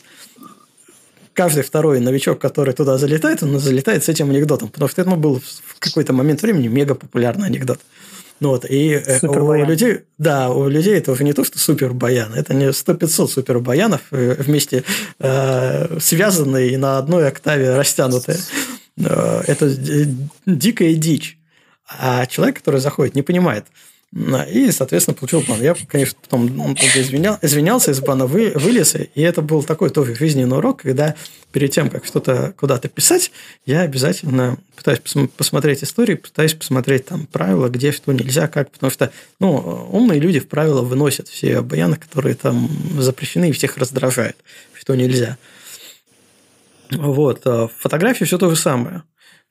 каждый 1.33 1.63
второй 1.63 1.99
новичок, 1.99 2.39
который 2.39 2.73
туда 2.73 2.97
залетает, 2.97 3.43
он 3.43 3.59
залетает 3.59 4.03
с 4.03 4.09
этим 4.09 4.29
анекдотом. 4.29 4.69
Потому 4.69 4.89
что 4.89 5.01
это 5.01 5.11
был 5.11 5.39
в 5.39 5.79
какой-то 5.79 6.13
момент 6.13 6.41
времени 6.41 6.67
мега 6.67 6.95
популярный 6.95 7.47
анекдот. 7.47 7.79
Ну 8.39 8.49
вот, 8.49 8.65
и 8.67 8.93
э, 8.93 9.19
у 9.27 9.53
людей, 9.53 9.99
да, 10.17 10.49
у 10.49 10.67
людей 10.67 10.97
это 10.97 11.11
уже 11.11 11.23
не 11.23 11.33
то, 11.33 11.43
что 11.43 11.59
супер 11.59 11.93
баян, 11.93 12.33
это 12.33 12.55
не 12.55 12.69
100-500 12.69 13.27
супер 13.27 13.59
баянов 13.59 14.01
э, 14.09 14.35
вместе 14.39 14.83
э, 15.19 15.99
связанные 15.99 16.71
и 16.71 16.77
на 16.77 16.97
одной 16.97 17.27
октаве 17.27 17.75
растянутые. 17.75 18.39
Э, 18.97 19.43
это 19.45 19.71
дикая 20.47 20.95
дичь. 20.95 21.37
А 21.99 22.25
человек, 22.25 22.57
который 22.57 22.79
заходит, 22.79 23.15
не 23.15 23.21
понимает. 23.21 23.65
И, 24.13 24.69
соответственно, 24.71 25.15
получил 25.15 25.41
бан. 25.47 25.61
Я, 25.61 25.73
конечно, 25.87 26.17
потом 26.21 26.73
извинял, 26.73 27.37
извинялся, 27.41 27.91
из 27.91 28.01
бана 28.01 28.27
вы, 28.27 28.51
вылез, 28.55 28.93
и 28.95 29.21
это 29.21 29.41
был 29.41 29.63
такой 29.63 29.89
тоже 29.89 30.15
жизненный 30.15 30.57
урок, 30.57 30.81
когда 30.81 31.15
перед 31.53 31.71
тем, 31.71 31.89
как 31.89 32.03
что-то 32.03 32.53
куда-то 32.59 32.89
писать, 32.89 33.31
я 33.65 33.81
обязательно 33.81 34.57
пытаюсь 34.75 34.99
посмотреть 35.37 35.85
истории, 35.85 36.15
пытаюсь 36.15 36.53
посмотреть 36.53 37.05
там 37.05 37.25
правила, 37.25 37.69
где 37.69 37.93
что 37.93 38.11
нельзя, 38.11 38.49
как, 38.49 38.71
потому 38.71 38.91
что 38.91 39.13
ну, 39.39 39.87
умные 39.91 40.19
люди 40.19 40.41
в 40.41 40.49
правила 40.49 40.81
выносят 40.81 41.29
все 41.29 41.61
баяны, 41.61 41.95
которые 41.95 42.35
там 42.35 42.69
запрещены, 42.99 43.49
и 43.49 43.53
всех 43.53 43.77
раздражает, 43.77 44.35
что 44.73 44.93
нельзя. 44.93 45.37
Вот. 46.91 47.41
А 47.45 47.67
в 47.67 47.71
фотографии 47.79 48.25
все 48.25 48.37
то 48.37 48.49
же 48.49 48.57
самое. 48.57 49.03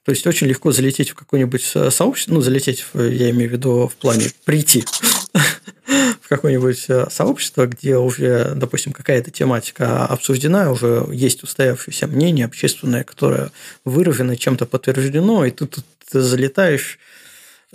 То 0.04 0.12
есть 0.12 0.26
очень 0.26 0.46
легко 0.46 0.72
залететь 0.72 1.10
в 1.10 1.14
какое-нибудь 1.14 1.62
сообщество, 1.90 2.32
ну, 2.32 2.40
залететь, 2.40 2.84
я 2.94 3.30
имею 3.30 3.50
в 3.50 3.52
виду 3.52 3.86
в 3.86 3.96
плане 3.96 4.30
прийти 4.44 4.84
в 6.20 6.28
какое-нибудь 6.28 6.86
э, 6.88 7.06
сообщество, 7.10 7.66
где 7.66 7.96
уже, 7.96 8.54
допустим, 8.54 8.92
какая-то 8.92 9.30
тематика 9.30 10.06
обсуждена, 10.06 10.70
уже 10.70 11.06
есть 11.12 11.42
устоявшееся 11.42 12.06
мнение 12.06 12.46
общественное, 12.46 13.04
которое 13.04 13.50
выражено, 13.84 14.36
чем-то 14.36 14.66
подтверждено, 14.66 15.44
и 15.44 15.50
тут 15.50 15.78
ты 16.10 16.20
залетаешь 16.20 16.98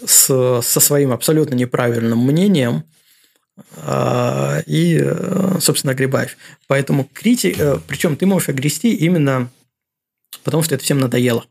с, 0.04 0.62
со 0.62 0.80
своим 0.80 1.12
абсолютно 1.12 1.56
неправильным 1.56 2.20
мнением, 2.20 2.84
а, 3.78 4.62
и, 4.66 5.00
э, 5.02 5.58
собственно, 5.62 5.92
огребаешь. 5.92 6.38
Поэтому 6.68 7.10
критик, 7.14 7.60
э, 7.60 7.80
причем 7.88 8.18
ты 8.18 8.26
можешь 8.26 8.50
огрести 8.50 8.94
именно 8.94 9.50
потому, 10.44 10.64
что 10.64 10.76
это 10.76 10.84
всем 10.84 11.00
надоело. 11.00 11.46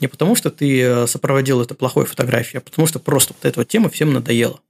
Не 0.00 0.08
потому, 0.08 0.34
что 0.34 0.50
ты 0.50 0.80
э, 0.80 1.06
сопроводил 1.06 1.62
это 1.62 1.74
плохой 1.74 2.04
фотографией, 2.04 2.58
а 2.58 2.60
потому, 2.60 2.86
что 2.86 2.98
просто 2.98 3.34
вот 3.34 3.44
эта 3.44 3.60
вот 3.60 3.68
тема 3.68 3.88
всем 3.88 4.12
надоела. 4.12 4.60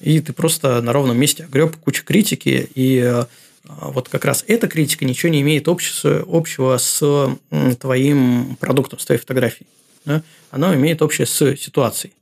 И 0.00 0.20
ты 0.20 0.32
просто 0.32 0.82
на 0.82 0.92
ровном 0.92 1.16
месте 1.18 1.44
огреб 1.44 1.76
кучу 1.76 2.04
критики, 2.04 2.68
и 2.74 2.98
э, 2.98 3.24
вот 3.64 4.08
как 4.08 4.24
раз 4.24 4.44
эта 4.46 4.68
критика 4.68 5.04
ничего 5.04 5.32
не 5.32 5.40
имеет 5.40 5.66
общего 5.68 6.76
с 6.76 7.38
твоим 7.80 8.56
продуктом, 8.60 8.98
с 8.98 9.06
твоей 9.06 9.20
фотографией. 9.20 9.66
Да? 10.04 10.22
Она 10.50 10.74
имеет 10.74 11.00
общее 11.00 11.26
с 11.26 11.56
ситуацией. 11.56 12.12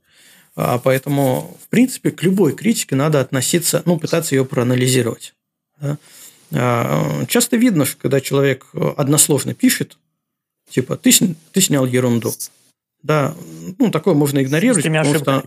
А 0.55 0.77
поэтому, 0.77 1.57
в 1.61 1.67
принципе, 1.67 2.11
к 2.11 2.23
любой 2.23 2.53
критике 2.53 2.95
надо 2.95 3.19
относиться, 3.19 3.81
ну, 3.85 3.97
пытаться 3.97 4.35
ее 4.35 4.45
проанализировать. 4.45 5.33
Да? 5.81 5.97
А, 6.53 7.25
часто 7.27 7.57
видно, 7.57 7.85
что 7.85 7.97
когда 7.97 8.21
человек 8.21 8.67
односложно 8.73 9.53
пишет, 9.53 9.97
Типа, 10.73 10.97
ты, 10.97 11.11
ты 11.51 11.61
снял 11.61 11.85
ерунду. 11.85 12.31
Да, 13.03 13.35
ну, 13.77 13.91
такое 13.91 14.15
можно 14.15 14.41
игнорировать. 14.41 14.83
Потому 14.83 15.13
что, 15.13 15.43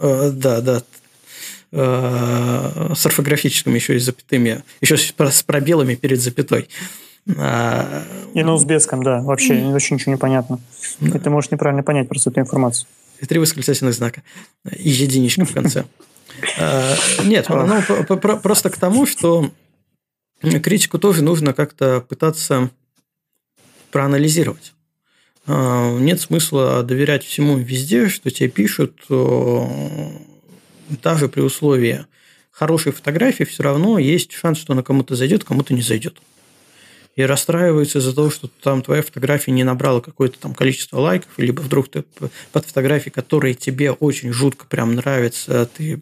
э, 0.00 0.30
да, 0.34 0.60
да. 0.60 0.82
Э, 1.70 2.92
с 2.96 3.06
орфографическими 3.06 3.76
еще 3.76 3.94
и 3.94 3.98
запятыми, 4.00 4.64
еще 4.80 4.96
с, 4.96 5.12
пробелами 5.42 5.94
перед 5.94 6.20
запятой. 6.20 6.68
А, 7.38 8.02
и 8.34 8.42
на 8.42 8.54
узбекском, 8.54 9.02
да, 9.04 9.20
вообще 9.22 9.54
mm. 9.54 9.74
очень 9.74 9.94
ничего 9.94 10.12
не 10.12 10.18
понятно. 10.18 10.58
Да. 10.98 11.20
Ты 11.20 11.30
можешь 11.30 11.52
неправильно 11.52 11.84
понять 11.84 12.08
просто 12.08 12.30
эту 12.30 12.40
информацию. 12.40 12.88
И 13.20 13.26
три 13.26 13.38
восклицательных 13.38 13.94
знака. 13.94 14.24
И 14.76 14.90
единичка 14.90 15.44
в 15.44 15.52
конце. 15.52 15.84
А, 16.58 16.96
нет, 17.22 17.46
ну, 17.48 18.18
просто 18.18 18.70
к 18.70 18.76
тому, 18.76 19.06
что 19.06 19.52
критику 20.42 20.98
тоже 20.98 21.22
нужно 21.22 21.52
как-то 21.52 22.00
пытаться 22.00 22.70
проанализировать. 23.94 24.72
А, 25.46 25.96
нет 26.00 26.20
смысла 26.20 26.82
доверять 26.82 27.22
всему 27.22 27.56
везде, 27.58 28.08
что 28.08 28.28
тебе 28.28 28.48
пишут, 28.48 28.96
даже 30.88 31.28
при 31.28 31.42
условии 31.42 32.04
хорошей 32.50 32.90
фотографии 32.90 33.44
все 33.44 33.62
равно 33.62 34.00
есть 34.00 34.32
шанс, 34.32 34.58
что 34.58 34.72
она 34.72 34.82
кому-то 34.82 35.14
зайдет, 35.14 35.44
кому-то 35.44 35.74
не 35.74 35.82
зайдет. 35.82 36.16
И 37.16 37.22
расстраиваются 37.22 37.98
из-за 37.98 38.14
того, 38.14 38.30
что 38.30 38.48
там 38.60 38.82
твоя 38.82 39.02
фотография 39.02 39.52
не 39.52 39.64
набрала 39.64 40.00
какое-то 40.00 40.38
там 40.38 40.54
количество 40.54 40.98
лайков, 40.98 41.30
либо 41.36 41.60
вдруг 41.60 41.88
ты 41.88 42.04
под 42.52 42.66
фотографией, 42.66 43.12
которые 43.12 43.54
тебе 43.54 43.92
очень 43.92 44.32
жутко 44.32 44.66
прям 44.66 44.94
нравятся, 44.94 45.66
ты 45.66 46.00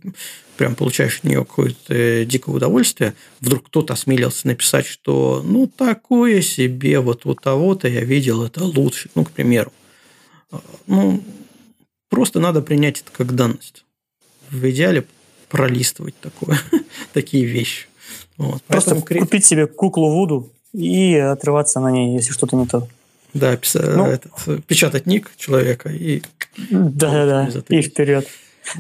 прям 0.57 0.75
получаешь 0.75 1.19
от 1.19 1.25
нее 1.25 1.45
какое-то 1.45 2.25
дикое 2.25 2.53
удовольствие, 2.53 3.15
вдруг 3.41 3.67
кто-то 3.67 3.93
осмелился 3.93 4.47
написать, 4.47 4.87
что 4.87 5.43
ну 5.45 5.67
такое 5.67 6.41
себе, 6.41 7.01
вот 7.01 7.27
у 7.27 7.35
того-то 7.35 7.89
я 7.89 8.01
видел 8.01 8.45
это 8.45 8.65
лучше, 8.65 9.11
ну, 9.15 9.25
к 9.25 9.31
примеру. 9.31 9.73
Ну, 10.87 11.23
просто 12.09 12.41
надо 12.41 12.63
принять 12.63 13.01
это 13.01 13.11
как 13.13 13.35
данность. 13.35 13.85
В 14.51 14.71
идеале 14.71 15.07
пролистывать 15.49 16.15
такое, 16.21 16.59
такие 17.13 17.45
вещи. 17.45 17.87
Вот. 18.37 18.63
Просто 18.63 18.95
Поэтому... 18.95 19.21
купить 19.25 19.45
себе 19.45 19.67
куклу 19.67 20.11
Вуду 20.11 20.53
и 20.73 21.17
отрываться 21.17 21.81
на 21.81 21.91
ней, 21.91 22.15
если 22.15 22.33
что-то 22.33 22.57
не 22.57 22.67
то. 22.67 22.87
Да, 23.35 23.57
пис... 23.57 23.75
ну, 23.75 24.07
этот, 24.07 24.33
печатать 24.67 25.07
ник 25.07 25.31
человека 25.37 25.89
и... 25.89 26.23
Да-да-да, 26.71 27.49
и 27.69 27.83
вперед. 27.83 28.27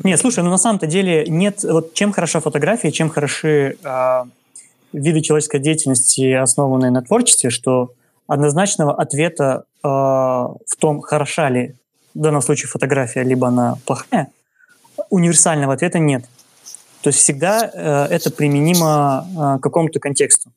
Нет, 0.05 0.21
слушай, 0.21 0.45
ну 0.45 0.51
на 0.51 0.59
самом-то 0.59 0.87
деле 0.87 1.27
нет... 1.27 1.65
Вот 1.65 1.95
чем 1.95 2.13
хороша 2.13 2.41
фотография, 2.41 2.93
чем 2.93 3.09
хороши 3.09 3.77
э, 3.83 4.25
виды 4.93 5.21
человеческой 5.21 5.61
деятельности, 5.61 6.33
основанные 6.33 6.91
на 6.91 7.03
творчестве, 7.03 7.51
что 7.51 7.93
однозначного 8.27 8.95
ответа 8.95 9.65
э, 9.83 9.89
в 9.89 10.77
том, 10.79 11.01
хороша 11.01 11.49
ли 11.49 11.75
в 12.15 12.21
данном 12.21 12.43
случае 12.43 12.69
фотография, 12.69 13.23
либо 13.23 13.49
она 13.49 13.77
плохая, 13.87 14.29
универсального 15.11 15.73
ответа 15.75 15.99
нет. 15.99 16.25
То 17.03 17.09
есть 17.09 17.19
всегда 17.19 17.71
э, 17.73 18.15
это 18.15 18.31
применимо 18.31 19.27
э, 19.27 19.59
к 19.59 19.63
какому-то 19.63 19.99
контексту. 19.99 20.51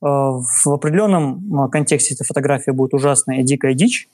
Э, 0.00 0.06
в 0.06 0.66
определенном 0.66 1.64
э, 1.64 1.68
контексте 1.70 2.14
эта 2.14 2.24
фотография 2.24 2.72
будет 2.72 2.94
ужасная 2.94 3.40
и 3.40 3.42
дикая 3.42 3.74
дичь, 3.74 4.08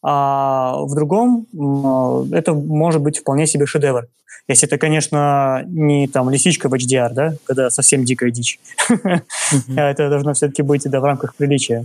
а 0.00 0.76
в 0.82 0.94
другом 0.94 1.46
э, 1.52 2.36
это 2.36 2.54
может 2.54 3.02
быть 3.02 3.18
вполне 3.18 3.46
себе 3.46 3.66
шедевр. 3.66 4.06
Если 4.46 4.66
это, 4.66 4.78
конечно, 4.78 5.64
не 5.66 6.06
там 6.06 6.30
лисичка 6.30 6.68
в 6.70 6.74
HDR, 6.74 7.12
да, 7.12 7.34
когда 7.44 7.68
совсем 7.68 8.04
дикая 8.04 8.30
дичь. 8.30 8.58
Это 9.76 10.08
должно 10.08 10.32
все-таки 10.32 10.62
быть 10.62 10.88
да, 10.88 11.00
в 11.00 11.04
рамках 11.04 11.34
приличия, 11.34 11.84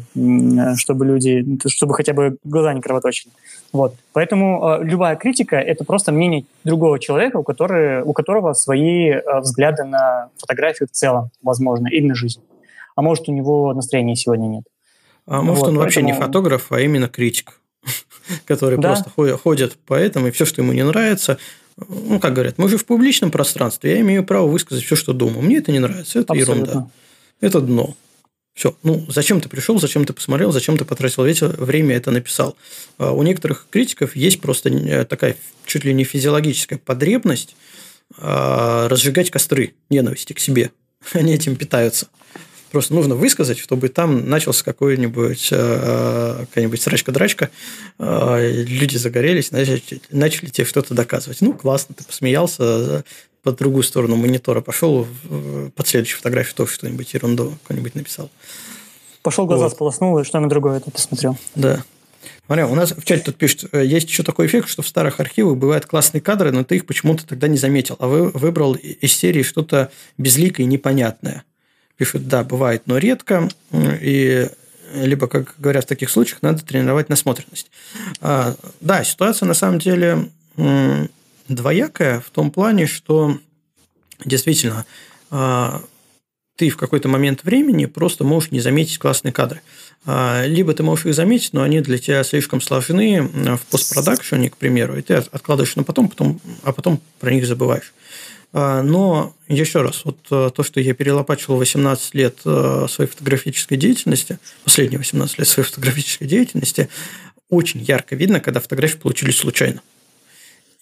чтобы 0.78 1.06
люди, 1.06 1.46
чтобы 1.68 1.94
хотя 1.94 2.14
бы 2.14 2.38
глаза 2.46 2.74
не 2.74 2.80
кровоточили. 2.80 3.34
Вот. 3.74 3.96
Поэтому 4.14 4.78
любая 4.82 5.18
критика– 5.18 5.56
это 5.58 5.84
просто 5.84 6.14
мнение 6.14 6.46
другого 6.64 7.00
человека, 7.00 7.36
у 7.36 7.44
которого, 7.44 8.04
у 8.06 8.14
которого 8.14 8.54
свои 8.54 9.16
взгляды 9.42 9.84
на 9.84 10.30
фотографию 10.38 10.88
в 10.88 10.96
целом, 10.96 11.32
возможно, 11.42 11.90
или 11.90 12.08
на 12.08 12.16
жизнь. 12.16 12.40
А 12.96 13.02
может, 13.02 13.30
у 13.30 13.34
него 13.34 13.74
настроения 13.74 14.16
сегодня 14.16 14.48
нет. 14.48 14.64
А 15.26 15.42
может, 15.42 15.62
вот, 15.62 15.70
он 15.70 15.76
поэтому... 15.76 15.80
вообще 15.80 16.02
не 16.02 16.14
фотограф, 16.14 16.72
а 16.72 16.82
именно 16.82 17.08
критик. 17.08 17.60
которые 18.46 18.80
да. 18.80 18.94
просто 18.94 19.38
ходят 19.38 19.78
по 19.86 19.94
этому, 19.94 20.28
и 20.28 20.32
все, 20.32 20.46
что 20.46 20.62
ему 20.62 20.74
не 20.74 20.84
нравится, 20.84 21.38
ну, 21.78 22.20
как 22.20 22.34
говорят, 22.34 22.58
мы 22.58 22.70
же 22.70 22.78
в 22.78 22.86
публичном 22.86 23.32
пространстве, 23.32 23.92
я 23.92 24.02
имею 24.02 24.24
право 24.24 24.48
высказать 24.48 24.84
все, 24.84 24.96
что 24.96 25.14
думаю. 25.14 25.42
Мне 25.42 25.58
это 25.58 25.72
не 25.72 25.80
нравится, 25.80 26.20
это 26.20 26.34
Абсолютно. 26.34 26.70
ерунда. 26.70 26.90
Это 27.42 27.62
дно. 27.62 27.96
Все. 28.54 28.76
Ну, 28.84 29.04
зачем 29.08 29.42
ты 29.42 29.50
пришел, 29.50 29.80
зачем 29.80 30.06
ты 30.06 30.14
посмотрел, 30.14 30.52
зачем 30.52 30.78
ты 30.78 30.86
потратил 30.86 31.24
время 31.24 31.96
это 31.96 32.12
написал? 32.12 32.56
А 33.00 33.12
у 33.12 33.24
некоторых 33.24 33.66
критиков 33.72 34.16
есть 34.16 34.40
просто 34.40 34.70
э, 34.70 35.06
такая 35.06 35.36
чуть 35.66 35.84
ли 35.84 35.94
не 35.94 36.04
физиологическая 36.04 36.78
потребность 36.78 37.56
а, 38.18 38.88
разжигать 38.90 39.32
костры 39.32 39.74
ненависти 39.90 40.34
к 40.34 40.40
себе. 40.40 40.70
Они 41.14 41.34
этим 41.34 41.56
питаются. 41.56 42.08
Просто 42.74 42.96
нужно 42.96 43.14
высказать, 43.14 43.60
чтобы 43.60 43.88
там 43.88 44.28
начался 44.28 44.66
какой-нибудь 44.66 45.50
э, 45.52 46.38
какая-нибудь 46.40 46.82
срачка-драчка, 46.82 47.52
э, 48.00 48.64
люди 48.68 48.98
загорелись, 48.98 49.52
начали, 49.52 49.80
начали 50.10 50.50
тебе 50.50 50.66
что-то 50.66 50.96
доказывать. 50.96 51.42
Ну, 51.42 51.54
классно, 51.54 51.94
ты 51.94 52.04
посмеялся, 52.04 53.04
по 53.44 53.52
другую 53.52 53.84
сторону 53.84 54.16
монитора 54.16 54.62
пошел, 54.62 55.06
под 55.76 55.88
следующую 55.88 56.18
фотографию 56.18 56.56
тоже 56.56 56.74
что-нибудь 56.74 57.14
ерунду 57.14 57.54
какую-нибудь 57.62 57.94
написал. 57.94 58.32
Пошел 59.22 59.46
глаза 59.46 59.66
вот. 59.66 59.74
сполоснул, 59.74 60.18
и 60.18 60.24
что-нибудь 60.24 60.50
другое 60.50 60.80
ты 60.80 60.90
посмотрел. 60.90 61.38
Да. 61.54 61.84
Смотри, 62.48 62.64
у 62.64 62.74
нас 62.74 62.92
в 62.92 63.06
чате 63.06 63.22
тут 63.24 63.36
пишут, 63.36 63.70
э, 63.72 63.86
есть 63.86 64.10
еще 64.10 64.24
такой 64.24 64.48
эффект, 64.48 64.68
что 64.68 64.82
в 64.82 64.88
старых 64.88 65.20
архивах 65.20 65.58
бывают 65.58 65.86
классные 65.86 66.22
кадры, 66.22 66.52
но 66.52 66.64
ты 66.64 66.78
их 66.78 66.88
почему-то 66.88 67.28
тогда 67.28 67.48
не 67.48 67.58
заметил, 67.58 67.98
а 68.00 68.08
вы 68.08 68.32
выбрал 68.32 68.74
из 68.74 69.14
серии 69.14 69.44
что-то 69.44 69.92
безликое 70.18 70.66
и 70.66 70.68
непонятное 70.68 71.44
пишут, 71.98 72.28
да, 72.28 72.44
бывает, 72.44 72.84
но 72.86 72.98
редко. 72.98 73.50
И 73.72 74.50
либо, 74.94 75.28
как 75.28 75.56
говорят 75.58 75.86
в 75.86 75.88
таких 75.88 76.10
случаях, 76.10 76.42
надо 76.42 76.64
тренировать 76.64 77.10
насмотренность. 77.10 77.72
А, 78.22 78.56
да, 78.80 79.04
ситуация 79.04 79.48
на 79.48 79.54
самом 79.54 79.80
деле 79.80 80.30
двоякая 81.48 82.20
в 82.20 82.30
том 82.30 82.52
плане, 82.52 82.86
что 82.86 83.38
действительно 84.24 84.86
а, 85.32 85.82
ты 86.56 86.70
в 86.70 86.78
какой-то 86.78 87.10
момент 87.10 87.44
времени 87.44 87.86
просто 87.86 88.24
можешь 88.24 88.52
не 88.52 88.60
заметить 88.60 89.00
классные 89.00 89.32
кадры. 89.32 89.62
А, 90.06 90.46
либо 90.46 90.74
ты 90.74 90.84
можешь 90.84 91.06
их 91.06 91.16
заметить, 91.16 91.54
но 91.54 91.64
они 91.64 91.82
для 91.82 91.98
тебя 91.98 92.24
слишком 92.24 92.62
сложны 92.62 93.22
в 93.24 93.62
постпродакшене, 93.72 94.50
к 94.50 94.58
примеру, 94.58 94.98
и 94.98 95.02
ты 95.02 95.16
откладываешь 95.16 95.76
на 95.76 95.84
потом, 95.84 96.10
потом, 96.10 96.40
а 96.64 96.72
потом 96.72 97.02
про 97.20 97.32
них 97.32 97.48
забываешь. 97.48 97.94
А, 98.56 98.84
но 98.84 99.36
еще 99.48 99.82
раз, 99.82 100.06
вот 100.06 100.20
э, 100.30 100.52
то, 100.54 100.62
что 100.62 100.80
я 100.80 100.94
перелопачивал 100.94 101.58
18 101.58 102.14
лет 102.14 102.38
э, 102.46 102.86
своей 102.88 103.10
фотографической 103.10 103.78
деятельности, 103.78 104.38
последние 104.64 105.00
18 105.00 105.40
лет 105.40 105.48
своей 105.48 105.68
фотографической 105.68 106.28
деятельности, 106.28 106.88
очень 107.50 107.82
ярко 107.82 108.16
видно, 108.16 108.40
когда 108.40 108.60
фотографии 108.60 108.98
получились 108.98 109.38
случайно. 109.38 109.82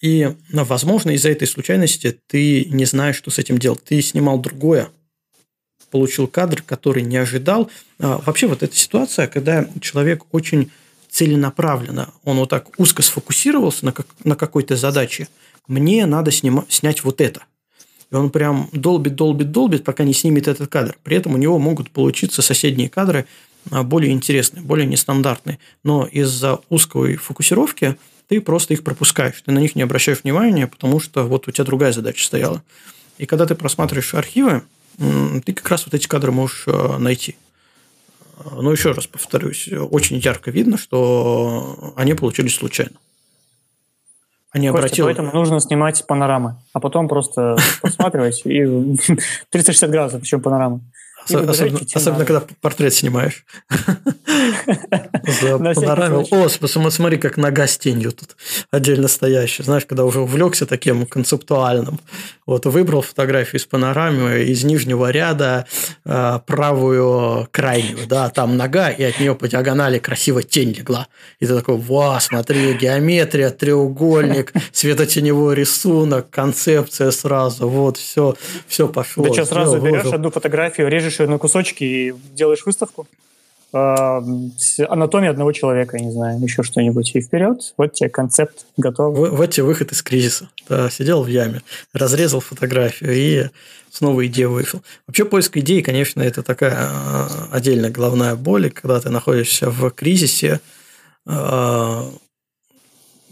И, 0.02 0.34
ну, 0.50 0.64
возможно, 0.64 1.10
из-за 1.12 1.30
этой 1.30 1.48
случайности 1.48 2.18
ты 2.26 2.66
не 2.66 2.84
знаешь, 2.84 3.16
что 3.16 3.30
с 3.30 3.38
этим 3.38 3.56
делать. 3.56 3.82
Ты 3.84 4.02
снимал 4.02 4.38
другое, 4.38 4.90
получил 5.90 6.26
кадр, 6.26 6.60
который 6.60 7.02
не 7.02 7.16
ожидал. 7.16 7.70
А, 7.98 8.18
вообще 8.26 8.48
вот 8.48 8.62
эта 8.62 8.76
ситуация, 8.76 9.28
когда 9.28 9.66
человек 9.80 10.24
очень 10.32 10.70
целенаправленно, 11.08 12.12
он 12.24 12.36
вот 12.36 12.50
так 12.50 12.78
узко 12.78 13.00
сфокусировался 13.00 13.86
на, 13.86 13.92
как, 13.92 14.06
на 14.24 14.34
какой-то 14.36 14.76
задаче, 14.76 15.28
мне 15.68 16.04
надо 16.04 16.30
снима, 16.30 16.66
снять 16.68 17.04
вот 17.04 17.22
это. 17.22 17.44
И 18.12 18.14
он 18.14 18.28
прям 18.28 18.68
долбит, 18.72 19.14
долбит, 19.14 19.52
долбит, 19.52 19.84
пока 19.84 20.04
не 20.04 20.12
снимет 20.12 20.46
этот 20.46 20.70
кадр. 20.70 20.98
При 21.02 21.16
этом 21.16 21.32
у 21.32 21.38
него 21.38 21.58
могут 21.58 21.90
получиться 21.90 22.42
соседние 22.42 22.90
кадры 22.90 23.24
а, 23.70 23.82
более 23.82 24.12
интересные, 24.12 24.62
более 24.62 24.86
нестандартные. 24.86 25.58
Но 25.82 26.04
из-за 26.04 26.60
узкой 26.68 27.16
фокусировки 27.16 27.96
ты 28.28 28.42
просто 28.42 28.74
их 28.74 28.84
пропускаешь. 28.84 29.40
Ты 29.40 29.50
на 29.52 29.60
них 29.60 29.74
не 29.76 29.82
обращаешь 29.82 30.24
внимания, 30.24 30.66
потому 30.66 31.00
что 31.00 31.24
вот 31.24 31.48
у 31.48 31.50
тебя 31.52 31.64
другая 31.64 31.92
задача 31.92 32.22
стояла. 32.22 32.62
И 33.16 33.24
когда 33.24 33.46
ты 33.46 33.54
просматриваешь 33.54 34.12
архивы, 34.12 34.62
ты 34.98 35.54
как 35.54 35.68
раз 35.70 35.86
вот 35.86 35.94
эти 35.94 36.06
кадры 36.06 36.32
можешь 36.32 36.64
а, 36.66 36.98
найти. 36.98 37.36
Но 38.50 38.72
еще 38.72 38.92
раз 38.92 39.06
повторюсь, 39.06 39.70
очень 39.72 40.18
ярко 40.18 40.50
видно, 40.50 40.76
что 40.76 41.94
они 41.96 42.12
получились 42.12 42.56
случайно 42.56 42.96
а 44.52 44.58
не 44.58 44.68
обратил... 44.68 45.06
Поэтому 45.06 45.32
нужно 45.32 45.60
снимать 45.60 46.06
панорамы, 46.06 46.56
а 46.72 46.80
потом 46.80 47.08
просто 47.08 47.56
посматривать 47.82 48.42
и 48.44 48.64
360 49.50 49.90
градусов, 49.90 50.20
причем 50.20 50.42
панорамы. 50.42 50.80
Особенно, 51.24 51.80
особенно 51.94 52.24
когда 52.24 52.42
портрет 52.60 52.94
снимаешь. 52.94 53.44
Заполнорамил. 55.40 56.26
О, 56.30 56.48
смотри, 56.48 57.18
как 57.18 57.36
нога 57.36 57.66
с 57.66 57.78
тенью 57.78 58.12
тут 58.12 58.36
отдельно 58.70 59.08
стоящая. 59.08 59.64
Знаешь, 59.64 59.86
когда 59.86 60.04
уже 60.04 60.20
увлекся 60.20 60.66
таким 60.66 61.06
концептуальным. 61.06 62.00
Вот 62.46 62.66
выбрал 62.66 63.02
фотографию 63.02 63.60
из 63.60 63.66
панорамы, 63.66 64.42
из 64.42 64.64
нижнего 64.64 65.10
ряда 65.10 65.66
а, 66.04 66.40
правую 66.40 67.48
крайнюю, 67.50 68.06
да, 68.08 68.30
там 68.30 68.56
нога, 68.56 68.90
и 68.90 69.02
от 69.02 69.20
нее 69.20 69.34
по 69.34 69.48
диагонали 69.48 69.98
красиво 69.98 70.42
тень 70.42 70.72
легла. 70.72 71.06
И 71.40 71.46
ты 71.46 71.54
такой, 71.54 71.76
ва, 71.76 72.18
смотри, 72.20 72.74
геометрия, 72.74 73.50
треугольник, 73.50 74.52
светотеневой 74.72 75.54
рисунок, 75.54 76.30
концепция 76.30 77.10
сразу, 77.10 77.68
вот, 77.68 77.96
все, 77.96 78.34
все 78.66 78.88
пошло. 78.88 79.24
Ты 79.24 79.32
что, 79.32 79.44
сразу 79.44 79.80
берешь 79.80 80.12
одну 80.12 80.30
фотографию, 80.30 80.88
режешь 80.88 81.11
ее 81.20 81.28
на 81.28 81.38
кусочки 81.38 81.84
и 81.84 82.14
делаешь 82.34 82.64
выставку? 82.64 83.06
А, 83.74 84.22
анатомия 84.88 85.30
одного 85.30 85.52
человека, 85.52 85.96
я 85.96 86.04
не 86.04 86.12
знаю, 86.12 86.38
еще 86.40 86.62
что-нибудь. 86.62 87.10
И 87.14 87.20
вперед, 87.22 87.72
вот 87.78 87.94
тебе 87.94 88.10
концепт 88.10 88.66
готов. 88.76 89.16
Вот, 89.16 89.30
вот 89.30 89.50
тебе 89.50 89.64
выход 89.64 89.92
из 89.92 90.02
кризиса. 90.02 90.50
Да, 90.68 90.90
сидел 90.90 91.22
в 91.22 91.26
яме, 91.26 91.62
разрезал 91.94 92.40
фотографию 92.40 93.14
и 93.14 93.48
снова 93.90 94.26
идею 94.26 94.52
вышел. 94.52 94.82
Вообще 95.06 95.24
поиск 95.24 95.56
идей, 95.56 95.82
конечно, 95.82 96.20
это 96.20 96.42
такая 96.42 96.76
а, 96.76 97.48
отдельная 97.50 97.90
головная 97.90 98.36
боль, 98.36 98.70
когда 98.70 99.00
ты 99.00 99.08
находишься 99.08 99.70
в 99.70 99.90
кризисе, 99.90 100.60
а, 101.26 102.10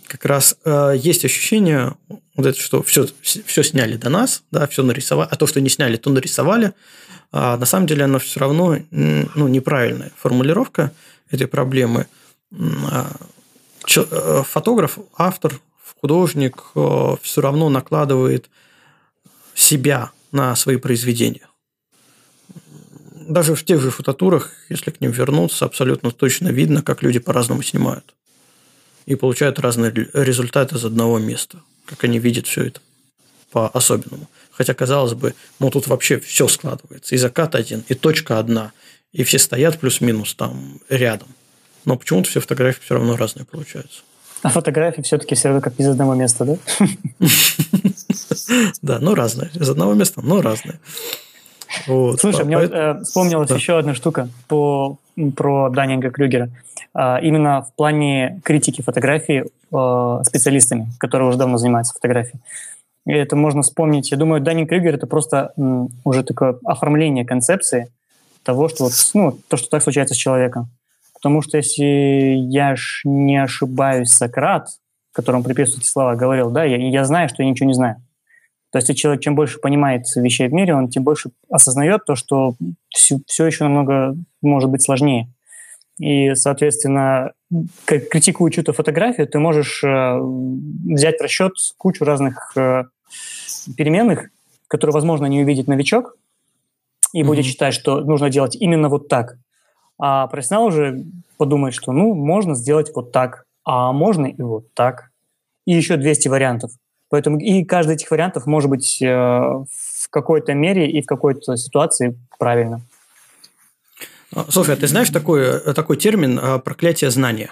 как 0.07 0.25
раз 0.25 0.57
есть 0.65 1.25
ощущение, 1.25 1.95
вот 2.35 2.45
это, 2.45 2.59
что 2.59 2.83
все, 2.83 3.07
все 3.23 3.63
сняли 3.63 3.97
до 3.97 4.09
нас, 4.09 4.43
да, 4.51 4.67
все 4.67 4.83
нарисовали, 4.83 5.29
а 5.31 5.37
то, 5.37 5.47
что 5.47 5.61
не 5.61 5.69
сняли, 5.69 5.99
то 5.99 6.11
нарисовали, 6.11 6.73
А 7.33 7.57
на 7.57 7.67
самом 7.67 7.87
деле 7.87 8.05
она 8.05 8.19
все 8.19 8.41
равно 8.41 8.77
ну, 8.91 9.49
неправильная 9.49 10.13
формулировка 10.17 10.93
этой 11.31 11.47
проблемы. 11.47 12.07
А, 12.53 13.11
э, 13.97 14.43
фотограф, 14.45 14.99
автор, 15.17 15.61
художник 16.01 16.63
э, 16.75 17.17
все 17.23 17.41
равно 17.41 17.69
накладывает 17.69 18.49
себя 19.55 20.11
на 20.33 20.57
свои 20.57 20.77
произведения. 20.77 21.49
Даже 23.15 23.55
в 23.55 23.65
тех 23.65 23.81
же 23.81 23.91
фототурах, 23.91 24.53
если 24.69 24.91
к 24.91 25.01
ним 25.01 25.13
вернуться, 25.13 25.65
абсолютно 25.65 26.11
точно 26.11 26.49
видно, 26.49 26.83
как 26.83 27.03
люди 27.03 27.21
по-разному 27.21 27.63
снимают. 27.63 28.15
И 29.07 29.15
получают 29.15 29.61
разные 29.61 29.93
результаты 30.13 30.77
из 30.77 30.85
одного 30.85 31.19
места. 31.19 31.61
Как 31.85 32.05
они 32.05 32.19
видят 32.19 32.47
все 32.47 32.65
это 32.65 32.81
по-особенному. 33.53 34.29
Хотя, 34.61 34.75
казалось 34.75 35.15
бы, 35.15 35.35
ну 35.59 35.71
тут 35.71 35.87
вообще 35.87 36.21
все 36.21 36.47
складывается. 36.47 37.15
И 37.15 37.19
закат 37.19 37.55
один, 37.55 37.83
и 37.89 37.95
точка 37.95 38.39
одна, 38.39 38.73
и 39.11 39.25
все 39.25 39.39
стоят 39.39 39.79
плюс-минус 39.79 40.35
там 40.35 40.81
рядом. 40.91 41.29
Но 41.87 41.97
почему-то 41.97 42.29
все 42.29 42.41
фотографии 42.41 42.83
все 42.85 42.97
равно 42.97 43.17
разные 43.17 43.47
получаются. 43.47 44.03
А 44.43 44.51
фотографии 44.51 45.01
все-таки 45.01 45.35
все 45.35 45.49
равно 45.49 45.63
как 45.63 45.81
из 45.81 45.89
одного 45.89 46.15
места, 46.15 46.45
да? 46.45 46.57
Да, 48.83 48.99
ну 49.01 49.15
разные. 49.15 49.51
Из 49.55 49.71
одного 49.71 49.95
места, 49.95 50.21
но 50.21 50.43
разные. 50.43 50.79
Вот. 51.87 52.21
Слушай, 52.21 52.45
мне 52.45 52.57
э, 52.57 53.01
вспомнилась 53.03 53.49
да. 53.49 53.55
еще 53.55 53.79
одна 53.79 53.95
штука 53.95 54.29
по, 54.47 54.99
про 55.37 55.71
Даннинга 55.71 56.11
Крюгера. 56.11 56.51
А, 56.93 57.19
именно 57.23 57.63
в 57.63 57.73
плане 57.77 58.43
критики 58.45 58.83
фотографии 58.83 59.45
э, 59.45 60.25
специалистами, 60.25 60.89
которые 60.99 61.31
уже 61.31 61.39
давно 61.39 61.57
занимаются 61.57 61.95
фотографией. 61.95 62.43
И 63.11 63.13
это 63.13 63.35
можно 63.35 63.63
вспомнить. 63.63 64.13
Я 64.13 64.17
думаю, 64.17 64.41
Даннинг 64.41 64.69
Крюгер– 64.69 64.95
это 64.97 65.09
просто 65.09 65.53
м, 65.57 65.89
уже 66.05 66.23
такое 66.23 66.59
оформление 66.65 67.25
концепции 67.25 67.89
того, 68.45 68.69
что 68.69 68.85
вот, 68.85 68.93
ну, 69.15 69.37
то, 69.49 69.57
что 69.57 69.69
так 69.69 69.83
случается 69.83 70.15
с 70.15 70.17
человеком. 70.17 70.69
Потому 71.15 71.43
что 71.43 71.57
если 71.57 71.85
я 71.85 72.77
ж 72.77 73.01
не 73.05 73.43
ошибаюсь, 73.43 74.11
Сократ, 74.11 74.69
которому 75.11 75.43
приписывают 75.43 75.83
эти 75.83 75.91
слова, 75.91 76.15
говорил, 76.15 76.53
да, 76.53 76.63
я, 76.63 76.77
я 76.77 77.05
знаю, 77.05 77.29
что 77.29 77.43
я 77.43 77.51
ничего 77.51 77.67
не 77.67 77.75
знаю. 77.75 77.97
То 78.71 78.79
есть 78.79 78.97
человек 78.97 79.23
чем 79.23 79.35
больше 79.35 79.59
понимает 79.59 80.05
вещей 80.15 80.47
в 80.47 80.53
мире, 80.53 80.77
он 80.77 80.89
тем 80.89 81.03
больше 81.03 81.31
осознает 81.51 82.05
то, 82.05 82.15
что 82.15 82.55
все, 82.91 83.19
все 83.27 83.45
еще 83.45 83.65
намного 83.65 84.15
может 84.41 84.71
быть 84.71 84.83
сложнее. 84.83 85.27
И, 85.99 86.37
соответственно, 86.37 87.33
как 87.87 88.09
критикуя 88.09 88.53
чью-то 88.53 88.73
фотографию, 88.73 89.27
ты 89.27 89.41
можешь 89.41 89.83
э, 89.83 90.17
взять 90.21 91.19
в 91.19 91.23
расчет 91.23 91.55
кучу 91.77 92.05
разных 92.05 92.53
э, 92.57 92.85
переменных, 93.77 94.31
которые, 94.69 94.95
возможно, 94.95 95.27
не 95.27 95.43
увидит 95.43 95.67
новичок, 95.69 96.17
и 97.13 97.21
mm-hmm. 97.21 97.27
будет 97.27 97.45
считать, 97.45 97.75
что 97.75 98.01
нужно 98.01 98.31
делать 98.31 98.57
именно 98.57 98.89
вот 98.89 99.09
так. 99.09 99.37
А 99.99 100.27
профессионал 100.29 100.67
уже 100.67 101.05
подумает, 101.37 101.75
что 101.75 101.93
ну, 101.93 102.15
можно 102.15 102.55
сделать 102.55 102.91
вот 102.95 103.13
так, 103.13 103.45
а 103.65 103.93
можно 103.93 104.27
и 104.27 104.43
вот 104.43 104.73
так. 104.75 105.11
И 105.67 105.73
еще 105.73 105.97
200 105.97 106.29
вариантов. 106.29 106.73
Поэтому 107.11 107.39
и 107.39 107.65
каждый 107.65 107.93
из 107.93 107.97
этих 107.97 108.11
вариантов 108.11 108.47
может 108.47 108.71
быть 108.71 109.03
э, 109.03 109.07
в 109.09 110.09
какой-то 110.11 110.55
мере 110.55 110.91
и 110.91 111.03
в 111.03 111.07
какой-то 111.07 111.57
ситуации 111.57 112.17
правильно. 112.39 112.83
Слушай, 114.49 114.75
а 114.75 114.77
ты 114.77 114.87
знаешь 114.87 115.11
такой, 115.11 115.61
такой 115.75 115.97
термин 115.97 116.39
а, 116.41 116.59
«проклятие 116.61 117.11
знания»? 117.11 117.51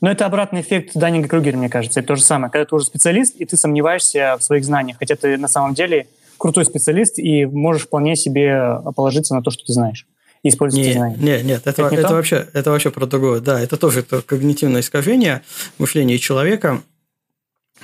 Но 0.00 0.10
это 0.10 0.26
обратный 0.26 0.62
эффект 0.62 0.92
Даннинга 0.94 1.28
Крюгера, 1.28 1.56
мне 1.56 1.68
кажется. 1.68 2.00
Это 2.00 2.08
то 2.08 2.16
же 2.16 2.22
самое. 2.22 2.50
Когда 2.50 2.64
ты 2.64 2.74
уже 2.74 2.86
специалист, 2.86 3.36
и 3.36 3.44
ты 3.44 3.56
сомневаешься 3.56 4.36
в 4.38 4.42
своих 4.42 4.64
знаниях, 4.64 4.98
хотя 4.98 5.16
ты 5.16 5.36
на 5.36 5.48
самом 5.48 5.74
деле 5.74 6.06
крутой 6.38 6.64
специалист 6.64 7.18
и 7.18 7.44
можешь 7.44 7.82
вполне 7.82 8.16
себе 8.16 8.80
положиться 8.96 9.34
на 9.34 9.42
то, 9.42 9.50
что 9.50 9.64
ты 9.64 9.72
знаешь 9.72 10.06
и 10.42 10.48
использовать 10.48 10.86
не, 10.86 10.92
знания. 10.94 11.16
Нет, 11.18 11.44
нет, 11.44 11.66
это, 11.66 11.82
это, 11.82 11.94
это, 11.94 12.14
вообще, 12.14 12.48
это 12.54 12.70
вообще 12.70 12.90
про 12.90 13.06
другое. 13.06 13.40
Да, 13.40 13.60
это 13.60 13.76
тоже 13.76 14.00
это 14.00 14.22
когнитивное 14.22 14.80
искажение 14.80 15.42
мышления 15.78 16.18
человека. 16.18 16.80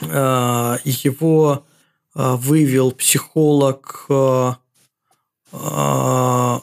А, 0.01 0.78
его 0.84 1.64
а, 2.14 2.36
вывел 2.36 2.93
психолог 2.93 4.06
а, 4.09 4.56
а, 5.52 6.60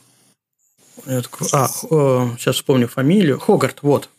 сейчас 1.06 2.56
вспомню 2.56 2.88
фамилию, 2.88 3.40
Хогарт, 3.40 3.84
вот, 3.84 4.10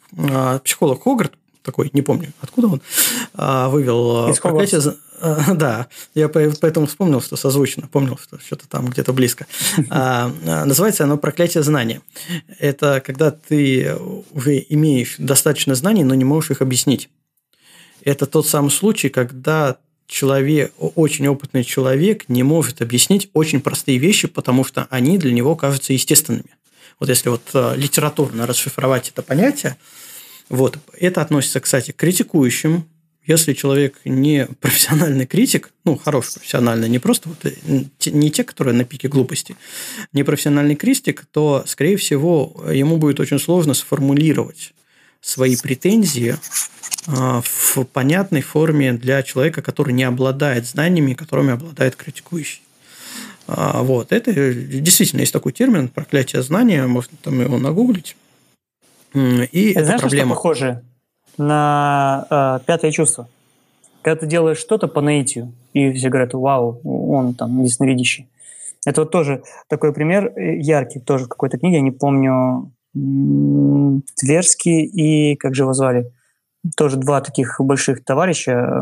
психолог 0.65 1.03
Хогарт, 1.03 1.33
такой, 1.63 1.91
не 1.93 2.03
помню, 2.03 2.33
откуда 2.41 2.69
он, 2.69 3.71
вывел 3.71 4.29
Из 4.29 4.39
проклятие, 4.39 4.81
да, 5.55 5.89
я 6.15 6.29
поэтому 6.29 6.87
вспомнил, 6.87 7.21
что 7.21 7.37
созвучно, 7.37 7.89
помнил, 7.91 8.19
что 8.19 8.39
что-то 8.39 8.69
там 8.69 8.89
где-то 8.89 9.13
близко. 9.13 9.47
Называется 9.89 11.05
оно 11.05 11.17
«Проклятие 11.17 11.63
знания». 11.63 12.03
Это 12.59 13.01
когда 13.05 13.31
ты 13.31 13.97
уже 14.33 14.65
имеешь 14.69 15.17
достаточно 15.19 15.75
знаний, 15.75 16.05
но 16.05 16.15
не 16.15 16.25
можешь 16.25 16.51
их 16.51 16.63
объяснить. 16.63 17.09
Это 18.03 18.27
тот 18.27 18.47
самый 18.47 18.71
случай, 18.71 19.09
когда 19.09 19.79
человек, 20.07 20.73
очень 20.79 21.27
опытный 21.29 21.65
человек 21.65 22.29
не 22.29 22.43
может 22.43 22.83
объяснить 22.83 23.31
очень 23.33 23.61
простые 23.61 23.99
вещи, 23.99 24.29
потому 24.29 24.65
что 24.65 24.87
они 24.91 25.17
для 25.17 25.33
него 25.33 25.57
кажутся 25.57 25.93
естественными. 25.93 26.57
Вот 27.01 27.09
если 27.09 27.31
вот 27.31 27.43
литературно 27.77 28.47
расшифровать 28.47 29.09
это 29.09 29.23
понятие, 29.23 29.77
вот, 30.49 30.79
это 30.99 31.23
относится, 31.23 31.61
кстати, 31.61 31.93
к 31.93 31.97
критикующим. 31.97 32.87
Если 33.27 33.55
человек 33.55 33.99
не 34.05 34.47
профессиональный 34.61 35.27
критик, 35.27 35.73
ну, 35.85 35.97
хороший 35.97 36.35
профессиональный, 36.35 36.89
не 36.89 36.99
просто 36.99 37.31
вот, 37.31 37.39
э, 37.45 37.53
не 38.11 38.31
те, 38.31 38.45
которые 38.45 38.75
на 38.75 38.85
пике 38.85 39.09
глупости, 39.09 39.57
не 40.13 40.25
профессиональный 40.25 40.75
критик, 40.75 41.25
то, 41.31 41.65
скорее 41.67 41.97
всего, 41.97 42.65
ему 42.71 42.99
будет 42.99 43.21
очень 43.21 43.39
сложно 43.39 43.73
сформулировать 43.73 44.75
свои 45.23 45.57
претензии 45.57 46.37
а, 47.07 47.41
в 47.43 47.85
понятной 47.85 48.43
форме 48.43 48.93
для 48.93 49.23
человека, 49.23 49.63
который 49.63 49.95
не 49.95 50.05
обладает 50.05 50.67
знаниями, 50.67 51.15
которыми 51.15 51.53
обладает 51.53 51.97
критикующий. 51.97 52.63
А, 53.47 53.83
вот. 53.83 54.13
Это 54.13 54.33
действительно 54.53 55.21
есть 55.21 55.33
такой 55.33 55.53
термин 55.53 55.89
проклятие 55.89 56.43
знания, 56.43 56.87
можно 56.87 57.17
там 57.23 57.41
его 57.41 57.59
нагуглить. 57.59 58.17
И 59.15 59.73
это, 59.73 59.85
Знаешь, 59.85 60.01
проблема. 60.01 60.27
что 60.27 60.35
похоже 60.35 60.83
на 61.39 62.27
э, 62.31 62.65
пятое 62.67 62.91
чувство? 62.91 63.29
Когда 64.03 64.21
ты 64.21 64.27
делаешь 64.27 64.59
что-то 64.59 64.89
по 64.89 65.01
наитию, 65.01 65.53
и 65.73 65.93
все 65.93 66.09
говорят, 66.09 66.35
вау, 66.35 66.81
он 66.85 67.35
там 67.35 67.63
ясновидящий. 67.63 68.29
Это 68.85 69.03
вот 69.03 69.11
тоже 69.11 69.43
такой 69.69 69.93
пример 69.93 70.33
э, 70.37 70.59
яркий, 70.59 71.01
тоже 71.01 71.25
в 71.25 71.29
какой-то 71.29 71.59
книге, 71.59 71.77
я 71.77 71.81
не 71.81 71.93
помню, 71.93 72.71
Тверский 74.17 74.85
и, 74.85 75.37
как 75.37 75.55
же 75.55 75.63
его 75.63 75.73
звали, 75.73 76.13
тоже 76.77 76.97
два 76.97 77.21
таких 77.21 77.61
больших 77.61 78.05
товарища, 78.05 78.81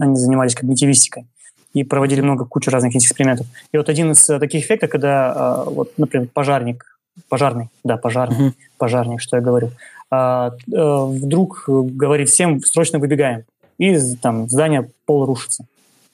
они 0.00 0.16
занимались 0.16 0.54
когнитивистикой 0.54 1.26
и 1.72 1.84
проводили 1.84 2.20
много, 2.20 2.44
кучу 2.44 2.70
разных 2.70 2.96
экспериментов. 2.96 3.46
И 3.72 3.76
вот 3.76 3.88
один 3.88 4.12
из 4.12 4.28
э, 4.28 4.38
таких 4.38 4.64
эффектов, 4.64 4.90
когда, 4.90 5.32
а, 5.32 5.64
вот, 5.64 5.92
например, 5.98 6.28
пожарник, 6.32 6.89
пожарный, 7.28 7.68
да, 7.84 7.96
пожарный, 7.96 8.48
uh-huh. 8.48 8.54
пожарник, 8.78 9.20
что 9.20 9.36
я 9.36 9.42
говорю, 9.42 9.70
а, 10.10 10.50
э, 10.50 11.04
вдруг 11.04 11.64
говорит 11.66 12.28
всем, 12.28 12.60
срочно 12.60 12.98
выбегаем, 12.98 13.44
и 13.78 13.96
там 14.16 14.48
здание 14.48 14.90
пол 15.06 15.24
рушится. 15.24 15.66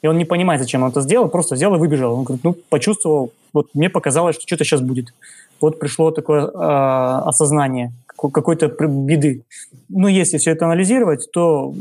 И 0.03 0.07
он 0.07 0.19
не 0.19 0.25
понимает, 0.25 0.61
зачем 0.61 0.83
он 0.83 0.91
это 0.91 1.01
сделал, 1.01 1.29
просто 1.29 1.55
взял 1.55 1.75
и 1.75 1.79
выбежал. 1.79 2.15
Он 2.15 2.25
говорит, 2.25 2.45
ну, 2.45 2.55
почувствовал, 2.69 3.33
вот 3.53 3.69
мне 3.75 3.89
показалось, 3.89 4.37
что 4.37 4.47
что-то 4.47 4.65
сейчас 4.65 4.81
будет. 4.81 5.15
Вот 5.61 5.81
пришло 5.81 6.11
такое 6.11 6.47
э, 6.47 6.49
осознание 7.29 7.93
какой-то 8.07 8.69
беды. 8.69 9.43
Но 9.89 10.09
если 10.09 10.39
все 10.39 10.53
это 10.53 10.67
анализировать, 10.67 11.31
то 11.33 11.75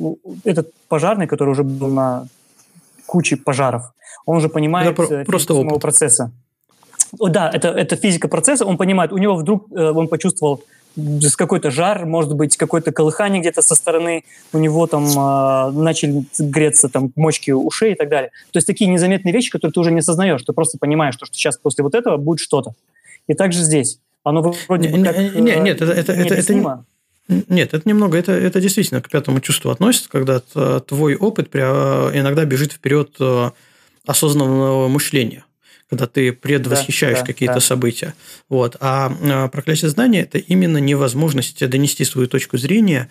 этот 0.43 0.72
пожарный, 0.88 1.27
который 1.27 1.49
уже 1.49 1.64
был 1.64 1.88
на 1.88 2.27
куче 3.06 3.38
пожаров, 3.38 3.93
он 4.26 4.38
уже 4.38 4.49
понимает 4.49 4.97
это 4.97 5.22
э, 5.22 5.26
просто 5.26 5.53
самого 5.53 5.80
процесса. 5.80 6.31
О, 7.19 7.29
да, 7.29 7.49
это, 7.53 7.69
это 7.69 7.95
физика 7.95 8.27
процесса, 8.27 8.65
он 8.65 8.77
понимает, 8.77 9.11
у 9.11 9.17
него 9.17 9.35
вдруг 9.35 9.67
э, 9.71 9.91
он 9.91 10.07
почувствовал 10.07 10.63
какой-то 11.35 11.71
жар, 11.71 12.05
может 12.05 12.33
быть, 12.35 12.55
какое-то 12.57 12.91
колыхание 12.91 13.41
где-то 13.41 13.61
со 13.61 13.75
стороны, 13.75 14.23
у 14.53 14.57
него 14.57 14.87
там 14.87 15.05
э, 15.05 15.71
начали 15.71 16.23
греться 16.39 16.89
там 16.89 17.11
мочки 17.15 17.51
ушей 17.51 17.93
и 17.93 17.95
так 17.95 18.09
далее. 18.09 18.31
То 18.51 18.57
есть 18.57 18.67
такие 18.67 18.89
незаметные 18.89 19.33
вещи, 19.33 19.51
которые 19.51 19.73
ты 19.73 19.79
уже 19.79 19.91
не 19.91 19.99
осознаешь, 19.99 20.41
ты 20.43 20.53
просто 20.53 20.77
понимаешь, 20.77 21.15
что, 21.15 21.25
что 21.25 21.35
сейчас 21.35 21.57
после 21.57 21.83
вот 21.83 21.95
этого 21.95 22.17
будет 22.17 22.39
что-то. 22.39 22.73
И 23.27 23.33
также 23.33 23.59
здесь. 23.59 23.99
Оно 24.23 24.41
вроде 24.67 24.89
бы 24.89 25.03
как... 25.03 25.17
Нет, 25.17 25.63
нет, 25.63 25.81
это, 25.81 25.91
это, 25.91 26.13
это, 26.13 26.33
это, 26.33 26.83
нет, 27.27 27.73
это 27.73 27.89
немного, 27.89 28.17
это, 28.17 28.31
это 28.31 28.61
действительно 28.61 29.01
к 29.01 29.09
пятому 29.09 29.39
чувству 29.39 29.71
относится, 29.71 30.09
когда 30.09 30.39
твой 30.39 31.15
опыт 31.15 31.53
иногда 31.55 32.45
бежит 32.45 32.71
вперед 32.71 33.15
э, 33.19 33.49
осознанного 34.05 34.87
мышления 34.87 35.43
когда 35.90 36.07
ты 36.07 36.32
предвосхищаешь 36.32 37.20
да, 37.20 37.26
какие-то 37.26 37.56
да. 37.56 37.60
события. 37.62 38.16
Вот. 38.49 38.76
А, 38.80 39.16
а 39.22 39.48
проклятие 39.49 39.90
знания– 39.90 40.22
это 40.24 40.38
именно 40.38 40.78
невозможность 40.78 41.68
донести 41.68 42.06
свою 42.06 42.28
точку 42.28 42.57
зрения 42.57 43.10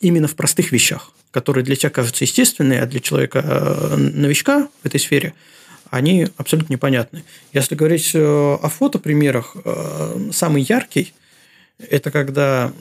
именно 0.00 0.28
в 0.28 0.36
простых 0.36 0.72
вещах, 0.72 1.12
которые 1.30 1.64
для 1.64 1.76
тебя 1.76 1.90
кажутся 1.90 2.24
естественными, 2.24 2.78
а 2.78 2.86
для 2.86 3.00
человека-новичка 3.00 4.60
э, 4.60 4.66
в 4.82 4.86
этой 4.86 5.00
сфере 5.00 5.34
они 5.90 6.28
абсолютно 6.36 6.72
непонятны. 6.72 7.24
Если 7.52 7.74
говорить 7.74 8.12
о 8.14 8.68
фотопримерах, 8.68 9.56
самый 10.32 10.62
яркий– 10.62 11.12
это 11.90 12.10
когда 12.10 12.72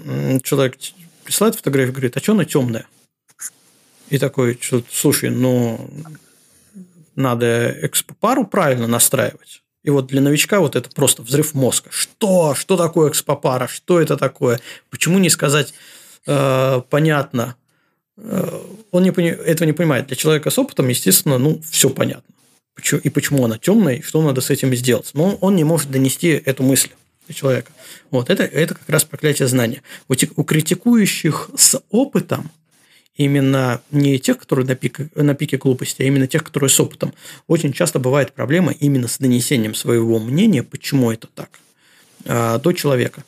человек 0.43 0.77
присылает 1.25 1.55
фотографию 1.55 1.91
и 1.91 1.95
говорит, 1.95 2.17
а 2.17 2.19
что 2.21 2.31
она 2.33 2.45
темная? 2.45 2.85
И 4.09 4.17
такой, 4.17 4.59
слушай, 4.91 5.29
ну, 5.29 5.89
надо 7.15 7.75
экспопару 7.85 8.45
правильно 8.45 8.87
настраивать. 8.87 9.61
И 9.83 9.89
вот 9.89 10.07
для 10.07 10.21
новичка 10.21 10.59
вот 10.59 10.75
это 10.75 10.89
просто 10.89 11.23
взрыв 11.23 11.53
мозга. 11.53 11.89
Что? 11.91 12.53
Что 12.55 12.77
такое 12.77 13.09
экспопара? 13.09 13.67
Что 13.67 13.99
это 13.99 14.15
такое? 14.15 14.59
Почему 14.89 15.17
не 15.17 15.29
сказать 15.29 15.73
э, 16.27 16.81
понятно? 16.89 17.55
Э, 18.17 18.61
он 18.91 19.03
не, 19.03 19.09
этого 19.09 19.65
не 19.65 19.73
понимает. 19.73 20.07
Для 20.07 20.15
человека 20.15 20.51
с 20.51 20.59
опытом, 20.59 20.87
естественно, 20.87 21.39
ну, 21.39 21.61
все 21.69 21.89
понятно. 21.89 22.33
И 23.03 23.09
почему 23.09 23.45
она 23.45 23.57
темная, 23.57 23.95
и 23.95 24.01
что 24.01 24.21
надо 24.21 24.41
с 24.41 24.49
этим 24.49 24.73
сделать. 24.75 25.11
Но 25.13 25.35
он 25.41 25.55
не 25.55 25.63
может 25.63 25.91
донести 25.91 26.29
эту 26.29 26.63
мысль 26.63 26.89
для 27.27 27.35
человека. 27.35 27.71
Вот 28.11 28.29
это, 28.29 28.43
это 28.43 28.75
как 28.75 28.87
раз 28.89 29.03
проклятие 29.03 29.47
знания. 29.47 29.81
У, 30.07 30.13
у 30.13 30.43
критикующих 30.43 31.49
с 31.55 31.81
опытом 31.89 32.51
именно 33.15 33.81
не 33.91 34.19
тех, 34.19 34.37
которые 34.37 34.65
на 34.65 34.75
пике, 34.75 35.09
на 35.15 35.33
пике 35.35 35.57
глупости, 35.57 36.01
а 36.01 36.05
именно 36.05 36.27
тех, 36.27 36.43
которые 36.43 36.69
с 36.69 36.79
опытом. 36.79 37.13
Очень 37.47 37.73
часто 37.73 37.99
бывает 37.99 38.33
проблема 38.33 38.71
именно 38.71 39.07
с 39.07 39.17
донесением 39.17 39.75
своего 39.75 40.19
мнения, 40.19 40.63
почему 40.63 41.11
это 41.11 41.27
так, 41.27 41.49
а, 42.25 42.57
до 42.59 42.71
человека. 42.73 43.23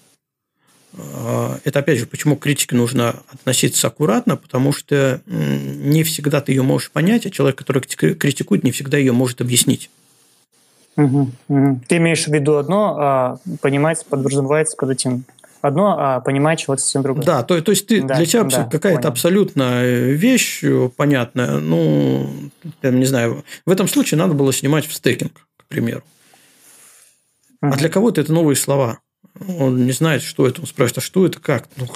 А, 0.98 1.60
это, 1.64 1.80
опять 1.80 2.00
же, 2.00 2.06
почему 2.06 2.38
к 2.38 2.44
критике 2.44 2.76
нужно 2.76 3.22
относиться 3.32 3.88
аккуратно, 3.88 4.38
потому 4.38 4.72
что 4.72 5.22
не 5.26 6.04
всегда 6.04 6.42
ты 6.42 6.54
ее 6.54 6.64
можешь 6.64 6.92
понять, 6.92 7.26
а 7.26 7.30
человек, 7.30 7.58
который 7.58 7.82
критикует, 7.82 8.64
не 8.64 8.72
всегда 8.72 8.98
ее 8.98 9.12
может 9.12 9.42
объяснить. 9.42 9.90
Угу, 10.96 11.32
угу. 11.48 11.82
Ты 11.88 11.98
имеешь 11.98 12.26
в 12.26 12.32
виду 12.32 12.58
одно, 12.58 12.96
а 13.00 13.38
понимать 13.62 14.06
подразумевается 14.08 14.78
под 14.78 14.92
этим 14.92 15.26
одно, 15.64 15.98
а 15.98 16.20
понимает 16.20 16.60
человек 16.60 16.82
совсем 16.82 17.02
другое. 17.02 17.26
Да, 17.26 17.44
то, 17.44 17.60
то 17.62 17.72
есть 17.72 17.88
ты, 17.88 18.02
да, 18.02 18.16
для 18.16 18.26
тебя 18.26 18.44
да, 18.44 18.66
какая-то 18.66 19.08
абсолютно 19.08 19.84
вещь 19.84 20.64
понятная, 20.96 21.60
ну, 21.60 22.30
я 22.82 22.92
не 22.92 23.06
знаю, 23.06 23.44
в 23.66 23.72
этом 23.72 23.88
случае 23.88 24.18
надо 24.18 24.34
было 24.34 24.54
снимать 24.54 24.86
в 24.86 24.94
стейкинг, 24.94 25.32
к 25.58 25.66
примеру. 25.68 26.04
А 27.62 27.78
для 27.78 27.90
кого-то 27.90 28.20
это 28.20 28.34
новые 28.34 28.58
слова. 28.58 29.00
Он 29.58 29.86
не 29.86 29.94
знает, 29.94 30.22
что 30.22 30.46
это. 30.46 30.62
Он 30.62 30.68
спрашивает, 30.68 30.98
а 30.98 31.02
что 31.02 31.26
это, 31.26 31.40
как? 31.40 31.70
Ну, 31.78 31.88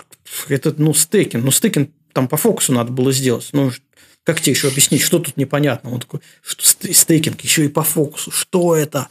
это, 0.48 0.74
ну, 0.78 0.94
стейкинг. 0.94 1.44
Ну, 1.44 1.52
стейкинг 1.52 1.92
там 2.14 2.28
по 2.30 2.38
фокусу 2.38 2.72
надо 2.74 2.92
было 2.92 3.12
сделать. 3.12 3.50
Ну, 3.52 3.72
как 4.24 4.42
тебе 4.42 4.54
еще 4.54 4.70
объяснить, 4.70 5.02
что 5.02 5.20
тут 5.20 5.38
непонятно? 5.38 5.92
Он 5.92 6.00
такой, 6.00 6.22
что 6.42 6.64
стейкинг 6.66 7.42
еще 7.42 7.66
и 7.66 7.68
по 7.68 7.84
фокусу. 7.84 8.32
Что 8.32 8.76
это? 8.76 9.10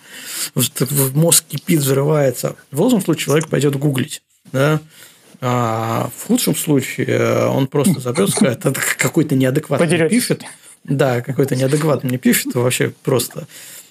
Мозг 1.15 1.45
кипит, 1.47 1.81
взрывается. 1.81 2.57
В 2.71 2.77
любом 2.77 3.03
случае 3.03 3.27
человек 3.27 3.49
пойдет 3.49 3.77
гуглить 3.77 4.23
да, 4.53 4.81
а 5.41 6.11
в 6.17 6.27
худшем 6.27 6.57
случае 6.57 7.07
э, 7.09 7.47
он 7.47 7.67
просто 7.67 8.01
забьет, 8.01 8.31
скажет, 8.31 8.65
это 8.65 8.81
какой-то 8.99 9.35
неадекватный 9.35 10.09
пишет. 10.09 10.45
Да, 10.85 11.21
какой-то 11.21 11.57
неадекватный 11.57 12.11
мне 12.11 12.19
пишет, 12.19 12.55
вообще 12.55 12.93
просто. 13.03 13.47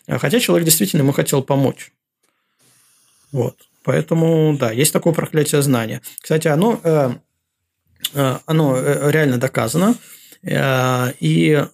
Хотя 0.08 0.40
человек 0.40 0.66
действительно 0.66 1.02
ему 1.02 1.12
хотел 1.12 1.44
помочь. 1.44 1.92
Вот. 3.32 3.58
Поэтому, 3.84 4.56
да, 4.58 4.72
есть 4.72 4.94
такое 4.94 5.14
проклятие 5.14 5.62
знания. 5.62 6.02
Кстати, 6.22 6.48
оно, 6.48 6.80
э, 6.84 7.12
э, 8.14 8.38
оно 8.46 9.10
реально 9.10 9.38
доказано. 9.38 9.96
И 10.44 11.66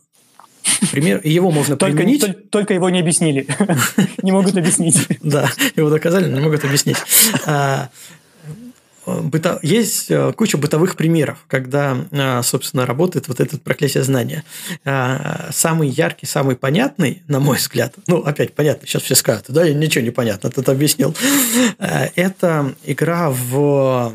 Пример, 0.92 1.22
его 1.24 1.52
можно 1.52 1.78
только, 1.78 1.98
применить. 1.98 2.22
Только, 2.22 2.40
только 2.50 2.74
его 2.74 2.90
не 2.90 3.00
объяснили. 3.00 3.48
Не 4.22 4.32
могут 4.32 4.58
объяснить. 4.58 4.98
Да, 5.22 5.50
его 5.76 5.90
доказали, 5.90 6.26
но 6.26 6.38
не 6.38 6.44
могут 6.44 6.64
объяснить. 6.64 6.98
А, 9.06 9.22
быто... 9.22 9.60
есть 9.62 10.12
э, 10.12 10.34
куча 10.34 10.58
бытовых 10.58 10.96
примеров, 10.96 11.40
когда, 11.48 12.06
э, 12.12 12.42
собственно, 12.44 12.86
работает 12.86 13.28
вот 13.28 13.40
это 13.40 13.58
проклятие 13.58 14.04
знания. 14.04 14.44
Э, 14.86 15.50
самый 15.52 15.90
яркий, 15.90 16.26
самый 16.26 16.56
понятный, 16.56 17.24
на 17.28 17.40
мой 17.40 17.58
взгляд, 17.58 17.96
ну, 18.08 18.18
опять 18.18 18.54
понятно, 18.54 18.88
сейчас 18.88 19.04
все 19.04 19.16
скажут, 19.16 19.46
да, 19.50 19.68
ничего 19.70 20.04
не 20.04 20.12
понятно, 20.12 20.50
ты 20.50 20.72
объяснил, 20.72 21.16
это 21.78 22.76
игра 22.86 23.30
в 23.32 24.14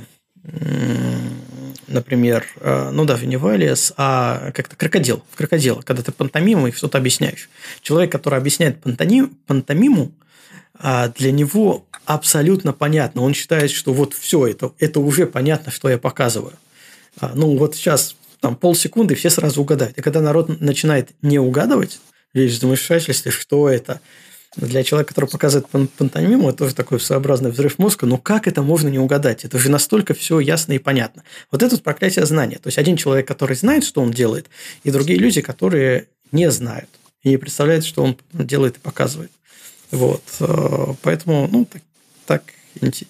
например, 1.89 2.47
ну 2.93 3.05
да, 3.05 3.17
в 3.17 3.21
Веневалиас, 3.21 3.95
а 3.97 4.51
как-то 4.53 4.77
крокодил, 4.77 5.25
в 5.31 5.37
крокодила, 5.37 5.83
когда 5.83 6.03
ты 6.03 6.13
пантомимой 6.13 6.73
что-то 6.73 6.99
объясняешь. 6.99 7.49
Человек, 7.81 8.13
который 8.13 8.39
объясняет 8.39 8.81
пантомим, 8.81 9.37
пантомиму, 9.47 10.13
для 11.17 11.33
него 11.33 11.87
абсолютно 12.05 12.73
понятно. 12.73 13.23
Он 13.23 13.35
считает, 13.35 13.71
что 13.71 13.93
вот 13.93 14.15
все 14.15 14.47
это, 14.47 14.73
это 14.79 15.01
уже 15.01 15.27
понятно, 15.27 15.73
что 15.73 15.89
я 15.89 15.99
показываю. 15.99 16.55
А, 17.21 17.33
ну, 17.35 17.57
вот 17.57 17.75
сейчас 17.75 18.15
там 18.41 18.57
полсекунды 18.57 19.15
все 19.15 19.31
сразу 19.31 19.63
угадают. 19.63 19.99
И 19.99 20.03
когда 20.03 20.21
народ 20.21 20.61
начинает 20.61 21.11
не 21.23 21.39
угадывать, 21.39 22.01
видишь, 22.35 22.61
замешательстве, 22.61 23.31
что 23.31 23.69
это, 23.69 24.01
для 24.57 24.83
человека, 24.83 25.09
который 25.09 25.29
показывает 25.29 25.69
пантомиму, 25.69 26.49
это 26.49 26.59
тоже 26.59 26.75
такой 26.75 26.99
своеобразный 26.99 27.51
взрыв 27.51 27.79
мозга, 27.79 28.07
но 28.07 28.17
как 28.17 28.47
это 28.49 28.63
можно 28.63 28.89
не 28.89 28.99
угадать? 28.99 29.45
Это 29.45 29.59
же 29.59 29.71
настолько 29.71 30.15
все 30.15 30.41
ясно 30.41 30.73
и 30.73 30.79
понятно. 30.79 31.25
Вот 31.51 31.63
это 31.63 31.77
проклятие 31.79 32.25
знания. 32.25 32.57
То 32.57 32.69
есть, 32.69 32.79
один 32.79 32.97
человек, 32.97 33.29
который 33.29 33.57
знает, 33.57 33.85
что 33.85 34.01
он 34.01 34.13
делает, 34.13 34.47
и 34.83 34.91
другие 34.91 35.19
люди, 35.19 35.43
которые 35.43 36.09
не 36.33 36.51
знают 36.51 36.89
и 37.23 37.31
не 37.31 37.37
представляют, 37.37 37.85
что 37.85 38.03
он 38.03 38.17
делает 38.33 38.77
и 38.77 38.81
показывает. 38.81 39.31
Вот. 39.91 40.23
Э, 40.41 40.95
поэтому, 41.03 41.49
ну, 41.51 41.65
так, 41.65 41.83
так 42.27 42.43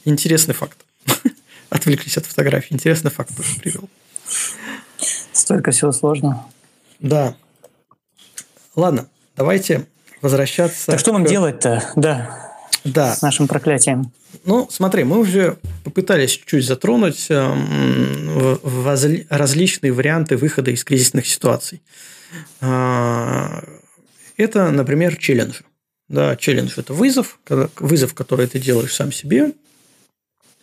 интересный 0.04 0.54
факт. 0.54 0.78
Отвлеклись 1.70 2.16
от 2.16 2.26
фотографии. 2.26 2.74
Интересный 2.74 3.10
факт 3.10 3.36
тоже 3.36 3.56
привел. 3.58 3.88
Столько 5.32 5.70
всего 5.70 5.92
сложного. 5.92 6.46
Да. 7.00 7.34
Ладно, 8.74 9.08
давайте 9.36 9.86
возвращаться. 10.22 10.86
Так 10.86 11.00
что 11.00 11.12
нам 11.12 11.24
к... 11.24 11.28
делать-то, 11.28 11.92
да, 11.96 12.54
да. 12.84 13.14
с 13.14 13.22
нашим 13.22 13.48
проклятием? 13.48 14.12
Ну, 14.44 14.68
смотри, 14.70 15.04
мы 15.04 15.18
уже 15.18 15.56
попытались 15.84 16.40
чуть 16.44 16.64
затронуть 16.64 17.26
э, 17.30 19.24
различные 19.28 19.92
варианты 19.92 20.36
выхода 20.36 20.70
из 20.70 20.84
кризисных 20.84 21.26
ситуаций. 21.26 21.82
А, 22.60 23.64
это, 24.36 24.70
например, 24.70 25.16
челленджи. 25.16 25.64
Да, 26.08 26.36
челлендж– 26.36 26.74
это 26.76 26.92
вызов, 26.92 27.38
вызов, 27.48 28.14
который 28.14 28.46
ты 28.46 28.58
делаешь 28.60 28.94
сам 28.94 29.10
себе, 29.10 29.52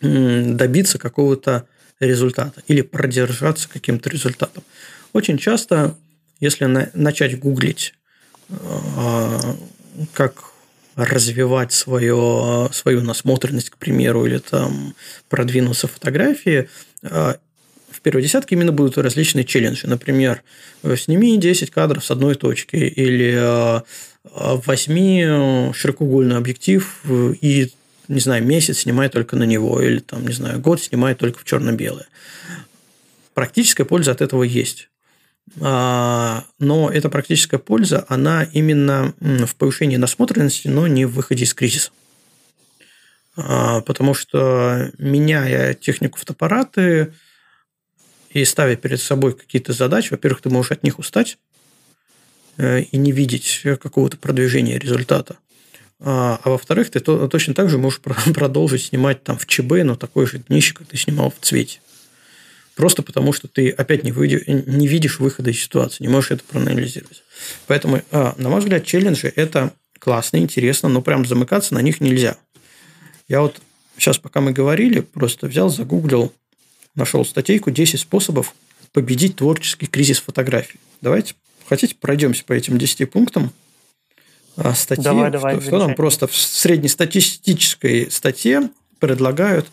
добиться 0.00 0.98
какого-то 0.98 1.66
результата 2.00 2.62
или 2.66 2.80
продержаться 2.80 3.68
каким-то 3.68 4.10
результатом. 4.10 4.64
Очень 5.12 5.38
часто, 5.38 5.96
если 6.40 6.64
начать 6.94 7.38
гуглить, 7.38 7.94
а, 8.50 9.56
как 10.12 10.52
развивать 10.96 11.72
свое, 11.72 12.68
свою 12.72 13.02
насмотренность, 13.02 13.70
к 13.70 13.76
примеру, 13.76 14.26
или 14.26 14.38
там 14.38 14.94
продвинуться 15.28 15.88
в 15.88 15.92
фотографии, 15.92 16.68
а, 17.02 17.36
в 17.90 18.00
первой 18.00 18.22
десятке 18.22 18.54
именно 18.54 18.72
будут 18.72 18.98
различные 18.98 19.44
челленджи. 19.44 19.86
Например, 19.86 20.42
сними 20.96 21.38
10 21.38 21.70
кадров 21.70 22.04
с 22.04 22.10
одной 22.10 22.34
точки 22.34 22.76
или 22.76 23.82
возьми 24.32 25.22
э, 25.24 25.72
широкоугольный 25.74 26.36
объектив 26.36 27.00
и, 27.06 27.70
не 28.08 28.20
знаю, 28.20 28.44
месяц 28.44 28.78
снимай 28.78 29.08
только 29.08 29.36
на 29.36 29.44
него, 29.44 29.80
или 29.80 29.98
там, 29.98 30.26
не 30.26 30.32
знаю, 30.32 30.60
год 30.60 30.82
снимай 30.82 31.14
только 31.14 31.38
в 31.38 31.44
черно-белое. 31.44 32.06
Практическая 33.34 33.84
польза 33.84 34.12
от 34.12 34.22
этого 34.22 34.42
есть. 34.42 34.88
А, 35.60 36.44
но 36.58 36.90
эта 36.90 37.10
практическая 37.10 37.58
польза, 37.58 38.06
она 38.08 38.44
именно 38.44 39.14
в 39.20 39.54
повышении 39.56 39.96
насмотренности, 39.96 40.68
но 40.68 40.86
не 40.86 41.04
в 41.04 41.12
выходе 41.12 41.44
из 41.44 41.52
кризиса. 41.52 41.90
А, 43.36 43.82
потому 43.82 44.14
что 44.14 44.90
меняя 44.96 45.74
технику 45.74 46.18
фотоаппараты 46.18 47.12
и 48.30 48.44
ставя 48.44 48.76
перед 48.76 49.00
собой 49.00 49.34
какие-то 49.34 49.74
задачи, 49.74 50.10
во-первых, 50.10 50.40
ты 50.40 50.48
можешь 50.48 50.72
от 50.72 50.82
них 50.82 50.98
устать, 50.98 51.36
Э, 51.36 51.53
и 52.58 52.96
не 52.96 53.12
видеть 53.12 53.62
какого-то 53.80 54.16
продвижения 54.16 54.78
результата. 54.78 55.36
А, 56.00 56.40
а 56.42 56.50
во-вторых, 56.50 56.90
ты 56.90 57.00
то, 57.00 57.28
точно 57.28 57.54
так 57.54 57.70
же 57.70 57.78
можешь 57.78 58.00
продолжить 58.34 58.84
снимать 58.84 59.22
там 59.24 59.38
в 59.38 59.46
ЧБ, 59.46 59.84
но 59.84 59.96
такой 59.96 60.26
же 60.26 60.38
днище, 60.38 60.74
как 60.74 60.86
ты 60.86 60.96
снимал 60.96 61.30
в 61.30 61.44
цвете. 61.44 61.80
Просто 62.74 63.02
потому, 63.02 63.32
что 63.32 63.46
ты 63.46 63.70
опять 63.70 64.02
не, 64.02 64.10
выйдешь, 64.10 64.42
не 64.46 64.88
видишь 64.88 65.20
выхода 65.20 65.50
из 65.50 65.62
ситуации, 65.62 66.02
не 66.02 66.08
можешь 66.08 66.32
это 66.32 66.42
проанализировать. 66.44 67.22
Поэтому, 67.66 68.02
а, 68.10 68.34
на 68.36 68.48
мой 68.48 68.60
взгляд, 68.60 68.84
челленджи– 68.84 69.32
это 69.36 69.72
классно, 69.98 70.38
интересно, 70.38 70.88
но 70.88 71.00
прям 71.00 71.24
замыкаться 71.24 71.72
на 71.74 71.82
них 71.82 72.00
нельзя. 72.00 72.36
Я 73.28 73.40
вот 73.40 73.60
сейчас, 73.96 74.18
пока 74.18 74.40
мы 74.40 74.52
говорили, 74.52 75.00
просто 75.00 75.46
взял, 75.46 75.70
загуглил, 75.70 76.32
нашел 76.94 77.24
статейку 77.24 77.70
«10 77.70 77.96
способов 77.96 78.54
победить 78.92 79.36
творческий 79.36 79.86
кризис 79.86 80.18
фотографии». 80.18 80.80
Давайте 81.00 81.34
Хотите, 81.68 81.94
пройдемся 81.94 82.44
по 82.44 82.52
этим 82.52 82.78
10 82.78 83.10
пунктам? 83.10 83.52
а, 84.56 84.74
статьи, 84.74 85.04
давай, 85.04 85.30
давай, 85.30 85.54
что, 85.56 85.66
что 85.66 85.78
нам 85.78 85.94
просто 85.94 86.26
в 86.26 86.36
среднестатистической 86.36 88.10
статье 88.10 88.70
предлагают 89.00 89.66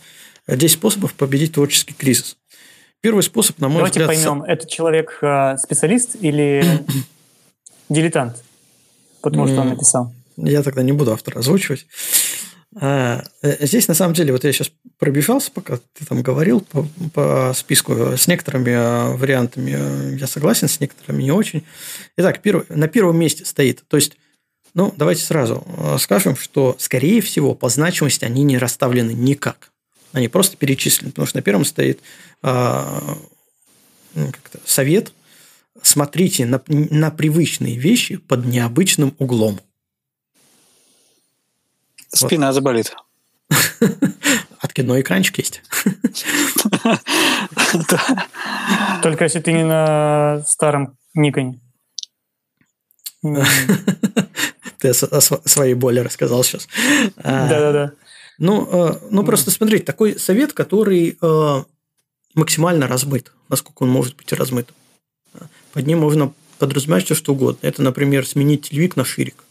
10 0.47 0.77
способов 0.77 1.13
победить 1.13 1.53
творческий 1.53 1.93
кризис. 1.93 2.37
Первый 3.01 3.23
способ, 3.23 3.59
на 3.59 3.67
мой 3.67 3.77
Давайте 3.77 4.01
взгляд... 4.01 4.07
Давайте 4.07 4.27
поймем, 4.27 4.43
этот 4.43 4.69
человек 4.69 5.17
э, 5.21 5.57
специалист 5.57 6.15
или 6.19 6.63
дилетант? 7.89 8.43
Потому 9.21 9.47
что 9.47 9.61
он 9.61 9.69
написал. 9.69 10.13
Я 10.37 10.63
тогда 10.63 10.81
не 10.83 10.91
буду 10.91 11.11
автора 11.13 11.39
озвучивать. 11.39 11.85
А, 12.75 13.23
э, 13.41 13.65
здесь, 13.65 13.87
на 13.87 13.93
самом 13.93 14.13
деле, 14.13 14.31
вот 14.33 14.43
я 14.43 14.51
сейчас 14.51 14.71
пробежался, 15.01 15.51
пока 15.51 15.79
ты 15.93 16.05
там 16.05 16.21
говорил 16.21 16.61
по, 16.61 16.87
по 17.11 17.53
списку. 17.55 18.15
С 18.15 18.27
некоторыми 18.27 18.69
э, 18.69 19.15
вариантами 19.17 20.15
я 20.15 20.27
согласен, 20.27 20.67
с 20.67 20.79
некоторыми 20.79 21.23
не 21.23 21.31
очень. 21.31 21.65
Итак, 22.17 22.39
первый, 22.43 22.67
на 22.69 22.87
первом 22.87 23.17
месте 23.17 23.43
стоит. 23.43 23.83
То 23.87 23.97
есть, 23.97 24.15
ну, 24.75 24.93
давайте 24.95 25.23
сразу 25.23 25.65
скажем, 25.99 26.37
что, 26.37 26.75
скорее 26.77 27.19
всего, 27.21 27.55
по 27.55 27.67
значимости 27.67 28.25
они 28.25 28.43
не 28.43 28.59
расставлены 28.59 29.11
никак. 29.11 29.71
Они 30.13 30.27
просто 30.27 30.55
перечислены, 30.55 31.09
потому 31.09 31.25
что 31.25 31.39
на 31.39 31.41
первом 31.41 31.65
стоит 31.65 31.99
а, 32.43 33.17
совет 34.65 35.13
смотрите 35.81 36.45
на, 36.45 36.61
на 36.67 37.09
привычные 37.09 37.75
вещи 37.75 38.17
под 38.17 38.45
необычным 38.45 39.15
углом. 39.17 39.59
Спина 42.13 42.47
вот. 42.47 42.53
заболит. 42.53 42.93
Откидной 44.61 45.01
экранчик 45.01 45.39
есть. 45.39 45.63
Только 49.01 49.23
если 49.23 49.39
ты 49.39 49.53
не 49.53 49.63
на 49.63 50.43
старом 50.47 50.97
Никоне. 51.15 51.59
Ты 54.77 54.89
о 54.89 55.21
своей 55.21 55.73
боли 55.73 55.99
рассказал 55.99 56.43
сейчас. 56.43 56.67
Да-да-да. 57.17 57.93
Ну, 58.37 58.67
э, 58.71 58.99
ну 59.11 59.23
просто 59.23 59.51
смотрите, 59.51 59.83
такой 59.83 60.17
совет, 60.17 60.53
который 60.53 61.17
э, 61.21 61.63
максимально 62.33 62.87
размыт, 62.87 63.31
насколько 63.49 63.83
он 63.83 63.89
может 63.89 64.15
быть 64.15 64.33
размыт. 64.33 64.73
Под 65.73 65.85
ним 65.85 65.99
можно 65.99 66.33
подразумевать 66.57 67.05
все, 67.05 67.13
что 67.13 67.33
угодно. 67.33 67.59
Это, 67.61 67.83
например, 67.83 68.25
сменить 68.25 68.69
телевик 68.69 68.95
на 68.95 69.05
ширик. 69.05 69.43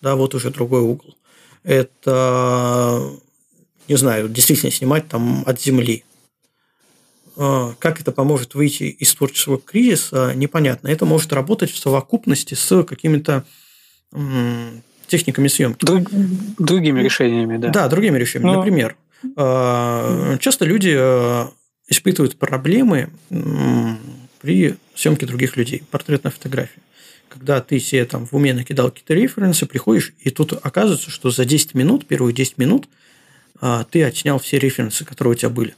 Да, 0.00 0.16
вот 0.16 0.34
уже 0.34 0.50
другой 0.50 0.80
угол. 0.80 1.14
Это, 1.62 3.10
не 3.90 3.96
знаю, 3.96 4.28
действительно 4.28 4.70
снимать 4.70 5.08
там 5.08 5.42
от 5.46 5.60
земли. 5.60 6.04
Э, 7.36 7.72
как 7.80 8.00
это 8.00 8.12
поможет 8.12 8.54
выйти 8.54 8.84
из 8.84 9.12
творческого 9.12 9.58
кризиса, 9.58 10.32
непонятно. 10.36 10.86
Это 10.86 11.06
может 11.06 11.32
работать 11.32 11.72
в 11.72 11.76
совокупности 11.78 12.54
с 12.54 12.84
какими-то 12.84 13.44
техниками 15.06 15.48
съемки. 15.48 15.84
Друг, 15.84 16.08
другими 16.58 17.00
решениями, 17.00 17.56
да. 17.56 17.68
Да, 17.70 17.88
другими 17.88 18.16
решениями. 18.16 18.46
Но... 18.46 18.52
Ну. 18.54 18.58
Например, 18.60 18.96
э, 19.36 20.38
часто 20.40 20.64
люди 20.64 20.94
э, 20.96 21.46
испытывают 21.88 22.36
проблемы 22.38 23.10
при 24.40 24.76
съемке 24.94 25.26
других 25.26 25.56
людей, 25.56 25.82
портретной 25.90 26.30
фотографии. 26.30 26.80
Когда 27.28 27.60
ты 27.60 27.80
себе 27.80 28.04
там 28.04 28.26
в 28.26 28.34
уме 28.34 28.54
накидал 28.54 28.90
какие-то 28.90 29.14
референсы, 29.14 29.66
приходишь, 29.66 30.12
и 30.20 30.30
тут 30.30 30.52
оказывается, 30.62 31.10
что 31.10 31.30
за 31.30 31.44
10 31.44 31.74
минут, 31.74 32.06
первые 32.06 32.32
10 32.32 32.58
минут, 32.58 32.88
э, 33.60 33.84
ты 33.90 34.04
отснял 34.04 34.38
все 34.38 34.58
референсы, 34.58 35.04
которые 35.04 35.32
у 35.32 35.34
тебя 35.34 35.50
были. 35.50 35.74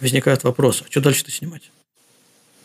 Возникает 0.00 0.44
вопрос, 0.44 0.82
а 0.82 0.90
что 0.90 1.00
дальше-то 1.00 1.30
снимать? 1.30 1.70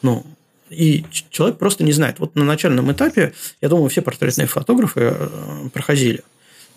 Ну, 0.02 0.26
и 0.69 1.06
человек 1.30 1.57
просто 1.57 1.84
не 1.84 1.94
знает. 1.94 2.19
Вот 2.19 2.35
на 2.35 2.44
начальном 2.44 2.91
этапе, 2.91 3.34
я 3.61 3.69
думаю, 3.69 3.89
все 3.89 4.02
портретные 4.02 4.48
фотографы 4.48 5.14
э, 5.14 5.69
проходили. 5.73 6.23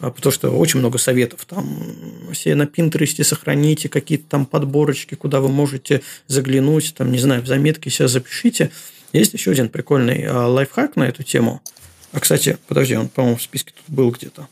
А, 0.00 0.10
потому 0.10 0.32
что 0.32 0.50
очень 0.50 0.80
много 0.80 0.98
советов. 0.98 1.44
Там 1.44 1.66
все 2.32 2.54
на 2.54 2.66
Пинтересте 2.66 3.24
сохраните 3.24 3.88
какие-то 3.88 4.24
там 4.28 4.46
подборочки, 4.46 5.14
куда 5.14 5.40
вы 5.40 5.48
можете 5.48 6.02
заглянуть, 6.26 6.94
там, 6.96 7.12
не 7.12 7.18
знаю, 7.18 7.42
в 7.42 7.46
заметки 7.46 7.88
себя 7.88 8.08
запишите. 8.08 8.70
Есть 9.12 9.34
еще 9.34 9.50
один 9.50 9.68
прикольный 9.68 10.24
а, 10.26 10.46
лайфхак 10.46 10.96
на 10.96 11.04
эту 11.04 11.22
тему. 11.22 11.60
А, 12.12 12.20
кстати, 12.20 12.58
подожди, 12.66 12.96
он, 12.96 13.08
по-моему, 13.08 13.36
в 13.36 13.42
списке 13.42 13.72
тут 13.76 13.94
был 13.94 14.10
где-то. 14.10 14.48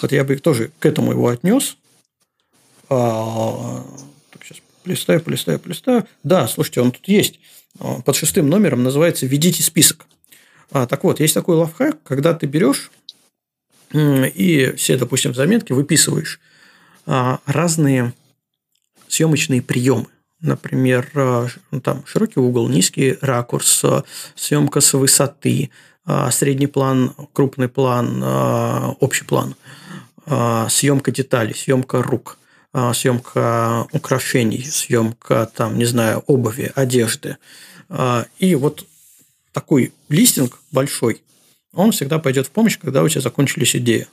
Вот 0.00 0.12
я 0.12 0.24
бы 0.24 0.36
тоже 0.36 0.70
к 0.78 0.86
этому 0.86 1.12
его 1.12 1.28
отнес. 1.28 1.76
А, 2.88 3.82
так, 4.30 4.44
сейчас 4.44 4.58
полистаю, 4.82 5.20
полистаю, 5.20 5.58
полистаю. 5.58 6.06
Да, 6.22 6.46
слушайте, 6.46 6.80
он 6.80 6.92
тут 6.92 7.08
есть. 7.08 7.40
А, 7.78 8.00
под 8.02 8.16
шестым 8.16 8.48
номером 8.48 8.82
называется 8.82 9.26
«Ведите 9.26 9.62
список». 9.62 10.06
А, 10.70 10.86
так 10.86 11.04
вот, 11.04 11.20
есть 11.20 11.34
такой 11.34 11.56
лайфхак, 11.56 12.02
когда 12.02 12.34
ты 12.34 12.46
берешь 12.46 12.90
и 13.92 14.74
все, 14.76 14.96
допустим, 14.96 15.34
заметки 15.34 15.72
выписываешь 15.72 16.40
а, 17.06 17.38
разные 17.46 18.12
съемочные 19.08 19.62
приемы. 19.62 20.06
Например, 20.40 21.08
ну, 21.70 21.80
там 21.80 22.04
широкий 22.04 22.40
угол, 22.40 22.68
низкий 22.68 23.16
ракурс, 23.22 23.82
съемка 24.34 24.80
с 24.82 24.92
высоты, 24.92 25.70
средний 26.32 26.66
план, 26.66 27.14
крупный 27.32 27.68
план, 27.68 28.22
общий 29.00 29.24
план, 29.24 29.54
съемка 30.68 31.12
деталей, 31.12 31.54
съемка 31.54 32.02
рук– 32.02 32.38
съемка 32.74 33.86
украшений, 33.92 34.64
съемка, 34.64 35.50
там, 35.54 35.78
не 35.78 35.84
знаю, 35.84 36.24
обуви, 36.26 36.72
одежды. 36.74 37.36
А, 37.88 38.26
и 38.38 38.54
вот 38.56 38.84
такой 39.52 39.92
листинг 40.08 40.58
большой, 40.72 41.22
он 41.72 41.92
всегда 41.92 42.18
пойдет 42.18 42.48
в 42.48 42.50
помощь, 42.50 42.78
когда 42.78 43.02
у 43.02 43.08
тебя 43.08 43.20
закончились 43.20 43.76
идеи. 43.76 44.08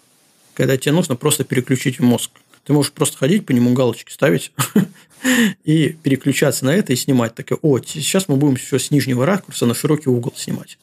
Когда 0.53 0.77
тебе 0.77 0.91
нужно 0.91 1.15
просто 1.15 1.43
переключить 1.43 1.99
мозг. 1.99 2.31
Ты 2.63 2.73
можешь 2.73 2.91
просто 2.91 3.17
ходить 3.17 3.45
по 3.45 3.51
нему 3.51 3.73
галочки 3.73 4.11
ставить 4.11 4.51
и 5.63 5.89
переключаться 6.03 6.65
на 6.65 6.75
это 6.75 6.93
и 6.93 6.95
снимать. 6.95 7.33
Так, 7.33 7.51
о, 7.63 7.79
сейчас 7.79 8.27
мы 8.27 8.35
будем 8.35 8.57
все 8.57 8.77
с 8.77 8.91
нижнего 8.91 9.25
ракурса 9.25 9.65
на 9.65 9.73
широкий 9.73 10.09
угол 10.09 10.33
снимать. 10.35 10.77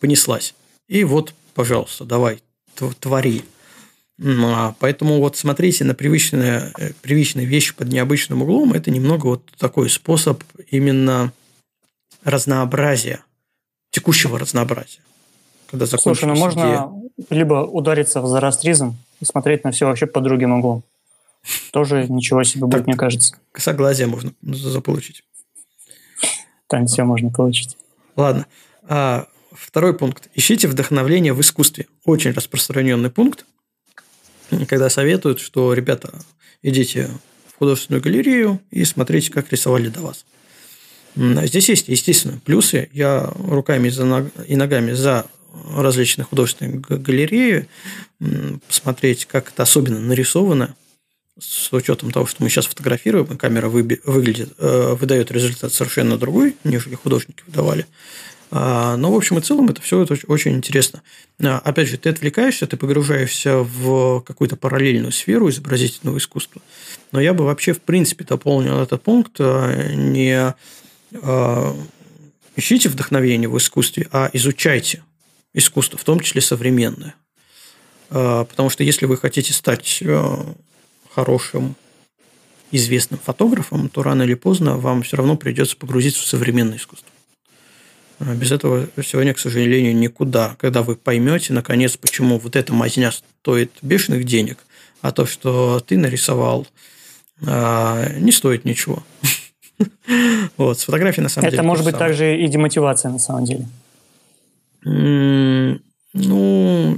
Понеслась. 0.00 0.54
И 0.88 1.04
вот, 1.04 1.34
пожалуйста, 1.54 2.04
давай, 2.04 2.42
твори. 3.00 3.44
А, 4.22 4.74
поэтому 4.78 5.18
вот 5.18 5.36
смотрите 5.36 5.84
на 5.84 5.94
привычные, 5.94 6.72
э, 6.78 6.92
привычные 7.02 7.46
вещи 7.46 7.74
под 7.74 7.88
необычным 7.88 8.42
углом. 8.42 8.72
Это 8.72 8.90
немного 8.90 9.26
вот 9.26 9.42
такой 9.58 9.90
способ 9.90 10.42
именно 10.70 11.32
разнообразия, 12.22 13.20
текущего 13.90 14.38
разнообразия. 14.38 15.00
Когда 15.70 15.86
Слушай, 15.86 16.26
ну 16.26 16.36
можно 16.36 16.92
либо 17.28 17.64
удариться 17.64 18.20
в 18.20 18.28
зарастризм 18.28 18.96
и 19.20 19.24
смотреть 19.24 19.64
на 19.64 19.72
все 19.72 19.86
вообще 19.86 20.06
под 20.06 20.22
другим 20.22 20.52
углом. 20.52 20.84
Тоже 21.72 22.06
ничего 22.08 22.44
себе 22.44 22.66
будет, 22.66 22.86
мне 22.86 22.96
кажется. 22.96 23.36
Согласие 23.56 24.06
можно 24.06 24.32
заполучить. 24.42 25.24
Там 26.68 26.86
все 26.86 27.02
можно 27.04 27.30
получить. 27.30 27.76
Ладно. 28.16 28.46
А, 28.88 29.26
второй 29.52 29.94
пункт. 29.94 30.30
Ищите 30.34 30.68
вдохновление 30.68 31.32
в 31.34 31.40
искусстве. 31.40 31.86
Очень 32.04 32.30
распространенный 32.30 33.10
пункт 33.10 33.44
когда 34.68 34.90
советуют, 34.90 35.40
что, 35.40 35.72
ребята, 35.72 36.14
идите 36.62 37.10
в 37.46 37.58
художественную 37.58 38.02
галерею 38.02 38.60
и 38.70 38.84
смотрите, 38.84 39.30
как 39.30 39.52
рисовали 39.52 39.88
до 39.88 40.00
вас. 40.00 40.24
Здесь 41.16 41.68
есть, 41.68 41.88
естественно, 41.88 42.40
плюсы. 42.44 42.88
Я 42.92 43.32
руками 43.36 43.88
и 44.48 44.56
ногами 44.56 44.92
за 44.92 45.26
различные 45.76 46.24
художественные 46.24 46.80
галереи, 46.80 47.68
посмотреть, 48.66 49.26
как 49.26 49.50
это 49.50 49.62
особенно 49.62 50.00
нарисовано, 50.00 50.74
с 51.38 51.72
учетом 51.72 52.10
того, 52.10 52.26
что 52.26 52.42
мы 52.42 52.48
сейчас 52.48 52.66
фотографируем, 52.66 53.26
камера 53.36 53.68
выглядит, 53.68 54.52
э, 54.58 54.94
выдает 54.94 55.32
результат 55.32 55.72
совершенно 55.72 56.16
другой, 56.16 56.56
нежели 56.62 56.94
художники 56.94 57.42
выдавали. 57.46 57.86
А, 58.56 58.96
но, 58.96 59.10
в 59.10 59.16
общем 59.16 59.36
и 59.36 59.40
целом, 59.40 59.68
это 59.68 59.82
все 59.82 60.00
это 60.00 60.16
очень 60.28 60.52
интересно. 60.52 61.02
А, 61.42 61.58
опять 61.58 61.88
же, 61.88 61.98
ты 61.98 62.08
отвлекаешься, 62.08 62.68
ты 62.68 62.76
погружаешься 62.76 63.58
в 63.58 64.20
какую-то 64.20 64.54
параллельную 64.54 65.10
сферу 65.10 65.50
изобразительного 65.50 66.18
искусства. 66.18 66.62
Но 67.10 67.20
я 67.20 67.34
бы 67.34 67.44
вообще, 67.44 67.72
в 67.72 67.80
принципе, 67.80 68.24
дополнил 68.24 68.78
этот 68.78 69.02
пункт 69.02 69.32
а, 69.40 69.92
не 69.92 70.54
ищите 72.56 72.88
вдохновение 72.88 73.48
в 73.48 73.58
искусстве, 73.58 74.06
а 74.12 74.30
изучайте 74.32 75.02
искусство, 75.52 75.98
в 75.98 76.04
том 76.04 76.20
числе 76.20 76.40
современное. 76.40 77.14
Потому 78.08 78.70
что 78.70 78.82
если 78.84 79.06
вы 79.06 79.16
хотите 79.16 79.52
стать 79.52 80.02
хорошим, 81.12 81.76
известным 82.72 83.20
фотографом, 83.20 83.88
то 83.88 84.02
рано 84.02 84.22
или 84.22 84.34
поздно 84.34 84.76
вам 84.76 85.02
все 85.02 85.16
равно 85.16 85.36
придется 85.36 85.76
погрузиться 85.76 86.22
в 86.22 86.26
современное 86.26 86.78
искусство. 86.78 87.08
А 88.26 88.34
без 88.34 88.52
этого 88.52 88.88
сегодня, 89.04 89.34
к 89.34 89.38
сожалению, 89.38 89.94
никуда. 89.94 90.56
Когда 90.58 90.82
вы 90.82 90.96
поймете, 90.96 91.52
наконец, 91.52 91.96
почему 91.96 92.38
вот 92.38 92.56
эта 92.56 92.72
мазня 92.72 93.12
стоит 93.12 93.70
бешеных 93.82 94.24
денег, 94.24 94.58
а 95.02 95.12
то, 95.12 95.26
что 95.26 95.80
ты 95.80 95.98
нарисовал, 95.98 96.66
а, 97.46 98.08
не 98.18 98.32
стоит 98.32 98.64
ничего. 98.64 99.02
Вот, 100.56 100.78
с 100.78 100.84
фотографией 100.84 101.24
на 101.24 101.28
самом 101.28 101.50
деле. 101.50 101.58
Это 101.58 101.66
может 101.66 101.84
быть 101.84 101.98
также 101.98 102.38
и 102.38 102.46
демотивация 102.46 103.10
на 103.10 103.18
самом 103.18 103.44
деле. 103.44 103.66
Ну, 104.84 105.80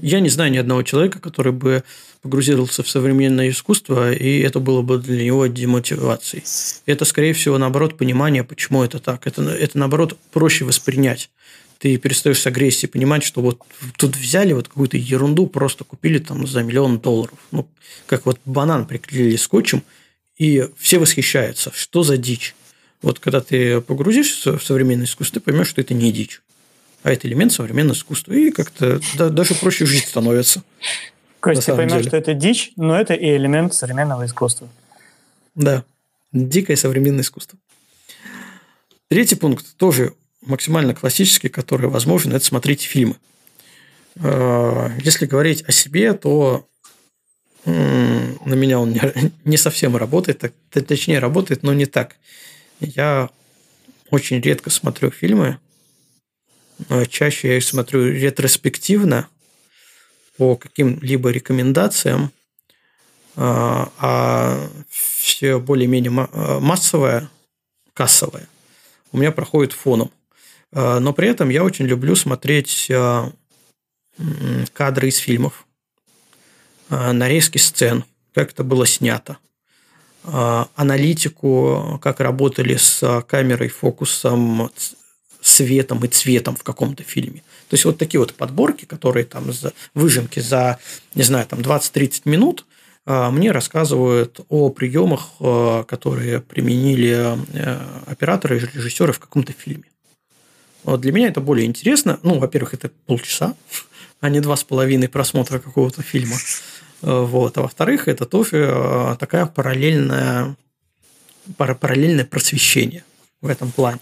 я 0.03 0.21
не 0.21 0.29
знаю 0.29 0.53
ни 0.53 0.59
одного 0.59 0.83
человека, 0.83 1.19
который 1.19 1.53
бы 1.53 1.85
погрузился 2.27 2.83
в 2.83 2.89
современное 2.89 3.51
искусство, 3.51 4.13
и 4.13 4.41
это 4.41 4.59
было 4.59 4.83
бы 4.83 4.99
для 4.99 5.25
него 5.25 5.47
демотивацией. 5.47 6.43
Это, 6.85 7.05
скорее 7.05 7.35
всего, 7.35 7.57
наоборот, 7.57 7.97
понимание, 7.97 8.43
почему 8.43 8.83
это 8.83 8.99
так. 8.99 9.29
Это, 9.29 9.43
это 9.43 9.79
наоборот, 9.79 10.19
проще 10.33 10.65
воспринять. 10.65 11.31
Ты 11.79 11.97
перестаешь 11.99 12.41
с 12.41 12.47
агрессией 12.49 12.91
понимать, 12.91 13.23
что 13.23 13.41
вот 13.43 13.61
тут 13.97 14.17
взяли 14.17 14.55
вот 14.55 14.67
какую-то 14.67 14.97
ерунду, 14.97 15.47
просто 15.47 15.85
купили 15.85 16.19
там 16.19 16.49
за 16.49 16.65
миллион 16.65 16.99
долларов. 16.99 17.39
Ну, 17.53 17.69
как 18.07 18.27
вот 18.27 18.41
банан 18.45 18.87
приклеили 18.87 19.37
скотчем, 19.37 19.85
и 20.37 20.69
все 20.77 20.99
восхищаются. 20.99 21.71
Что 21.73 22.03
за 22.03 22.17
дичь? 22.17 22.57
Вот 23.03 23.21
когда 23.21 23.41
ты 23.41 23.81
погрузишься 23.83 24.59
в 24.59 24.65
современное 24.65 25.07
искусство, 25.07 25.41
ты 25.41 25.45
поймешь, 25.45 25.69
что 25.69 25.81
это 25.81 25.95
не 25.95 26.11
дичь, 26.11 26.43
а 27.05 27.13
это 27.13 27.29
элемент 27.29 27.53
современного 27.53 27.97
искусства. 27.97 28.33
И 28.33 28.51
как-то 28.51 29.01
да, 29.15 29.29
даже 29.29 29.55
проще 29.55 29.87
жить 29.87 30.07
становится. 30.09 30.65
Костя, 31.55 31.73
ты 31.73 31.77
поймешь, 31.77 31.93
деле. 31.93 32.09
что 32.09 32.17
это 32.17 32.35
дичь, 32.35 32.73
но 32.77 32.99
это 32.99 33.15
и 33.15 33.37
элемент 33.37 33.75
современного 33.75 34.27
искусства. 34.27 34.69
Да, 35.55 35.85
дикое 36.33 36.77
современное 36.77 37.23
искусство. 37.23 37.59
Третий 39.09 39.37
пункт 39.37 39.77
тоже 39.77 40.15
максимально 40.43 40.95
классический, 40.95 41.49
который 41.49 41.89
возможен, 41.89 42.33
это 42.33 42.45
смотреть 42.45 42.83
фильмы. 42.83 43.17
А, 44.23 44.91
если 45.03 45.27
говорить 45.27 45.63
о 45.67 45.73
себе, 45.73 46.13
то 46.13 46.67
на 47.65 48.55
меня 48.55 48.79
он 48.79 48.97
не 49.45 49.57
совсем 49.57 49.97
работает, 49.97 50.53
точнее 50.71 51.19
работает, 51.19 51.63
но 51.63 51.73
не 51.73 51.87
так. 51.87 52.17
Я 52.81 53.31
очень 54.11 54.41
редко 54.41 54.71
смотрю 54.71 55.11
фильмы, 55.11 55.59
чаще 57.09 57.49
я 57.49 57.57
их 57.57 57.65
смотрю 57.65 58.07
ретроспективно 58.07 59.29
по 60.37 60.57
каким-либо 60.57 61.31
рекомендациям, 61.31 62.31
а, 63.37 63.91
а 63.99 64.69
все 64.89 65.59
более-менее 65.59 66.11
массовое, 66.11 67.29
кассовое 67.93 68.49
у 69.17 69.19
меня 69.19 69.33
проходит 69.33 69.73
фоном. 69.73 70.11
А, 70.73 71.01
но 71.01 71.13
при 71.13 71.29
этом 71.29 71.49
я 71.49 71.65
очень 71.65 71.87
люблю 71.87 72.15
смотреть 72.15 72.89
а, 72.91 73.33
кадры 74.73 75.09
из 75.09 75.17
фильмов, 75.17 75.67
а, 76.91 77.13
нарезки 77.13 77.59
сцен, 77.59 78.05
как 78.35 78.53
это 78.53 78.63
было 78.63 78.87
снято, 78.87 79.39
аналитику, 80.23 82.01
как 82.03 82.19
работали 82.19 82.77
с 82.77 83.23
камерой, 83.29 83.69
фокусом, 83.69 84.73
светом 85.41 86.05
и 86.05 86.09
цветом 86.09 86.57
в 86.57 86.65
каком-то 86.65 87.05
фильме. 87.05 87.45
То 87.69 87.75
есть 87.75 87.85
вот 87.85 87.99
такие 87.99 88.21
вот 88.21 88.35
подборки, 88.35 88.85
которые 88.85 89.25
там 89.25 89.53
за 89.53 89.73
выжимки 89.95 90.41
за, 90.41 90.79
не 91.15 91.23
знаю, 91.23 91.47
там 91.47 91.61
20-30 91.61 92.23
минут, 92.25 92.65
мне 93.07 93.53
рассказывают 93.53 94.41
о 94.49 94.69
приемах, 94.71 95.29
которые 95.87 96.41
применили 96.41 97.39
э, 97.53 97.79
операторы 98.07 98.57
и 98.57 98.61
режиссеры 98.61 99.13
в 99.13 99.21
каком-то 99.21 99.53
фильме. 99.53 99.85
Вот 100.87 101.01
для 101.01 101.13
меня 101.13 101.29
это 101.29 101.41
более 101.41 101.67
интересно. 101.67 102.21
Ну, 102.23 102.39
во-первых, 102.39 102.75
это 102.75 102.91
полчаса, 103.07 103.55
а 104.21 104.29
не 104.29 104.41
два 104.41 104.57
с 104.57 104.65
половиной 104.65 105.09
просмотра 105.09 105.59
какого-то 105.59 106.03
фильма. 106.03 106.37
Э, 107.03 107.21
вот. 107.21 107.59
А 107.59 107.63
во-вторых, 107.63 108.09
это 108.09 108.25
тоже 108.25 108.71
э, 108.73 109.17
такая 109.19 109.47
параллельная, 109.47 110.57
параллельное 111.57 112.25
просвещение 112.25 113.05
в 113.41 113.49
этом 113.49 113.73
плане. 113.73 114.01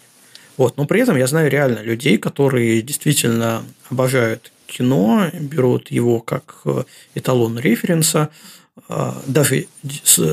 Вот. 0.57 0.77
Но 0.77 0.87
при 0.87 1.01
этом 1.01 1.17
я 1.17 1.27
знаю 1.27 1.51
реально 1.51 1.81
людей, 1.81 2.19
которые 2.19 2.83
действительно 2.83 3.65
обожают 3.91 4.53
кино, 4.67 5.31
берут 5.33 5.91
его 5.91 6.21
как 6.21 6.61
э, 6.65 6.85
эталон 7.15 7.59
референса, 7.59 8.31
даже 9.27 9.67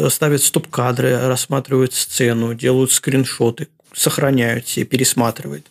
ставят 0.09 0.41
стоп-кадры, 0.41 1.27
рассматривают 1.27 1.93
сцену, 1.93 2.53
делают 2.53 2.91
скриншоты, 2.91 3.67
сохраняют 3.93 4.67
себе, 4.67 4.85
пересматривают. 4.85 5.67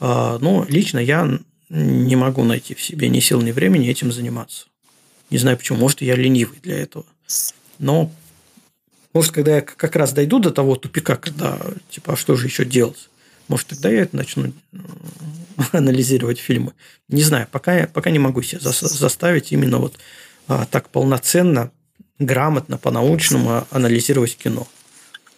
А, 0.00 0.38
но 0.40 0.64
лично 0.68 0.98
я 0.98 1.38
не 1.68 2.16
могу 2.16 2.44
найти 2.44 2.74
в 2.74 2.82
себе 2.82 3.08
ни 3.08 3.20
сил, 3.20 3.42
ни 3.42 3.52
времени 3.52 3.88
этим 3.88 4.10
заниматься. 4.10 4.66
Не 5.30 5.38
знаю 5.38 5.58
почему, 5.58 5.78
может, 5.78 6.00
я 6.00 6.16
ленивый 6.16 6.58
для 6.62 6.78
этого. 6.78 7.04
Но, 7.78 8.10
может, 9.12 9.32
когда 9.32 9.56
я 9.56 9.60
как 9.60 9.94
раз 9.94 10.12
дойду 10.12 10.38
до 10.38 10.50
того 10.50 10.76
тупика, 10.76 11.16
когда, 11.16 11.60
типа, 11.90 12.14
а 12.14 12.16
что 12.16 12.36
же 12.36 12.46
еще 12.46 12.64
делать? 12.64 13.10
Может, 13.48 13.68
тогда 13.68 13.90
я 13.90 14.02
это 14.02 14.16
начну 14.16 14.52
анализировать 15.72 16.38
фильмы. 16.38 16.72
Не 17.08 17.22
знаю, 17.22 17.48
пока, 17.50 17.86
пока 17.86 18.10
не 18.10 18.18
могу 18.18 18.42
себя 18.42 18.60
заставить 18.60 19.52
именно 19.52 19.78
вот 19.78 19.98
а, 20.46 20.66
так 20.66 20.88
полноценно, 20.90 21.70
грамотно, 22.18 22.78
по-научному 22.78 23.66
анализировать 23.70 24.36
кино. 24.36 24.68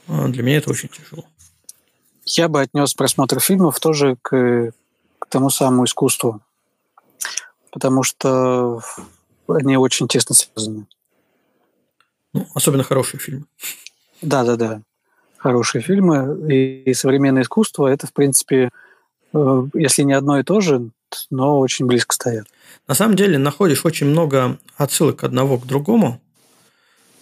А, 0.09 0.28
для 0.28 0.43
меня 0.43 0.59
это 0.59 0.70
очень 0.70 0.89
тяжело 0.89 1.24
я 2.39 2.49
бы 2.49 2.61
отнес 2.61 2.95
просмотр 2.95 3.41
фильмов 3.41 3.81
тоже 3.81 4.16
к, 4.23 4.73
к 5.19 5.27
тому 5.27 5.51
самому 5.51 5.85
искусству, 5.85 6.41
потому 7.70 8.03
что 8.03 8.81
они 9.49 9.77
очень 9.77 10.09
тесно 10.09 10.35
связаны. 10.35 10.87
Ну, 12.32 12.47
особенно 12.55 12.85
хорошие 12.85 13.20
фильмы. 13.20 13.47
Да, 14.23 14.45
да, 14.45 14.57
да. 14.57 14.82
Хорошие 15.40 15.80
фильмы 15.80 16.52
и, 16.52 16.82
и 16.90 16.92
современное 16.92 17.42
искусство 17.42 17.86
это, 17.86 18.06
в 18.06 18.12
принципе, 18.12 18.68
э, 19.32 19.66
если 19.72 20.02
не 20.02 20.12
одно 20.12 20.38
и 20.38 20.42
то 20.42 20.60
же, 20.60 20.90
но 21.30 21.58
очень 21.58 21.86
близко 21.86 22.14
стоят. 22.14 22.46
На 22.86 22.94
самом 22.94 23.16
деле 23.16 23.38
находишь 23.38 23.86
очень 23.86 24.06
много 24.06 24.58
отсылок 24.76 25.24
одного 25.24 25.56
к 25.56 25.66
другому, 25.66 26.20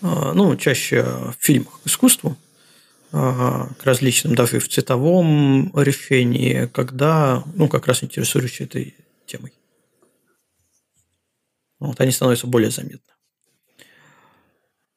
э, 0.02 0.32
ну, 0.34 0.56
чаще 0.56 1.04
в 1.04 1.36
фильмах 1.38 1.80
к 1.84 1.86
искусству, 1.86 2.36
к 3.10 3.84
различным, 3.84 4.34
даже 4.34 4.58
в 4.58 4.68
цветовом 4.68 5.72
решении, 5.74 6.66
когда, 6.66 7.42
ну, 7.54 7.68
как 7.68 7.86
раз 7.86 8.02
интересуешься 8.04 8.64
этой 8.64 8.96
темой. 9.24 9.54
Вот 11.78 11.98
они 12.00 12.10
становятся 12.10 12.46
более 12.46 12.70
заметны. 12.70 13.14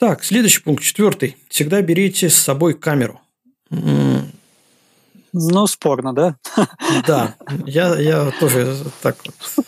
Так, 0.01 0.23
следующий 0.23 0.61
пункт, 0.61 0.83
четвертый. 0.83 1.37
Всегда 1.47 1.81
берите 1.81 2.29
с 2.29 2.35
собой 2.35 2.73
камеру. 2.73 3.21
Ну, 3.69 5.67
спорно, 5.67 6.13
да? 6.13 6.35
Да, 7.07 7.35
я, 7.65 7.95
я 7.97 8.33
тоже 8.39 8.75
так 9.01 9.15
вот 9.23 9.65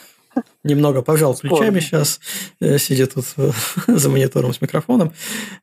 немного 0.64 1.02
пожал 1.02 1.36
плечами 1.36 1.80
сейчас, 1.80 2.20
э, 2.60 2.78
сидя 2.80 3.08
тут 3.08 3.26
за 3.88 4.10
монитором 4.10 4.54
с 4.54 4.60
микрофоном. 4.60 5.14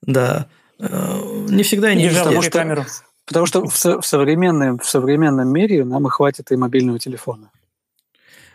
Да, 0.00 0.46
Э, 0.80 1.46
не 1.48 1.62
всегда 1.62 1.92
и 1.92 1.96
не 1.96 2.06
везде. 2.06 2.20
Потому 2.20 2.42
что, 2.42 2.50
камеру. 2.50 2.84
потому 3.26 3.46
что 3.46 3.66
в, 3.66 3.74
в, 3.74 4.06
современном, 4.06 4.78
в 4.78 4.86
современном 4.86 5.52
мире 5.52 5.84
нам 5.84 6.06
и 6.06 6.10
хватит 6.10 6.50
и 6.50 6.56
мобильного 6.56 6.98
телефона. 6.98 7.50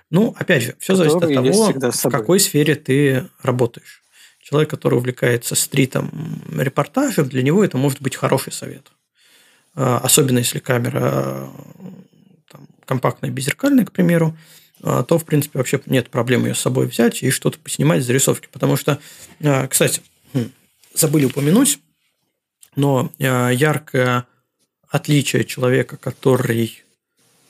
Ну, 0.09 0.35
опять 0.37 0.63
же, 0.63 0.75
все 0.79 0.95
зависит 0.95 1.23
от 1.23 1.33
того, 1.33 1.91
в 1.91 2.09
какой 2.09 2.39
сфере 2.39 2.75
ты 2.75 3.27
работаешь. 3.41 4.03
Человек, 4.45 4.69
который 4.69 4.93
увлекается 4.93 5.55
стритом, 5.55 6.11
репортажем, 6.55 7.27
для 7.27 7.41
него 7.41 7.65
это 7.65 7.77
может 7.77 7.99
быть 7.99 8.15
хороший 8.15 8.53
совет. 8.53 8.91
Э, 9.73 9.97
особенно 10.03 10.37
если 10.37 10.59
камера 10.59 11.49
там, 12.51 12.67
компактная, 12.85 13.31
беззеркальная, 13.31 13.85
к 13.85 13.91
примеру, 13.91 14.37
э, 14.83 15.03
то, 15.07 15.17
в 15.17 15.25
принципе, 15.25 15.57
вообще 15.57 15.81
нет 15.87 16.11
проблем 16.11 16.45
ее 16.45 16.53
с 16.53 16.59
собой 16.59 16.85
взять 16.85 17.23
и 17.23 17.31
что-то 17.31 17.57
поснимать, 17.57 18.03
зарисовки. 18.03 18.47
Потому 18.51 18.77
что, 18.77 18.99
кстати, 19.67 20.03
хм, 20.35 20.51
забыли 20.93 21.25
упомянуть, 21.25 21.79
но 22.75 23.11
э, 23.17 23.49
яркое 23.51 24.27
отличие 24.89 25.45
человека, 25.45 25.97
который 25.97 26.83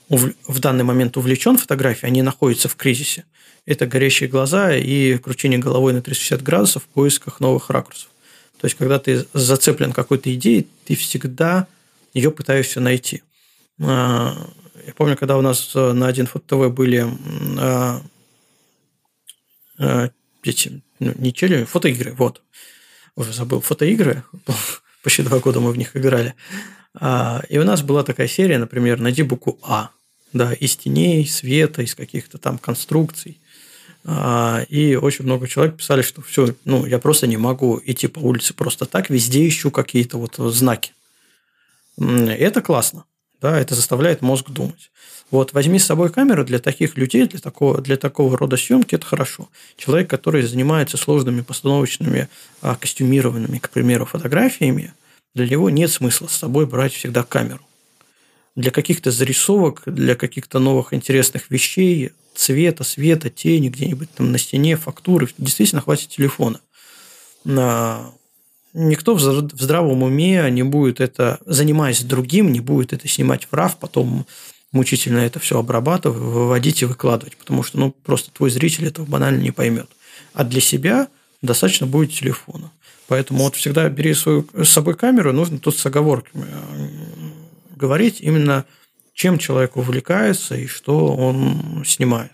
в 0.07 0.59
данный 0.59 0.85
момент 0.85 1.17
увлечен 1.17 1.57
фотографией, 1.57 2.07
они 2.07 2.21
находятся 2.21 2.69
в 2.69 2.77
кризисе. 2.77 3.25
Это 3.65 3.87
горящие 3.87 4.29
глаза 4.29 4.75
и 4.75 5.17
кручение 5.17 5.59
головой 5.59 5.93
на 5.93 6.01
360 6.01 6.43
градусов 6.43 6.83
в 6.83 6.87
поисках 6.87 7.39
новых 7.39 7.69
ракурсов. 7.69 8.09
То 8.59 8.65
есть, 8.65 8.77
когда 8.77 8.99
ты 8.99 9.25
зацеплен 9.33 9.91
какой-то 9.91 10.33
идеей, 10.33 10.67
ты 10.85 10.95
всегда 10.95 11.67
ее 12.13 12.31
пытаешься 12.31 12.79
найти. 12.79 13.23
А, 13.81 14.35
я 14.85 14.93
помню, 14.93 15.17
когда 15.17 15.37
у 15.37 15.41
нас 15.41 15.73
на 15.73 16.07
один 16.07 16.27
фото 16.27 16.45
ТВ 16.47 16.73
были 16.73 17.05
а, 17.59 18.01
а, 19.79 20.09
эти, 20.43 20.81
ну, 20.99 21.13
не 21.17 21.33
челюсти, 21.33 21.65
фотоигры, 21.65 22.13
вот. 22.13 22.41
Уже 23.15 23.33
забыл, 23.33 23.61
фотоигры 23.61 24.23
почти 25.03 25.23
два 25.23 25.39
года 25.39 25.59
мы 25.59 25.71
в 25.71 25.77
них 25.77 25.95
играли. 25.95 26.35
И 27.49 27.57
у 27.57 27.63
нас 27.63 27.81
была 27.81 28.03
такая 28.03 28.27
серия, 28.27 28.57
например, 28.57 29.01
найди 29.01 29.23
букву 29.23 29.59
А, 29.63 29.89
да, 30.31 30.53
из 30.53 30.77
теней, 30.77 31.27
света, 31.27 31.81
из 31.81 31.93
каких-то 31.93 32.37
там 32.37 32.57
конструкций. 32.57 33.39
А, 34.07 34.63
и 34.69 34.95
очень 34.95 35.25
много 35.25 35.47
человек 35.47 35.77
писали, 35.77 36.03
что 36.03 36.21
все, 36.21 36.53
ну, 36.63 36.85
я 36.85 36.99
просто 36.99 37.25
не 37.25 37.37
могу 37.37 37.81
идти 37.83 38.07
по 38.07 38.19
улице 38.19 38.53
просто 38.53 38.85
так, 38.85 39.09
везде 39.09 39.47
ищу 39.47 39.71
какие-то 39.71 40.17
вот 40.17 40.35
знаки. 40.53 40.93
Это 41.97 42.61
классно. 42.61 43.05
Да, 43.41 43.59
это 43.59 43.75
заставляет 43.75 44.21
мозг 44.21 44.49
думать. 44.49 44.91
Вот 45.31 45.53
возьми 45.53 45.79
с 45.79 45.85
собой 45.85 46.11
камеру 46.11 46.45
для 46.45 46.59
таких 46.59 46.97
людей, 46.97 47.27
для 47.27 47.39
такого, 47.39 47.81
для 47.81 47.97
такого 47.97 48.37
рода 48.37 48.57
съемки, 48.57 48.95
это 48.95 49.05
хорошо. 49.05 49.49
Человек, 49.75 50.09
который 50.09 50.43
занимается 50.43 50.97
сложными 50.97 51.41
постановочными, 51.41 52.29
а, 52.61 52.75
костюмированными, 52.75 53.57
к 53.57 53.69
примеру, 53.69 54.05
фотографиями, 54.05 54.93
для 55.33 55.49
него 55.49 55.69
нет 55.69 55.91
смысла 55.91 56.27
с 56.27 56.35
собой 56.35 56.67
брать 56.67 56.93
всегда 56.93 57.23
камеру. 57.23 57.61
Для 58.55 58.71
каких-то 58.71 59.11
зарисовок, 59.11 59.83
для 59.85 60.15
каких-то 60.15 60.59
новых 60.59 60.93
интересных 60.93 61.49
вещей, 61.49 62.11
цвета, 62.33 62.83
света, 62.83 63.29
тени 63.29 63.69
где-нибудь 63.69 64.09
там 64.11 64.31
на 64.31 64.37
стене, 64.37 64.77
фактуры, 64.77 65.27
действительно 65.37 65.81
хватит 65.81 66.09
телефона. 66.09 66.61
Никто 68.77 69.15
в 69.15 69.19
здравом 69.19 70.03
уме 70.03 70.49
не 70.51 70.63
будет 70.63 70.99
это, 70.99 71.39
занимаясь 71.45 72.03
другим, 72.03 72.51
не 72.51 72.59
будет 72.59 72.91
это 72.91 73.07
снимать 73.07 73.47
в 73.49 73.53
RAW, 73.53 73.71
потом 73.79 74.25
мучительно 74.73 75.19
это 75.19 75.39
все 75.39 75.57
обрабатывать, 75.57 76.19
выводить 76.19 76.81
и 76.81 76.85
выкладывать, 76.85 77.37
потому 77.37 77.63
что 77.63 77.79
ну, 77.79 77.91
просто 77.91 78.31
твой 78.31 78.49
зритель 78.49 78.87
этого 78.87 79.05
банально 79.05 79.41
не 79.41 79.51
поймет. 79.51 79.87
А 80.33 80.43
для 80.43 80.59
себя 80.59 81.07
достаточно 81.41 81.87
будет 81.87 82.11
телефона. 82.11 82.69
Поэтому 83.07 83.43
вот 83.43 83.55
всегда 83.55 83.87
бери 83.87 84.13
свою, 84.13 84.45
с 84.53 84.67
собой 84.67 84.95
камеру, 84.95 85.31
нужно 85.31 85.59
тут 85.59 85.77
с 85.77 85.85
оговорками 85.85 86.45
э, 86.45 86.87
говорить 87.75 88.21
именно, 88.21 88.65
чем 89.13 89.37
человек 89.37 89.77
увлекается 89.77 90.55
и 90.55 90.67
что 90.67 91.15
он 91.15 91.83
снимает. 91.85 92.31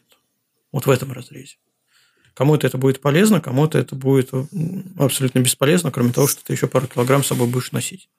Вот 0.71 0.85
в 0.85 0.89
этом 0.89 1.11
разрезе. 1.11 1.57
Кому-то 2.33 2.65
это 2.65 2.77
будет 2.77 3.01
полезно, 3.01 3.41
кому-то 3.41 3.77
это 3.77 3.95
будет 3.95 4.31
абсолютно 4.97 5.39
бесполезно, 5.39 5.91
кроме 5.91 6.13
того, 6.13 6.27
что 6.27 6.43
ты 6.43 6.53
еще 6.53 6.67
пару 6.67 6.87
килограмм 6.87 7.23
с 7.23 7.27
собой 7.27 7.47
будешь 7.47 7.71
носить. 7.71 8.09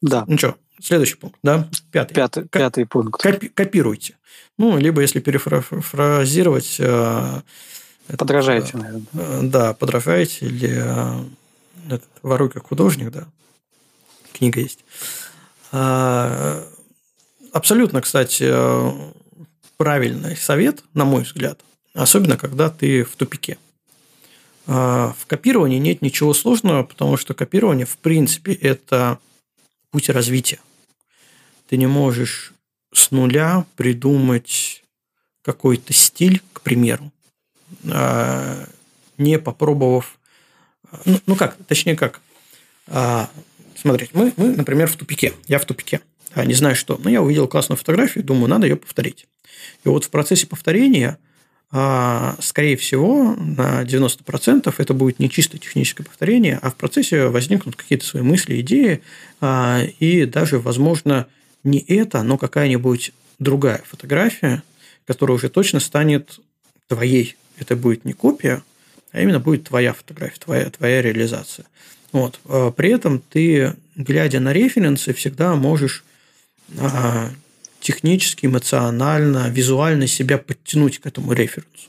Да. 0.00 0.24
Ну 0.26 0.38
что, 0.38 0.56
следующий 0.80 1.16
пункт, 1.16 1.38
да? 1.42 1.68
Пятый. 1.90 2.14
Пятый, 2.14 2.48
пятый 2.48 2.86
пункт. 2.86 3.24
Копи- 3.24 3.48
копируйте. 3.48 4.16
Ну, 4.58 4.76
либо 4.76 5.00
если 5.00 5.20
перефразировать... 5.20 6.76
Э, 6.78 7.42
подражайте, 8.18 8.68
это, 8.68 8.78
наверное. 8.78 9.06
Э, 9.14 9.40
да, 9.42 9.74
подражайте 9.74 10.46
или 10.46 10.70
э, 10.74 11.24
этот, 11.86 12.08
воруй 12.22 12.50
как 12.50 12.66
художник, 12.66 13.10
да. 13.10 13.28
Книга 14.42 14.60
есть. 14.60 14.80
А, 15.70 16.66
абсолютно, 17.52 18.00
кстати, 18.00 18.52
правильный 19.76 20.36
совет, 20.36 20.82
на 20.94 21.04
мой 21.04 21.22
взгляд, 21.22 21.60
особенно 21.94 22.36
когда 22.36 22.68
ты 22.68 23.04
в 23.04 23.14
тупике. 23.14 23.56
А, 24.66 25.14
в 25.16 25.26
копировании 25.26 25.78
нет 25.78 26.02
ничего 26.02 26.34
сложного, 26.34 26.82
потому 26.82 27.16
что 27.16 27.34
копирование, 27.34 27.86
в 27.86 27.96
принципе, 27.98 28.52
это 28.52 29.20
путь 29.92 30.08
развития. 30.08 30.58
Ты 31.68 31.76
не 31.76 31.86
можешь 31.86 32.52
с 32.92 33.12
нуля 33.12 33.64
придумать 33.76 34.82
какой-то 35.42 35.92
стиль, 35.92 36.42
к 36.52 36.62
примеру, 36.62 37.12
а, 37.88 38.66
не 39.18 39.38
попробовав... 39.38 40.18
Ну, 41.04 41.20
ну 41.26 41.36
как, 41.36 41.56
точнее 41.68 41.94
как. 41.94 42.20
А, 43.82 43.88
смотрите, 43.88 44.12
мы, 44.14 44.32
мы, 44.36 44.56
например, 44.56 44.88
в 44.88 44.96
тупике. 44.96 45.32
Я 45.46 45.58
в 45.58 45.64
тупике. 45.64 46.00
Не 46.36 46.54
знаю 46.54 46.76
что. 46.76 46.98
Но 47.02 47.10
я 47.10 47.22
увидел 47.22 47.48
классную 47.48 47.76
фотографию, 47.76 48.24
думаю, 48.24 48.48
надо 48.48 48.66
ее 48.66 48.76
повторить. 48.76 49.26
И 49.84 49.88
вот 49.88 50.04
в 50.04 50.10
процессе 50.10 50.46
повторения, 50.46 51.18
а, 51.70 52.36
скорее 52.40 52.76
всего, 52.76 53.34
на 53.36 53.84
90% 53.84 54.74
это 54.78 54.94
будет 54.94 55.18
не 55.18 55.28
чисто 55.28 55.58
техническое 55.58 56.04
повторение, 56.04 56.58
а 56.62 56.70
в 56.70 56.76
процессе 56.76 57.26
возникнут 57.26 57.76
какие-то 57.76 58.04
свои 58.04 58.22
мысли, 58.22 58.60
идеи, 58.60 59.02
а, 59.40 59.82
и 59.98 60.24
даже, 60.24 60.58
возможно, 60.58 61.26
не 61.64 61.78
это, 61.78 62.22
но 62.22 62.38
какая-нибудь 62.38 63.12
другая 63.38 63.82
фотография, 63.86 64.62
которая 65.06 65.36
уже 65.36 65.48
точно 65.48 65.80
станет 65.80 66.40
твоей. 66.88 67.36
Это 67.58 67.76
будет 67.76 68.04
не 68.04 68.12
копия, 68.12 68.62
а 69.12 69.20
именно 69.20 69.40
будет 69.40 69.64
твоя 69.64 69.92
фотография, 69.92 70.40
твоя, 70.40 70.70
твоя 70.70 71.02
реализация. 71.02 71.66
Вот. 72.12 72.38
А 72.44 72.70
при 72.70 72.90
этом 72.90 73.20
ты, 73.20 73.74
глядя 73.96 74.40
на 74.40 74.52
референсы, 74.52 75.12
всегда 75.12 75.54
можешь 75.56 76.04
технически, 77.80 78.46
эмоционально, 78.46 79.50
визуально 79.50 80.06
себя 80.06 80.38
подтянуть 80.38 80.98
к 80.98 81.06
этому 81.06 81.32
референсу. 81.32 81.88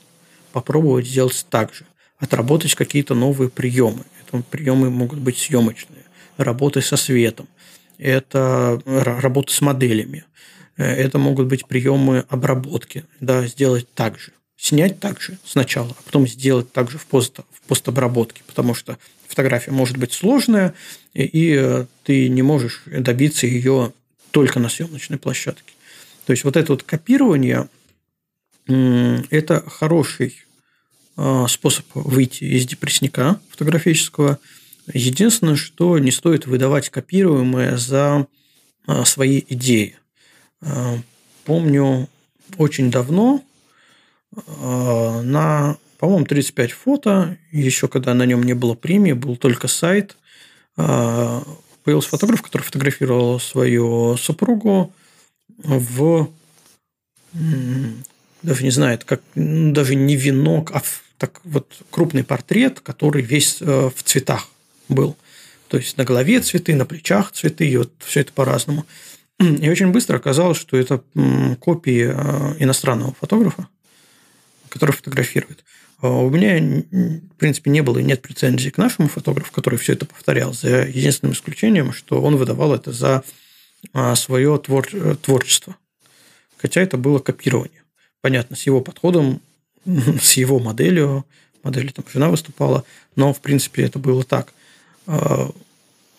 Попробовать 0.52 1.06
сделать 1.06 1.46
так 1.48 1.72
же. 1.74 1.86
Отработать 2.18 2.74
какие-то 2.74 3.14
новые 3.14 3.48
приемы. 3.48 4.04
Это 4.26 4.42
приемы 4.42 4.90
могут 4.90 5.20
быть 5.20 5.38
съемочные. 5.38 6.04
Работы 6.36 6.80
со 6.82 6.96
светом. 6.96 7.48
Это 7.98 8.80
работа 8.84 9.52
с 9.52 9.60
моделями. 9.60 10.24
Э, 10.76 10.84
это 10.84 11.18
могут 11.18 11.46
быть 11.46 11.66
приемы 11.66 12.24
обработки. 12.28 13.04
Да, 13.20 13.46
сделать 13.46 13.86
так 13.94 14.18
же. 14.18 14.32
Снять 14.56 15.00
так 15.00 15.20
же 15.20 15.38
сначала, 15.44 15.90
а 15.90 16.02
потом 16.04 16.26
сделать 16.26 16.72
так 16.72 16.90
же 16.90 16.98
в, 16.98 17.06
пост, 17.06 17.38
в 17.52 17.60
постобработке. 17.68 18.42
Потому 18.46 18.74
что 18.74 18.98
фотография 19.34 19.72
может 19.72 19.96
быть 19.96 20.12
сложная, 20.12 20.74
и 21.12 21.56
э, 21.58 21.86
ты 22.04 22.28
не 22.28 22.42
можешь 22.42 22.82
добиться 22.86 23.46
ее 23.46 23.92
только 24.30 24.60
на 24.60 24.68
съемочной 24.68 25.18
площадке. 25.18 25.74
То 26.26 26.32
есть 26.32 26.44
вот 26.44 26.56
это 26.56 26.72
вот 26.72 26.82
копирование– 26.82 27.68
это 28.66 29.62
хороший 29.68 30.44
а, 31.16 31.46
способ 31.48 31.84
выйти 31.94 32.44
из 32.44 32.66
депрессника 32.66 33.40
фотографического. 33.50 34.38
Единственное, 34.92 35.56
что 35.56 35.98
не 35.98 36.10
стоит 36.10 36.46
выдавать 36.46 36.88
копируемое 36.88 37.76
за 37.76 38.26
а, 38.86 39.04
свои 39.04 39.42
идеи. 39.48 39.96
А, 40.62 40.98
помню, 41.44 42.08
очень 42.56 42.90
давно 42.90 43.42
на, 44.46 45.76
по-моему, 46.04 46.26
35 46.26 46.72
фото, 46.72 47.38
еще 47.50 47.88
когда 47.88 48.12
на 48.12 48.26
нем 48.26 48.42
не 48.42 48.52
было 48.52 48.74
премии, 48.74 49.12
был 49.12 49.36
только 49.36 49.68
сайт, 49.68 50.16
появился 50.76 52.10
фотограф, 52.10 52.42
который 52.42 52.62
фотографировал 52.62 53.40
свою 53.40 54.18
супругу 54.18 54.92
в 55.56 56.28
даже 58.42 58.64
не 58.64 58.70
знаю, 58.70 58.94
это 58.94 59.06
как 59.06 59.22
ну, 59.34 59.72
даже 59.72 59.94
не 59.94 60.16
венок, 60.16 60.70
а 60.74 60.82
так 61.16 61.40
вот 61.44 61.72
крупный 61.90 62.22
портрет, 62.22 62.80
который 62.80 63.22
весь 63.22 63.62
э, 63.62 63.90
в 63.94 64.02
цветах 64.02 64.48
был. 64.90 65.16
То 65.68 65.78
есть 65.78 65.96
на 65.96 66.04
голове 66.04 66.40
цветы, 66.40 66.74
на 66.74 66.84
плечах 66.84 67.32
цветы, 67.32 67.66
и 67.66 67.76
вот 67.78 67.90
все 68.00 68.20
это 68.20 68.32
по-разному. 68.32 68.84
И 69.40 69.70
очень 69.70 69.92
быстро 69.92 70.18
оказалось, 70.18 70.58
что 70.58 70.76
это 70.76 71.02
копии 71.60 72.12
э, 72.14 72.56
иностранного 72.58 73.14
фотографа, 73.14 73.68
который 74.68 74.92
фотографирует. 74.92 75.64
А 76.04 76.10
у 76.10 76.28
меня, 76.28 76.60
в 76.60 77.36
принципе, 77.36 77.70
не 77.70 77.80
было 77.80 77.96
и 77.96 78.04
нет 78.04 78.20
претензий 78.20 78.70
к 78.70 78.76
нашему 78.76 79.08
фотографу, 79.08 79.50
который 79.50 79.78
все 79.78 79.94
это 79.94 80.04
повторял, 80.04 80.52
за 80.52 80.82
единственным 80.82 81.32
исключением, 81.32 81.94
что 81.94 82.20
он 82.20 82.36
выдавал 82.36 82.74
это 82.74 82.92
за 82.92 83.24
а, 83.94 84.14
свое 84.14 84.58
твор... 84.58 84.86
Э, 84.92 85.14
творчество. 85.14 85.76
Хотя 86.58 86.82
это 86.82 86.98
было 86.98 87.20
копирование. 87.20 87.84
Понятно, 88.20 88.54
с 88.54 88.64
его 88.64 88.82
подходом, 88.82 89.40
с 90.20 90.34
его 90.34 90.58
моделью, 90.58 91.24
модели 91.62 91.88
там 91.88 92.04
жена 92.12 92.28
выступала, 92.28 92.84
но, 93.16 93.32
в 93.32 93.40
принципе, 93.40 93.84
это 93.84 93.98
было 93.98 94.24
так. 94.24 94.52
А, 95.06 95.50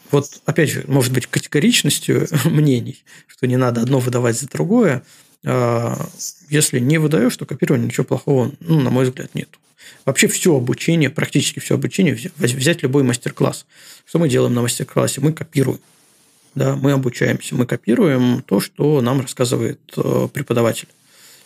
вот, 0.10 0.42
опять 0.46 0.72
же, 0.72 0.84
может 0.88 1.14
быть, 1.14 1.28
категоричностью 1.28 2.28
мнений, 2.46 3.04
что 3.28 3.46
не 3.46 3.58
надо 3.58 3.82
одно 3.82 4.00
выдавать 4.00 4.40
за 4.40 4.48
другое, 4.48 5.04
если 5.44 6.80
не 6.80 6.98
выдаешь, 6.98 7.38
то 7.38 7.46
копирование 7.46 7.86
ничего 7.86 8.04
плохого, 8.04 8.52
ну, 8.62 8.82
на 8.82 8.90
мой 8.90 9.06
взгляд, 9.06 9.36
нет. 9.36 9.60
Вообще 10.06 10.28
все 10.28 10.56
обучение, 10.56 11.10
практически 11.10 11.60
все 11.60 11.76
обучение, 11.76 12.18
взять 12.38 12.84
любой 12.84 13.04
мастер-класс. 13.04 13.66
Что 14.06 14.20
мы 14.20 14.30
делаем 14.30 14.54
на 14.54 14.62
мастер-классе? 14.62 15.22
Мы 15.22 15.34
копируем 15.34 15.80
да, 16.56 16.78
мы 16.78 16.94
обучаемся, 16.94 17.54
мы 17.54 17.66
копируем 17.66 18.42
то, 18.42 18.62
что 18.62 19.02
нам 19.02 19.20
рассказывает 19.22 19.80
э, 19.98 20.30
преподаватель. 20.34 20.88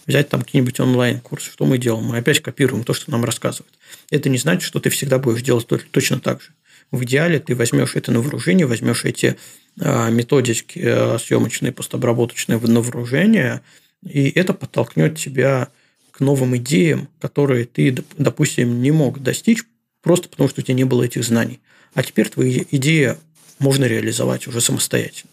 Взять 0.05 0.29
там 0.29 0.43
какие-нибудь 0.43 0.79
онлайн-курсы, 0.79 1.51
что 1.51 1.65
мы 1.65 1.79
делаем? 1.79 2.05
Мы 2.05 2.17
опять 2.17 2.41
копируем 2.41 2.83
то, 2.83 2.93
что 2.93 3.11
нам 3.11 3.25
рассказывают. 3.25 3.73
Это 4.11 4.29
не 4.29 4.37
значит, 4.37 4.63
что 4.63 4.79
ты 4.79 4.91
всегда 4.91 5.17
будешь 5.17 5.41
делать 5.41 5.67
точно 5.91 6.19
так 6.19 6.41
же. 6.41 6.49
В 6.91 7.03
идеале 7.03 7.39
ты 7.39 7.55
возьмешь 7.55 7.95
это 7.95 8.11
на 8.11 8.21
вооружение, 8.21 8.67
возьмешь 8.67 9.03
эти 9.03 9.35
э, 9.79 10.11
методики 10.11 10.79
э, 10.79 11.17
съемочные, 11.17 11.71
постобработочные 11.71 12.59
на 12.59 12.81
вооружение, 12.81 13.61
и 14.03 14.29
это 14.29 14.53
подтолкнет 14.53 15.17
тебя 15.17 15.69
новым 16.19 16.57
идеям, 16.57 17.07
которые 17.19 17.65
ты, 17.65 17.95
допустим, 18.17 18.81
не 18.81 18.91
мог 18.91 19.19
достичь 19.19 19.63
просто 20.01 20.29
потому, 20.29 20.49
что 20.49 20.61
у 20.61 20.63
тебя 20.63 20.75
не 20.75 20.83
было 20.83 21.03
этих 21.03 21.23
знаний. 21.23 21.59
А 21.93 22.03
теперь 22.03 22.29
твои 22.29 22.65
идеи 22.71 23.17
можно 23.59 23.85
реализовать 23.85 24.47
уже 24.47 24.61
самостоятельно. 24.61 25.31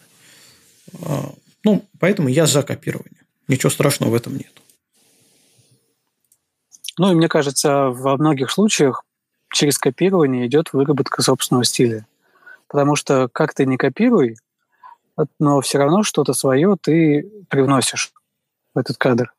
А, 1.02 1.32
ну, 1.64 1.84
поэтому 1.98 2.28
я 2.28 2.46
за 2.46 2.62
копирование. 2.62 3.22
Ничего 3.48 3.70
страшного 3.70 4.10
в 4.10 4.14
этом 4.14 4.36
нет. 4.36 4.52
Ну, 6.98 7.12
и 7.12 7.14
мне 7.14 7.28
кажется, 7.28 7.90
во 7.90 8.16
многих 8.16 8.50
случаях 8.50 9.04
через 9.52 9.78
копирование 9.78 10.46
идет 10.46 10.72
выработка 10.72 11.22
собственного 11.22 11.64
стиля. 11.64 12.06
Потому 12.68 12.96
что 12.96 13.28
как 13.28 13.54
ты 13.54 13.66
не 13.66 13.76
копируй, 13.76 14.36
но 15.38 15.60
все 15.60 15.78
равно 15.78 16.02
что-то 16.02 16.32
свое 16.32 16.76
ты 16.80 17.30
привносишь 17.48 18.12
в 18.74 18.78
этот 18.78 18.96
кадр. 18.96 19.32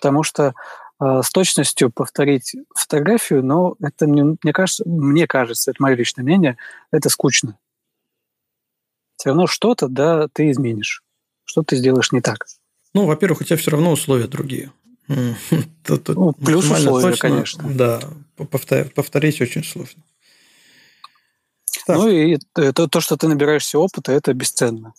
Потому 0.00 0.22
что 0.22 0.54
э, 0.98 1.20
с 1.22 1.30
точностью 1.30 1.90
повторить 1.90 2.56
фотографию, 2.74 3.44
но 3.44 3.76
это 3.82 4.06
мне, 4.06 4.36
мне 4.42 4.52
кажется, 4.52 4.82
мне 4.86 5.26
кажется, 5.26 5.70
это 5.70 5.82
мое 5.82 5.94
личное 5.94 6.22
мнение, 6.22 6.56
это 6.90 7.10
скучно. 7.10 7.58
Все 9.16 9.28
равно 9.28 9.46
что-то, 9.46 9.88
да, 9.88 10.28
ты 10.32 10.50
изменишь, 10.50 11.02
что 11.44 11.62
ты 11.62 11.76
сделаешь 11.76 12.12
не 12.12 12.22
так. 12.22 12.46
Ну, 12.94 13.04
во-первых, 13.04 13.42
у 13.42 13.44
тебя 13.44 13.58
все 13.58 13.70
равно 13.70 13.92
условия 13.92 14.26
другие. 14.26 14.72
Ну, 15.88 16.32
плюс 16.34 16.70
условия, 16.70 17.16
конечно. 17.16 17.68
Да, 17.68 18.00
повторить 18.36 19.40
очень 19.40 19.64
сложно. 19.64 20.04
Так. 21.86 21.96
Ну 21.96 22.08
и 22.08 22.38
то, 22.54 22.86
то, 22.86 23.00
что 23.00 23.16
ты 23.16 23.26
набираешься 23.26 23.78
опыта, 23.78 24.12
это 24.12 24.32
бесценно. 24.32 24.94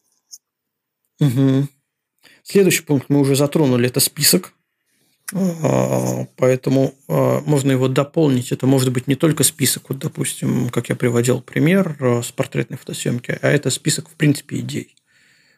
Угу. 1.22 1.68
Следующий 2.44 2.84
пункт 2.84 3.06
мы 3.10 3.20
уже 3.20 3.36
затронули, 3.36 3.88
это 3.88 4.02
список. 4.02 4.54
А, 5.34 6.26
поэтому 6.36 6.94
а, 7.08 7.42
можно 7.42 7.72
его 7.72 7.88
дополнить. 7.88 8.52
Это 8.52 8.68
может 8.68 8.92
быть 8.92 9.08
не 9.08 9.16
только 9.16 9.44
список, 9.44 9.90
вот, 9.90 10.00
допустим, 10.00 10.70
как 10.70 10.90
я 10.90 10.96
приводил 10.96 11.42
пример 11.42 11.96
а, 12.00 12.22
с 12.22 12.32
портретной 12.32 12.78
фотосъемки, 12.78 13.38
а 13.42 13.50
это 13.50 13.70
список, 13.70 14.10
в 14.10 14.14
принципе, 14.14 14.58
идей, 14.60 14.96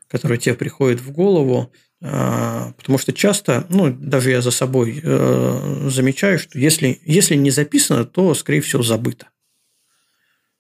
которые 0.07 0.37
тебе 0.37 0.55
приходят 0.55 1.01
в 1.01 1.11
голову. 1.11 1.71
Потому 1.99 2.97
что 2.97 3.13
часто, 3.13 3.65
ну, 3.69 3.89
даже 3.89 4.31
я 4.31 4.41
за 4.41 4.51
собой 4.51 4.99
замечаю, 5.01 6.37
что 6.37 6.59
если, 6.59 6.99
если 7.05 7.35
не 7.35 7.49
записано, 7.49 8.03
то, 8.03 8.33
скорее 8.33 8.59
всего, 8.59 8.83
забыто. 8.83 9.27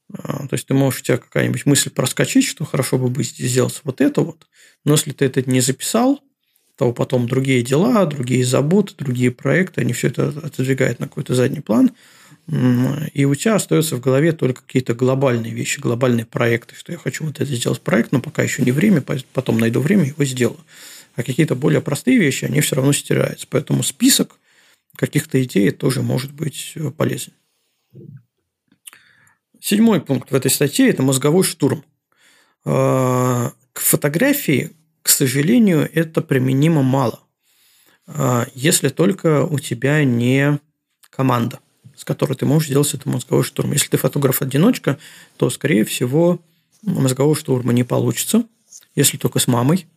То 0.09 0.47
есть 0.53 0.67
ты 0.67 0.73
можешь 0.73 1.01
у 1.01 1.03
тебя 1.03 1.17
какая-нибудь 1.17 1.65
мысль 1.65 1.89
проскочить, 1.89 2.45
что 2.45 2.63
хорошо 2.63 2.97
бы 2.97 3.09
быть 3.09 3.35
сделать 3.35 3.81
вот 3.83 3.99
это 3.99 4.21
вот, 4.21 4.47
но 4.85 4.93
если 4.93 5.11
ты 5.11 5.25
это 5.25 5.41
не 5.49 5.59
записал, 5.59 6.21
то 6.77 6.91
потом 6.91 7.27
другие 7.27 7.61
дела, 7.61 8.05
другие 8.05 8.45
заботы, 8.45 8.93
другие 8.97 9.31
проекты, 9.31 9.81
они 9.81 9.93
все 9.93 10.07
это 10.07 10.29
отодвигают 10.29 10.99
на 10.99 11.07
какой-то 11.07 11.35
задний 11.35 11.61
план, 11.61 11.91
и 13.13 13.25
у 13.25 13.35
тебя 13.35 13.55
остаются 13.55 13.95
в 13.95 14.01
голове 14.01 14.33
только 14.33 14.63
какие-то 14.63 14.93
глобальные 14.93 15.53
вещи, 15.53 15.79
глобальные 15.79 16.25
проекты, 16.25 16.75
что 16.75 16.91
я 16.91 16.97
хочу 16.97 17.23
вот 17.23 17.39
это 17.39 17.55
сделать 17.55 17.79
проект, 17.79 18.11
но 18.11 18.19
пока 18.19 18.43
еще 18.43 18.63
не 18.63 18.71
время, 18.71 19.01
потом 19.01 19.59
найду 19.59 19.79
время, 19.79 20.05
его 20.05 20.25
сделаю. 20.25 20.59
А 21.15 21.23
какие-то 21.23 21.55
более 21.55 21.79
простые 21.79 22.17
вещи, 22.17 22.45
они 22.45 22.59
все 22.59 22.75
равно 22.75 22.91
стираются. 22.91 23.45
Поэтому 23.49 23.83
список 23.83 24.39
каких-то 24.95 25.41
идей 25.43 25.71
тоже 25.71 26.01
может 26.01 26.33
быть 26.33 26.73
э, 26.75 26.89
полезен. 26.89 27.33
Седьмой 29.59 30.01
пункт 30.01 30.31
в 30.31 30.35
этой 30.35 30.49
статье– 30.49 30.89
это 30.89 31.03
мозговой 31.03 31.43
штурм. 31.43 31.85
А, 32.65 33.53
к 33.73 33.79
фотографии 33.79 34.71
к 35.03 35.09
сожалению, 35.09 35.89
это 35.93 36.21
применимо 36.21 36.81
мало, 36.81 37.19
а, 38.07 38.47
если 38.55 38.89
только 38.89 39.43
у 39.45 39.59
тебя 39.59 40.03
не 40.03 40.59
команда, 41.09 41.59
с 41.95 42.03
которой 42.03 42.33
ты 42.33 42.45
можешь 42.45 42.69
сделать 42.69 42.93
это 42.93 43.07
мозговой 43.07 43.43
штурм. 43.43 43.73
Если 43.73 43.89
ты 43.89 43.97
фотограф-одиночка, 43.97 44.97
то, 45.37 45.49
скорее 45.49 45.85
всего, 45.85 46.41
мозгового 46.81 47.35
штурма 47.35 47.71
не 47.73 47.83
получится, 47.83 48.45
если 48.95 49.17
только 49.17 49.39
с 49.39 49.47
мамой. 49.47 49.87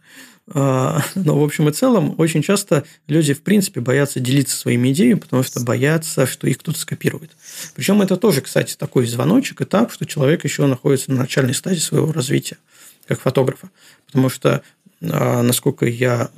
А, 0.49 1.03
но 1.15 1.39
в 1.39 1.43
общем 1.43 1.69
и 1.69 1.73
целом 1.73 2.15
очень 2.19 2.43
часто 2.43 2.85
люди 3.09 3.35
в 3.35 3.43
принципе 3.43 3.81
боятся 3.81 4.21
делиться 4.21 4.57
своими 4.57 4.93
идеями, 4.93 5.19
потому 5.19 5.43
что 5.43 5.61
боятся, 5.61 6.27
что 6.27 6.47
их 6.47 6.59
кто-то 6.59 6.79
скопирует. 6.79 7.33
Причем 7.75 8.03
это 8.03 8.17
тоже, 8.17 8.41
кстати, 8.41 8.77
такой 8.77 9.07
звоночек, 9.07 9.63
этап, 9.63 9.93
что 9.93 10.05
человек 10.05 10.45
еще 10.45 10.67
находится 10.67 11.11
на 11.11 11.19
начальной 11.19 11.55
стадии 11.55 11.81
своего 11.81 12.13
развития 12.13 12.59
как 13.07 13.21
фотографа. 13.21 13.71
Потому 14.07 14.29
что 14.29 14.63
насколько 15.01 15.87
я 15.87 16.31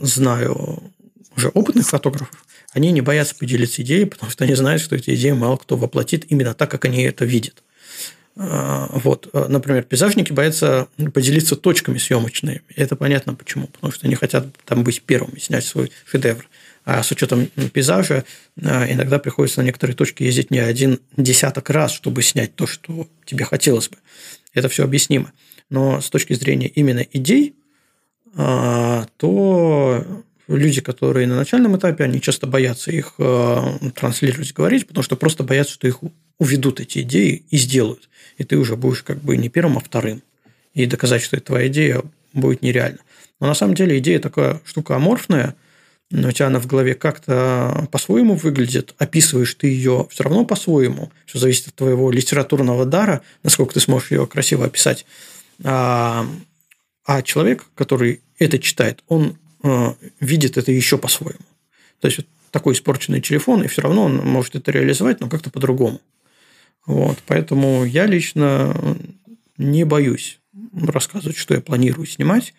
знаю 0.00 0.82
уже 1.36 1.48
опытных 1.48 1.88
фотографов, 1.88 2.44
они 2.72 2.90
не 2.90 3.00
боятся 3.00 3.34
поделиться 3.36 3.82
идеей, 3.82 4.04
потому 4.04 4.30
что 4.30 4.44
они 4.44 4.54
знают, 4.54 4.82
что 4.82 4.96
эти 4.96 5.14
идеи 5.14 5.32
мало 5.32 5.56
кто 5.56 5.76
воплотит 5.76 6.26
именно 6.30 6.54
так, 6.54 6.70
как 6.70 6.84
они 6.84 7.02
это 7.02 7.24
видят. 7.24 7.62
А, 8.36 8.88
вот, 8.90 9.30
например, 9.32 9.84
пейзажники 9.84 10.32
боятся 10.32 10.88
поделиться 11.12 11.56
точками 11.56 11.98
съемочными. 11.98 12.62
Это 12.74 12.96
понятно 12.96 13.34
почему. 13.34 13.68
Потому 13.68 13.92
что 13.92 14.06
они 14.06 14.16
хотят 14.16 14.46
там 14.64 14.82
быть 14.82 15.02
первыми, 15.02 15.38
снять 15.38 15.64
свой 15.64 15.92
шедевр. 16.04 16.48
А 16.84 17.02
с 17.02 17.10
учетом 17.12 17.46
пейзажа 17.72 18.24
а, 18.60 18.90
иногда 18.90 19.18
приходится 19.18 19.60
на 19.60 19.66
некоторые 19.66 19.96
точки 19.96 20.24
ездить 20.24 20.50
не 20.50 20.58
один 20.58 20.98
десяток 21.16 21.70
раз, 21.70 21.92
чтобы 21.92 22.22
снять 22.22 22.54
то, 22.56 22.66
что 22.66 23.08
тебе 23.24 23.44
хотелось 23.44 23.88
бы. 23.88 23.96
Это 24.52 24.68
все 24.68 24.84
объяснимо. 24.84 25.32
Но 25.70 26.00
с 26.00 26.10
точки 26.10 26.34
зрения 26.34 26.68
именно 26.68 27.06
идей, 27.12 27.54
а, 27.54 27.63
то 28.36 30.04
люди, 30.48 30.80
которые 30.80 31.26
на 31.26 31.36
начальном 31.36 31.76
этапе, 31.76 32.04
они 32.04 32.20
часто 32.20 32.46
боятся 32.46 32.90
их 32.90 33.14
а, 33.18 33.78
транслировать, 33.94 34.52
говорить, 34.52 34.86
потому 34.86 35.02
что 35.02 35.16
просто 35.16 35.44
боятся, 35.44 35.74
что 35.74 35.86
их 35.86 35.98
уведут 36.38 36.80
эти 36.80 37.00
идеи 37.00 37.44
и 37.50 37.56
сделают. 37.56 38.08
И 38.38 38.44
ты 38.44 38.56
уже 38.56 38.76
будешь 38.76 39.02
как 39.02 39.18
бы 39.18 39.36
не 39.36 39.48
первым, 39.48 39.78
а 39.78 39.80
вторым. 39.80 40.22
И 40.72 40.86
доказать, 40.86 41.22
что 41.22 41.36
это 41.36 41.46
твоя 41.46 41.68
идея, 41.68 42.02
будет 42.32 42.62
нереально. 42.62 42.98
Но 43.40 43.46
на 43.46 43.54
самом 43.54 43.74
деле 43.74 43.98
идея 43.98 44.18
такая 44.18 44.60
штука 44.64 44.96
аморфная, 44.96 45.54
но 46.10 46.28
у 46.28 46.32
тебя 46.32 46.48
она 46.48 46.60
в 46.60 46.66
голове 46.66 46.94
как-то 46.94 47.88
по-своему 47.90 48.34
выглядит, 48.34 48.94
описываешь 48.98 49.54
ты 49.54 49.68
ее 49.68 50.06
все 50.10 50.24
равно 50.24 50.44
по-своему. 50.44 51.10
Все 51.26 51.38
зависит 51.38 51.68
от 51.68 51.74
твоего 51.74 52.10
литературного 52.10 52.84
дара, 52.84 53.22
насколько 53.42 53.74
ты 53.74 53.80
сможешь 53.80 54.10
ее 54.10 54.26
красиво 54.26 54.66
описать. 54.66 55.06
А, 55.62 56.26
а 57.06 57.22
человек, 57.22 57.64
который 57.74 58.20
это 58.38 58.58
читает, 58.58 59.02
он 59.08 59.38
э, 59.62 59.94
видит 60.20 60.56
это 60.56 60.72
еще 60.72 60.98
по-своему. 60.98 61.38
То 62.00 62.08
есть, 62.08 62.18
вот 62.18 62.26
такой 62.50 62.74
испорченный 62.74 63.20
телефон, 63.20 63.62
и 63.62 63.66
все 63.66 63.82
равно 63.82 64.04
он 64.04 64.16
может 64.16 64.54
это 64.54 64.70
реализовать, 64.70 65.20
но 65.20 65.28
как-то 65.28 65.50
по-другому. 65.50 66.00
Вот, 66.86 67.18
поэтому 67.26 67.84
я 67.84 68.06
лично 68.06 68.96
не 69.56 69.84
боюсь 69.84 70.40
рассказывать, 70.72 71.36
что 71.36 71.54
я 71.54 71.60
планирую 71.60 72.06
снимать 72.06 72.54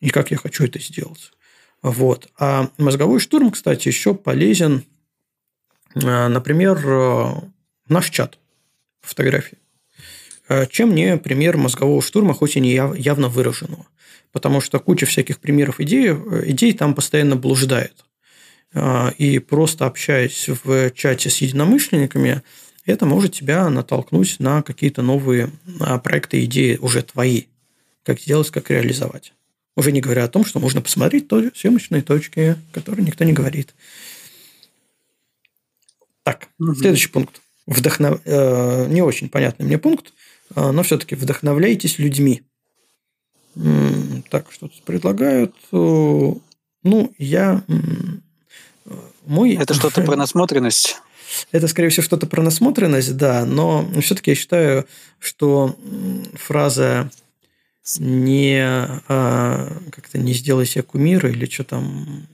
и 0.00 0.10
как 0.10 0.30
я 0.30 0.36
хочу 0.36 0.64
это 0.64 0.78
сделать. 0.78 1.32
Вот. 1.82 2.28
А 2.38 2.70
мозговой 2.78 3.18
штурм, 3.18 3.50
кстати, 3.50 3.88
еще 3.88 4.14
полезен, 4.14 4.84
э, 5.94 6.28
например, 6.28 6.80
э, 6.84 7.34
наш 7.88 8.10
чат 8.10 8.38
фотографии. 9.00 9.58
Э, 10.48 10.66
чем 10.66 10.94
не 10.94 11.16
пример 11.16 11.56
мозгового 11.56 12.02
штурма, 12.02 12.34
хоть 12.34 12.56
и 12.56 12.60
не 12.60 12.72
явно 12.72 13.28
выраженного 13.28 13.86
потому 14.32 14.60
что 14.60 14.80
куча 14.80 15.06
всяких 15.06 15.38
примеров 15.38 15.80
идей, 15.80 16.08
э, 16.10 16.42
идей 16.46 16.72
там 16.72 16.94
постоянно 16.94 17.36
блуждает. 17.36 18.04
А, 18.74 19.12
и 19.18 19.38
просто 19.38 19.86
общаясь 19.86 20.48
в 20.48 20.90
чате 20.92 21.30
с 21.30 21.38
единомышленниками, 21.38 22.42
это 22.84 23.06
может 23.06 23.34
тебя 23.34 23.68
натолкнуть 23.68 24.40
на 24.40 24.62
какие-то 24.62 25.02
новые 25.02 25.50
а, 25.80 25.98
проекты, 25.98 26.44
идеи 26.44 26.78
уже 26.80 27.02
твои. 27.02 27.44
Как 28.02 28.20
сделать, 28.20 28.50
как 28.50 28.70
реализовать. 28.70 29.32
Уже 29.76 29.92
не 29.92 30.00
говоря 30.00 30.24
о 30.24 30.28
том, 30.28 30.44
что 30.44 30.58
можно 30.58 30.80
посмотреть 30.80 31.28
то 31.28 31.42
съемочные 31.54 32.02
точки, 32.02 32.56
которые 32.72 33.04
никто 33.04 33.24
не 33.24 33.32
говорит. 33.32 33.74
Так, 36.24 36.48
угу. 36.58 36.74
следующий 36.74 37.08
пункт. 37.08 37.40
Вдохнов... 37.66 38.20
Э, 38.24 38.86
не 38.88 39.02
очень 39.02 39.28
понятный 39.28 39.66
мне 39.66 39.78
пункт, 39.78 40.12
а, 40.54 40.72
но 40.72 40.82
все-таки 40.82 41.14
вдохновляйтесь 41.14 41.98
людьми. 41.98 42.42
Так, 44.30 44.50
что 44.50 44.68
тут 44.68 44.82
предлагают. 44.84 45.54
Ну, 45.70 47.14
я... 47.18 47.62
Мой... 49.26 49.54
Это 49.54 49.74
что-то 49.74 50.02
про 50.02 50.16
насмотренность? 50.16 50.96
Это, 51.50 51.68
скорее 51.68 51.88
всего, 51.88 52.04
что-то 52.04 52.26
про 52.26 52.42
насмотренность, 52.42 53.16
да, 53.16 53.44
но 53.44 53.88
все-таки 54.00 54.32
я 54.32 54.34
считаю, 54.34 54.86
что 55.18 55.76
фраза 56.34 57.10
не 57.98 58.60
а, 59.08 59.72
как-то 59.90 60.18
не 60.18 60.34
сделай 60.34 60.66
себе 60.66 60.82
кумира 60.82 61.30
или 61.30 61.46
что 61.46 61.64
там... 61.64 62.26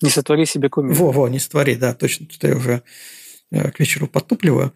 Не 0.00 0.10
сотвори 0.10 0.46
себе 0.46 0.68
кумира. 0.68 0.94
Во, 0.94 1.12
во, 1.12 1.28
не 1.28 1.38
сотвори, 1.38 1.76
да, 1.76 1.94
точно. 1.94 2.26
Тут 2.26 2.42
я 2.44 2.56
уже 2.56 2.82
э, 3.50 3.70
к 3.70 3.80
вечеру 3.80 4.06
подтупливаю. 4.06 4.72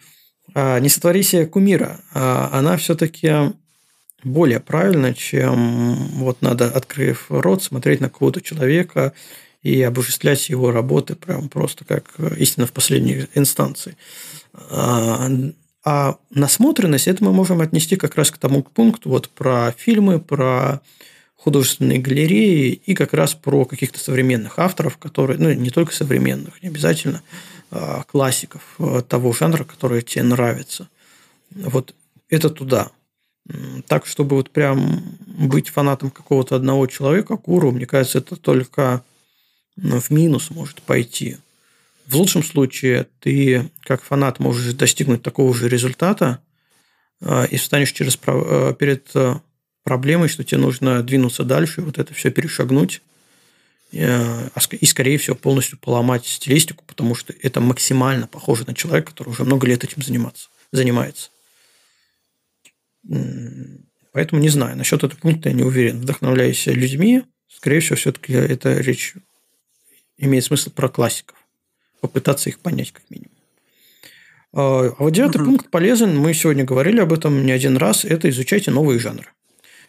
А, 0.54 0.80
не 0.80 0.88
сотвори 0.88 1.22
себе 1.22 1.46
кумира. 1.46 2.00
А, 2.12 2.48
она 2.52 2.76
все-таки 2.76 3.52
более 4.24 4.60
правильно, 4.60 5.14
чем 5.14 5.94
вот 6.14 6.42
надо, 6.42 6.66
открыв 6.70 7.26
рот, 7.28 7.62
смотреть 7.62 8.00
на 8.00 8.08
какого-то 8.08 8.40
человека 8.40 9.12
и 9.62 9.82
обожествлять 9.82 10.48
его 10.48 10.70
работы 10.70 11.14
прям 11.14 11.48
просто 11.48 11.84
как 11.84 12.14
истина 12.36 12.66
в 12.66 12.72
последней 12.72 13.26
инстанции. 13.34 13.96
А, 14.70 15.30
а 15.84 16.16
насмотренность, 16.30 17.08
это 17.08 17.24
мы 17.24 17.32
можем 17.32 17.60
отнести 17.60 17.96
как 17.96 18.16
раз 18.16 18.30
к 18.30 18.38
тому 18.38 18.62
пункту 18.62 19.08
вот 19.08 19.28
про 19.30 19.72
фильмы, 19.76 20.20
про 20.20 20.80
художественные 21.36 22.00
галереи 22.00 22.72
и 22.72 22.94
как 22.94 23.14
раз 23.14 23.34
про 23.34 23.64
каких-то 23.64 24.00
современных 24.00 24.58
авторов, 24.58 24.98
которые, 24.98 25.38
ну, 25.38 25.52
не 25.52 25.70
только 25.70 25.94
современных, 25.94 26.62
не 26.62 26.68
обязательно, 26.68 27.22
а 27.70 28.02
классиков 28.02 28.62
э, 28.78 29.02
того 29.06 29.32
жанра, 29.32 29.64
который 29.64 30.02
тебе 30.02 30.24
нравится. 30.24 30.88
Вот 31.50 31.94
это 32.28 32.50
туда 32.50 32.90
так, 33.86 34.06
чтобы 34.06 34.36
вот 34.36 34.50
прям 34.50 35.02
быть 35.26 35.70
фанатом 35.70 36.10
какого-то 36.10 36.56
одного 36.56 36.86
человека, 36.86 37.36
гуру, 37.36 37.70
мне 37.70 37.86
кажется, 37.86 38.18
это 38.18 38.36
только 38.36 39.02
ну, 39.76 40.00
в 40.00 40.10
минус 40.10 40.50
может 40.50 40.82
пойти. 40.82 41.38
В 42.06 42.16
лучшем 42.16 42.42
случае 42.42 43.06
ты, 43.20 43.70
как 43.82 44.02
фанат, 44.02 44.38
можешь 44.38 44.74
достигнуть 44.74 45.22
такого 45.22 45.54
же 45.54 45.68
результата 45.68 46.40
э, 47.20 47.46
и 47.48 47.56
встанешь 47.56 47.92
через, 47.92 48.18
э, 48.26 48.74
перед 48.78 49.10
э, 49.14 49.36
проблемой, 49.84 50.28
что 50.28 50.44
тебе 50.44 50.60
нужно 50.60 51.02
двинуться 51.02 51.44
дальше, 51.44 51.82
вот 51.82 51.98
это 51.98 52.14
все 52.14 52.30
перешагнуть 52.30 53.02
а 53.90 54.60
и, 54.72 54.84
скорее 54.84 55.16
всего, 55.16 55.34
полностью 55.34 55.78
поломать 55.78 56.26
стилистику, 56.26 56.84
потому 56.86 57.14
что 57.14 57.32
это 57.40 57.62
максимально 57.62 58.26
похоже 58.26 58.64
на 58.66 58.74
человека, 58.74 59.12
который 59.12 59.30
уже 59.30 59.44
много 59.44 59.66
лет 59.66 59.82
этим 59.82 60.02
заниматься, 60.02 60.50
занимается. 60.72 61.30
Поэтому 64.12 64.40
не 64.40 64.48
знаю. 64.48 64.76
Насчет 64.76 65.04
этого 65.04 65.18
пункта 65.18 65.48
я 65.48 65.54
не 65.54 65.62
уверен. 65.62 66.00
Вдохновляюсь 66.00 66.66
людьми, 66.66 67.22
скорее 67.48 67.80
всего, 67.80 67.96
все-таки 67.96 68.32
эта 68.32 68.78
речь 68.78 69.14
имеет 70.16 70.44
смысл 70.44 70.70
про 70.70 70.88
классиков. 70.88 71.36
Попытаться 72.00 72.48
их 72.48 72.60
понять, 72.60 72.92
как 72.92 73.02
минимум. 73.10 73.32
А, 74.52 74.86
а 74.86 75.02
вот 75.02 75.10
девятый 75.10 75.42
угу. 75.42 75.50
пункт 75.50 75.70
полезен. 75.70 76.16
Мы 76.16 76.34
сегодня 76.34 76.64
говорили 76.64 77.00
об 77.00 77.12
этом 77.12 77.44
не 77.44 77.52
один 77.52 77.76
раз. 77.76 78.04
Это 78.04 78.28
изучайте 78.30 78.70
новые 78.70 78.98
жанры. 78.98 79.28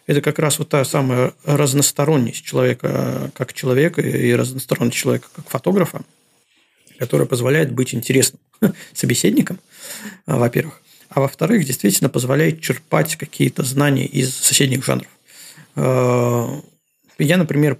Это 0.07 0.21
как 0.21 0.39
раз 0.39 0.57
вот 0.57 0.69
та 0.69 0.83
самая 0.85 1.33
разносторонность 1.43 2.43
человека 2.43 3.31
как 3.35 3.53
человека 3.53 4.01
и 4.01 4.33
разносторонность 4.33 4.97
человека 4.97 5.27
как 5.35 5.47
фотографа, 5.47 6.01
которая 6.97 7.27
позволяет 7.27 7.71
быть 7.71 7.93
интересным 7.93 8.41
собеседником, 8.93 9.59
во-первых. 10.25 10.81
А 11.09 11.21
во-вторых, 11.21 11.65
действительно 11.65 12.09
позволяет 12.09 12.61
черпать 12.61 13.15
какие-то 13.15 13.63
знания 13.63 14.05
из 14.05 14.33
соседних 14.33 14.85
жанров. 14.85 15.09
А, 15.75 16.61
я, 17.17 17.37
например, 17.37 17.79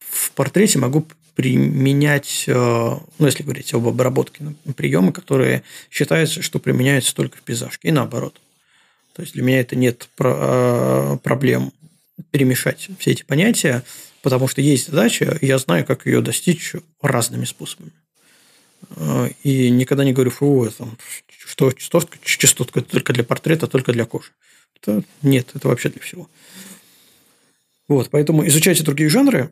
в 0.00 0.32
портрете 0.32 0.78
могу 0.78 1.06
применять, 1.34 2.44
э, 2.48 2.52
ну, 2.52 3.26
если 3.26 3.42
говорить 3.42 3.72
об 3.72 3.86
обработке, 3.86 4.44
приемы, 4.76 5.12
которые 5.12 5.62
считаются, 5.90 6.42
что 6.42 6.58
применяются 6.58 7.14
только 7.14 7.38
в 7.38 7.42
пейзажке, 7.42 7.88
и 7.88 7.92
наоборот. 7.92 8.40
То 9.14 9.22
есть 9.22 9.34
для 9.34 9.42
меня 9.42 9.60
это 9.60 9.76
нет 9.76 10.08
э, 10.18 11.16
проблем 11.22 11.72
перемешать 12.30 12.90
все 12.98 13.12
эти 13.12 13.22
понятия, 13.22 13.84
потому 14.22 14.48
что 14.48 14.60
есть 14.60 14.88
задача, 14.88 15.38
и 15.40 15.46
я 15.46 15.56
знаю, 15.58 15.86
как 15.86 16.04
ее 16.04 16.20
достичь 16.20 16.74
разными 17.00 17.44
способами. 17.44 17.92
Э, 18.96 19.28
и 19.42 19.70
никогда 19.70 20.04
не 20.04 20.12
говорю, 20.12 20.30
фу, 20.30 20.68
там, 20.76 20.96
что 21.28 21.72
частотка, 21.72 22.18
частотка 22.22 22.80
только 22.80 23.12
для 23.12 23.24
портрета, 23.24 23.66
только 23.66 23.92
для 23.92 24.06
кожи. 24.06 24.30
Это, 24.80 25.02
нет, 25.22 25.50
это 25.54 25.68
вообще 25.68 25.88
для 25.88 26.00
всего. 26.00 26.28
Вот, 27.88 28.08
поэтому 28.10 28.46
изучайте 28.46 28.82
другие 28.82 29.10
жанры, 29.10 29.50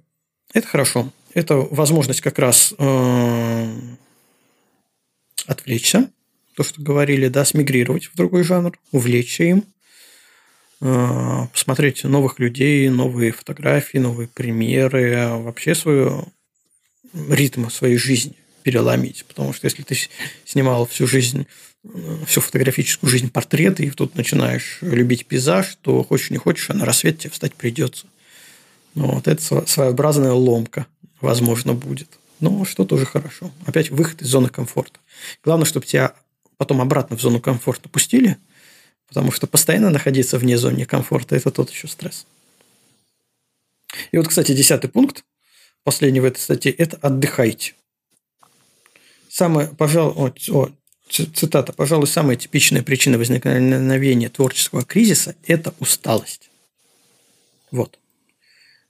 это 0.54 0.66
хорошо 0.66 1.12
это 1.34 1.56
возможность 1.56 2.20
как 2.20 2.38
раз 2.38 2.74
э, 2.78 3.66
отвлечься, 5.46 6.10
то, 6.54 6.62
что 6.62 6.82
говорили, 6.82 7.28
да, 7.28 7.44
смигрировать 7.44 8.06
в 8.06 8.16
другой 8.16 8.42
жанр, 8.42 8.78
увлечься 8.90 9.44
им, 9.44 9.64
э, 10.80 11.46
посмотреть 11.52 12.04
новых 12.04 12.38
людей, 12.38 12.88
новые 12.88 13.32
фотографии, 13.32 13.98
новые 13.98 14.28
примеры, 14.28 15.28
вообще 15.38 15.74
свою 15.74 16.26
ритм 17.28 17.68
своей 17.68 17.96
жизни 17.96 18.36
переломить. 18.62 19.24
Потому 19.26 19.52
что 19.52 19.66
если 19.66 19.82
ты 19.82 19.96
снимал 20.44 20.86
всю 20.86 21.06
жизнь, 21.06 21.46
всю 22.26 22.40
фотографическую 22.40 23.08
жизнь 23.08 23.30
портреты, 23.30 23.84
и 23.84 23.90
тут 23.90 24.14
начинаешь 24.14 24.78
любить 24.80 25.26
пейзаж, 25.26 25.76
то 25.82 26.02
хочешь 26.04 26.30
не 26.30 26.38
хочешь, 26.38 26.70
а 26.70 26.74
на 26.74 26.84
рассвет 26.84 27.18
тебе 27.18 27.30
встать 27.30 27.54
придется. 27.54 28.06
Ну, 28.94 29.12
вот 29.12 29.28
это 29.28 29.66
своеобразная 29.66 30.32
ломка 30.32 30.86
возможно, 31.20 31.74
будет. 31.74 32.18
Но 32.40 32.64
что 32.64 32.84
тоже 32.84 33.06
хорошо. 33.06 33.50
Опять 33.66 33.90
выход 33.90 34.22
из 34.22 34.28
зоны 34.28 34.48
комфорта. 34.48 35.00
Главное, 35.42 35.66
чтобы 35.66 35.86
тебя 35.86 36.14
потом 36.56 36.80
обратно 36.80 37.16
в 37.16 37.20
зону 37.20 37.40
комфорта 37.40 37.88
пустили, 37.88 38.38
потому 39.08 39.32
что 39.32 39.46
постоянно 39.46 39.90
находиться 39.90 40.38
вне 40.38 40.56
зоны 40.56 40.84
комфорта– 40.84 41.36
это 41.36 41.50
тот 41.50 41.70
еще 41.70 41.88
стресс. 41.88 42.26
И 44.12 44.18
вот, 44.18 44.28
кстати, 44.28 44.52
десятый 44.52 44.90
пункт, 44.90 45.24
последний 45.82 46.20
в 46.20 46.24
этой 46.24 46.38
статье– 46.38 46.72
это 46.78 46.96
отдыхайте. 46.98 47.74
Самое, 49.38 49.68
пожалуй, 49.68 50.14
о, 50.16 50.32
о, 50.52 50.68
цитата, 51.08 51.72
пожалуй, 51.72 52.08
самая 52.08 52.34
типичная 52.34 52.82
причина 52.82 53.18
возникновения 53.18 54.28
творческого 54.30 54.82
кризиса– 54.82 55.36
это 55.46 55.72
усталость. 55.78 56.50
Вот. 57.70 58.00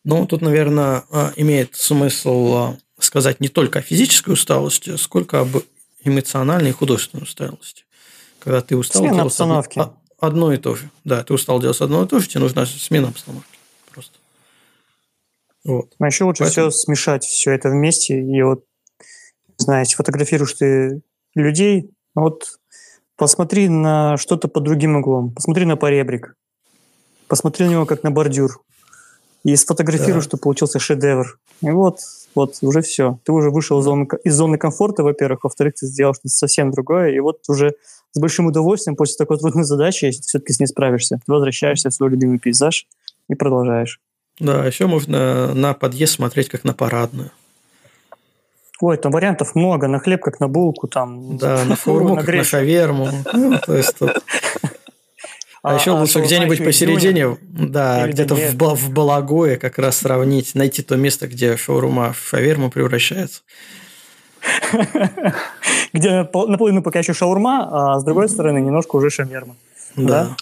Но 0.04 0.24
тут, 0.24 0.40
наверное, 0.40 1.04
а, 1.10 1.34
имеет 1.36 1.76
смысл 1.76 2.54
а, 2.54 2.78
сказать 2.98 3.40
не 3.40 3.48
только 3.48 3.80
о 3.80 3.82
физической 3.82 4.30
усталости, 4.30 4.96
сколько 4.96 5.40
об 5.40 5.54
эмоциональной 6.02 6.70
и 6.70 6.72
художественной 6.72 7.24
усталости. 7.24 7.84
Когда 8.38 8.62
ты 8.62 8.74
устал 8.74 9.02
смена 9.02 9.16
делать 9.16 9.32
обстановки. 9.32 9.82
одно 10.18 10.54
и 10.54 10.56
то 10.56 10.76
же. 10.76 10.88
Да, 11.04 11.22
ты 11.24 11.34
устал 11.34 11.60
делать 11.60 11.78
одно 11.82 12.04
и 12.04 12.08
то 12.08 12.20
же, 12.20 12.26
тебе 12.26 12.40
нужна 12.40 12.64
смена 12.64 13.08
обстановки. 13.08 13.58
Просто. 13.92 14.14
Вот. 15.64 15.94
А 15.98 16.06
еще 16.06 16.24
лучше 16.24 16.44
Поэтому... 16.44 16.70
все 16.70 16.84
смешать 16.84 17.24
все 17.26 17.50
это 17.50 17.68
вместе. 17.68 18.18
И 18.18 18.42
вот, 18.42 18.64
знаете, 19.58 19.96
фотографируешь 19.96 20.54
ты 20.54 21.02
людей, 21.34 21.90
вот 22.14 22.58
посмотри 23.16 23.68
на 23.68 24.16
что-то 24.16 24.48
под 24.48 24.64
другим 24.64 24.96
углом. 24.96 25.32
Посмотри 25.32 25.64
на 25.66 25.76
поребрик. 25.76 26.34
Посмотри 27.26 27.66
на 27.66 27.70
него 27.72 27.86
как 27.86 28.02
на 28.02 28.10
бордюр 28.10 28.62
и 29.44 29.54
сфотографируешь, 29.56 30.24
да. 30.24 30.28
что 30.30 30.36
получился 30.36 30.78
шедевр. 30.78 31.38
И 31.62 31.70
вот, 31.70 32.00
вот, 32.34 32.56
уже 32.62 32.82
все. 32.82 33.18
Ты 33.24 33.32
уже 33.32 33.50
вышел 33.50 33.80
из 33.80 33.84
зоны, 33.84 34.06
из 34.24 34.34
зоны 34.34 34.58
комфорта, 34.58 35.02
во-первых, 35.02 35.44
во-вторых, 35.44 35.74
ты 35.74 35.86
сделал 35.86 36.14
что-то 36.14 36.28
совсем 36.28 36.70
другое, 36.70 37.10
и 37.10 37.20
вот 37.20 37.40
уже 37.48 37.74
с 38.12 38.18
большим 38.18 38.46
удовольствием 38.46 38.96
после 38.96 39.16
такой 39.16 39.38
трудной 39.38 39.64
задачи, 39.64 40.06
если 40.06 40.22
ты 40.22 40.28
все-таки 40.28 40.52
с 40.52 40.60
ней 40.60 40.66
справишься, 40.66 41.16
ты 41.24 41.32
возвращаешься 41.32 41.90
в 41.90 41.94
свой 41.94 42.10
любимый 42.10 42.38
пейзаж 42.38 42.86
и 43.28 43.34
продолжаешь. 43.34 44.00
Да, 44.40 44.64
еще 44.64 44.86
можно 44.86 45.52
на 45.54 45.74
подъезд 45.74 46.14
смотреть 46.14 46.48
как 46.48 46.64
на 46.64 46.72
парадную. 46.72 47.30
Ой, 48.80 48.96
там 48.96 49.12
вариантов 49.12 49.54
много. 49.54 49.88
На 49.88 49.98
хлеб, 49.98 50.22
как 50.22 50.40
на 50.40 50.48
булку, 50.48 50.86
там. 50.88 51.36
Да, 51.36 51.64
на 51.64 51.76
форму, 51.76 52.16
как 52.16 52.28
на 52.28 52.44
шаверму. 52.44 53.08
Ну, 53.32 53.58
то 53.58 53.76
есть 53.76 53.96
тут 53.98 54.12
а, 55.62 55.72
а 55.72 55.74
еще 55.74 55.90
а 55.90 56.00
лучше 56.00 56.20
где-нибудь 56.20 56.64
посередине, 56.64 57.36
да, 57.42 58.06
где-то 58.06 58.34
в, 58.34 58.74
в 58.74 58.90
Балагое 58.90 59.56
как 59.56 59.78
раз 59.78 59.98
сравнить, 59.98 60.54
найти 60.54 60.82
то 60.82 60.96
место, 60.96 61.26
где 61.26 61.56
шаурма 61.56 62.12
в 62.12 62.28
шаверму 62.28 62.70
превращается. 62.70 63.42
Где 65.92 66.10
наполовину 66.10 66.82
пока 66.82 67.00
еще 67.00 67.12
шаурма, 67.12 67.68
а 67.70 67.98
с 67.98 68.04
другой 68.04 68.28
стороны 68.28 68.60
немножко 68.60 68.96
уже 68.96 69.10
шаверма. 69.10 69.56
Да. 69.96 70.36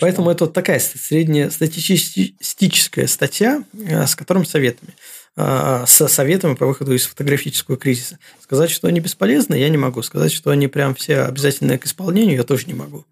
Поэтому 0.00 0.30
это 0.30 0.44
вот 0.44 0.54
такая 0.54 0.80
средняя 0.80 1.50
статистическая 1.50 3.06
статья 3.06 3.62
э, 3.74 4.06
с 4.06 4.16
которым 4.16 4.44
советами. 4.44 4.94
А, 5.34 5.86
со 5.86 6.08
советами 6.08 6.54
по 6.54 6.66
выходу 6.66 6.92
из 6.92 7.06
фотографического 7.06 7.76
кризиса. 7.78 8.18
Сказать, 8.40 8.70
что 8.70 8.88
они 8.88 9.00
бесполезны, 9.00 9.54
я 9.54 9.70
не 9.70 9.78
могу. 9.78 10.02
Сказать, 10.02 10.32
что 10.32 10.50
они 10.50 10.68
прям 10.68 10.94
все 10.94 11.22
обязательны 11.22 11.78
к 11.78 11.86
исполнению, 11.86 12.36
я 12.36 12.44
тоже 12.44 12.66
не 12.66 12.74
могу. 12.74 13.06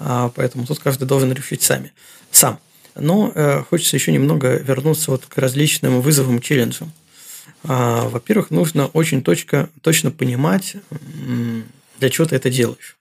А, 0.00 0.30
поэтому 0.34 0.66
тут 0.66 0.80
каждый 0.80 1.06
должен 1.06 1.32
решить 1.32 1.62
сами, 1.62 1.92
сам. 2.32 2.58
Но 2.94 3.32
э, 3.34 3.62
хочется 3.70 3.96
еще 3.96 4.12
немного 4.12 4.56
вернуться 4.56 5.12
вот 5.12 5.24
к 5.24 5.38
различным 5.38 6.00
вызовам, 6.00 6.40
челленджам. 6.40 6.92
А, 7.62 8.08
во-первых, 8.08 8.50
нужно 8.50 8.88
очень 8.88 9.22
точка, 9.22 9.70
точно 9.80 10.10
понимать, 10.10 10.76
для 12.00 12.10
чего 12.10 12.26
ты 12.26 12.36
это 12.36 12.50
делаешь. 12.50 12.96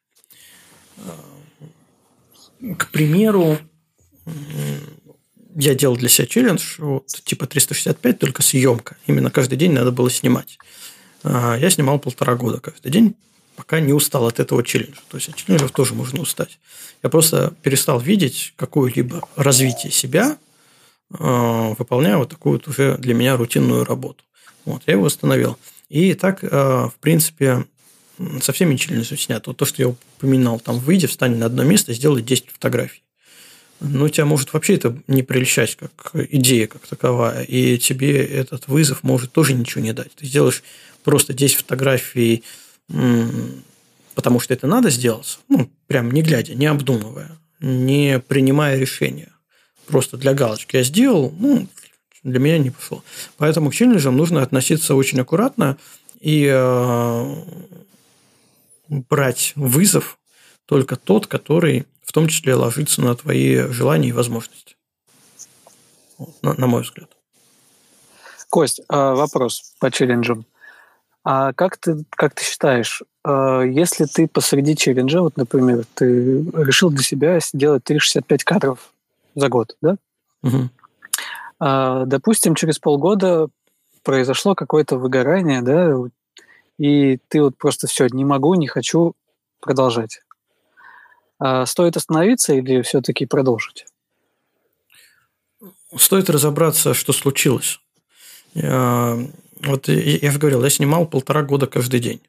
К 2.78 2.92
примеру, 2.92 3.58
я 5.56 5.76
делал 5.76 5.98
для 5.98 6.10
себя 6.10 6.28
челлендж, 6.28 6.76
вот, 6.78 7.08
типа 7.08 7.48
365, 7.48 8.20
только 8.20 8.42
съемка. 8.42 8.98
Именно 9.08 9.32
каждый 9.32 9.58
день 9.58 9.74
надо 9.74 9.92
было 9.92 10.10
снимать. 10.10 10.58
А, 11.24 11.56
я 11.58 11.70
снимал 11.70 12.00
полтора 12.00 12.36
года 12.36 12.60
каждый 12.60 12.92
день, 12.92 13.16
пока 13.56 13.80
не 13.80 13.94
устал 13.94 14.28
от 14.28 14.40
этого 14.40 14.64
челленджа. 14.64 15.02
То 15.10 15.18
есть 15.18 15.30
от 15.30 15.36
челленджев 15.36 15.72
тоже 15.72 15.94
можно 15.94 16.22
устать. 16.22 16.60
Я 17.04 17.10
просто 17.10 17.54
перестал 17.62 18.00
видеть 18.00 18.54
какое-либо 18.56 19.28
развитие 19.36 19.92
себя, 19.92 20.38
а, 21.14 21.74
выполняя 21.78 22.18
вот 22.18 22.30
такую 22.30 22.54
вот 22.54 22.68
уже 22.68 22.98
для 22.98 23.14
меня 23.14 23.38
рутинную 23.38 23.84
работу. 23.84 24.24
Вот, 24.66 24.84
я 24.86 24.94
его 24.94 25.06
остановил. 25.06 25.58
И 25.90 26.14
так, 26.14 26.40
а, 26.44 26.90
в 26.90 26.96
принципе, 26.96 27.66
со 28.42 28.54
всеми 28.54 28.76
челленджами 28.76 29.18
снято. 29.18 29.50
Вот 29.50 29.58
то, 29.58 29.66
что 29.66 29.82
я 29.82 29.90
упоминал, 29.90 30.60
там, 30.60 30.78
выйди, 30.80 31.08
встань 31.08 31.38
на 31.38 31.48
одно 31.48 31.64
место, 31.64 31.94
сделай 31.94 32.22
10 32.22 32.52
фотографий 32.52 33.02
ну, 33.82 34.08
тебя 34.10 34.26
может 34.26 34.54
вообще 34.54 34.76
это 34.76 34.98
не 35.08 35.24
прельщать 35.24 35.76
как 35.76 36.12
идея 36.30 36.68
как 36.68 36.86
таковая, 36.88 37.44
и 37.44 37.78
тебе 37.80 38.24
этот 38.24 38.68
вызов 38.68 39.04
может 39.04 39.32
тоже 39.32 39.54
ничего 39.54 39.84
не 39.84 39.92
дать. 39.92 40.14
Ты 40.16 40.28
сделаешь 40.28 40.64
просто 41.04 41.34
10 41.34 41.58
фотографий, 41.58 42.44
потому 44.16 44.40
что 44.40 44.54
это 44.54 44.68
надо 44.68 44.92
сделать, 44.92 45.40
ну, 45.50 45.70
прям 45.88 46.12
не 46.12 46.22
глядя, 46.22 46.54
не 46.54 46.68
обдумывая, 46.68 47.40
не 47.60 48.20
принимая 48.20 48.78
решения. 48.78 49.30
Просто 49.88 50.16
для 50.16 50.34
галочки 50.34 50.76
я 50.76 50.84
сделал, 50.84 51.34
ну, 51.38 51.68
для 52.24 52.40
меня 52.40 52.60
не 52.60 52.70
пошло. 52.70 53.04
Поэтому 53.38 53.72
к 53.72 53.74
челленджам 53.74 54.16
нужно 54.16 54.44
относиться 54.44 54.94
очень 54.94 55.20
аккуратно 55.20 55.78
и 56.20 56.48
э, 56.48 57.36
брать 58.88 59.54
вызов 59.56 60.20
только 60.68 60.96
тот, 60.96 61.26
который 61.26 61.88
в 62.04 62.12
том 62.12 62.28
числе 62.28 62.56
ложится 62.56 63.02
на 63.02 63.16
твои 63.16 63.68
желания 63.72 64.10
и 64.10 64.14
возможности. 64.14 64.76
На, 66.42 66.54
на 66.54 66.68
мой 66.68 66.84
взгляд. 66.84 67.10
Кость, 68.50 68.82
а, 68.90 69.16
вопрос 69.16 69.74
по 69.80 69.90
челленджам. 69.90 70.46
А 71.24 71.54
как 71.54 71.78
ты, 71.78 72.04
как 72.10 72.34
ты 72.34 72.44
считаешь, 72.44 73.02
а, 73.24 73.62
если 73.62 74.06
ты 74.06 74.28
посреди 74.28 74.76
челленджа, 74.76 75.22
вот, 75.22 75.38
например, 75.38 75.86
ты 75.94 76.44
решил 76.54 76.90
для 76.90 77.04
себя 77.04 77.40
сделать 77.40 77.84
365 77.84 78.44
кадров 78.44 78.94
за 79.36 79.50
год, 79.50 79.78
да? 79.82 79.96
Угу. 80.44 80.70
Допустим, 81.60 82.56
через 82.56 82.80
полгода 82.80 83.48
произошло 84.04 84.56
какое-то 84.56 84.98
выгорание, 84.98 85.62
да, 85.62 85.94
и 86.80 87.20
ты 87.28 87.44
вот 87.44 87.56
просто 87.56 87.86
все, 87.86 88.08
не 88.08 88.26
могу, 88.26 88.56
не 88.56 88.68
хочу 88.68 89.14
продолжать. 89.60 90.22
Стоит 91.66 91.98
остановиться 91.98 92.54
или 92.54 92.82
все-таки 92.82 93.26
продолжить? 93.26 93.86
Стоит 95.98 96.30
разобраться, 96.30 96.94
что 96.94 97.14
случилось. 97.14 97.80
Вот 98.54 99.88
я 99.88 100.32
же 100.32 100.40
говорил, 100.40 100.64
я 100.64 100.70
снимал 100.70 101.06
полтора 101.06 101.42
года 101.44 101.68
каждый 101.68 102.00
день. 102.00 102.22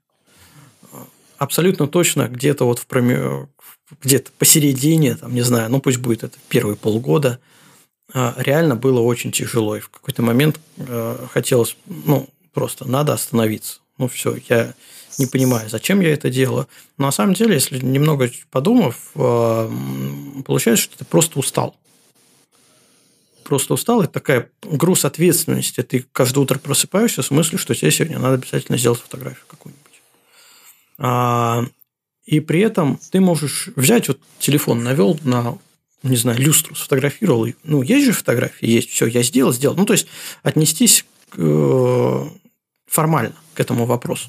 Абсолютно 1.39 1.89
точно 1.89 2.29
где-то 2.29 2.65
вот 2.65 2.79
в 2.79 2.87
проме... 2.87 3.49
где-то 4.03 4.31
посередине, 4.39 5.17
там, 5.17 5.35
не 5.35 5.43
знаю, 5.43 5.71
ну 5.71 5.81
пусть 5.81 5.99
будет 5.99 6.23
это 6.25 6.39
первые 6.49 6.77
полгода, 6.77 7.41
а, 8.15 8.35
реально 8.39 8.77
было 8.77 9.01
очень 9.01 9.33
тяжело. 9.33 9.77
И 9.77 9.81
в 9.81 9.89
какой-то 9.89 10.23
момент 10.23 10.61
а, 10.79 11.27
хотелось, 11.33 11.77
ну, 11.87 12.29
просто 12.53 12.89
надо 12.89 13.13
остановиться. 13.13 13.81
Ну, 13.99 14.09
все, 14.09 14.37
я 14.49 14.75
не 15.19 15.27
понимаю, 15.27 15.69
зачем 15.69 16.01
я 16.01 16.13
это 16.13 16.31
делаю. 16.31 16.69
Но 16.99 17.07
на 17.07 17.13
самом 17.13 17.35
деле, 17.35 17.55
если 17.55 17.79
немного 17.79 18.31
подумав, 18.51 19.11
а, 19.15 19.71
получается, 20.45 20.85
что 20.85 20.99
ты 20.99 21.05
просто 21.05 21.39
устал 21.39 21.77
просто 23.43 23.75
устал, 23.75 24.03
это 24.03 24.13
такая 24.15 24.49
груз 24.63 25.05
ответственности. 25.05 25.83
Ты 25.83 26.07
каждое 26.13 26.41
утро 26.41 26.59
просыпаешься 26.59 27.23
с 27.23 27.31
мыслью, 27.31 27.59
что 27.59 27.75
тебе 27.75 27.91
сегодня 27.91 28.19
надо 28.19 28.35
обязательно 28.35 28.79
сделать 28.79 29.01
фотографию 29.01 29.45
какую-нибудь. 29.47 30.03
А, 30.97 31.67
и 32.25 32.41
при 32.41 32.61
этом 32.61 32.99
ты 33.11 33.21
можешь 33.21 33.69
взять 33.77 34.09
вот 34.09 34.21
телефон, 34.39 34.83
навел 34.83 35.19
на 35.25 35.59
не 36.03 36.17
знаю, 36.17 36.41
люстру 36.41 36.75
сфотографировал. 36.75 37.47
Ну, 37.63 37.83
есть 37.83 38.07
же 38.07 38.13
фотографии, 38.13 38.67
есть, 38.67 38.91
все, 38.91 39.07
я 39.07 39.23
сделал, 39.23 39.53
сделал. 39.53 39.77
Ну, 39.77 39.85
то 39.85 39.93
есть, 39.93 40.09
отнестись 40.43 41.05
э, 41.37 42.27
формально 42.87 43.37
к 43.55 43.61
этому 43.61 43.85
вопросу. 43.87 44.29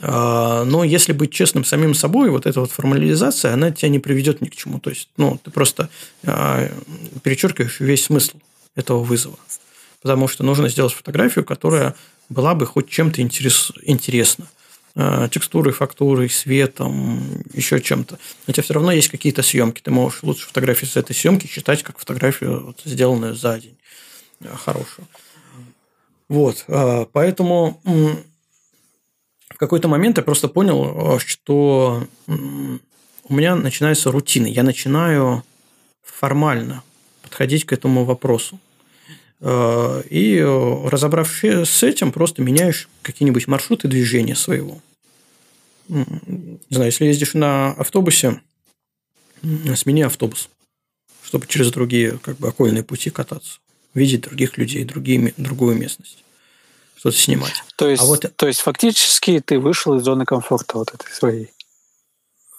А, 0.00 0.64
но 0.64 0.84
если 0.84 1.12
быть 1.12 1.32
честным 1.32 1.64
самим 1.64 1.94
собой, 1.94 2.30
вот 2.30 2.46
эта 2.46 2.60
вот 2.60 2.70
формализация, 2.70 3.52
она 3.54 3.70
тебя 3.70 3.88
не 3.88 3.98
приведет 3.98 4.40
ни 4.40 4.48
к 4.48 4.56
чему. 4.56 4.78
То 4.78 4.90
есть, 4.90 5.08
ну, 5.16 5.38
ты 5.42 5.50
просто 5.50 5.88
а, 6.24 6.70
перечеркиваешь 7.22 7.80
весь 7.80 8.04
смысл 8.04 8.38
этого 8.74 9.02
вызова. 9.02 9.38
Потому 10.00 10.28
что 10.28 10.44
нужно 10.44 10.68
сделать 10.68 10.92
фотографию, 10.92 11.44
которая 11.44 11.94
была 12.28 12.54
бы 12.54 12.66
хоть 12.66 12.88
чем-то 12.88 13.20
интерес, 13.20 13.72
интересна. 13.82 14.46
А, 14.94 15.28
текстурой, 15.28 15.72
фактурой, 15.72 16.30
светом, 16.30 17.42
еще 17.52 17.80
чем-то. 17.80 18.18
У 18.46 18.52
тебя 18.52 18.62
все 18.62 18.74
равно 18.74 18.92
есть 18.92 19.08
какие-то 19.08 19.42
съемки. 19.42 19.80
Ты 19.80 19.90
можешь 19.90 20.22
лучше 20.22 20.46
фотографию 20.46 20.88
с 20.88 20.96
этой 20.96 21.14
съемки 21.14 21.46
считать 21.46 21.82
как 21.82 21.98
фотографию, 21.98 22.66
вот, 22.66 22.80
сделанную 22.84 23.34
за 23.34 23.58
день. 23.58 23.76
Хорошую. 24.64 25.06
Вот. 26.28 26.64
Поэтому 27.12 27.80
в 29.58 29.60
какой-то 29.60 29.88
момент 29.88 30.18
я 30.18 30.22
просто 30.22 30.46
понял, 30.46 31.16
э, 31.16 31.18
что 31.18 32.06
у 32.28 33.34
меня 33.34 33.56
начинается 33.56 34.12
рутина. 34.12 34.46
Я 34.46 34.62
начинаю 34.62 35.42
формально 36.00 36.84
подходить 37.22 37.64
к 37.64 37.72
этому 37.72 38.04
вопросу. 38.04 38.60
Э, 39.40 40.04
и 40.08 40.36
э, 40.36 40.88
разобравшись 40.88 41.68
с 41.68 41.82
этим, 41.82 42.12
просто 42.12 42.40
меняешь 42.40 42.88
какие-нибудь 43.02 43.48
маршруты 43.48 43.88
движения 43.88 44.36
своего. 44.36 44.80
Не 45.88 46.60
знаю, 46.70 46.92
если 46.92 47.06
ездишь 47.06 47.34
на 47.34 47.72
автобусе, 47.72 48.40
смени 49.74 50.02
автобус, 50.02 50.50
чтобы 51.24 51.48
через 51.48 51.72
другие 51.72 52.20
как 52.22 52.36
бы 52.36 52.46
окольные 52.46 52.84
пути 52.84 53.10
кататься, 53.10 53.58
видеть 53.92 54.20
других 54.20 54.56
людей, 54.56 54.84
другие, 54.84 55.34
другую 55.36 55.76
местность 55.76 56.22
что-то 56.98 57.16
снимать. 57.16 57.62
То 57.76 57.88
есть, 57.88 58.02
а 58.02 58.06
вот... 58.06 58.24
то 58.36 58.46
есть 58.46 58.60
фактически 58.60 59.40
ты 59.40 59.58
вышел 59.58 59.94
из 59.94 60.02
зоны 60.02 60.24
комфорта 60.24 60.78
вот 60.78 60.92
этой 60.92 61.10
своей? 61.12 61.50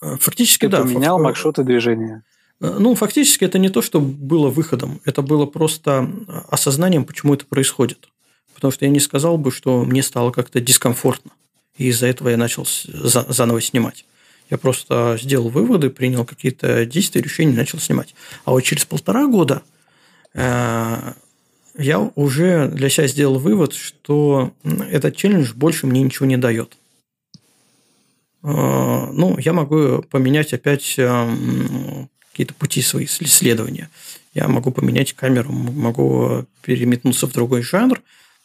Э, 0.02 0.16
фактически, 0.20 0.66
ты 0.66 0.70
да. 0.70 0.82
поменял 0.82 1.20
маршруты 1.20 1.64
движения? 1.64 2.24
Э, 2.62 2.78
ну, 2.80 2.96
фактически 2.96 3.44
это 3.44 3.60
не 3.60 3.70
то, 3.70 3.82
что 3.82 4.00
было 4.00 4.50
выходом, 4.50 5.02
это 5.06 5.22
было 5.22 5.46
просто 5.46 6.10
осознанием, 6.50 7.04
почему 7.04 7.34
это 7.34 7.46
происходит. 7.46 8.10
Потому 8.56 8.72
что 8.72 8.86
я 8.86 8.92
не 8.92 9.00
сказал 9.00 9.38
бы, 9.38 9.52
что 9.52 9.84
мне 9.84 10.04
стало 10.04 10.32
как-то 10.32 10.60
дискомфортно, 10.60 11.32
и 11.78 11.88
из-за 11.88 12.08
этого 12.08 12.30
я 12.30 12.38
начал 12.38 12.66
заново 12.66 13.62
снимать. 13.62 14.06
Я 14.50 14.58
просто 14.58 15.18
сделал 15.22 15.50
выводы, 15.50 15.90
принял 15.90 16.26
какие-то 16.26 16.86
действия, 16.86 17.22
решения, 17.22 17.56
начал 17.56 17.80
снимать. 17.80 18.16
А 18.46 18.52
вот 18.52 18.62
через 18.62 18.84
полтора 18.84 19.28
года 19.28 19.62
э, 20.34 21.14
я 21.80 22.00
уже 22.00 22.68
для 22.68 22.90
себя 22.90 23.08
сделал 23.08 23.40
вывод, 23.40 23.74
что 23.74 24.54
этот 24.64 25.16
челлендж 25.16 25.54
больше 25.54 25.88
мне 25.88 26.02
ничего 26.02 26.26
не 26.26 26.38
дает. 26.38 26.78
А, 28.42 29.10
ну, 29.12 29.38
я 29.40 29.54
могу 29.54 30.04
поменять 30.04 30.54
опять 30.54 30.96
эм, 30.98 32.10
какие-то 32.32 32.54
пути 32.54 32.82
свои 32.82 33.06
исследования. 33.06 33.90
Я 34.34 34.48
могу 34.48 34.72
поменять 34.72 35.14
камеру, 35.14 35.52
могу 35.52 36.46
переметнуться 36.62 37.28
в 37.28 37.34
другой 37.34 37.64
жанр, 37.64 38.02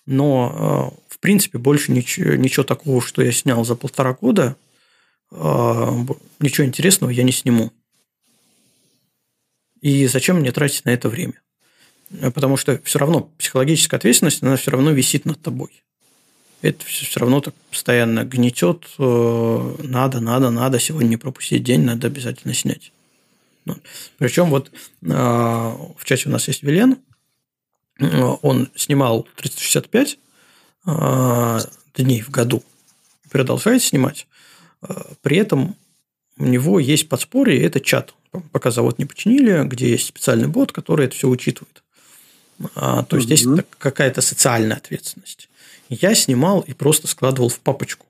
но, 0.07 0.93
э, 0.99 1.15
в 1.15 1.19
принципе, 1.19 1.59
больше 1.59 1.93
ничего, 1.93 2.35
ничего 2.35 2.65
такого, 2.65 3.03
что 3.03 3.23
я 3.23 3.33
снял 3.33 3.65
за 3.65 3.77
полтора 3.77 4.15
года, 4.15 4.57
э, 5.31 5.37
ничего 6.41 6.67
интересного 6.67 7.11
я 7.11 7.23
не 7.23 7.33
сниму. 7.33 7.71
И 9.81 10.07
зачем 10.07 10.41
мне 10.41 10.51
тратить 10.53 10.85
на 10.87 10.91
это 10.91 11.09
время? 11.09 11.44
Э, 12.21 12.31
потому 12.31 12.57
что 12.57 12.81
все 12.85 12.99
равно 12.99 13.31
психологическая 13.39 13.99
ответственность, 13.99 14.43
она 14.43 14.57
все 14.57 14.71
равно 14.71 14.91
висит 14.91 15.25
над 15.25 15.41
тобой. 15.41 15.83
Это 16.63 16.85
все 16.87 17.21
равно 17.21 17.41
так 17.41 17.55
постоянно 17.71 18.25
гнетет. 18.25 18.87
Э, 18.99 19.77
надо, 19.83 20.21
надо, 20.21 20.51
надо. 20.51 20.79
Сегодня 20.79 21.09
не 21.09 21.17
пропустить 21.17 21.63
день, 21.63 21.83
надо 21.83 22.07
обязательно 22.07 22.55
снять. 22.55 22.93
Ну, 23.65 23.77
Причем 24.19 24.51
вот 24.51 24.71
э, 24.71 25.09
в 25.09 26.05
чате 26.05 26.29
у 26.29 26.33
нас 26.33 26.49
есть 26.49 26.63
Вилен. 26.63 26.99
Он 28.43 28.71
снимал 28.75 29.29
365 29.37 30.19
дней 31.97 32.23
в 32.23 32.31
году. 32.31 32.65
Продолжает 33.31 33.85
снимать. 33.85 34.27
При 35.23 35.37
этом 35.37 35.77
у 36.39 36.45
него 36.45 36.81
есть 36.81 37.09
подспорье, 37.09 37.63
это 37.63 37.79
чат. 37.79 38.13
Пока 38.51 38.73
завод 38.73 38.99
не 38.99 39.05
починили, 39.05 39.63
где 39.63 39.91
есть 39.91 40.09
специальный 40.09 40.49
бот, 40.49 40.73
который 40.73 41.07
это 41.07 41.15
все 41.15 41.29
учитывает. 41.29 41.84
А, 42.75 43.05
то 43.05 43.17
есть, 43.17 43.27
здесь 43.27 43.47
какая-то 43.79 44.21
социальная 44.21 44.77
ответственность. 44.77 45.49
Я 45.89 46.15
снимал 46.15 46.61
и 46.61 46.73
просто 46.73 47.07
складывал 47.07 47.49
в 47.49 47.61
папочку. 47.61 48.07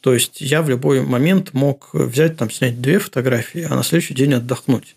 То 0.00 0.14
есть, 0.14 0.40
я 0.40 0.62
в 0.62 0.68
любой 0.68 1.02
момент 1.02 1.54
мог 1.54 1.90
взять, 1.92 2.36
там, 2.36 2.50
снять 2.50 2.80
две 2.80 2.98
фотографии, 2.98 3.66
а 3.68 3.74
на 3.74 3.82
следующий 3.82 4.14
день 4.14 4.34
отдохнуть. 4.34 4.96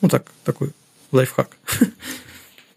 Ну, 0.00 0.08
так, 0.08 0.30
такой 0.44 0.70
лайфхак. 1.12 1.56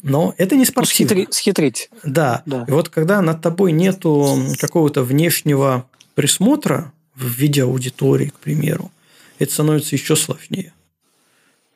Но 0.03 0.35
это 0.37 0.55
не 0.55 0.65
спортивно. 0.65 1.15
Ну, 1.15 1.27
схитрить. 1.31 1.89
Да. 2.03 2.43
да. 2.45 2.65
И 2.67 2.71
вот 2.71 2.89
когда 2.89 3.21
над 3.21 3.41
тобой 3.41 3.71
нету 3.71 4.37
какого-то 4.59 5.01
внешнего 5.01 5.87
присмотра 6.13 6.91
в 7.15 7.25
виде 7.25 7.63
аудитории, 7.63 8.27
к 8.27 8.37
примеру, 8.39 8.91
это 9.39 9.51
становится 9.51 9.95
еще 9.95 10.15
сложнее 10.15 10.74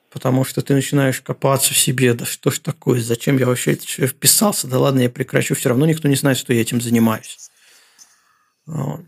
потому 0.10 0.44
что 0.44 0.62
ты 0.62 0.74
начинаешь 0.74 1.22
копаться 1.22 1.74
в 1.74 1.78
себе, 1.78 2.14
да 2.14 2.26
что 2.26 2.52
ж 2.52 2.60
такое, 2.60 3.02
зачем 3.02 3.38
я 3.38 3.46
вообще 3.46 3.74
это 3.74 4.08
вписался, 4.08 4.68
да 4.68 4.80
ладно, 4.80 5.02
я 5.02 5.10
прекращу, 5.10 5.56
все 5.56 5.70
равно 5.70 5.86
никто 5.86 6.08
не 6.08 6.16
знает, 6.16 6.38
что 6.38 6.54
я 6.54 6.62
этим 6.62 6.82
занимаюсь. 6.82 7.50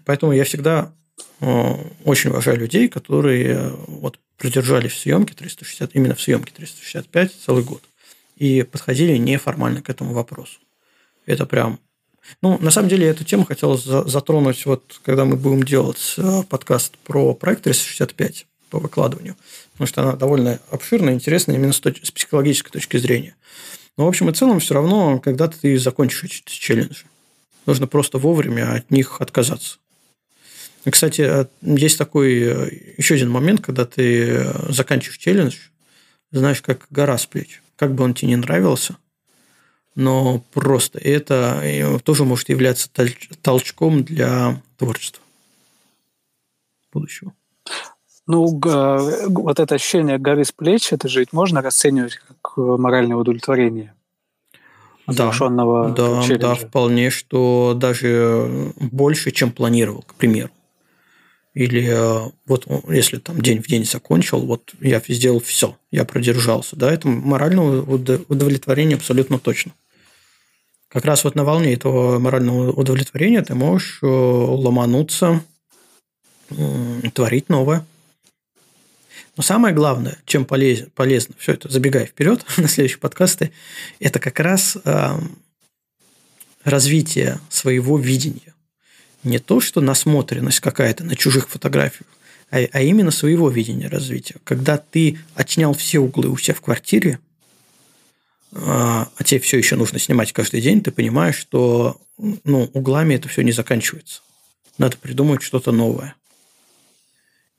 Поэтому 0.05 0.33
я 0.33 0.43
всегда 0.43 0.93
очень 1.39 2.29
уважаю 2.29 2.59
людей, 2.59 2.87
которые 2.87 3.71
вот 3.87 4.19
продержались 4.37 4.93
в 4.93 4.99
съемке 4.99 5.33
360, 5.33 5.95
именно 5.95 6.15
в 6.15 6.21
съемке 6.21 6.53
365 6.53 7.33
целый 7.45 7.63
год, 7.63 7.83
и 8.35 8.63
подходили 8.63 9.17
неформально 9.17 9.81
к 9.81 9.89
этому 9.89 10.13
вопросу. 10.13 10.59
Это 11.25 11.45
прям... 11.45 11.79
Ну, 12.41 12.57
на 12.59 12.71
самом 12.71 12.89
деле, 12.89 13.07
эту 13.07 13.23
тему 13.23 13.45
хотелось 13.45 13.83
затронуть, 13.83 14.65
вот 14.65 14.99
когда 15.03 15.25
мы 15.25 15.35
будем 15.35 15.63
делать 15.63 16.15
э, 16.17 16.43
подкаст 16.47 16.97
про 16.99 17.33
проект 17.33 17.63
365, 17.63 18.47
по 18.71 18.79
выкладыванию, 18.79 19.35
потому 19.73 19.87
что 19.87 20.01
она 20.01 20.13
довольно 20.13 20.59
обширная, 20.71 21.13
интересная 21.13 21.55
именно 21.55 21.73
с, 21.73 21.81
точ- 21.81 22.03
с 22.03 22.09
психологической 22.09 22.71
точки 22.71 22.97
зрения. 22.97 23.35
Но 23.97 24.05
в 24.05 24.07
общем 24.07 24.29
и 24.29 24.33
целом 24.33 24.59
все 24.59 24.73
равно, 24.73 25.19
когда 25.19 25.47
ты 25.47 25.77
закончишь 25.77 26.23
эти 26.23 26.41
челленджи, 26.45 27.05
нужно 27.65 27.85
просто 27.85 28.17
вовремя 28.17 28.73
от 28.73 28.89
них 28.89 29.21
отказаться. 29.21 29.77
Кстати, 30.89 31.21
э, 31.21 31.45
есть 31.61 31.97
такой 31.97 32.41
э, 32.41 32.69
еще 32.97 33.15
один 33.15 33.29
момент, 33.29 33.61
когда 33.61 33.85
ты 33.85 34.29
э, 34.29 34.71
заканчиваешь 34.71 35.17
челлендж, 35.17 35.57
знаешь, 36.31 36.61
как 36.61 36.87
гора 36.89 37.17
с 37.17 37.25
плеч. 37.25 37.61
Как 37.75 37.93
бы 37.93 38.03
он 38.03 38.13
тебе 38.13 38.29
не 38.29 38.35
нравился, 38.37 38.97
но 39.95 40.43
просто 40.53 40.97
это 40.99 41.99
тоже 42.03 42.23
может 42.25 42.49
являться 42.49 42.89
толчком 43.41 44.03
для 44.03 44.61
творчества 44.77 45.23
будущего. 46.91 47.33
Ну, 48.31 48.59
вот 49.29 49.59
это 49.59 49.75
ощущение 49.75 50.17
горы 50.17 50.45
с 50.45 50.51
плеч, 50.51 50.93
это 50.93 51.07
же 51.07 51.19
ведь 51.19 51.33
можно 51.33 51.61
расценивать 51.61 52.15
как 52.15 52.57
моральное 52.57 53.17
удовлетворение 53.17 53.93
да, 55.07 55.31
да, 55.89 56.37
да, 56.37 56.55
вполне, 56.55 57.09
что 57.09 57.73
даже 57.75 58.73
больше, 58.75 59.31
чем 59.31 59.51
планировал, 59.51 60.03
к 60.03 60.15
примеру. 60.15 60.51
Или 61.53 61.85
э, 61.85 62.31
вот 62.47 62.65
если 62.87 63.17
там 63.17 63.41
день 63.41 63.61
в 63.61 63.67
день 63.67 63.85
закончил, 63.85 64.39
вот 64.39 64.73
я 64.79 65.01
сделал 65.05 65.41
все, 65.41 65.75
я 65.91 66.05
продержался, 66.05 66.77
да, 66.77 66.91
это 66.91 67.09
моральное 67.09 67.81
удовлетворение 67.81 68.95
абсолютно 68.95 69.37
точно. 69.37 69.73
Как 70.87 71.03
раз 71.03 71.23
вот 71.23 71.35
на 71.35 71.43
волне 71.43 71.73
этого 71.73 72.19
морального 72.19 72.71
удовлетворения 72.71 73.41
ты 73.41 73.53
можешь 73.53 73.99
э, 74.01 74.05
ломануться, 74.07 75.41
творить 77.13 77.47
новое. 77.47 77.85
Но 79.41 79.43
самое 79.43 79.73
главное, 79.73 80.19
чем 80.27 80.45
полезно, 80.45 80.85
полезно 80.93 81.33
все 81.39 81.53
это, 81.53 81.67
забегая 81.67 82.05
вперед 82.05 82.45
на 82.57 82.67
следующие 82.67 82.99
подкасты, 82.99 83.51
это 83.99 84.19
как 84.19 84.39
раз 84.39 84.77
э, 84.85 85.19
развитие 86.63 87.39
своего 87.49 87.97
видения 87.97 88.53
не 89.23 89.39
то, 89.39 89.59
что 89.59 89.81
насмотренность 89.81 90.59
какая-то 90.59 91.03
на 91.03 91.15
чужих 91.15 91.49
фотографиях, 91.49 92.07
а, 92.51 92.59
а 92.71 92.81
именно 92.83 93.09
своего 93.09 93.49
видения 93.49 93.87
развития. 93.87 94.35
Когда 94.43 94.77
ты 94.77 95.17
отснял 95.33 95.73
все 95.73 95.97
углы 95.97 96.29
у 96.29 96.37
себя 96.37 96.53
в 96.53 96.61
квартире, 96.61 97.17
а, 98.51 99.09
а 99.17 99.23
тебе 99.23 99.39
все 99.39 99.57
еще 99.57 99.75
нужно 99.75 99.97
снимать 99.97 100.33
каждый 100.33 100.61
день, 100.61 100.81
ты 100.81 100.91
понимаешь, 100.91 101.37
что 101.37 101.99
ну, 102.43 102.69
углами 102.73 103.15
это 103.15 103.27
все 103.27 103.41
не 103.41 103.53
заканчивается. 103.53 104.21
Надо 104.77 104.97
придумать 104.97 105.41
что-то 105.41 105.71
новое. 105.71 106.13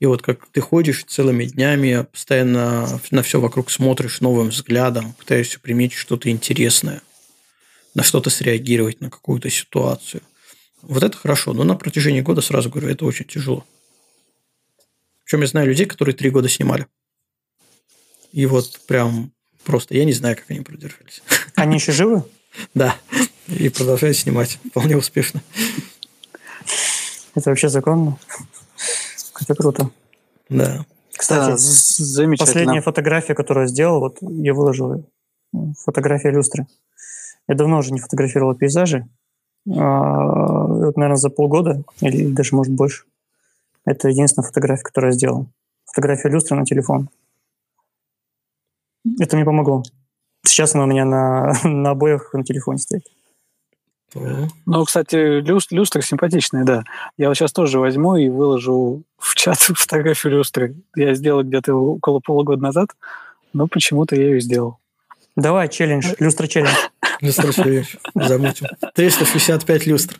И 0.03 0.05
вот 0.05 0.21
как 0.21 0.45
ты 0.47 0.59
ходишь 0.59 1.05
целыми 1.05 1.45
днями, 1.45 2.05
постоянно 2.11 2.99
на 3.11 3.23
все 3.23 3.39
вокруг 3.39 3.71
смотришь 3.71 4.19
новым 4.19 4.49
взглядом, 4.49 5.13
пытаешься 5.13 5.61
приметить 5.61 5.95
что-то 5.95 6.29
интересное, 6.29 7.01
на 7.95 8.03
что-то 8.03 8.29
среагировать, 8.29 8.99
на 8.99 9.09
какую-то 9.09 9.49
ситуацию. 9.49 10.21
Вот 10.81 11.03
это 11.03 11.15
хорошо, 11.15 11.53
но 11.53 11.63
на 11.63 11.75
протяжении 11.75 12.19
года, 12.19 12.41
сразу 12.41 12.69
говорю, 12.69 12.89
это 12.89 13.05
очень 13.05 13.23
тяжело. 13.23 13.65
Причем 15.23 15.39
я 15.39 15.47
знаю 15.47 15.67
людей, 15.69 15.85
которые 15.85 16.13
три 16.13 16.29
года 16.31 16.49
снимали. 16.49 16.85
И 18.33 18.45
вот 18.45 18.81
прям 18.87 19.31
просто, 19.63 19.95
я 19.95 20.03
не 20.03 20.11
знаю, 20.11 20.35
как 20.35 20.51
они 20.51 20.59
продержались. 20.59 21.23
Они 21.55 21.75
еще 21.75 21.93
живы? 21.93 22.25
Да, 22.73 22.97
и 23.47 23.69
продолжают 23.69 24.17
снимать 24.17 24.59
вполне 24.69 24.97
успешно. 24.97 25.41
Это 27.35 27.49
вообще 27.49 27.69
законно? 27.69 28.19
Это 29.43 29.55
круто. 29.55 29.89
Да. 30.49 30.85
Кстати, 31.15 31.51
да, 31.51 31.57
замечательно. 31.57 32.37
последняя 32.37 32.81
фотография, 32.81 33.35
которую 33.35 33.65
я 33.65 33.67
сделал, 33.67 33.99
вот 33.99 34.17
я 34.21 34.53
выложил 34.53 35.05
фотография 35.77 36.31
люстры. 36.31 36.65
Я 37.47 37.55
давно 37.55 37.77
уже 37.77 37.91
не 37.91 37.99
фотографировал 37.99 38.55
пейзажи, 38.55 39.07
а, 39.69 40.65
вот, 40.65 40.97
наверное, 40.97 41.17
за 41.17 41.29
полгода 41.29 41.83
или 42.01 42.31
даже, 42.31 42.55
может, 42.55 42.73
больше. 42.73 43.03
Это 43.85 44.09
единственная 44.09 44.47
фотография, 44.47 44.83
которую 44.83 45.11
я 45.11 45.17
сделал. 45.17 45.47
Фотография 45.85 46.29
люстры 46.29 46.57
на 46.57 46.65
телефон. 46.65 47.09
Это 49.19 49.35
мне 49.35 49.45
помогло. 49.45 49.83
Сейчас 50.45 50.75
она 50.75 50.85
у 50.85 50.87
меня 50.87 51.05
на, 51.05 51.53
на 51.63 51.91
обоях 51.91 52.33
на 52.33 52.43
телефоне 52.43 52.79
стоит. 52.79 53.03
Ну, 54.65 54.85
кстати, 54.85 55.41
люст, 55.41 55.71
люстра 55.71 56.01
симпатичная, 56.01 56.63
да. 56.63 56.83
Я 57.17 57.29
вот 57.29 57.35
сейчас 57.35 57.51
тоже 57.51 57.79
возьму 57.79 58.15
и 58.15 58.29
выложу 58.29 59.03
в 59.17 59.35
чат 59.35 59.57
фотографию 59.59 60.33
люстры. 60.33 60.75
Я 60.95 61.13
сделал 61.13 61.43
где-то 61.43 61.73
около 61.73 62.19
полугода 62.19 62.61
назад, 62.61 62.89
но 63.53 63.67
почему-то 63.67 64.15
я 64.15 64.23
ее 64.23 64.41
сделал. 64.41 64.77
Давай, 65.35 65.67
челлендж, 65.69 66.13
люстра 66.19 66.47
челлендж. 66.47 66.75
Люстра 67.21 67.53
челлендж, 67.53 67.95
замутим. 68.13 68.67
365 68.95 69.85
люстр. 69.87 70.19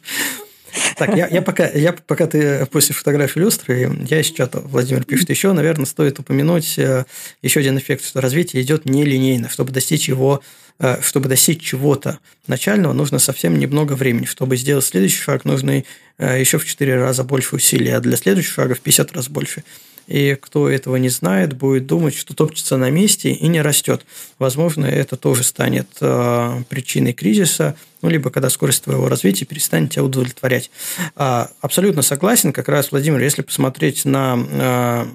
Так, 0.98 1.16
я, 1.16 1.28
я, 1.28 1.42
пока, 1.42 1.68
я 1.68 1.94
пока 1.94 2.28
ты 2.28 2.66
после 2.66 2.96
фотографии 2.96 3.40
люстры, 3.40 3.92
я 4.10 4.22
из 4.22 4.32
чата, 4.32 4.60
Владимир 4.60 5.04
пишет, 5.04 5.30
еще, 5.30 5.54
наверное, 5.54 5.86
стоит 5.86 6.20
упомянуть 6.20 6.80
э, 6.80 7.06
еще 7.42 7.60
один 7.60 7.78
эффект, 7.78 8.06
что 8.06 8.22
развитие 8.22 8.64
идет 8.64 8.86
нелинейно. 8.86 9.50
Чтобы 9.50 9.72
достичь 9.72 10.08
его, 10.08 10.42
э, 10.42 10.63
чтобы 11.02 11.30
достичь 11.30 11.62
чего-то 11.62 12.20
начального, 12.48 12.94
нужно 12.94 13.20
совсем 13.20 13.58
немного 13.58 13.94
времени. 13.94 14.26
Чтобы 14.26 14.58
сделать 14.58 14.86
следующий 14.86 15.22
шаг, 15.22 15.46
нужно 15.46 15.84
э, 16.18 16.40
еще 16.40 16.58
в 16.58 16.66
4 16.66 16.96
раза 16.96 17.24
больше 17.24 17.56
усилий, 17.56 17.92
а 17.92 18.00
для 18.00 18.18
следующего 18.18 18.54
шага 18.54 18.76
в 18.76 18.82
50 18.82 19.12
раз 19.14 19.30
больше 19.30 19.64
и 20.08 20.38
кто 20.40 20.70
этого 20.70 20.98
не 20.98 21.10
знает, 21.10 21.54
будет 21.54 21.88
думать, 21.88 22.16
что 22.16 22.34
топчется 22.34 22.78
на 22.78 22.90
месте 22.90 23.32
и 23.32 23.48
не 23.48 23.62
растет. 23.62 24.06
Возможно, 24.38 24.86
это 24.86 25.16
тоже 25.16 25.44
станет 25.44 25.88
э, 26.02 26.64
причиной 26.68 27.14
кризиса, 27.14 27.76
ну, 28.02 28.10
либо 28.10 28.30
когда 28.30 28.50
скорость 28.50 28.84
твоего 28.84 29.08
развития 29.08 29.46
перестанет 29.46 29.92
тебя 29.92 30.04
удовлетворять. 30.04 30.72
А, 31.16 31.50
абсолютно 31.62 32.02
согласен, 32.02 32.52
как 32.52 32.68
раз, 32.68 32.92
Владимир, 32.92 33.20
если 33.22 33.44
посмотреть 33.44 34.04
на 34.04 34.38
э, 34.38 35.06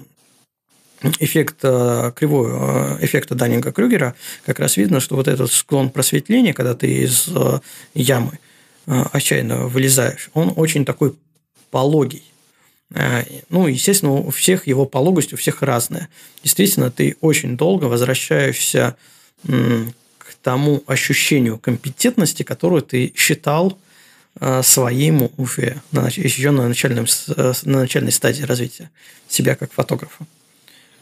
эффект 1.19 1.57
э, 1.63 2.11
кривой 2.15 2.49
эффекта 3.01 3.35
Даннинга-Крюгера, 3.35 4.13
как 4.45 4.59
раз 4.59 4.77
видно, 4.77 4.99
что 4.99 5.15
вот 5.15 5.27
этот 5.27 5.51
склон 5.51 5.89
просветления, 5.89 6.53
когда 6.53 6.75
ты 6.75 7.03
из 7.03 7.29
ямы 7.93 8.39
отчаянно 8.85 9.67
вылезаешь, 9.67 10.29
он 10.33 10.51
очень 10.55 10.83
такой 10.83 11.15
пологий. 11.71 12.23
Э, 12.93 13.23
ну, 13.49 13.67
естественно, 13.67 14.13
у 14.13 14.31
всех 14.31 14.67
его 14.67 14.85
пологость, 14.85 15.33
у 15.33 15.37
всех 15.37 15.61
разная. 15.61 16.09
Действительно, 16.43 16.91
ты 16.91 17.17
очень 17.21 17.57
долго 17.57 17.85
возвращаешься 17.85 18.95
к 19.43 20.33
тому 20.43 20.83
ощущению 20.85 21.57
компетентности, 21.57 22.43
которую 22.43 22.81
ты 22.81 23.13
считал 23.15 23.77
э, 24.39 24.61
своим 24.63 25.29
уже 25.37 25.81
еще 25.91 26.51
на, 26.51 26.67
начальном, 26.67 27.05
э, 27.27 27.53
на 27.63 27.79
начальной 27.79 28.11
стадии 28.11 28.43
развития 28.43 28.89
себя 29.27 29.55
как 29.55 29.71
фотографа. 29.71 30.25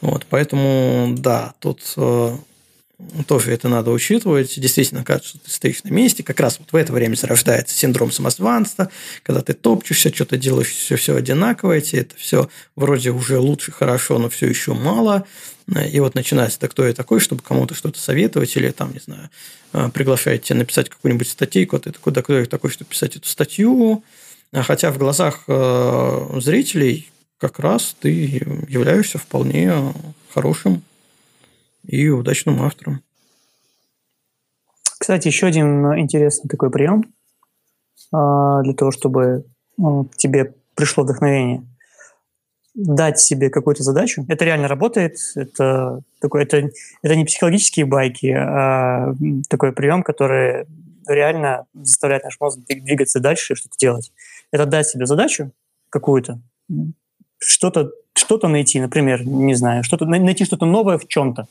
Вот, 0.01 0.25
поэтому, 0.29 1.15
да, 1.17 1.53
тут 1.59 1.95
тоже 3.27 3.51
это 3.51 3.69
надо 3.69 3.91
учитывать. 3.91 4.59
Действительно, 4.59 5.03
кажется, 5.03 5.37
ты 5.37 5.51
стоишь 5.51 5.83
на 5.83 5.89
месте. 5.89 6.23
Как 6.23 6.39
раз 6.39 6.57
вот 6.59 6.71
в 6.71 6.75
это 6.75 6.91
время 6.91 7.15
зарождается 7.15 7.75
синдром 7.75 8.11
самозванства, 8.11 8.89
когда 9.23 9.41
ты 9.41 9.53
топчешься, 9.53 10.13
что-то 10.13 10.37
делаешь, 10.37 10.69
все, 10.69 10.95
все 10.95 11.15
одинаковое, 11.15 11.81
тебе 11.81 12.01
это 12.01 12.15
все 12.15 12.49
вроде 12.75 13.11
уже 13.11 13.37
лучше, 13.37 13.71
хорошо, 13.71 14.17
но 14.17 14.29
все 14.29 14.47
еще 14.47 14.73
мало. 14.73 15.25
И 15.91 15.99
вот 15.99 16.15
начинается, 16.15 16.59
да 16.61 16.67
кто 16.69 16.87
я 16.87 16.93
такой, 16.93 17.19
чтобы 17.19 17.43
кому-то 17.43 17.75
что-то 17.75 17.99
советовать, 17.99 18.55
или 18.55 18.71
там, 18.71 18.93
не 18.93 18.99
знаю, 18.99 19.29
а, 19.73 19.89
приглашает 19.89 20.43
тебя 20.43 20.59
написать 20.59 20.89
какую-нибудь 20.89 21.27
статейку, 21.27 21.75
а 21.75 21.79
ты 21.79 21.91
такой, 21.91 22.13
да 22.13 22.21
кто 22.21 22.39
я 22.39 22.45
такой, 22.45 22.71
чтобы 22.71 22.89
писать 22.89 23.15
эту 23.15 23.27
статью. 23.27 24.03
Хотя 24.53 24.91
в 24.91 24.97
глазах 24.97 25.43
э, 25.47 26.39
зрителей 26.39 27.11
как 27.38 27.59
раз 27.59 27.95
ты 27.99 28.09
являешься 28.68 29.18
вполне 29.18 29.93
хорошим 30.34 30.81
и 31.84 32.09
удачным 32.09 32.61
автором. 32.61 33.01
Кстати, 34.99 35.27
еще 35.27 35.47
один 35.47 35.97
интересный 35.97 36.49
такой 36.49 36.69
прием 36.72 37.05
а, 38.11 38.61
для 38.64 38.73
того, 38.73 38.91
чтобы 38.91 39.45
ну, 39.77 40.09
тебе 40.18 40.55
пришло 40.76 41.03
вдохновение. 41.03 41.64
Дать 42.73 43.19
себе 43.19 43.49
какую-то 43.49 43.84
задачу. 43.84 44.26
Это 44.27 44.45
реально 44.45 44.68
работает. 44.68 45.18
Это, 45.35 46.01
такой, 46.19 46.43
это, 46.43 46.69
это 47.01 47.15
не 47.15 47.26
психологические 47.26 47.85
байки, 47.85 48.27
а 48.27 49.15
такой 49.49 49.72
прием, 49.72 50.03
который 50.03 50.65
реально 51.07 51.65
заставляет 51.73 52.23
наш 52.23 52.39
мозг 52.39 52.59
двигаться 52.68 53.19
дальше 53.19 53.53
и 53.53 53.55
что-то 53.55 53.77
делать. 53.80 54.11
Это 54.51 54.65
дать 54.65 54.88
себе 54.88 55.05
задачу 55.05 55.51
какую-то, 55.89 56.39
что-то 57.39 57.91
что 58.14 58.47
найти, 58.47 58.80
например, 58.80 59.26
не 59.26 59.53
знаю, 59.53 59.84
что-то 59.84 60.05
найти 60.05 60.43
что-то 60.43 60.65
новое 60.65 60.97
в 60.97 61.07
чем-то 61.07 61.47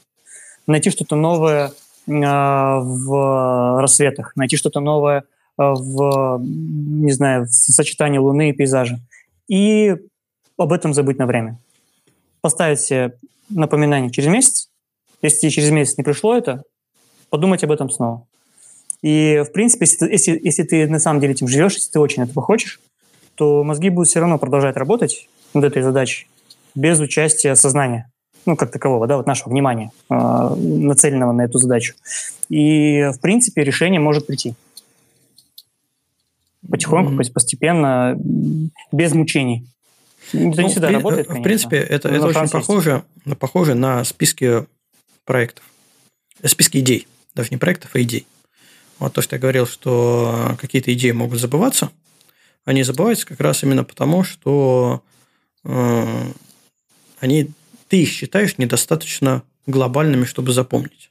найти 0.66 0.90
что-то 0.90 1.16
новое 1.16 1.72
а, 2.08 2.80
в 2.80 3.80
рассветах, 3.80 4.34
найти 4.36 4.56
что-то 4.56 4.80
новое 4.80 5.24
а, 5.56 5.74
в, 5.74 6.38
не 6.42 7.12
знаю, 7.12 7.46
в 7.46 7.50
сочетании 7.50 8.18
Луны 8.18 8.50
и 8.50 8.52
пейзажа. 8.52 8.98
И 9.48 9.96
об 10.56 10.72
этом 10.72 10.94
забыть 10.94 11.18
на 11.18 11.26
время. 11.26 11.58
поставить 12.40 12.80
себе 12.80 13.18
напоминание 13.48 14.10
через 14.10 14.28
месяц. 14.28 14.70
Если 15.22 15.48
через 15.48 15.70
месяц 15.70 15.96
не 15.98 16.04
пришло 16.04 16.36
это, 16.36 16.62
подумать 17.30 17.64
об 17.64 17.72
этом 17.72 17.90
снова. 17.90 18.26
И, 19.02 19.42
в 19.46 19.52
принципе, 19.52 19.84
если, 19.84 20.10
если, 20.10 20.40
если 20.42 20.62
ты 20.62 20.88
на 20.88 20.98
самом 20.98 21.20
деле 21.20 21.32
этим 21.32 21.48
живешь, 21.48 21.74
если 21.74 21.92
ты 21.92 22.00
очень 22.00 22.22
этого 22.22 22.42
хочешь, 22.42 22.80
то 23.34 23.62
мозги 23.62 23.90
будут 23.90 24.08
все 24.08 24.20
равно 24.20 24.38
продолжать 24.38 24.76
работать 24.76 25.28
над 25.54 25.64
этой 25.64 25.82
задачей 25.82 26.28
без 26.74 27.00
участия 27.00 27.54
сознания, 27.56 28.10
ну, 28.44 28.56
как 28.56 28.70
такового, 28.70 29.06
да, 29.06 29.16
вот 29.16 29.26
нашего 29.26 29.48
внимания, 29.50 29.90
э, 30.10 30.14
нацеленного 30.14 31.32
на 31.32 31.42
эту 31.42 31.58
задачу. 31.58 31.94
И, 32.48 33.10
в 33.14 33.20
принципе, 33.20 33.64
решение 33.64 33.98
может 34.00 34.26
прийти. 34.26 34.54
Потихоньку, 36.68 37.12
Мгм. 37.12 37.22
постепенно, 37.32 38.16
без 38.92 39.12
мучений. 39.12 39.66
Это 40.32 40.38
не 40.38 40.46
Ну, 40.62 40.68
всегда 40.68 40.88
в 40.88 40.90
при- 40.90 40.94
работает, 40.96 41.26
В 41.26 41.28
конечно. 41.28 41.44
принципе, 41.44 41.76
это, 41.76 42.08
это 42.08 42.26
очень 42.26 42.40
есть. 42.40 42.52
похоже, 42.52 43.04
похоже 43.38 43.74
на 43.74 44.02
списки 44.04 44.66
проектов. 45.24 45.64
Э, 46.42 46.48
Списки 46.48 46.78
идей. 46.78 47.06
Даже 47.34 47.50
не 47.52 47.56
проектов, 47.58 47.90
а 47.94 48.02
идей. 48.02 48.26
Вот 48.98 49.12
то, 49.12 49.22
что 49.22 49.36
я 49.36 49.40
говорил, 49.40 49.66
что 49.66 50.56
какие-то 50.60 50.92
идеи 50.94 51.12
могут 51.12 51.38
забываться. 51.38 51.90
Они 52.64 52.82
забываются 52.82 53.26
как 53.26 53.38
раз 53.40 53.62
именно 53.62 53.84
потому, 53.84 54.24
что 54.24 55.02
они, 57.20 57.50
ты 57.88 58.02
их 58.02 58.08
считаешь 58.08 58.58
недостаточно 58.58 59.42
глобальными, 59.66 60.24
чтобы 60.24 60.52
запомнить. 60.52 61.10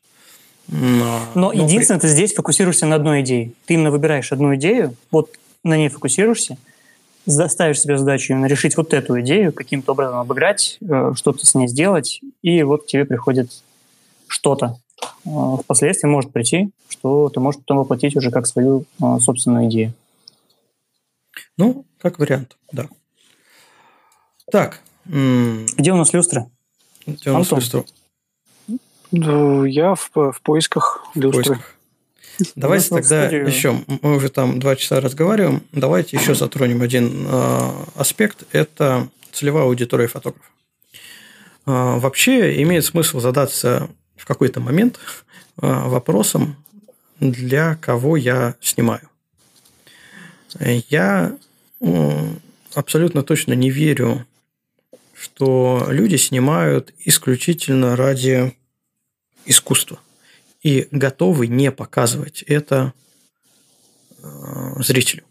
Но, 0.67 1.19
Но 1.35 1.49
при- 1.51 1.59
единственное, 1.61 1.99
ты 1.99 2.07
здесь 2.07 2.33
фокусируешься 2.33 2.85
на 2.85 2.95
одной 2.95 3.21
идее. 3.21 3.51
Ты 3.65 3.75
именно 3.75 3.91
выбираешь 3.91 4.31
одну 4.31 4.55
идею, 4.55 4.95
вот 5.11 5.29
на 5.63 5.77
ней 5.77 5.89
фокусируешься, 5.89 6.57
заставишь 7.25 7.79
себе 7.81 7.97
задачу 7.97 8.33
именно 8.33 8.45
решить 8.47 8.75
вот 8.77 8.93
эту 8.93 9.19
идею, 9.21 9.51
каким-то 9.53 9.91
образом 9.91 10.17
обыграть, 10.19 10.77
э, 10.81 11.13
что-то 11.15 11.45
с 11.45 11.53
ней 11.55 11.67
сделать, 11.67 12.21
и 12.41 12.63
вот 12.63 12.83
к 12.83 12.87
тебе 12.87 13.05
приходит 13.05 13.51
что-то. 14.27 14.77
Э, 15.25 15.57
Впоследствии 15.63 16.07
может 16.07 16.31
прийти, 16.31 16.69
что 16.89 17.29
ты 17.29 17.39
можешь 17.39 17.59
потом 17.59 17.77
воплотить 17.79 18.15
уже 18.15 18.31
как 18.31 18.47
свою 18.47 18.85
э, 19.01 19.19
собственную 19.19 19.67
идею. 19.69 19.93
Ну, 21.57 21.85
как 21.99 22.19
вариант, 22.19 22.57
да. 22.71 22.87
Так, 24.51 24.79
Где 25.05 25.91
у 25.91 25.95
нас 25.97 26.13
люстра? 26.13 26.49
где 27.07 27.29
у 27.29 27.33
нас 27.33 27.51
Антон. 27.51 27.59
люстру? 27.59 27.85
Ну, 29.11 29.63
я 29.65 29.93
в, 29.95 30.09
в 30.15 30.41
поисках 30.41 31.05
В 31.13 31.19
люстры. 31.19 31.43
поисках. 31.43 31.75
Давайте 32.55 32.89
тогда 32.89 33.27
студию- 33.27 33.47
еще, 33.47 33.83
мы 34.01 34.15
уже 34.15 34.29
там 34.29 34.59
два 34.59 34.75
часа 34.75 34.99
разговариваем, 34.99 35.61
давайте 35.71 36.17
еще 36.17 36.35
затронем 36.35 36.81
один 36.81 37.25
э, 37.27 37.71
аспект, 37.95 38.43
это 38.51 39.07
целевая 39.31 39.63
аудитория 39.65 40.07
фотографа. 40.07 40.49
Э, 41.65 41.99
вообще 41.99 42.61
имеет 42.63 42.83
смысл 42.83 43.19
задаться 43.19 43.89
в 44.17 44.25
какой-то 44.25 44.59
момент 44.59 44.99
э, 45.61 45.67
вопросом, 45.87 46.57
для 47.19 47.75
кого 47.75 48.17
я 48.17 48.55
снимаю. 48.59 49.07
Я 50.59 51.37
э, 51.79 52.27
абсолютно 52.73 53.23
точно 53.23 53.53
не 53.53 53.69
верю, 53.69 54.25
что 55.25 55.87
люди 55.89 56.17
снимают 56.17 56.93
исключительно 56.99 57.95
ради 57.95 58.55
искусства 59.45 59.99
и 60.61 60.87
готовы 60.91 61.47
не 61.47 61.71
показывать 61.71 62.43
это 62.43 62.93
э, 64.21 64.25
зрителю. 64.79 65.23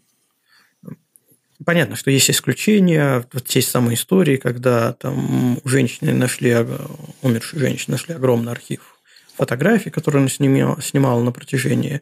Понятно, 1.65 1.95
что 1.95 2.11
есть 2.11 2.29
исключения, 2.29 3.25
вот 3.31 3.45
те 3.45 3.61
самые 3.61 3.95
истории, 3.95 4.35
когда 4.35 4.93
там 4.93 5.57
у 5.63 5.69
женщины 5.69 6.13
нашли, 6.13 6.53
умершей 7.21 7.59
женщины 7.59 7.93
нашли 7.93 8.13
огромный 8.13 8.51
архив 8.51 8.99
фотографий, 9.37 9.89
которые 9.89 10.19
она 10.19 10.29
снимала, 10.29 10.81
снимала 10.81 11.23
на 11.23 11.31
протяжении 11.31 12.01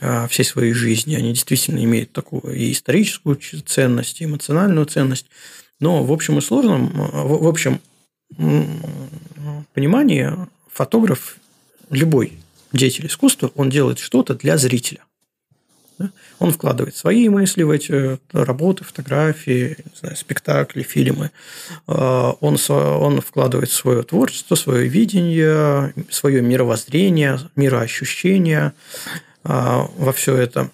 э, 0.00 0.26
всей 0.28 0.44
своей 0.44 0.72
жизни. 0.72 1.14
Они 1.14 1.32
действительно 1.32 1.84
имеют 1.84 2.12
такую 2.12 2.54
и 2.54 2.72
историческую 2.72 3.38
ценность, 3.66 4.20
и 4.20 4.24
эмоциональную 4.24 4.86
ценность. 4.86 5.26
Но 5.82 6.04
в 6.04 6.12
общем 6.12 6.38
и 6.38 6.40
сложном, 6.40 6.92
э, 6.94 7.22
в 7.24 7.48
общем 7.48 7.80
понимании 9.74 10.30
фотограф, 10.70 11.36
любой 11.90 12.38
деятель 12.72 13.08
искусства, 13.08 13.50
он 13.56 13.68
делает 13.68 13.98
что-то 13.98 14.34
для 14.34 14.56
зрителя. 14.58 15.00
Он 16.38 16.52
вкладывает 16.52 16.96
свои 16.96 17.28
мысли 17.28 17.64
в 17.64 17.70
эти 17.70 17.92
э, 17.92 18.18
работы, 18.32 18.84
фотографии, 18.84 19.76
знаю, 20.00 20.16
спектакли, 20.16 20.84
фильмы. 20.84 21.32
Э, 21.88 22.32
Он, 22.40 22.56
он 22.68 23.20
вкладывает 23.20 23.70
свое 23.70 24.04
творчество, 24.04 24.54
свое 24.54 24.86
видение, 24.86 25.94
свое 26.10 26.42
мировоззрение, 26.42 27.40
мироощущение 27.56 28.72
во 29.42 30.12
все 30.14 30.36
это. 30.36 30.70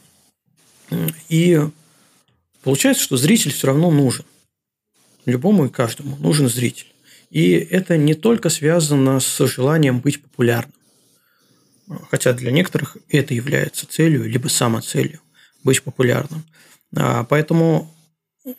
И 1.30 1.58
получается, 2.62 3.02
что 3.02 3.16
зритель 3.16 3.52
все 3.52 3.68
равно 3.68 3.90
нужен. 3.90 4.26
Любому 5.28 5.66
и 5.66 5.68
каждому 5.68 6.16
нужен 6.16 6.48
зритель. 6.48 6.86
И 7.30 7.52
это 7.52 7.98
не 7.98 8.14
только 8.14 8.48
связано 8.48 9.20
с 9.20 9.46
желанием 9.46 10.00
быть 10.00 10.22
популярным. 10.22 10.72
Хотя 12.10 12.32
для 12.32 12.50
некоторых 12.50 12.96
это 13.10 13.34
является 13.34 13.86
целью, 13.86 14.24
либо 14.24 14.48
самоцелью 14.48 15.20
быть 15.64 15.82
популярным. 15.82 16.44
А, 16.96 17.24
Поэтому 17.24 17.94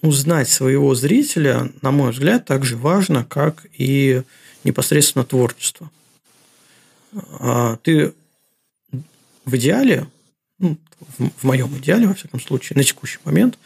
узнать 0.03 0.47
своего 0.47 0.93
зрителя, 0.93 1.71
на 1.81 1.89
мой 1.89 2.11
взгляд, 2.11 2.45
так 2.45 2.63
же 2.63 2.77
важно, 2.77 3.25
как 3.25 3.65
и 3.73 4.21
непосредственно 4.63 5.25
творчество. 5.25 5.89
А, 7.39 7.77
Ты 7.77 8.13
в 9.43 9.55
идеале, 9.55 10.05
ну, 10.59 10.77
в 11.17 11.43
моем 11.43 11.75
идеале, 11.79 12.05
во 12.07 12.13
всяком 12.13 12.39
случае, 12.39 12.77
на 12.77 12.83
текущий 12.83 13.17
момент, 13.23 13.57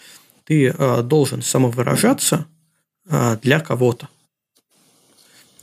ты 0.45 0.69
а, 0.69 1.01
должен 1.01 1.41
самовыражаться 1.41 2.47
для 3.05 3.59
кого-то. 3.59 4.07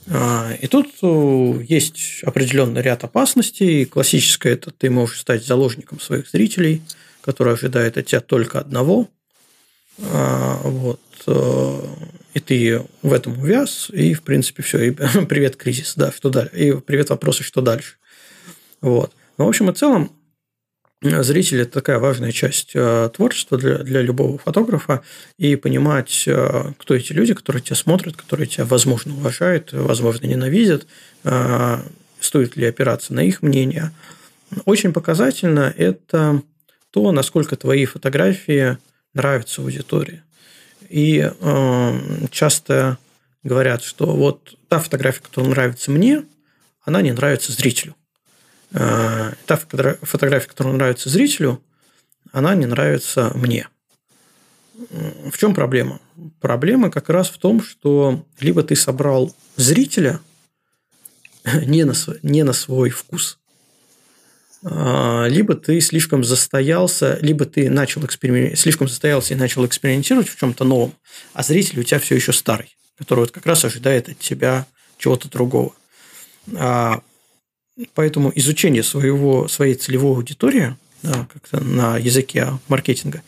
А, 0.09 0.53
И 0.59 0.67
тут 0.67 0.87
э, 1.01 1.63
есть 1.67 2.23
определенный 2.23 2.81
ряд 2.81 3.03
опасностей. 3.03 3.85
Классическое– 3.85 4.53
это 4.53 4.71
ты 4.71 4.89
можешь 4.89 5.19
стать 5.19 5.45
заложником 5.45 5.99
своих 5.99 6.29
зрителей, 6.29 6.81
которые 7.21 7.53
ожидают 7.53 7.97
от 7.97 8.07
тебя 8.07 8.21
только 8.21 8.59
одного. 8.59 9.09
А, 9.99 10.59
Вот. 10.63 10.99
э, 11.27 11.81
И 12.33 12.39
ты 12.39 12.81
в 13.01 13.11
этом 13.13 13.39
увяз, 13.39 13.89
и, 13.91 14.13
в 14.13 14.23
принципе, 14.23 14.63
все. 14.63 14.79
И 14.79 14.91
привет, 15.25 15.55
кризис, 15.55 15.93
да, 15.95 16.11
что 16.11 16.29
дальше? 16.29 16.55
И 16.55 16.73
привет, 16.79 17.09
вопросы, 17.09 17.43
что 17.43 17.61
дальше? 17.61 17.95
Вот. 18.81 19.13
Но, 19.37 19.45
в 19.45 19.49
общем 19.49 19.69
и 19.69 19.73
целом, 19.73 20.11
зритель– 21.01 21.61
это 21.61 21.71
такая 21.71 21.99
важная 21.99 22.31
часть 22.31 22.71
э, 22.75 23.09
творчества 23.13 23.57
для, 23.57 23.79
для 23.79 24.01
любого 24.01 24.37
фотографа, 24.37 25.01
и 25.37 25.55
понимать, 25.55 26.23
э, 26.27 26.73
кто 26.77 26.93
эти 26.93 27.13
люди, 27.13 27.33
которые 27.33 27.61
тебя 27.61 27.75
смотрят, 27.75 28.15
которые 28.15 28.47
тебя, 28.47 28.65
возможно, 28.65 29.13
уважают, 29.13 29.73
возможно, 29.73 30.27
ненавидят, 30.27 30.87
э, 31.23 31.77
стоит 32.19 32.55
ли 32.55 32.67
опираться 32.67 33.13
на 33.13 33.21
их 33.21 33.41
мнение. 33.41 33.91
Очень 34.65 34.93
показательно 34.93 35.73
это 35.75 36.41
то, 36.91 37.11
насколько 37.11 37.55
твои 37.55 37.85
фотографии 37.85 38.77
нравятся 39.13 39.61
аудитории. 39.61 40.21
И 40.87 41.31
э, 41.39 41.99
часто 42.29 42.97
говорят, 43.43 43.81
что 43.81 44.05
вот 44.05 44.55
та 44.67 44.79
фотография, 44.79 45.21
которая 45.21 45.51
нравится 45.51 45.89
мне, 45.89 46.25
она 46.83 47.01
не 47.01 47.11
нравится 47.11 47.51
зрителю. 47.51 47.95
Э, 48.73 49.33
Та 49.45 49.55
фотогра- 49.57 49.97
фотография, 50.01 50.47
которая 50.47 50.73
нравится 50.73 51.09
зрителю, 51.09 51.61
она 52.31 52.55
не 52.55 52.65
нравится 52.65 53.31
мне. 53.35 53.67
В 54.89 55.37
чем 55.37 55.53
проблема? 55.53 55.99
Проблема 56.39 56.89
как 56.89 57.09
раз 57.09 57.29
в 57.29 57.37
том, 57.37 57.61
что 57.61 58.25
либо 58.39 58.63
ты 58.63 58.75
собрал 58.75 59.35
зрителя 59.55 60.19
не 61.65 61.83
на, 61.83 61.93
не 62.23 62.43
на 62.43 62.53
свой 62.53 62.89
вкус, 62.89 63.37
а, 64.63 65.25
либо 65.27 65.55
ты 65.55 65.81
слишком 65.81 66.23
застоялся, 66.23 67.17
либо 67.21 67.45
ты 67.45 67.69
начал 67.69 68.03
эксперимен- 68.05 68.55
слишком 68.55 68.87
застоялся 68.87 69.33
и 69.33 69.37
начал 69.37 69.65
экспериментировать 69.65 70.29
в 70.29 70.37
чем-то 70.37 70.63
новом, 70.63 70.93
а 71.33 71.43
зритель 71.43 71.79
у 71.79 71.83
тебя 71.83 71.99
все 71.99 72.15
еще 72.15 72.31
старый, 72.31 72.75
который 72.97 73.21
вот 73.21 73.31
как 73.31 73.45
раз 73.45 73.65
ожидает 73.65 74.09
от 74.09 74.19
тебя 74.19 74.65
чего-то 74.97 75.29
другого. 75.29 75.73
А, 76.55 77.01
Поэтому 77.93 78.31
изучение 78.35 78.83
своего, 78.83 79.47
своей 79.47 79.75
целевой 79.75 80.15
аудитории, 80.15 80.75
да, 81.03 81.27
как-то 81.31 81.63
на 81.63 81.97
языке 81.97 82.59
маркетинга, 82.67 83.21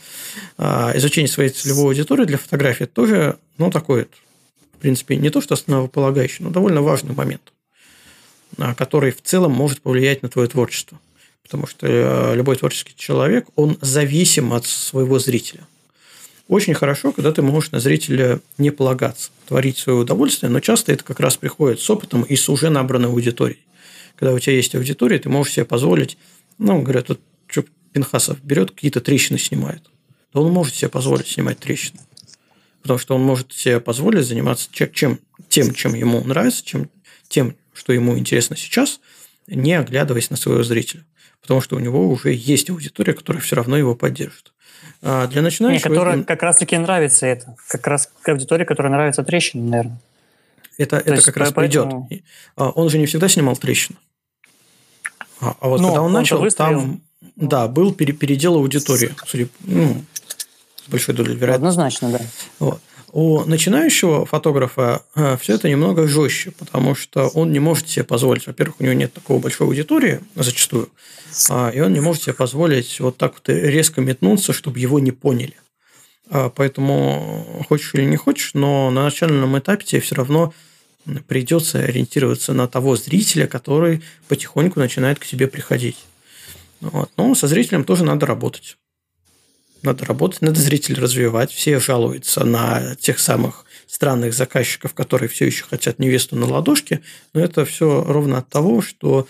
а, 0.58 0.92
изучение 0.96 1.30
своей 1.30 1.50
целевой 1.50 1.86
аудитории 1.86 2.26
для 2.26 2.38
фотографии 2.38 2.86
тоже, 2.86 3.38
ну, 3.58 3.72
такой, 3.72 4.08
в 4.74 4.78
принципе, 4.80 5.16
не 5.16 5.30
то 5.30 5.42
что 5.42 5.54
основополагающий, 5.54 6.44
но 6.44 6.50
довольно 6.50 6.82
важный 6.82 7.16
момент, 7.16 7.54
а, 8.58 8.76
который 8.76 9.12
в 9.12 9.22
целом 9.22 9.54
может 9.54 9.82
повлиять 9.82 10.22
на 10.22 10.30
твое 10.30 10.48
творчество. 10.48 11.00
Потому 11.42 11.68
что 11.68 11.86
э, 11.88 12.36
любой 12.36 12.56
творческий 12.56 12.94
человек, 12.96 13.48
он 13.56 13.78
зависим 13.82 14.54
от 14.54 14.66
своего 14.66 15.20
зрителя. 15.20 15.68
очень 16.48 16.74
хорошо, 16.74 17.12
когда 17.12 17.32
ты 17.34 17.42
можешь 17.42 17.72
на 17.72 17.80
зрителя 17.80 18.40
не 18.58 18.72
полагаться, 18.72 19.30
творить 19.48 19.78
свое 19.78 20.00
удовольствие, 20.00 20.50
но 20.50 20.62
часто 20.62 20.94
это 20.94 21.04
как 21.04 21.20
раз 21.20 21.36
приходит 21.36 21.82
с 21.82 21.90
опытом 21.90 22.24
и 22.24 22.36
с 22.36 22.48
уже 22.48 22.70
набранной 22.70 23.10
аудиторией. 23.10 23.60
Когда 24.24 24.36
у 24.36 24.40
тебя 24.40 24.56
есть 24.56 24.74
аудитория, 24.74 25.20
ты 25.20 25.28
можешь 25.28 25.52
себе 25.52 25.66
позволить, 25.66 26.18
ну, 26.58 26.82
говорят, 26.82 27.10
вот 27.10 27.20
что 27.46 27.66
Пинхасов 27.92 28.42
берет, 28.42 28.72
какие-то 28.72 29.02
трещины 29.02 29.38
снимает. 29.38 29.84
Да 30.34 30.40
он 30.40 30.50
может 30.54 30.76
себе 30.76 30.88
позволить 30.88 31.28
снимать 31.28 31.60
трещины. 31.60 32.00
Потому 32.82 33.00
что 33.00 33.16
он 33.16 33.22
может 33.22 33.52
себе 33.52 33.82
позволить 33.82 34.26
заниматься 34.26 34.70
чем, 34.72 35.20
тем, 35.50 35.74
чем 35.74 35.94
ему 35.94 36.24
нравится, 36.24 36.64
чем, 36.64 36.90
тем, 37.28 37.58
что 37.74 37.92
ему 37.92 38.18
интересно 38.18 38.56
сейчас, 38.56 39.02
не 39.48 39.74
оглядываясь 39.74 40.30
на 40.30 40.38
своего 40.38 40.64
зрителя. 40.64 41.04
Потому 41.42 41.60
что 41.60 41.76
у 41.76 41.80
него 41.80 42.08
уже 42.08 42.32
есть 42.32 42.70
аудитория, 42.70 43.12
которая 43.12 43.44
все 43.44 43.58
равно 43.58 43.76
его 43.76 43.94
поддержит. 43.94 44.54
А 45.02 45.28
для 45.28 45.42
начинающих... 45.42 45.86
Мне, 45.86 45.96
которая 45.96 46.24
как 46.24 46.42
раз-таки 46.44 46.78
нравится 46.78 47.26
это. 47.26 47.58
Как 47.68 47.86
раз 47.88 48.10
аудитория, 48.26 48.64
которая 48.64 48.94
нравится 48.94 49.22
трещины, 49.26 49.70
наверное. 49.70 50.00
Это, 50.78 50.96
это 50.96 51.22
как 51.22 51.36
раз 51.36 51.52
поэтому... 51.52 52.08
придет. 52.08 52.24
А, 52.56 52.70
он 52.70 52.90
же 52.90 52.98
не 52.98 53.06
всегда 53.06 53.28
снимал 53.28 53.58
трещины. 53.58 53.98
А, 55.44 55.56
а 55.60 55.68
вот 55.68 55.82
ну, 55.82 55.88
когда 55.88 56.02
он, 56.02 56.08
он 56.08 56.14
начал, 56.14 56.50
там 56.52 57.02
да, 57.36 57.68
был 57.68 57.94
передел 57.94 58.56
аудитории. 58.56 59.14
Судя, 59.26 59.48
ну, 59.62 60.04
с 60.86 60.90
большой 60.90 61.16
долей 61.16 61.36
вероятности. 61.36 61.80
Однозначно, 61.80 62.12
да. 62.12 62.22
Вот. 62.60 62.80
У 63.12 63.44
начинающего 63.46 64.26
фотографа 64.26 65.04
э, 65.16 65.38
все 65.40 65.54
это 65.54 65.70
немного 65.70 66.08
жестче, 66.08 66.50
потому 66.52 66.96
что 66.96 67.28
он 67.28 67.52
не 67.52 67.60
может 67.60 67.88
себе 67.88 68.04
позволить. 68.04 68.48
Во-первых, 68.48 68.78
у 68.80 68.84
него 68.84 68.94
нет 68.94 69.14
такого 69.14 69.40
большой 69.40 69.68
аудитории 69.68 70.22
зачастую, 70.36 70.90
а, 71.52 71.70
и 71.70 71.80
он 71.80 71.94
не 71.94 72.00
может 72.00 72.24
себе 72.24 72.34
позволить 72.34 73.00
вот 73.00 73.18
так 73.18 73.34
вот 73.34 73.50
резко 73.50 74.02
метнуться, 74.02 74.52
чтобы 74.52 74.80
его 74.80 75.00
не 75.00 75.12
поняли. 75.12 75.54
А, 76.32 76.50
поэтому 76.50 77.64
хочешь 77.70 77.94
или 77.94 78.06
не 78.06 78.18
хочешь, 78.18 78.56
но 78.56 78.90
на 78.90 79.04
начальном 79.04 79.60
этапе 79.60 79.86
тебе 79.86 80.02
все 80.02 80.16
равно 80.16 80.52
придется 81.28 81.80
ориентироваться 81.80 82.54
на 82.54 82.68
того 82.68 82.96
зрителя, 82.96 83.48
который 83.48 84.02
потихоньку 84.28 84.80
начинает 84.80 85.20
к 85.20 85.26
тебе 85.26 85.48
приходить. 85.48 85.98
Вот. 86.82 87.12
Но 87.18 87.36
со 87.36 87.48
зрителем 87.48 87.84
тоже 87.84 88.04
надо 88.04 88.26
работать 88.26 88.78
надо 89.84 90.06
работать, 90.06 90.42
надо 90.42 90.60
зрителей 90.60 91.00
развивать. 91.00 91.52
Все 91.52 91.80
жалуются 91.80 92.44
на 92.46 92.96
тех 92.96 93.20
самых 93.20 93.66
странных 93.86 94.34
заказчиков, 94.34 94.94
которые 94.94 95.30
все 95.30 95.46
еще 95.46 95.66
хотят 95.66 96.00
невесту 96.00 96.36
на 96.36 96.48
ладошке, 96.48 97.02
но 97.34 97.42
это 97.42 97.66
все 97.66 98.04
ровно 98.04 98.40
от 98.40 98.50
того, 98.50 98.82
что 98.82 99.28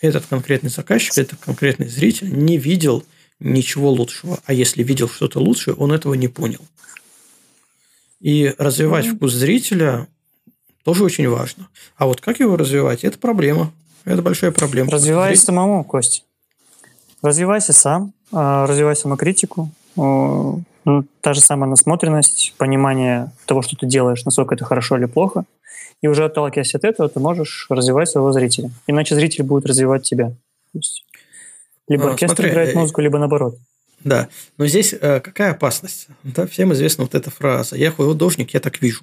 этот 0.00 0.26
конкретный 0.26 0.70
заказчик, 0.70 1.16
этот 1.18 1.38
конкретный 1.38 1.88
зритель 1.88 2.32
не 2.32 2.56
видел 2.58 3.04
ничего 3.38 3.90
лучшего. 3.90 4.40
А 4.46 4.52
если 4.52 4.82
видел 4.82 5.08
что-то 5.08 5.38
лучшее, 5.38 5.74
он 5.74 5.92
этого 5.92 6.14
не 6.14 6.28
понял. 6.28 6.60
И 8.20 8.54
развивать 8.56 9.06
mm-hmm. 9.06 9.16
вкус 9.16 9.32
зрителя 9.32 10.08
тоже 10.86 11.02
очень 11.02 11.28
важно. 11.28 11.66
А 11.96 12.06
вот 12.06 12.20
как 12.20 12.38
его 12.38 12.56
развивать, 12.56 13.02
это 13.02 13.18
проблема. 13.18 13.72
Это 14.04 14.22
большая 14.22 14.52
проблема. 14.52 14.88
Развивай 14.92 15.34
самому, 15.34 15.82
Кость. 15.82 16.24
Развивайся 17.22 17.72
сам, 17.72 18.12
а, 18.30 18.68
развивай 18.68 18.94
самокритику, 18.94 19.68
ну, 19.96 20.62
та 21.22 21.32
же 21.32 21.40
самая 21.40 21.68
насмотренность, 21.68 22.54
понимание 22.56 23.32
того, 23.46 23.62
что 23.62 23.74
ты 23.74 23.86
делаешь, 23.86 24.24
насколько 24.24 24.54
это 24.54 24.64
хорошо 24.64 24.96
или 24.96 25.06
плохо. 25.06 25.44
И 26.02 26.06
уже 26.06 26.24
отталкиваясь 26.24 26.76
от 26.76 26.84
этого, 26.84 27.08
ты 27.08 27.18
можешь 27.18 27.66
развивать 27.68 28.08
своего 28.08 28.30
зрителя. 28.30 28.70
Иначе 28.86 29.16
зритель 29.16 29.42
будет 29.42 29.66
развивать 29.66 30.04
тебя. 30.04 30.28
То 30.28 30.78
есть, 30.78 31.04
либо 31.88 32.04
а, 32.04 32.10
оркестр 32.10 32.36
смотри, 32.36 32.50
играет 32.52 32.76
э, 32.76 32.78
музыку, 32.78 33.00
либо 33.00 33.18
наоборот. 33.18 33.58
Да, 34.04 34.28
но 34.56 34.68
здесь 34.68 34.94
э, 34.94 35.18
какая 35.18 35.50
опасность? 35.50 36.06
Да, 36.22 36.46
всем 36.46 36.72
известна 36.74 37.02
вот 37.02 37.16
эта 37.16 37.30
фраза 37.30 37.74
«я 37.74 37.90
художник, 37.90 38.54
я 38.54 38.60
так 38.60 38.80
вижу». 38.80 39.02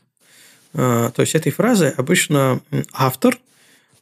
Э, 0.73 1.11
то 1.13 1.21
есть, 1.21 1.35
этой 1.35 1.51
фразой 1.51 1.91
обычно 1.91 2.61
автор 2.91 3.39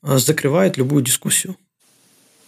закрывает 0.02 0.77
любую 0.77 1.03
дискуссию. 1.03 1.56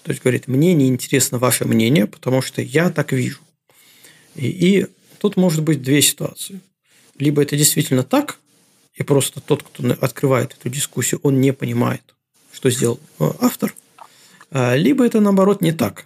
То 0.03 0.11
есть 0.11 0.21
говорит, 0.21 0.47
мне 0.47 0.73
не 0.73 0.87
интересно 0.87 1.37
ваше 1.37 1.65
мнение, 1.65 2.07
потому 2.07 2.41
что 2.41 2.61
я 2.61 2.89
так 2.89 3.11
вижу. 3.11 3.39
И, 4.35 4.47
и 4.47 4.87
тут 5.19 5.37
может 5.37 5.63
быть 5.63 5.81
две 5.81 6.01
ситуации. 6.01 6.59
Либо 7.17 7.41
это 7.41 7.55
действительно 7.55 8.03
так, 8.03 8.39
и 8.95 9.03
просто 9.03 9.39
тот, 9.39 9.63
кто 9.63 9.95
открывает 10.01 10.55
эту 10.59 10.69
дискуссию, 10.69 11.19
он 11.23 11.39
не 11.39 11.53
понимает, 11.53 12.15
что 12.51 12.69
сделал 12.69 12.99
э, 13.19 13.29
автор, 13.39 13.73
либо 14.51 15.03
это 15.03 15.19
наоборот 15.19 15.61
не 15.61 15.71
так. 15.71 16.05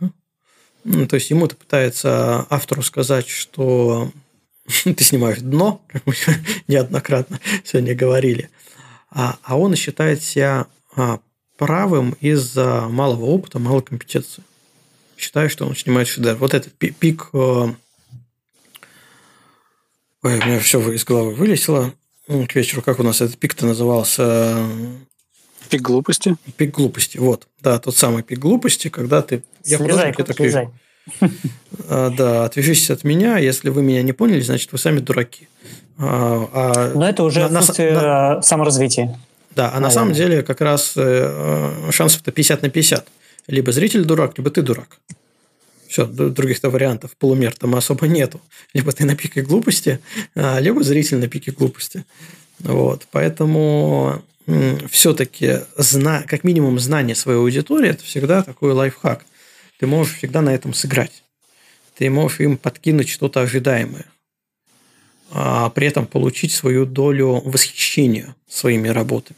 То 0.84 1.16
есть 1.16 1.30
ему-то 1.30 1.58
пытается 1.58 2.48
автору 2.50 2.82
сказать, 2.82 3.28
что 3.28 4.10
ты 4.84 5.04
снимаешь 5.04 5.40
дно, 5.40 5.82
как 5.88 6.06
мы 6.06 6.14
неоднократно 6.68 7.40
сегодня 7.64 7.96
говорили, 7.96 8.50
а, 9.10 9.38
а 9.44 9.58
он 9.58 9.76
считает 9.76 10.22
себя 10.22 10.68
а, 10.96 11.20
правым 11.58 12.16
из-за 12.20 12.88
малого 12.90 13.26
опыта, 13.26 13.60
малой 13.60 13.82
компетенции. 13.82 14.44
Считаю, 15.18 15.50
что 15.50 15.66
он 15.66 15.76
снимает 15.76 16.08
шедевр. 16.08 16.38
Вот 16.38 16.54
этот 16.54 16.74
пик... 16.74 17.30
Э, 17.34 17.38
ой, 17.38 17.74
у 20.22 20.28
меня 20.46 20.60
все 20.60 20.80
из 20.92 21.04
головы 21.06 21.34
вылетело. 21.34 21.94
К 22.28 22.54
вечеру, 22.54 22.84
как 22.84 23.00
у 23.00 23.04
нас 23.04 23.22
этот 23.22 23.40
пик-то 23.40 23.66
назывался? 23.66 24.64
Пик 25.70 25.82
глупости. 25.82 26.36
Пик 26.58 26.76
глупости, 26.76 27.18
вот. 27.18 27.48
Да, 27.62 27.80
тот 27.80 27.96
самый 27.96 28.22
пик 28.22 28.38
глупости, 28.38 28.90
когда 28.90 29.24
ты... 29.24 29.44
Я 29.64 29.78
слезай, 29.78 30.14
я 30.16 30.24
так 30.24 30.40
вижу. 30.40 30.72
А, 31.90 32.10
да, 32.10 32.46
отвяжитесь 32.46 32.90
от 32.90 33.04
меня. 33.04 33.38
Если 33.38 33.70
вы 33.70 33.82
меня 33.82 34.02
не 34.02 34.14
поняли, 34.14 34.42
значит, 34.42 34.72
вы 34.72 34.78
сами 34.78 35.00
дураки. 35.00 35.48
А, 35.98 36.50
а 36.54 36.92
Но 36.96 37.08
это 37.08 37.24
уже 37.24 37.48
на, 37.48 37.62
на, 37.62 38.42
саморазвития. 38.42 39.20
Да, 39.56 39.72
а 39.74 39.80
на 39.80 39.90
самом 39.90 40.14
деле 40.14 40.44
как 40.44 40.62
раз 40.62 40.94
э, 40.96 41.90
шансов-то 41.92 42.32
50 42.32 42.62
на 42.62 42.70
50. 42.70 43.08
Либо 43.48 43.72
зритель 43.72 44.04
дурак, 44.04 44.38
либо 44.38 44.50
ты 44.50 44.62
дурак. 44.62 45.00
Все, 45.88 46.06
других-то 46.06 46.70
вариантов 46.70 47.12
полумер 47.18 47.56
там 47.56 47.74
особо 47.76 48.08
нету. 48.08 48.42
Либо 48.74 48.92
ты 48.92 49.06
на 49.06 49.16
пике 49.16 49.42
глупости, 49.42 50.00
либо 50.36 50.84
зритель 50.84 51.18
на 51.18 51.28
пике 51.28 51.52
глупости. 51.52 52.04
Вот. 52.60 53.08
Поэтому 53.12 54.22
все-таки 54.90 55.60
зна... 55.78 56.24
как 56.24 56.44
минимум 56.44 56.80
знание 56.80 57.16
своей 57.16 57.40
аудитории– 57.40 57.90
это 57.92 58.04
всегда 58.04 58.44
такой 58.44 58.74
лайфхак. 58.74 59.26
Ты 59.80 59.88
можешь 59.88 60.18
всегда 60.18 60.42
на 60.42 60.54
этом 60.54 60.74
сыграть. 60.74 61.24
Ты 61.96 62.10
можешь 62.10 62.40
им 62.40 62.58
подкинуть 62.58 63.10
что-то 63.10 63.42
ожидаемое 63.42 64.06
а 65.30 65.70
при 65.72 65.88
этом 65.88 66.06
получить 66.06 66.54
свою 66.54 66.86
долю 66.86 67.42
восхищения 67.44 68.34
своими 68.48 68.88
работами 68.88 69.38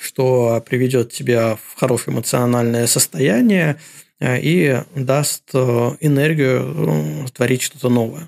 что 0.00 0.64
приведет 0.66 1.12
тебя 1.12 1.56
в 1.56 1.78
хорошее 1.78 2.14
эмоциональное 2.14 2.86
состояние 2.86 3.76
э, 4.18 4.40
и 4.40 4.82
даст 4.94 5.44
э, 5.52 5.90
энергию 6.00 7.26
э, 7.26 7.28
творить 7.34 7.60
что-то 7.60 7.90
новое. 7.90 8.26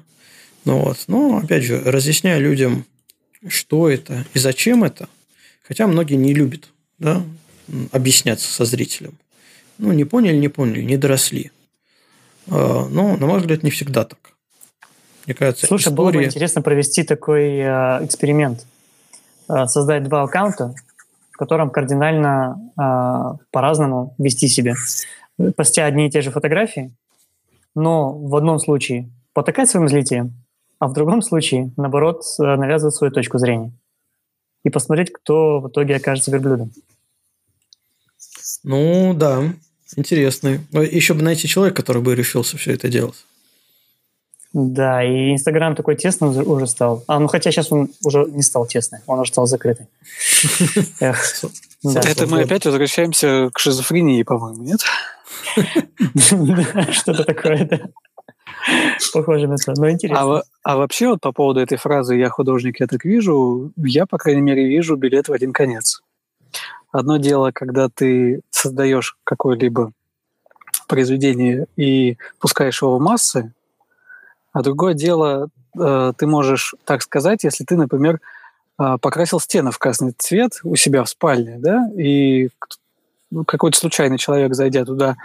Ну 0.65 0.81
вот. 0.81 0.99
Но, 1.07 1.39
опять 1.39 1.65
же, 1.65 1.81
разъясняя 1.83 2.39
людям, 2.39 2.85
что 3.49 3.89
это 3.89 4.27
и 4.35 4.39
зачем 4.39 4.85
это, 4.85 5.09
хотя 5.63 5.87
многие 5.87 6.15
не 6.15 6.35
любят 6.35 6.69
да, 6.99 7.25
объясняться 7.91 8.53
со 8.53 8.65
зрителем. 8.67 9.17
Ну, 9.83 9.93
не 9.93 10.05
поняли, 10.05 10.37
не 10.37 10.49
поняли, 10.49 10.83
не 10.83 10.97
доросли. 10.97 11.51
Но, 12.47 13.17
на 13.17 13.27
мой 13.27 13.41
взгляд, 13.41 13.65
не 13.65 13.71
всегда 13.71 14.05
так. 14.05 14.19
Мне 15.27 15.35
кажется, 15.35 15.67
Слушай, 15.67 15.89
истории... 15.89 15.97
было 15.97 16.13
бы 16.13 16.25
интересно 16.25 16.63
провести 16.63 17.03
такой 17.03 17.59
э, 17.59 18.05
эксперимент. 18.05 18.65
Э, 19.49 19.67
создать 19.67 20.05
два 20.05 20.23
аккаунта, 20.23 20.73
в 21.33 21.37
котором 21.37 21.71
кардинально 21.71 22.71
э, 22.77 23.45
по-разному 23.51 24.15
вести 24.19 24.47
себя. 24.47 24.75
Постя 25.57 25.87
одни 25.87 26.07
и 26.07 26.11
те 26.11 26.23
же 26.23 26.31
фотографии, 26.31 26.95
но 27.75 28.13
в 28.13 28.37
одном 28.37 28.61
случае 28.61 29.11
потакать 29.33 29.69
своим 29.69 29.89
зрителям, 29.89 30.33
а 30.79 30.87
в 30.87 30.93
другом 30.93 31.23
случае, 31.23 31.73
наоборот, 31.77 32.23
навязывать 32.39 32.95
свою 32.95 33.13
точку 33.13 33.39
зрения. 33.39 33.73
И 34.63 34.71
посмотреть, 34.71 35.13
кто 35.13 35.59
в 35.61 35.69
итоге 35.69 35.97
окажется 35.97 36.31
верблюдом. 36.31 36.71
Ну, 38.63 39.13
да, 39.15 39.43
интересный. 39.97 40.61
Еще 40.73 41.15
бы 41.15 41.23
найти 41.23 41.49
человека, 41.49 41.77
который 41.77 42.03
бы 42.03 42.15
решился 42.15 42.57
все 42.57 42.73
это 42.73 42.89
делать. 42.89 43.25
Да, 44.53 45.03
и 45.03 45.33
Инстаграм 45.33 45.75
такой 45.75 45.97
тесный 45.97 46.29
уже 46.29 46.67
стал. 46.67 47.05
А, 47.07 47.19
ну 47.19 47.27
хотя 47.27 47.51
сейчас 47.51 47.73
он 47.73 47.89
уже 48.05 48.27
не 48.27 48.43
стал 48.43 48.67
тесный, 48.67 48.99
он 49.07 49.21
уже 49.21 49.33
стал 49.33 49.47
закрытый. 49.47 49.87
Это 51.01 52.27
мы 52.27 52.43
опять 52.43 52.67
возвращаемся 52.67 53.49
к 53.53 53.59
шизофрении, 53.59 54.23
по-моему, 54.23 54.63
нет? 54.63 54.81
Что-то 56.93 57.25
такое, 57.25 57.65
да. 57.65 57.81
Похоже 59.13 59.49
на 59.49 59.57
то, 59.57 59.73
но 59.75 59.91
интересно. 59.91 60.39
А, 60.39 60.43
а 60.63 60.77
вообще 60.77 61.09
вот 61.09 61.21
по 61.21 61.33
поводу 61.33 61.61
этой 61.61 61.79
фразы 61.79 62.15
«я 62.15 62.29
художник, 62.29 62.79
я 62.81 62.87
так 62.87 63.05
вижу», 63.05 63.73
я, 63.77 64.07
по 64.07 64.19
крайней 64.19 64.43
мере, 64.43 64.69
вижу 64.69 64.97
билет 64.97 65.29
в 65.29 65.33
один 65.33 65.53
конец. 65.53 66.03
Одно 66.93 67.17
дело, 67.17 67.51
когда 67.53 67.89
ты 67.89 68.43
создаешь 68.63 69.17
какое-либо 69.25 69.93
произведение 70.87 71.67
и 71.77 72.17
пускаешь 72.39 72.83
его 72.83 72.99
в 72.99 73.01
массы, 73.01 73.53
а 74.53 74.63
другое 74.63 74.95
дело 74.95 75.49
э, 75.79 76.13
ты 76.17 76.27
можешь 76.27 76.75
так 76.85 77.03
сказать, 77.03 77.45
если 77.45 77.65
ты, 77.65 77.77
например, 77.77 78.21
э, 78.79 78.99
покрасил 79.01 79.41
стены 79.41 79.71
в 79.71 79.79
красный 79.79 80.13
цвет 80.17 80.61
у 80.63 80.77
себя 80.77 81.03
в 81.03 81.09
спальне, 81.09 81.57
да, 81.59 81.89
и 81.97 82.51
ну, 83.31 83.45
какой-то 83.45 83.79
случайный 83.79 84.19
человек, 84.19 84.55
зайдя 84.55 84.85
туда, 84.85 85.17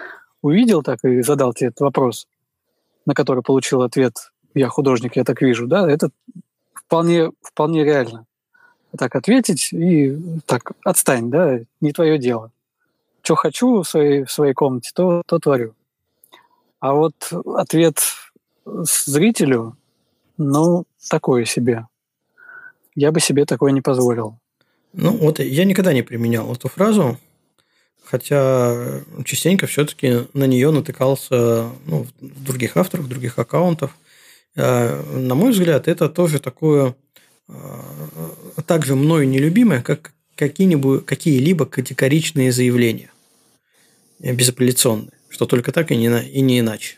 увидел 0.42 0.82
так 0.82 1.04
и 1.04 1.22
задал 1.22 1.54
тебе 1.54 1.68
этот 1.70 1.82
вопрос, 1.82 2.28
на 3.06 3.14
который 3.14 3.44
получил 3.44 3.82
ответ 3.82 4.32
«я 4.54 4.70
художник, 4.70 5.16
я 5.16 5.24
так 5.24 5.42
вижу», 5.42 5.68
да, 5.68 5.90
это 5.90 6.10
вполне, 6.74 7.32
вполне 7.42 7.84
реально. 7.84 8.26
Так 8.98 9.16
ответить 9.16 9.74
и 9.74 10.18
так 10.46 10.72
отстань, 10.84 11.30
да, 11.30 11.60
не 11.82 11.92
твое 11.92 12.18
дело. 12.18 12.52
Что 13.28 13.36
хочу 13.36 13.82
в 13.82 13.84
своей, 13.84 14.24
в 14.24 14.32
своей 14.32 14.54
комнате, 14.54 14.92
то, 14.96 15.22
то 15.26 15.38
творю. 15.38 15.76
А 16.80 16.94
вот 16.94 17.14
ответ 17.58 18.00
зрителю, 18.66 19.76
ну, 20.38 20.86
такое 21.10 21.44
себе. 21.44 21.88
Я 22.96 23.12
бы 23.12 23.20
себе 23.20 23.44
такое 23.44 23.74
не 23.74 23.82
позволил. 23.82 24.40
Ну, 24.94 25.12
вот 25.18 25.40
я 25.40 25.66
никогда 25.66 25.92
не 25.92 26.04
применял 26.04 26.54
эту 26.54 26.70
фразу, 26.70 27.20
хотя 28.02 29.02
частенько 29.26 29.68
все-таки 29.68 30.26
на 30.32 30.46
нее 30.46 30.72
натыкался 30.72 31.70
ну, 31.86 32.08
в 32.22 32.44
других 32.46 32.78
авторах, 32.78 33.08
в 33.08 33.10
других 33.10 33.38
аккаунтах. 33.38 33.92
А, 34.56 35.04
на 35.04 35.36
мой 35.36 35.52
взгляд, 35.52 35.90
это 35.90 36.08
тоже 36.08 36.40
такое 36.40 36.96
а, 37.50 38.62
также 38.66 38.96
мною 38.96 39.28
нелюбимое, 39.28 39.82
как 39.82 40.14
какие-нибудь, 40.38 41.06
какие-либо 41.06 41.66
категоричные 41.66 42.54
заявления, 42.54 43.12
безапелляционные, 44.20 45.12
что 45.30 45.46
только 45.46 45.72
так 45.72 45.92
и 45.92 45.96
не, 45.96 46.08
и 46.28 46.42
не 46.42 46.60
иначе. 46.60 46.98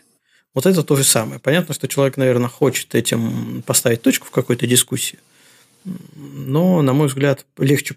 Вот 0.54 0.66
это 0.66 0.82
то 0.82 0.96
же 0.96 1.04
самое. 1.04 1.40
Понятно, 1.40 1.74
что 1.74 1.86
человек, 1.86 2.16
наверное, 2.16 2.48
хочет 2.48 2.94
этим 2.94 3.62
поставить 3.62 4.02
точку 4.02 4.26
в 4.26 4.30
какой-то 4.30 4.66
дискуссии, 4.66 5.18
но, 5.84 6.82
на 6.82 6.92
мой 6.92 7.08
взгляд, 7.08 7.46
легче 7.56 7.96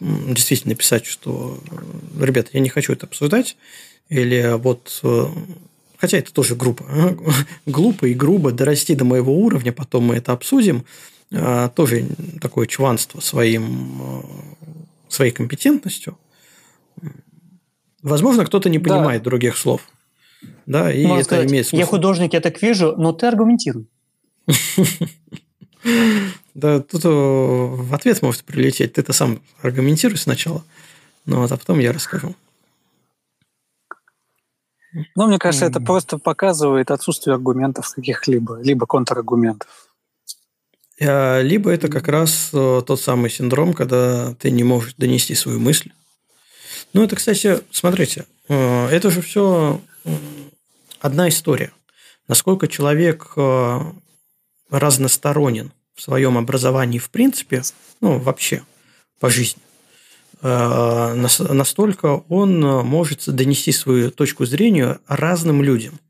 действительно 0.00 0.74
писать, 0.74 1.04
что, 1.04 1.58
ребята, 2.18 2.50
я 2.52 2.60
не 2.60 2.68
хочу 2.68 2.92
это 2.92 3.06
обсуждать, 3.06 3.56
или 4.08 4.56
вот 4.56 5.00
э, 5.02 5.26
хотя 5.98 6.18
это 6.18 6.32
тоже 6.32 6.56
грубо, 6.56 6.86
глупо 7.66 8.06
и 8.06 8.14
грубо 8.14 8.52
дорасти 8.52 8.94
до 8.94 9.04
моего 9.04 9.36
уровня, 9.36 9.72
потом 9.72 10.04
мы 10.04 10.16
это 10.16 10.32
обсудим, 10.32 10.84
а, 11.32 11.68
тоже 11.68 12.06
такое 12.40 12.66
чванство 12.66 13.20
своим, 13.20 14.00
э, 14.00 14.22
своей 15.08 15.30
компетентностью. 15.30 16.16
Возможно, 18.02 18.44
кто-то 18.44 18.68
не 18.68 18.78
понимает 18.78 19.22
да. 19.22 19.30
других 19.30 19.56
слов. 19.56 19.82
Да, 20.66 20.92
и 20.92 21.02
Можно 21.02 21.16
это 21.16 21.24
сказать, 21.24 21.50
имеет 21.50 21.66
смысл. 21.66 21.80
Я 21.80 21.86
художник, 21.86 22.32
я 22.32 22.40
так 22.40 22.62
вижу, 22.62 22.94
но 22.96 23.12
ты 23.12 23.26
аргументируй. 23.26 23.86
Да, 26.52 26.80
тут 26.80 27.04
э, 27.04 27.08
в 27.08 27.94
ответ 27.94 28.20
может 28.20 28.44
прилететь. 28.44 28.92
Ты-то 28.94 29.12
сам 29.12 29.40
аргументируй 29.62 30.18
сначала, 30.18 30.62
ну, 31.24 31.42
а 31.42 31.48
потом 31.48 31.78
я 31.78 31.92
расскажу. 31.92 32.34
Ну, 35.14 35.26
мне 35.28 35.38
кажется, 35.38 35.66
это 35.66 35.80
просто 35.80 36.18
показывает 36.18 36.90
отсутствие 36.90 37.34
аргументов 37.34 37.88
каких-либо, 37.94 38.60
либо 38.60 38.86
контраргументов. 38.86 39.68
А, 41.00 41.40
либо 41.40 41.70
это 41.70 41.88
как 41.88 42.08
раз 42.08 42.50
э, 42.52 42.82
тот 42.84 43.00
самый 43.00 43.30
синдром, 43.30 43.72
когда 43.72 44.34
ты 44.34 44.50
не 44.50 44.64
можешь 44.64 44.94
донести 44.94 45.34
свою 45.34 45.60
мысль. 45.60 45.92
Ну, 46.92 47.04
это, 47.04 47.16
кстати, 47.16 47.60
смотрите, 47.70 48.26
э, 48.48 48.86
это 48.88 49.10
же 49.10 49.22
все 49.22 49.80
одна 51.00 51.28
история. 51.28 51.72
Насколько 52.26 52.68
человек 52.68 53.32
э, 53.36 53.80
разносторонен 54.70 55.72
в 55.94 56.02
своем 56.02 56.36
образовании 56.38 56.98
в 56.98 57.10
принципе, 57.10 57.62
ну, 58.00 58.18
вообще 58.18 58.62
по 59.20 59.30
жизни, 59.30 59.62
э, 60.42 61.14
настолько 61.14 62.24
он 62.28 62.60
может 62.60 63.28
донести 63.28 63.72
свою 63.72 64.10
точку 64.10 64.44
зрения 64.44 64.98
разным 65.06 65.62
людям. 65.62 66.00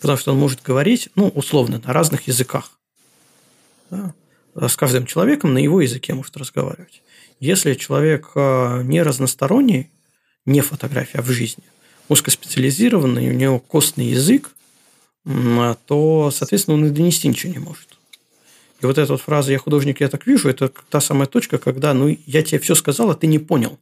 Потому 0.00 0.18
что 0.18 0.32
он 0.32 0.38
может 0.38 0.62
говорить, 0.62 1.08
ну, 1.14 1.28
условно, 1.28 1.80
на 1.84 1.92
разных 1.92 2.26
языках. 2.28 2.72
Да? 3.90 4.14
С 4.54 4.76
каждым 4.76 5.06
человеком 5.06 5.52
на 5.52 5.58
его 5.58 5.80
языке 5.80 6.14
может 6.14 6.36
разговаривать. 6.36 7.02
Если 7.40 7.74
человек 7.74 8.30
э, 8.34 8.82
не 8.84 9.02
разносторонний, 9.02 9.90
не 10.46 10.60
фотография, 10.60 11.18
а 11.18 11.22
в 11.22 11.30
жизни, 11.30 11.64
узкоспециализированный, 12.08 13.30
у 13.30 13.32
него 13.32 13.58
костный 13.58 14.06
язык, 14.06 14.50
то, 15.86 16.30
соответственно, 16.32 16.76
он 16.76 16.86
и 16.86 16.90
донести 16.90 17.28
ничего 17.28 17.52
не 17.52 17.58
может. 17.58 17.98
И 18.82 18.86
вот 18.86 18.98
эта 18.98 19.12
вот 19.12 19.22
фраза 19.22 19.52
«я 19.52 19.58
художник, 19.58 20.00
я 20.00 20.08
так 20.08 20.26
вижу»– 20.26 20.48
это 20.50 20.70
та 20.90 21.00
самая 21.00 21.26
точка, 21.26 21.58
когда 21.58 21.94
ну, 21.94 22.14
я 22.26 22.42
тебе 22.42 22.58
все 22.58 22.74
сказал, 22.74 23.10
а 23.10 23.14
ты 23.14 23.26
не 23.26 23.38
понял. 23.38 23.78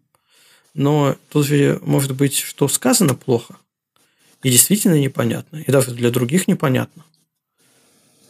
Но 0.75 1.17
тут 1.29 1.47
же 1.47 1.81
может 1.83 2.15
быть, 2.15 2.37
что 2.37 2.69
сказано 2.69 3.15
плохо, 3.15 3.57
и 4.43 4.51
действительно 4.51 4.99
непонятно, 4.99 5.59
и 5.59 5.71
даже 5.71 5.93
для 5.93 6.11
других 6.11 6.47
непонятно. 6.47 7.05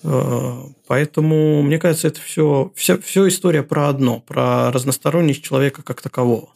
Э, 0.02 0.62
поэтому, 0.86 1.62
мне 1.62 1.78
кажется, 1.78 2.08
это 2.08 2.20
все, 2.20 2.72
все, 2.74 3.00
все 3.00 3.28
история 3.28 3.62
про 3.62 3.88
одно, 3.88 4.20
про 4.20 4.72
разносторонность 4.72 5.42
человека 5.42 5.82
как 5.82 6.00
такового. 6.00 6.48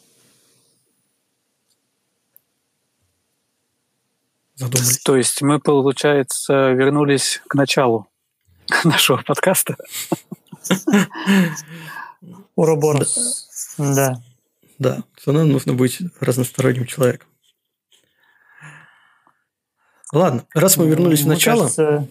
Задумались. 4.57 4.99
То 4.99 5.17
есть 5.17 5.43
мы, 5.43 5.61
получается, 5.61 6.73
вернулись 6.73 7.41
к 7.47 7.55
началу 7.55 8.09
нашего 8.85 9.19
подкаста. 9.19 9.77
Уроборос. 12.57 13.77
Да. 13.79 14.21
Да, 14.79 15.05
что 15.19 15.33
нам 15.33 15.51
нужно 15.51 15.73
быть 15.73 16.01
разносторонним 16.21 16.87
человеком. 16.87 17.29
Ладно, 20.13 20.47
раз 20.55 20.77
мы 20.77 20.87
вернулись 20.87 21.23
в 21.23 21.27
начало... 21.27 21.63
Кажется, 21.63 22.09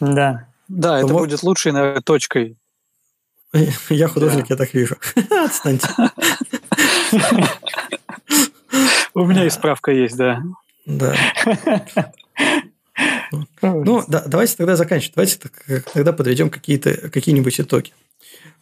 да. 0.00 0.48
Да, 0.68 0.98
это 0.98 1.08
будет 1.08 1.42
лучшей, 1.42 1.72
наверное, 1.72 2.00
точкой. 2.00 2.56
Я 3.88 4.08
художник, 4.08 4.50
я 4.50 4.56
так 4.56 4.74
вижу. 4.74 4.96
Отстаньте. 5.30 5.88
У 9.14 9.24
меня 9.24 9.44
и 9.44 9.50
справка 9.50 9.92
есть, 9.92 10.16
да. 10.16 10.42
Да. 10.86 11.16
Ну, 13.62 14.04
да, 14.06 14.22
давайте 14.26 14.56
тогда 14.56 14.76
заканчивать. 14.76 15.14
Давайте 15.14 15.82
тогда 15.92 16.12
подведем 16.12 16.50
какие-то, 16.50 17.10
какие-нибудь 17.10 17.60
итоги. 17.60 17.92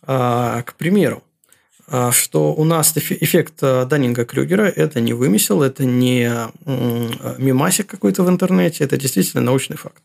А, 0.02 0.62
к 0.62 0.74
примеру, 0.74 1.22
а, 1.86 2.12
что 2.12 2.54
у 2.54 2.64
нас 2.64 2.96
эффект 2.96 3.54
а, 3.60 3.84
Даннинга-Крюгера– 3.84 4.64
это 4.76 5.00
не 5.00 5.12
вымысел, 5.12 5.62
это 5.62 5.84
не 5.84 6.30
мимасик 7.38 7.86
какой-то 7.88 8.22
в 8.22 8.30
интернете, 8.30 8.84
это 8.84 8.96
действительно 8.96 9.42
научный 9.42 9.76
факт. 9.76 10.02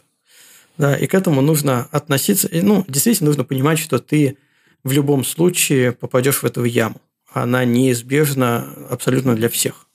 Да, 0.77 0.95
и 0.95 1.07
к 1.07 1.15
этому 1.15 1.41
нужно 1.41 1.87
относиться, 1.91 2.47
и, 2.47 2.61
ну, 2.61 2.85
действительно 2.87 3.29
нужно 3.29 3.43
понимать, 3.43 3.79
что 3.79 3.97
ты 3.97 4.37
в 4.83 4.91
любом 4.91 5.23
случае 5.23 5.91
попадешь 5.91 6.43
в 6.43 6.43
эту 6.43 6.63
яму. 6.65 7.01
Она 7.33 7.65
неизбежна 7.65 8.67
абсолютно 8.89 9.35
для 9.35 9.49
всех. 9.49 9.87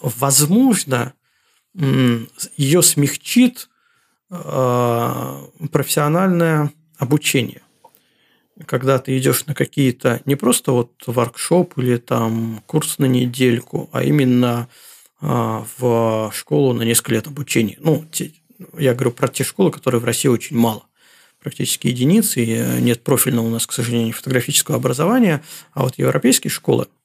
Возможно, 0.00 1.12
ее 1.74 2.82
смягчит 2.82 3.68
а, 4.30 5.44
профессиональное 5.72 6.72
обучение. 6.98 7.62
Когда 8.66 8.98
ты 8.98 9.16
идешь 9.16 9.46
на 9.46 9.54
какие-то 9.54 10.20
не 10.26 10.36
просто 10.36 10.72
вот 10.72 10.92
воркшоп 11.06 11.78
или 11.78 11.96
там 11.96 12.62
курс 12.66 12.98
на 12.98 13.06
недельку, 13.06 13.88
а 13.92 14.02
именно 14.02 14.68
а, 15.20 15.64
в 15.78 16.30
школу 16.34 16.72
на 16.72 16.82
несколько 16.82 17.12
лет 17.12 17.26
обучения. 17.26 17.76
Ну, 17.80 18.04
я 18.76 18.94
говорю 18.94 19.12
про 19.12 19.28
те 19.28 19.44
школы, 19.44 19.70
которые 19.70 20.00
в 20.00 20.04
России 20.04 20.28
очень 20.28 20.56
мало 20.56 20.84
практически 21.42 21.86
единицы, 21.86 22.44
нет 22.80 23.02
профильного 23.02 23.46
у 23.46 23.48
нас, 23.48 23.66
к 23.66 23.72
сожалению, 23.72 24.12
фотографического 24.12 24.76
образования, 24.76 25.42
а 25.72 25.84
вот 25.84 25.96
европейские 25.96 26.50
школы– 26.50 26.86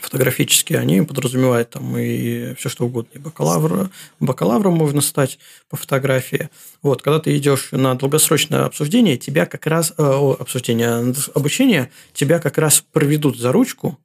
фотографические, 0.00 0.78
они 0.78 1.02
подразумевают 1.02 1.70
там 1.70 1.96
и 1.96 2.54
все 2.54 2.68
что 2.68 2.86
угодно. 2.86 3.10
И 3.14 3.18
бакалавр, 3.18 3.90
бакалавром 4.18 4.74
можно 4.74 5.00
стать 5.00 5.38
по 5.68 5.76
фотографии. 5.76 6.50
Вот, 6.82 7.02
когда 7.02 7.20
ты 7.20 7.36
идешь 7.36 7.68
на 7.72 7.94
долгосрочное 7.94 8.64
обсуждение, 8.64 9.16
тебя 9.16 9.46
как 9.46 9.66
раз 9.66 9.92
э, 9.96 10.02
обсуждение, 10.02 11.14
обучение, 11.34 11.90
тебя 12.12 12.38
как 12.38 12.58
раз 12.58 12.84
проведут 12.92 13.38
за 13.38 13.52
ручку 13.52 13.98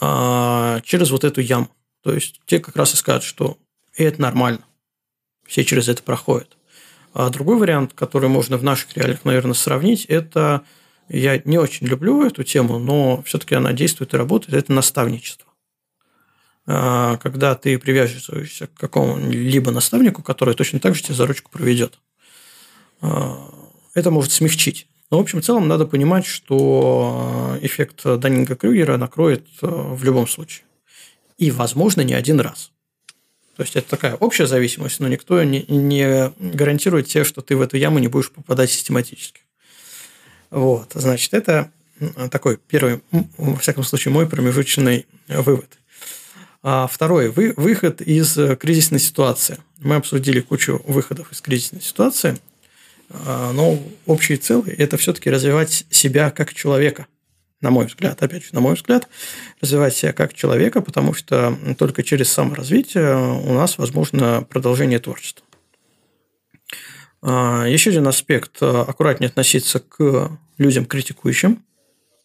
э, 0.00 0.80
через 0.84 1.10
вот 1.10 1.24
эту 1.24 1.40
яму. 1.40 1.70
То 2.02 2.14
есть 2.14 2.40
те 2.46 2.60
как 2.60 2.76
раз 2.76 2.94
и 2.94 2.96
скажут, 2.96 3.24
что 3.24 3.58
и 3.96 4.02
это 4.02 4.20
нормально. 4.20 4.64
Все 5.46 5.64
через 5.64 5.88
это 5.88 6.02
проходят. 6.02 6.56
А 7.12 7.30
другой 7.30 7.56
вариант, 7.58 7.92
который 7.94 8.28
можно 8.28 8.56
в 8.56 8.64
наших 8.64 8.96
реалиях, 8.96 9.24
наверное, 9.24 9.54
сравнить, 9.54 10.04
это 10.06 10.62
я 11.08 11.40
не 11.44 11.58
очень 11.58 11.86
люблю 11.86 12.24
эту 12.24 12.44
тему, 12.44 12.78
но 12.78 13.22
все-таки 13.22 13.54
она 13.54 13.72
действует 13.72 14.14
и 14.14 14.16
работает. 14.16 14.54
Это 14.54 14.72
наставничество. 14.72 15.48
А, 16.66 17.18
когда 17.18 17.54
ты 17.54 17.78
привязываешься 17.78 18.68
к 18.68 18.74
какому-либо 18.74 19.70
наставнику, 19.70 20.22
который 20.22 20.54
точно 20.54 20.80
так 20.80 20.94
же 20.94 21.02
тебя 21.02 21.14
за 21.14 21.26
ручку 21.26 21.50
проведет. 21.50 21.98
А, 23.00 23.50
это 23.94 24.10
может 24.10 24.32
смягчить. 24.32 24.86
Но, 25.10 25.18
в 25.18 25.20
общем, 25.20 25.42
в 25.42 25.44
целом 25.44 25.68
надо 25.68 25.86
понимать, 25.86 26.24
что 26.26 27.58
эффект 27.60 28.04
Даннинга-Крюгера 28.04 28.96
накроет 28.96 29.46
в 29.60 30.02
любом 30.02 30.26
случае. 30.26 30.64
И, 31.36 31.50
возможно, 31.50 32.00
не 32.00 32.14
один 32.14 32.40
раз. 32.40 32.72
То 33.56 33.62
есть 33.62 33.76
это 33.76 33.88
такая 33.88 34.16
общая 34.16 34.46
зависимость, 34.46 34.98
но 34.98 35.06
никто 35.06 35.42
не, 35.44 35.64
не 35.68 36.32
гарантирует 36.38 37.06
тебе, 37.06 37.22
что 37.22 37.42
ты 37.42 37.56
в 37.56 37.60
эту 37.60 37.76
яму 37.76 38.00
не 38.00 38.08
будешь 38.08 38.32
попадать 38.32 38.70
систематически. 38.70 39.42
Вот, 40.54 40.92
значит, 40.94 41.34
это 41.34 41.72
такой 42.30 42.58
первый, 42.58 43.00
во 43.38 43.56
всяком 43.56 43.82
случае, 43.82 44.14
мой 44.14 44.28
промежуточный 44.28 45.04
вывод. 45.26 45.68
А 46.62 46.86
второй 46.86 47.28
вы, 47.28 47.54
выход 47.56 48.00
из 48.00 48.38
кризисной 48.58 49.00
ситуации. 49.00 49.58
Мы 49.80 49.96
обсудили 49.96 50.38
кучу 50.38 50.80
выходов 50.86 51.32
из 51.32 51.40
кризисной 51.40 51.80
ситуации, 51.80 52.38
а, 53.10 53.52
но 53.52 53.82
общий 54.06 54.36
целый– 54.36 54.72
это 54.78 54.96
все-таки 54.96 55.28
развивать 55.28 55.86
себя 55.90 56.30
как 56.30 56.54
человека 56.54 57.08
на 57.60 57.70
мой 57.70 57.86
взгляд, 57.86 58.22
опять 58.22 58.44
же, 58.44 58.50
на 58.52 58.60
мой 58.60 58.74
взгляд, 58.74 59.08
развивать 59.60 59.96
себя 59.96 60.12
как 60.12 60.34
человека, 60.34 60.82
потому 60.82 61.14
что 61.14 61.58
только 61.78 62.02
через 62.02 62.30
саморазвитие 62.30 63.16
у 63.16 63.54
нас 63.54 63.78
возможно 63.78 64.46
продолжение 64.48 65.00
творчества. 65.00 65.44
А, 67.22 67.64
еще 67.66 67.90
один 67.90 68.06
аспект– 68.06 68.58
аккуратнее 68.62 69.28
относиться 69.30 69.80
к 69.80 70.38
людям 70.58 70.86
критикующим, 70.86 71.64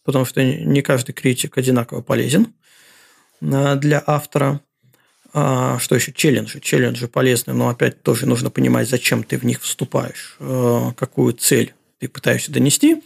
потому 0.04 0.24
что 0.24 0.42
не 0.42 0.82
каждый 0.82 1.12
критик 1.12 1.58
одинаково 1.58 2.02
полезен 2.02 2.52
а, 3.42 3.76
для 3.76 4.02
автора. 4.06 4.60
А, 5.32 5.78
что 5.78 5.94
еще? 5.94 6.12
Челленджи. 6.12 6.60
Челленджи 6.60 7.06
полезны, 7.08 7.52
но 7.52 7.68
опять 7.68 8.02
тоже 8.02 8.26
нужно 8.26 8.50
понимать, 8.50 8.88
зачем 8.88 9.22
ты 9.22 9.38
в 9.38 9.44
них 9.44 9.62
вступаешь, 9.62 10.36
какую 10.96 11.34
цель 11.34 11.74
ты 11.98 12.08
пытаешься 12.08 12.50
донести. 12.50 13.02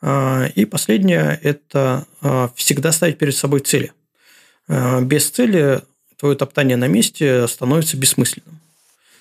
А, 0.00 0.46
и 0.54 0.64
последнее– 0.64 1.38
это 1.42 2.06
всегда 2.54 2.92
ставить 2.92 3.18
перед 3.18 3.34
собой 3.34 3.60
цели. 3.60 3.92
Без 4.68 5.30
цели 5.30 5.82
твое 6.16 6.36
топтание 6.36 6.76
на 6.76 6.86
месте 6.86 7.46
становится 7.48 7.96
бессмысленным. 7.96 8.60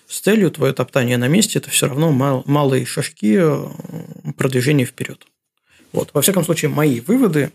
С 0.07 0.19
целью 0.19 0.51
твое 0.51 0.73
топтание 0.73 1.17
на 1.17 1.27
месте– 1.27 1.59
это 1.59 1.69
все 1.69 1.88
равно 1.88 2.11
малые 2.11 2.85
шажки 2.85 3.41
продвижения 4.38 4.85
вперед. 4.85 5.25
Вот. 5.93 6.09
Во 6.13 6.22
всяком 6.22 6.43
случае, 6.43 6.69
мои 6.69 6.99
выводы 6.99 7.51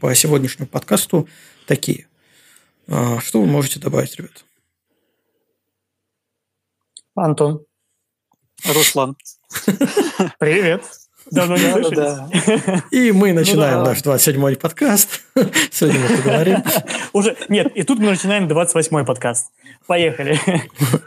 по 0.00 0.14
сегодняшнему 0.14 0.68
подкасту 0.68 1.28
такие. 1.66 2.06
Что 2.86 3.40
вы 3.40 3.46
можете 3.46 3.80
добавить, 3.80 4.16
ребят? 4.16 4.44
Антон. 7.16 7.64
Руслан. 8.64 9.16
Привет. 10.38 10.84
Давно 11.30 11.56
не 11.56 11.72
слышались. 11.72 12.82
И 12.92 13.10
мы 13.10 13.32
ну 13.32 13.40
начинаем 13.40 13.82
наш 13.82 13.98
27-й 14.00 14.56
подкаст. 14.56 15.22
Сегодня 15.72 16.00
мы 16.00 16.16
поговорим. 16.18 16.58
Уже, 17.12 17.36
нет, 17.48 17.72
и 17.74 17.82
тут 17.82 17.98
мы 17.98 18.10
начинаем 18.10 18.46
28-й 18.46 19.04
подкаст. 19.04 19.50
Поехали. 19.86 20.38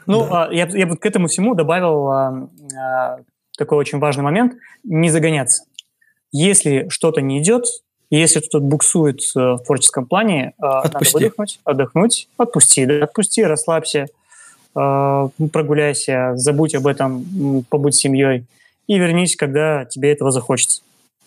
Ну, 0.07 0.27
а, 0.29 0.49
я, 0.51 0.67
я 0.67 0.87
бы 0.87 0.97
к 0.97 1.05
этому 1.05 1.27
всему 1.27 1.55
добавил 1.55 2.07
а, 2.09 2.49
а, 2.77 3.19
такой 3.57 3.77
очень 3.77 3.99
важный 3.99 4.23
момент. 4.23 4.55
Не 4.83 5.09
загоняться. 5.09 5.63
Если 6.31 6.87
что-то 6.89 7.21
не 7.21 7.41
идет, 7.41 7.65
если 8.09 8.39
кто-то 8.39 8.63
буксует 8.63 9.21
э, 9.35 9.39
в 9.39 9.59
творческом 9.65 10.05
плане, 10.05 10.53
отпусти. 10.57 11.13
надо 11.13 11.25
выдохнуть, 11.25 11.59
отдохнуть, 11.63 12.29
отпусти, 12.37 12.85
да, 12.85 13.03
отпусти, 13.03 13.43
расслабься, 13.43 14.07
Э, 14.75 15.29
прогуляйся, 15.51 16.33
забудь 16.35 16.75
об 16.75 16.87
этом, 16.87 17.65
побудь 17.69 17.95
с 17.95 17.99
семьей 17.99 18.45
и 18.87 18.97
вернись, 18.97 19.35
когда 19.35 19.85
тебе 19.85 20.11
этого 20.11 20.31
захочется. 20.31 20.81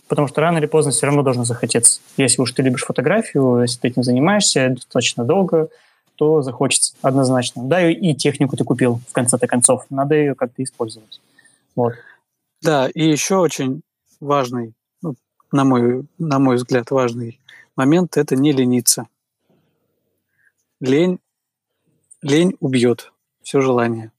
Потому 0.09 0.29
что 0.29 0.41
рано 0.41 0.59
или 0.59 0.67
поздно 0.67 0.93
все 0.93 1.07
равно 1.07 1.23
должно 1.23 1.45
захотеться. 1.45 2.01
Если 2.17 2.41
уж 2.41 2.53
ты 2.53 2.63
любишь 2.63 2.85
фотографию, 2.85 3.63
если 3.63 3.81
ты 3.81 3.89
этим 3.89 4.03
занимаешься 4.03 4.71
достаточно 4.71 5.25
долго, 5.25 5.69
то 6.17 6.43
захочется 6.43 6.95
однозначно. 7.03 7.63
Да, 7.65 7.89
и 7.89 8.15
технику 8.15 8.57
ты 8.57 8.65
купил 8.65 9.01
в 9.09 9.13
конце-то 9.13 9.47
концов. 9.47 9.87
Надо 9.91 10.15
ее 10.15 10.35
как-то 10.35 10.63
использовать. 10.63 11.21
Вот. 11.75 11.95
Да, 12.61 12.89
и 12.93 13.09
еще 13.09 13.37
очень 13.37 13.83
важный, 14.21 14.67
ну, 14.67 14.73
на, 15.53 15.65
мой, 15.65 16.07
на 16.19 16.39
мой 16.39 16.57
взгляд, 16.57 16.91
важный 16.91 17.41
момент– 17.77 18.17
это 18.19 18.37
не 18.37 18.53
лениться. 18.53 19.07
Лень, 20.81 21.21
лень 22.23 22.57
убьет 22.61 23.13
все 23.43 23.61
желание. 23.61 24.13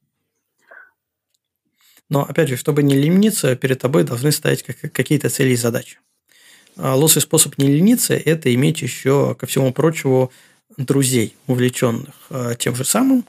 Но, 2.10 2.24
опять 2.24 2.50
же, 2.50 2.58
чтобы 2.58 2.84
не 2.84 2.96
лениться, 2.96 3.56
перед 3.56 3.80
тобой 3.80 4.04
должны 4.04 4.32
стоять 4.32 4.64
какие-то 4.64 5.30
цели 5.30 5.52
и 5.52 5.56
задачи. 5.56 6.00
А 6.76 6.96
лучший 6.96 7.22
способ 7.22 7.58
не 7.58 7.68
лениться– 7.68 8.14
это 8.26 8.54
иметь 8.54 8.82
еще, 8.82 9.36
ко 9.36 9.46
всему 9.46 9.74
прочему, 9.74 10.32
друзей, 10.78 11.36
увлеченных 11.48 12.16
а, 12.30 12.56
тем 12.56 12.76
же 12.76 12.84
самым, 12.84 13.26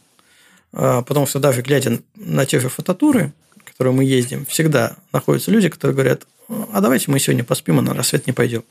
а, 0.73 1.02
потому 1.02 1.26
что 1.26 1.41
даже 1.41 1.62
глядя 1.62 2.00
на 2.15 2.47
те 2.47 2.58
же 2.58 2.68
фототуры, 2.68 3.33
которые 3.65 3.92
мы 3.92 4.05
ездим, 4.05 4.47
всегда 4.47 4.97
находятся 5.12 5.50
люди, 5.50 5.68
которые 5.68 5.94
говорят, 5.94 6.26
а 6.48 6.81
давайте 6.81 7.10
мы 7.10 7.18
сегодня 7.18 7.44
поспим, 7.44 7.78
а 7.78 7.82
на 7.82 7.94
рассвет 7.94 8.26
не 8.26 8.32
пойдем. 8.32 8.64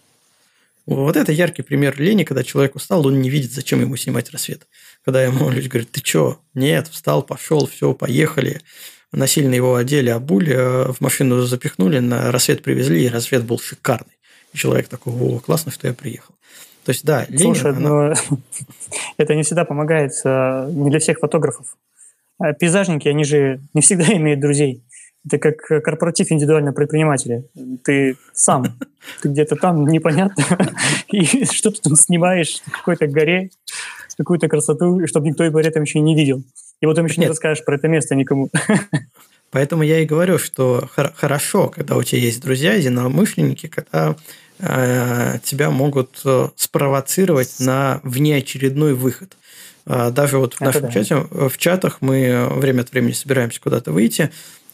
Вот 0.85 1.15
это 1.15 1.31
яркий 1.31 1.61
пример 1.61 1.99
лени, 1.99 2.23
когда 2.23 2.43
человек 2.43 2.75
устал, 2.75 3.07
он 3.07 3.21
не 3.21 3.29
видит, 3.29 3.53
зачем 3.53 3.79
ему 3.79 3.95
снимать 3.95 4.31
рассвет. 4.31 4.67
Когда 5.05 5.23
ему 5.23 5.49
люди 5.51 5.67
говорят, 5.67 5.91
ты 5.91 6.01
чё? 6.01 6.39
Нет, 6.53 6.87
встал, 6.87 7.23
пошел, 7.23 7.65
все, 7.67 7.93
поехали. 7.93 8.61
Насильно 9.11 9.53
его 9.53 9.75
одели, 9.75 10.09
обули, 10.09 10.53
э, 10.53 10.91
в 10.91 10.99
машину 10.99 11.41
запихнули, 11.41 11.99
на 11.99 12.31
рассвет 12.31 12.63
привезли, 12.63 13.05
и 13.05 13.09
рассвет 13.09 13.43
был 13.43 13.59
шикарный. 13.59 14.17
И 14.53 14.57
человек 14.57 14.87
такой, 14.87 15.13
о, 15.13 15.39
классно, 15.39 15.71
что 15.71 15.87
я 15.87 15.93
приехал. 15.93 16.33
То 16.83 16.91
есть, 16.91 17.05
да, 17.05 17.25
лень... 17.29 17.39
Слушай, 17.39 17.71
она... 17.71 17.79
но 17.79 18.13
это 19.17 19.35
не 19.35 19.43
всегда 19.43 19.65
помогает, 19.65 20.13
э, 20.25 20.69
не 20.71 20.89
для 20.89 20.99
всех 20.99 21.19
фотографов. 21.19 21.77
А 22.39 22.53
пейзажники, 22.53 23.07
они 23.07 23.23
же 23.23 23.61
не 23.73 23.81
всегда 23.81 24.05
имеют 24.13 24.39
друзей. 24.39 24.83
Это 25.25 25.37
как 25.37 25.83
корпоратив 25.83 26.31
индивидуального 26.31 26.73
предпринимателя. 26.73 27.43
Ты 27.83 28.17
сам, 28.33 28.65
ты 29.21 29.29
где-то 29.29 29.55
там, 29.55 29.87
непонятно, 29.87 30.43
и 31.11 31.45
что 31.45 31.71
ты 31.71 31.81
там 31.81 31.95
снимаешь 31.95 32.61
на 32.65 32.73
какой-то 32.73 33.07
горе, 33.07 33.49
какую-то 34.17 34.47
красоту, 34.47 35.05
чтобы 35.07 35.27
никто 35.27 35.49
при 35.49 35.65
этом 35.65 35.83
еще 35.83 35.99
не 35.99 36.15
видел. 36.15 36.43
И 36.81 36.85
потом 36.85 37.05
еще 37.05 37.15
Нет. 37.15 37.27
не 37.27 37.29
расскажешь 37.29 37.63
про 37.63 37.75
это 37.75 37.87
место 37.87 38.15
никому. 38.15 38.49
Поэтому 39.51 39.83
я 39.83 39.99
и 39.99 40.05
говорю, 40.05 40.37
что 40.39 40.89
хорошо, 41.15 41.69
когда 41.69 41.95
у 41.95 42.03
тебя 42.03 42.21
есть 42.21 42.41
друзья, 42.41 42.73
единомышленники, 42.73 43.67
когда 43.67 44.15
э, 44.59 45.37
тебя 45.43 45.69
могут 45.69 46.21
э, 46.25 46.49
спровоцировать 46.55 47.59
на 47.59 48.01
внеочередной 48.03 48.95
выход. 48.95 49.37
Э, 49.85 50.09
даже 50.09 50.39
вот 50.39 50.55
в 50.55 50.61
нашем 50.61 50.81
да. 50.81 50.91
чате, 50.91 51.27
в 51.29 51.55
чатах 51.57 51.99
мы 52.01 52.47
время 52.49 52.81
от 52.81 52.91
времени 52.91 53.11
собираемся 53.11 53.61
куда-то 53.61 53.91
выйти, 53.91 54.23
а 54.23 54.29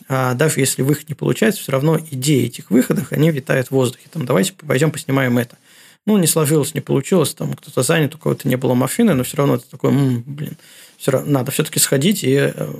даже 0.09 0.59
если 0.59 0.81
выход 0.81 1.07
не 1.07 1.15
получается, 1.15 1.61
все 1.61 1.71
равно 1.71 1.99
идеи 2.11 2.47
этих 2.47 2.71
выходов, 2.71 3.11
они 3.11 3.29
витают 3.29 3.67
в 3.67 3.71
воздухе. 3.71 4.07
Там, 4.11 4.25
давайте 4.25 4.53
пойдем 4.53 4.91
поснимаем 4.91 5.37
это. 5.37 5.57
Ну, 6.05 6.17
не 6.17 6.25
сложилось, 6.25 6.73
не 6.73 6.81
получилось, 6.81 7.33
там 7.35 7.53
кто-то 7.53 7.83
занят, 7.83 8.15
у 8.15 8.17
кого-то 8.17 8.47
не 8.47 8.55
было 8.55 8.73
машины, 8.73 9.13
но 9.13 9.23
все 9.23 9.37
равно 9.37 9.55
это 9.55 9.69
такой, 9.69 9.91
м-м, 9.91 10.23
блин, 10.25 10.57
все 10.97 11.11
равно 11.11 11.31
надо 11.31 11.51
все-таки 11.51 11.79
сходить 11.79 12.23
и 12.23 12.51
э, 12.53 12.73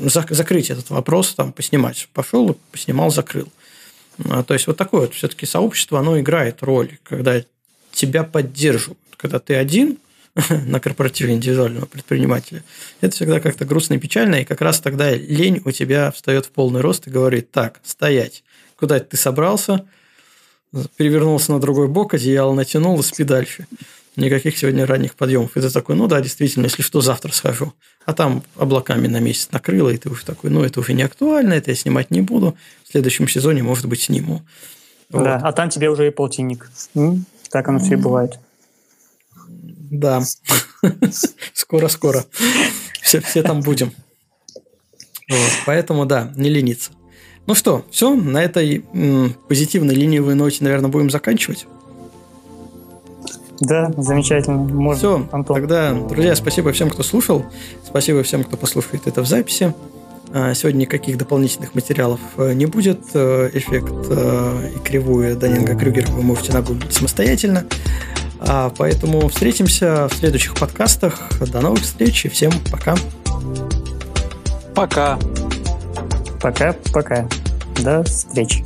закрыть 0.00 0.70
этот 0.70 0.88
вопрос, 0.90 1.34
там, 1.34 1.52
поснимать. 1.52 2.08
Пошел, 2.14 2.56
поснимал, 2.72 3.10
закрыл. 3.10 3.48
А, 4.24 4.42
то 4.42 4.54
есть, 4.54 4.66
вот 4.66 4.76
такое 4.76 5.02
вот 5.02 5.14
все-таки 5.14 5.44
сообщество, 5.44 5.98
оно 5.98 6.18
играет 6.18 6.62
роль, 6.62 6.98
когда 7.02 7.42
тебя 7.92 8.24
поддерживают. 8.24 8.98
Когда 9.16 9.38
ты 9.38 9.54
один, 9.54 9.98
на 10.66 10.80
корпоративе 10.80 11.34
индивидуального 11.34 11.86
предпринимателя, 11.86 12.62
это 13.00 13.14
всегда 13.14 13.40
как-то 13.40 13.64
грустно 13.64 13.94
и 13.94 13.98
печально, 13.98 14.36
и 14.36 14.44
как 14.44 14.60
раз 14.60 14.80
тогда 14.80 15.14
лень 15.14 15.62
у 15.64 15.70
тебя 15.70 16.10
встает 16.10 16.46
в 16.46 16.50
полный 16.50 16.82
рост 16.82 17.06
и 17.06 17.10
говорит, 17.10 17.50
так, 17.50 17.80
стоять, 17.82 18.44
куда 18.78 19.00
ты 19.00 19.16
собрался, 19.16 19.86
перевернулся 20.96 21.52
на 21.52 21.60
другой 21.60 21.88
бок, 21.88 22.14
одеяло 22.14 22.52
натянул 22.52 23.00
и 23.00 23.02
спи 23.02 23.24
дальше. 23.24 23.66
Никаких 24.16 24.56
сегодня 24.56 24.86
ранних 24.86 25.14
подъемов. 25.14 25.56
И 25.58 25.60
ты 25.60 25.68
такой, 25.68 25.94
ну 25.94 26.06
да, 26.06 26.22
действительно, 26.22 26.64
если 26.64 26.80
что, 26.80 27.02
завтра 27.02 27.32
схожу. 27.32 27.74
А 28.06 28.14
там 28.14 28.42
облаками 28.56 29.08
на 29.08 29.20
месяц 29.20 29.50
накрыло, 29.52 29.90
и 29.90 29.98
ты 29.98 30.08
уже 30.08 30.24
такой, 30.24 30.48
ну 30.48 30.64
это 30.64 30.80
уже 30.80 30.94
не 30.94 31.02
актуально, 31.02 31.52
это 31.52 31.70
я 31.70 31.76
снимать 31.76 32.10
не 32.10 32.22
буду. 32.22 32.56
В 32.84 32.92
следующем 32.92 33.28
сезоне, 33.28 33.62
может 33.62 33.86
быть, 33.86 34.02
сниму. 34.02 34.42
Вот. 35.10 35.24
Да, 35.24 35.36
а 35.36 35.52
там 35.52 35.68
тебе 35.68 35.90
уже 35.90 36.06
и 36.06 36.10
полтинник. 36.10 36.70
Так 37.50 37.68
оно 37.68 37.78
все 37.78 37.92
и 37.92 37.96
бывает. 37.96 38.38
Да. 39.90 40.22
Скоро-скоро. 41.54 42.24
Все, 43.02 43.20
все 43.20 43.42
там 43.42 43.60
будем. 43.60 43.92
Вот. 45.28 45.52
Поэтому, 45.66 46.06
да, 46.06 46.32
не 46.36 46.48
лениться. 46.50 46.92
Ну 47.46 47.54
что, 47.54 47.84
все, 47.90 48.14
на 48.14 48.42
этой 48.42 48.84
м, 48.92 49.34
позитивной 49.48 49.94
ленивой 49.94 50.34
ноте, 50.34 50.64
наверное, 50.64 50.90
будем 50.90 51.10
заканчивать. 51.10 51.66
Да, 53.60 53.92
замечательно. 53.96 54.56
Можно, 54.56 54.98
все, 54.98 55.28
Антон. 55.32 55.56
тогда, 55.56 55.92
друзья, 55.92 56.34
спасибо 56.34 56.72
всем, 56.72 56.90
кто 56.90 57.02
слушал. 57.02 57.46
Спасибо 57.84 58.22
всем, 58.22 58.44
кто 58.44 58.56
послушает 58.56 59.06
это 59.06 59.22
в 59.22 59.26
записи. 59.26 59.74
А, 60.32 60.54
сегодня 60.54 60.80
никаких 60.80 61.16
дополнительных 61.16 61.74
материалов 61.74 62.20
э, 62.36 62.52
не 62.52 62.66
будет. 62.66 63.00
Э, 63.14 63.48
эффект 63.52 63.94
э, 64.10 64.70
и 64.76 64.78
кривую 64.80 65.36
Данинга 65.36 65.74
Крюгера 65.76 66.10
вы 66.10 66.22
можете 66.22 66.52
нагуглить 66.52 66.92
самостоятельно. 66.92 67.64
А, 68.40 68.72
поэтому 68.76 69.28
встретимся 69.28 70.08
в 70.08 70.14
следующих 70.14 70.54
подкастах. 70.54 71.30
До 71.40 71.60
новых 71.60 71.82
встреч 71.82 72.26
и 72.26 72.28
всем 72.28 72.52
пока. 72.70 72.94
Пока. 74.74 75.18
Пока-пока. 76.40 77.28
До 77.82 78.04
встречи. 78.04 78.65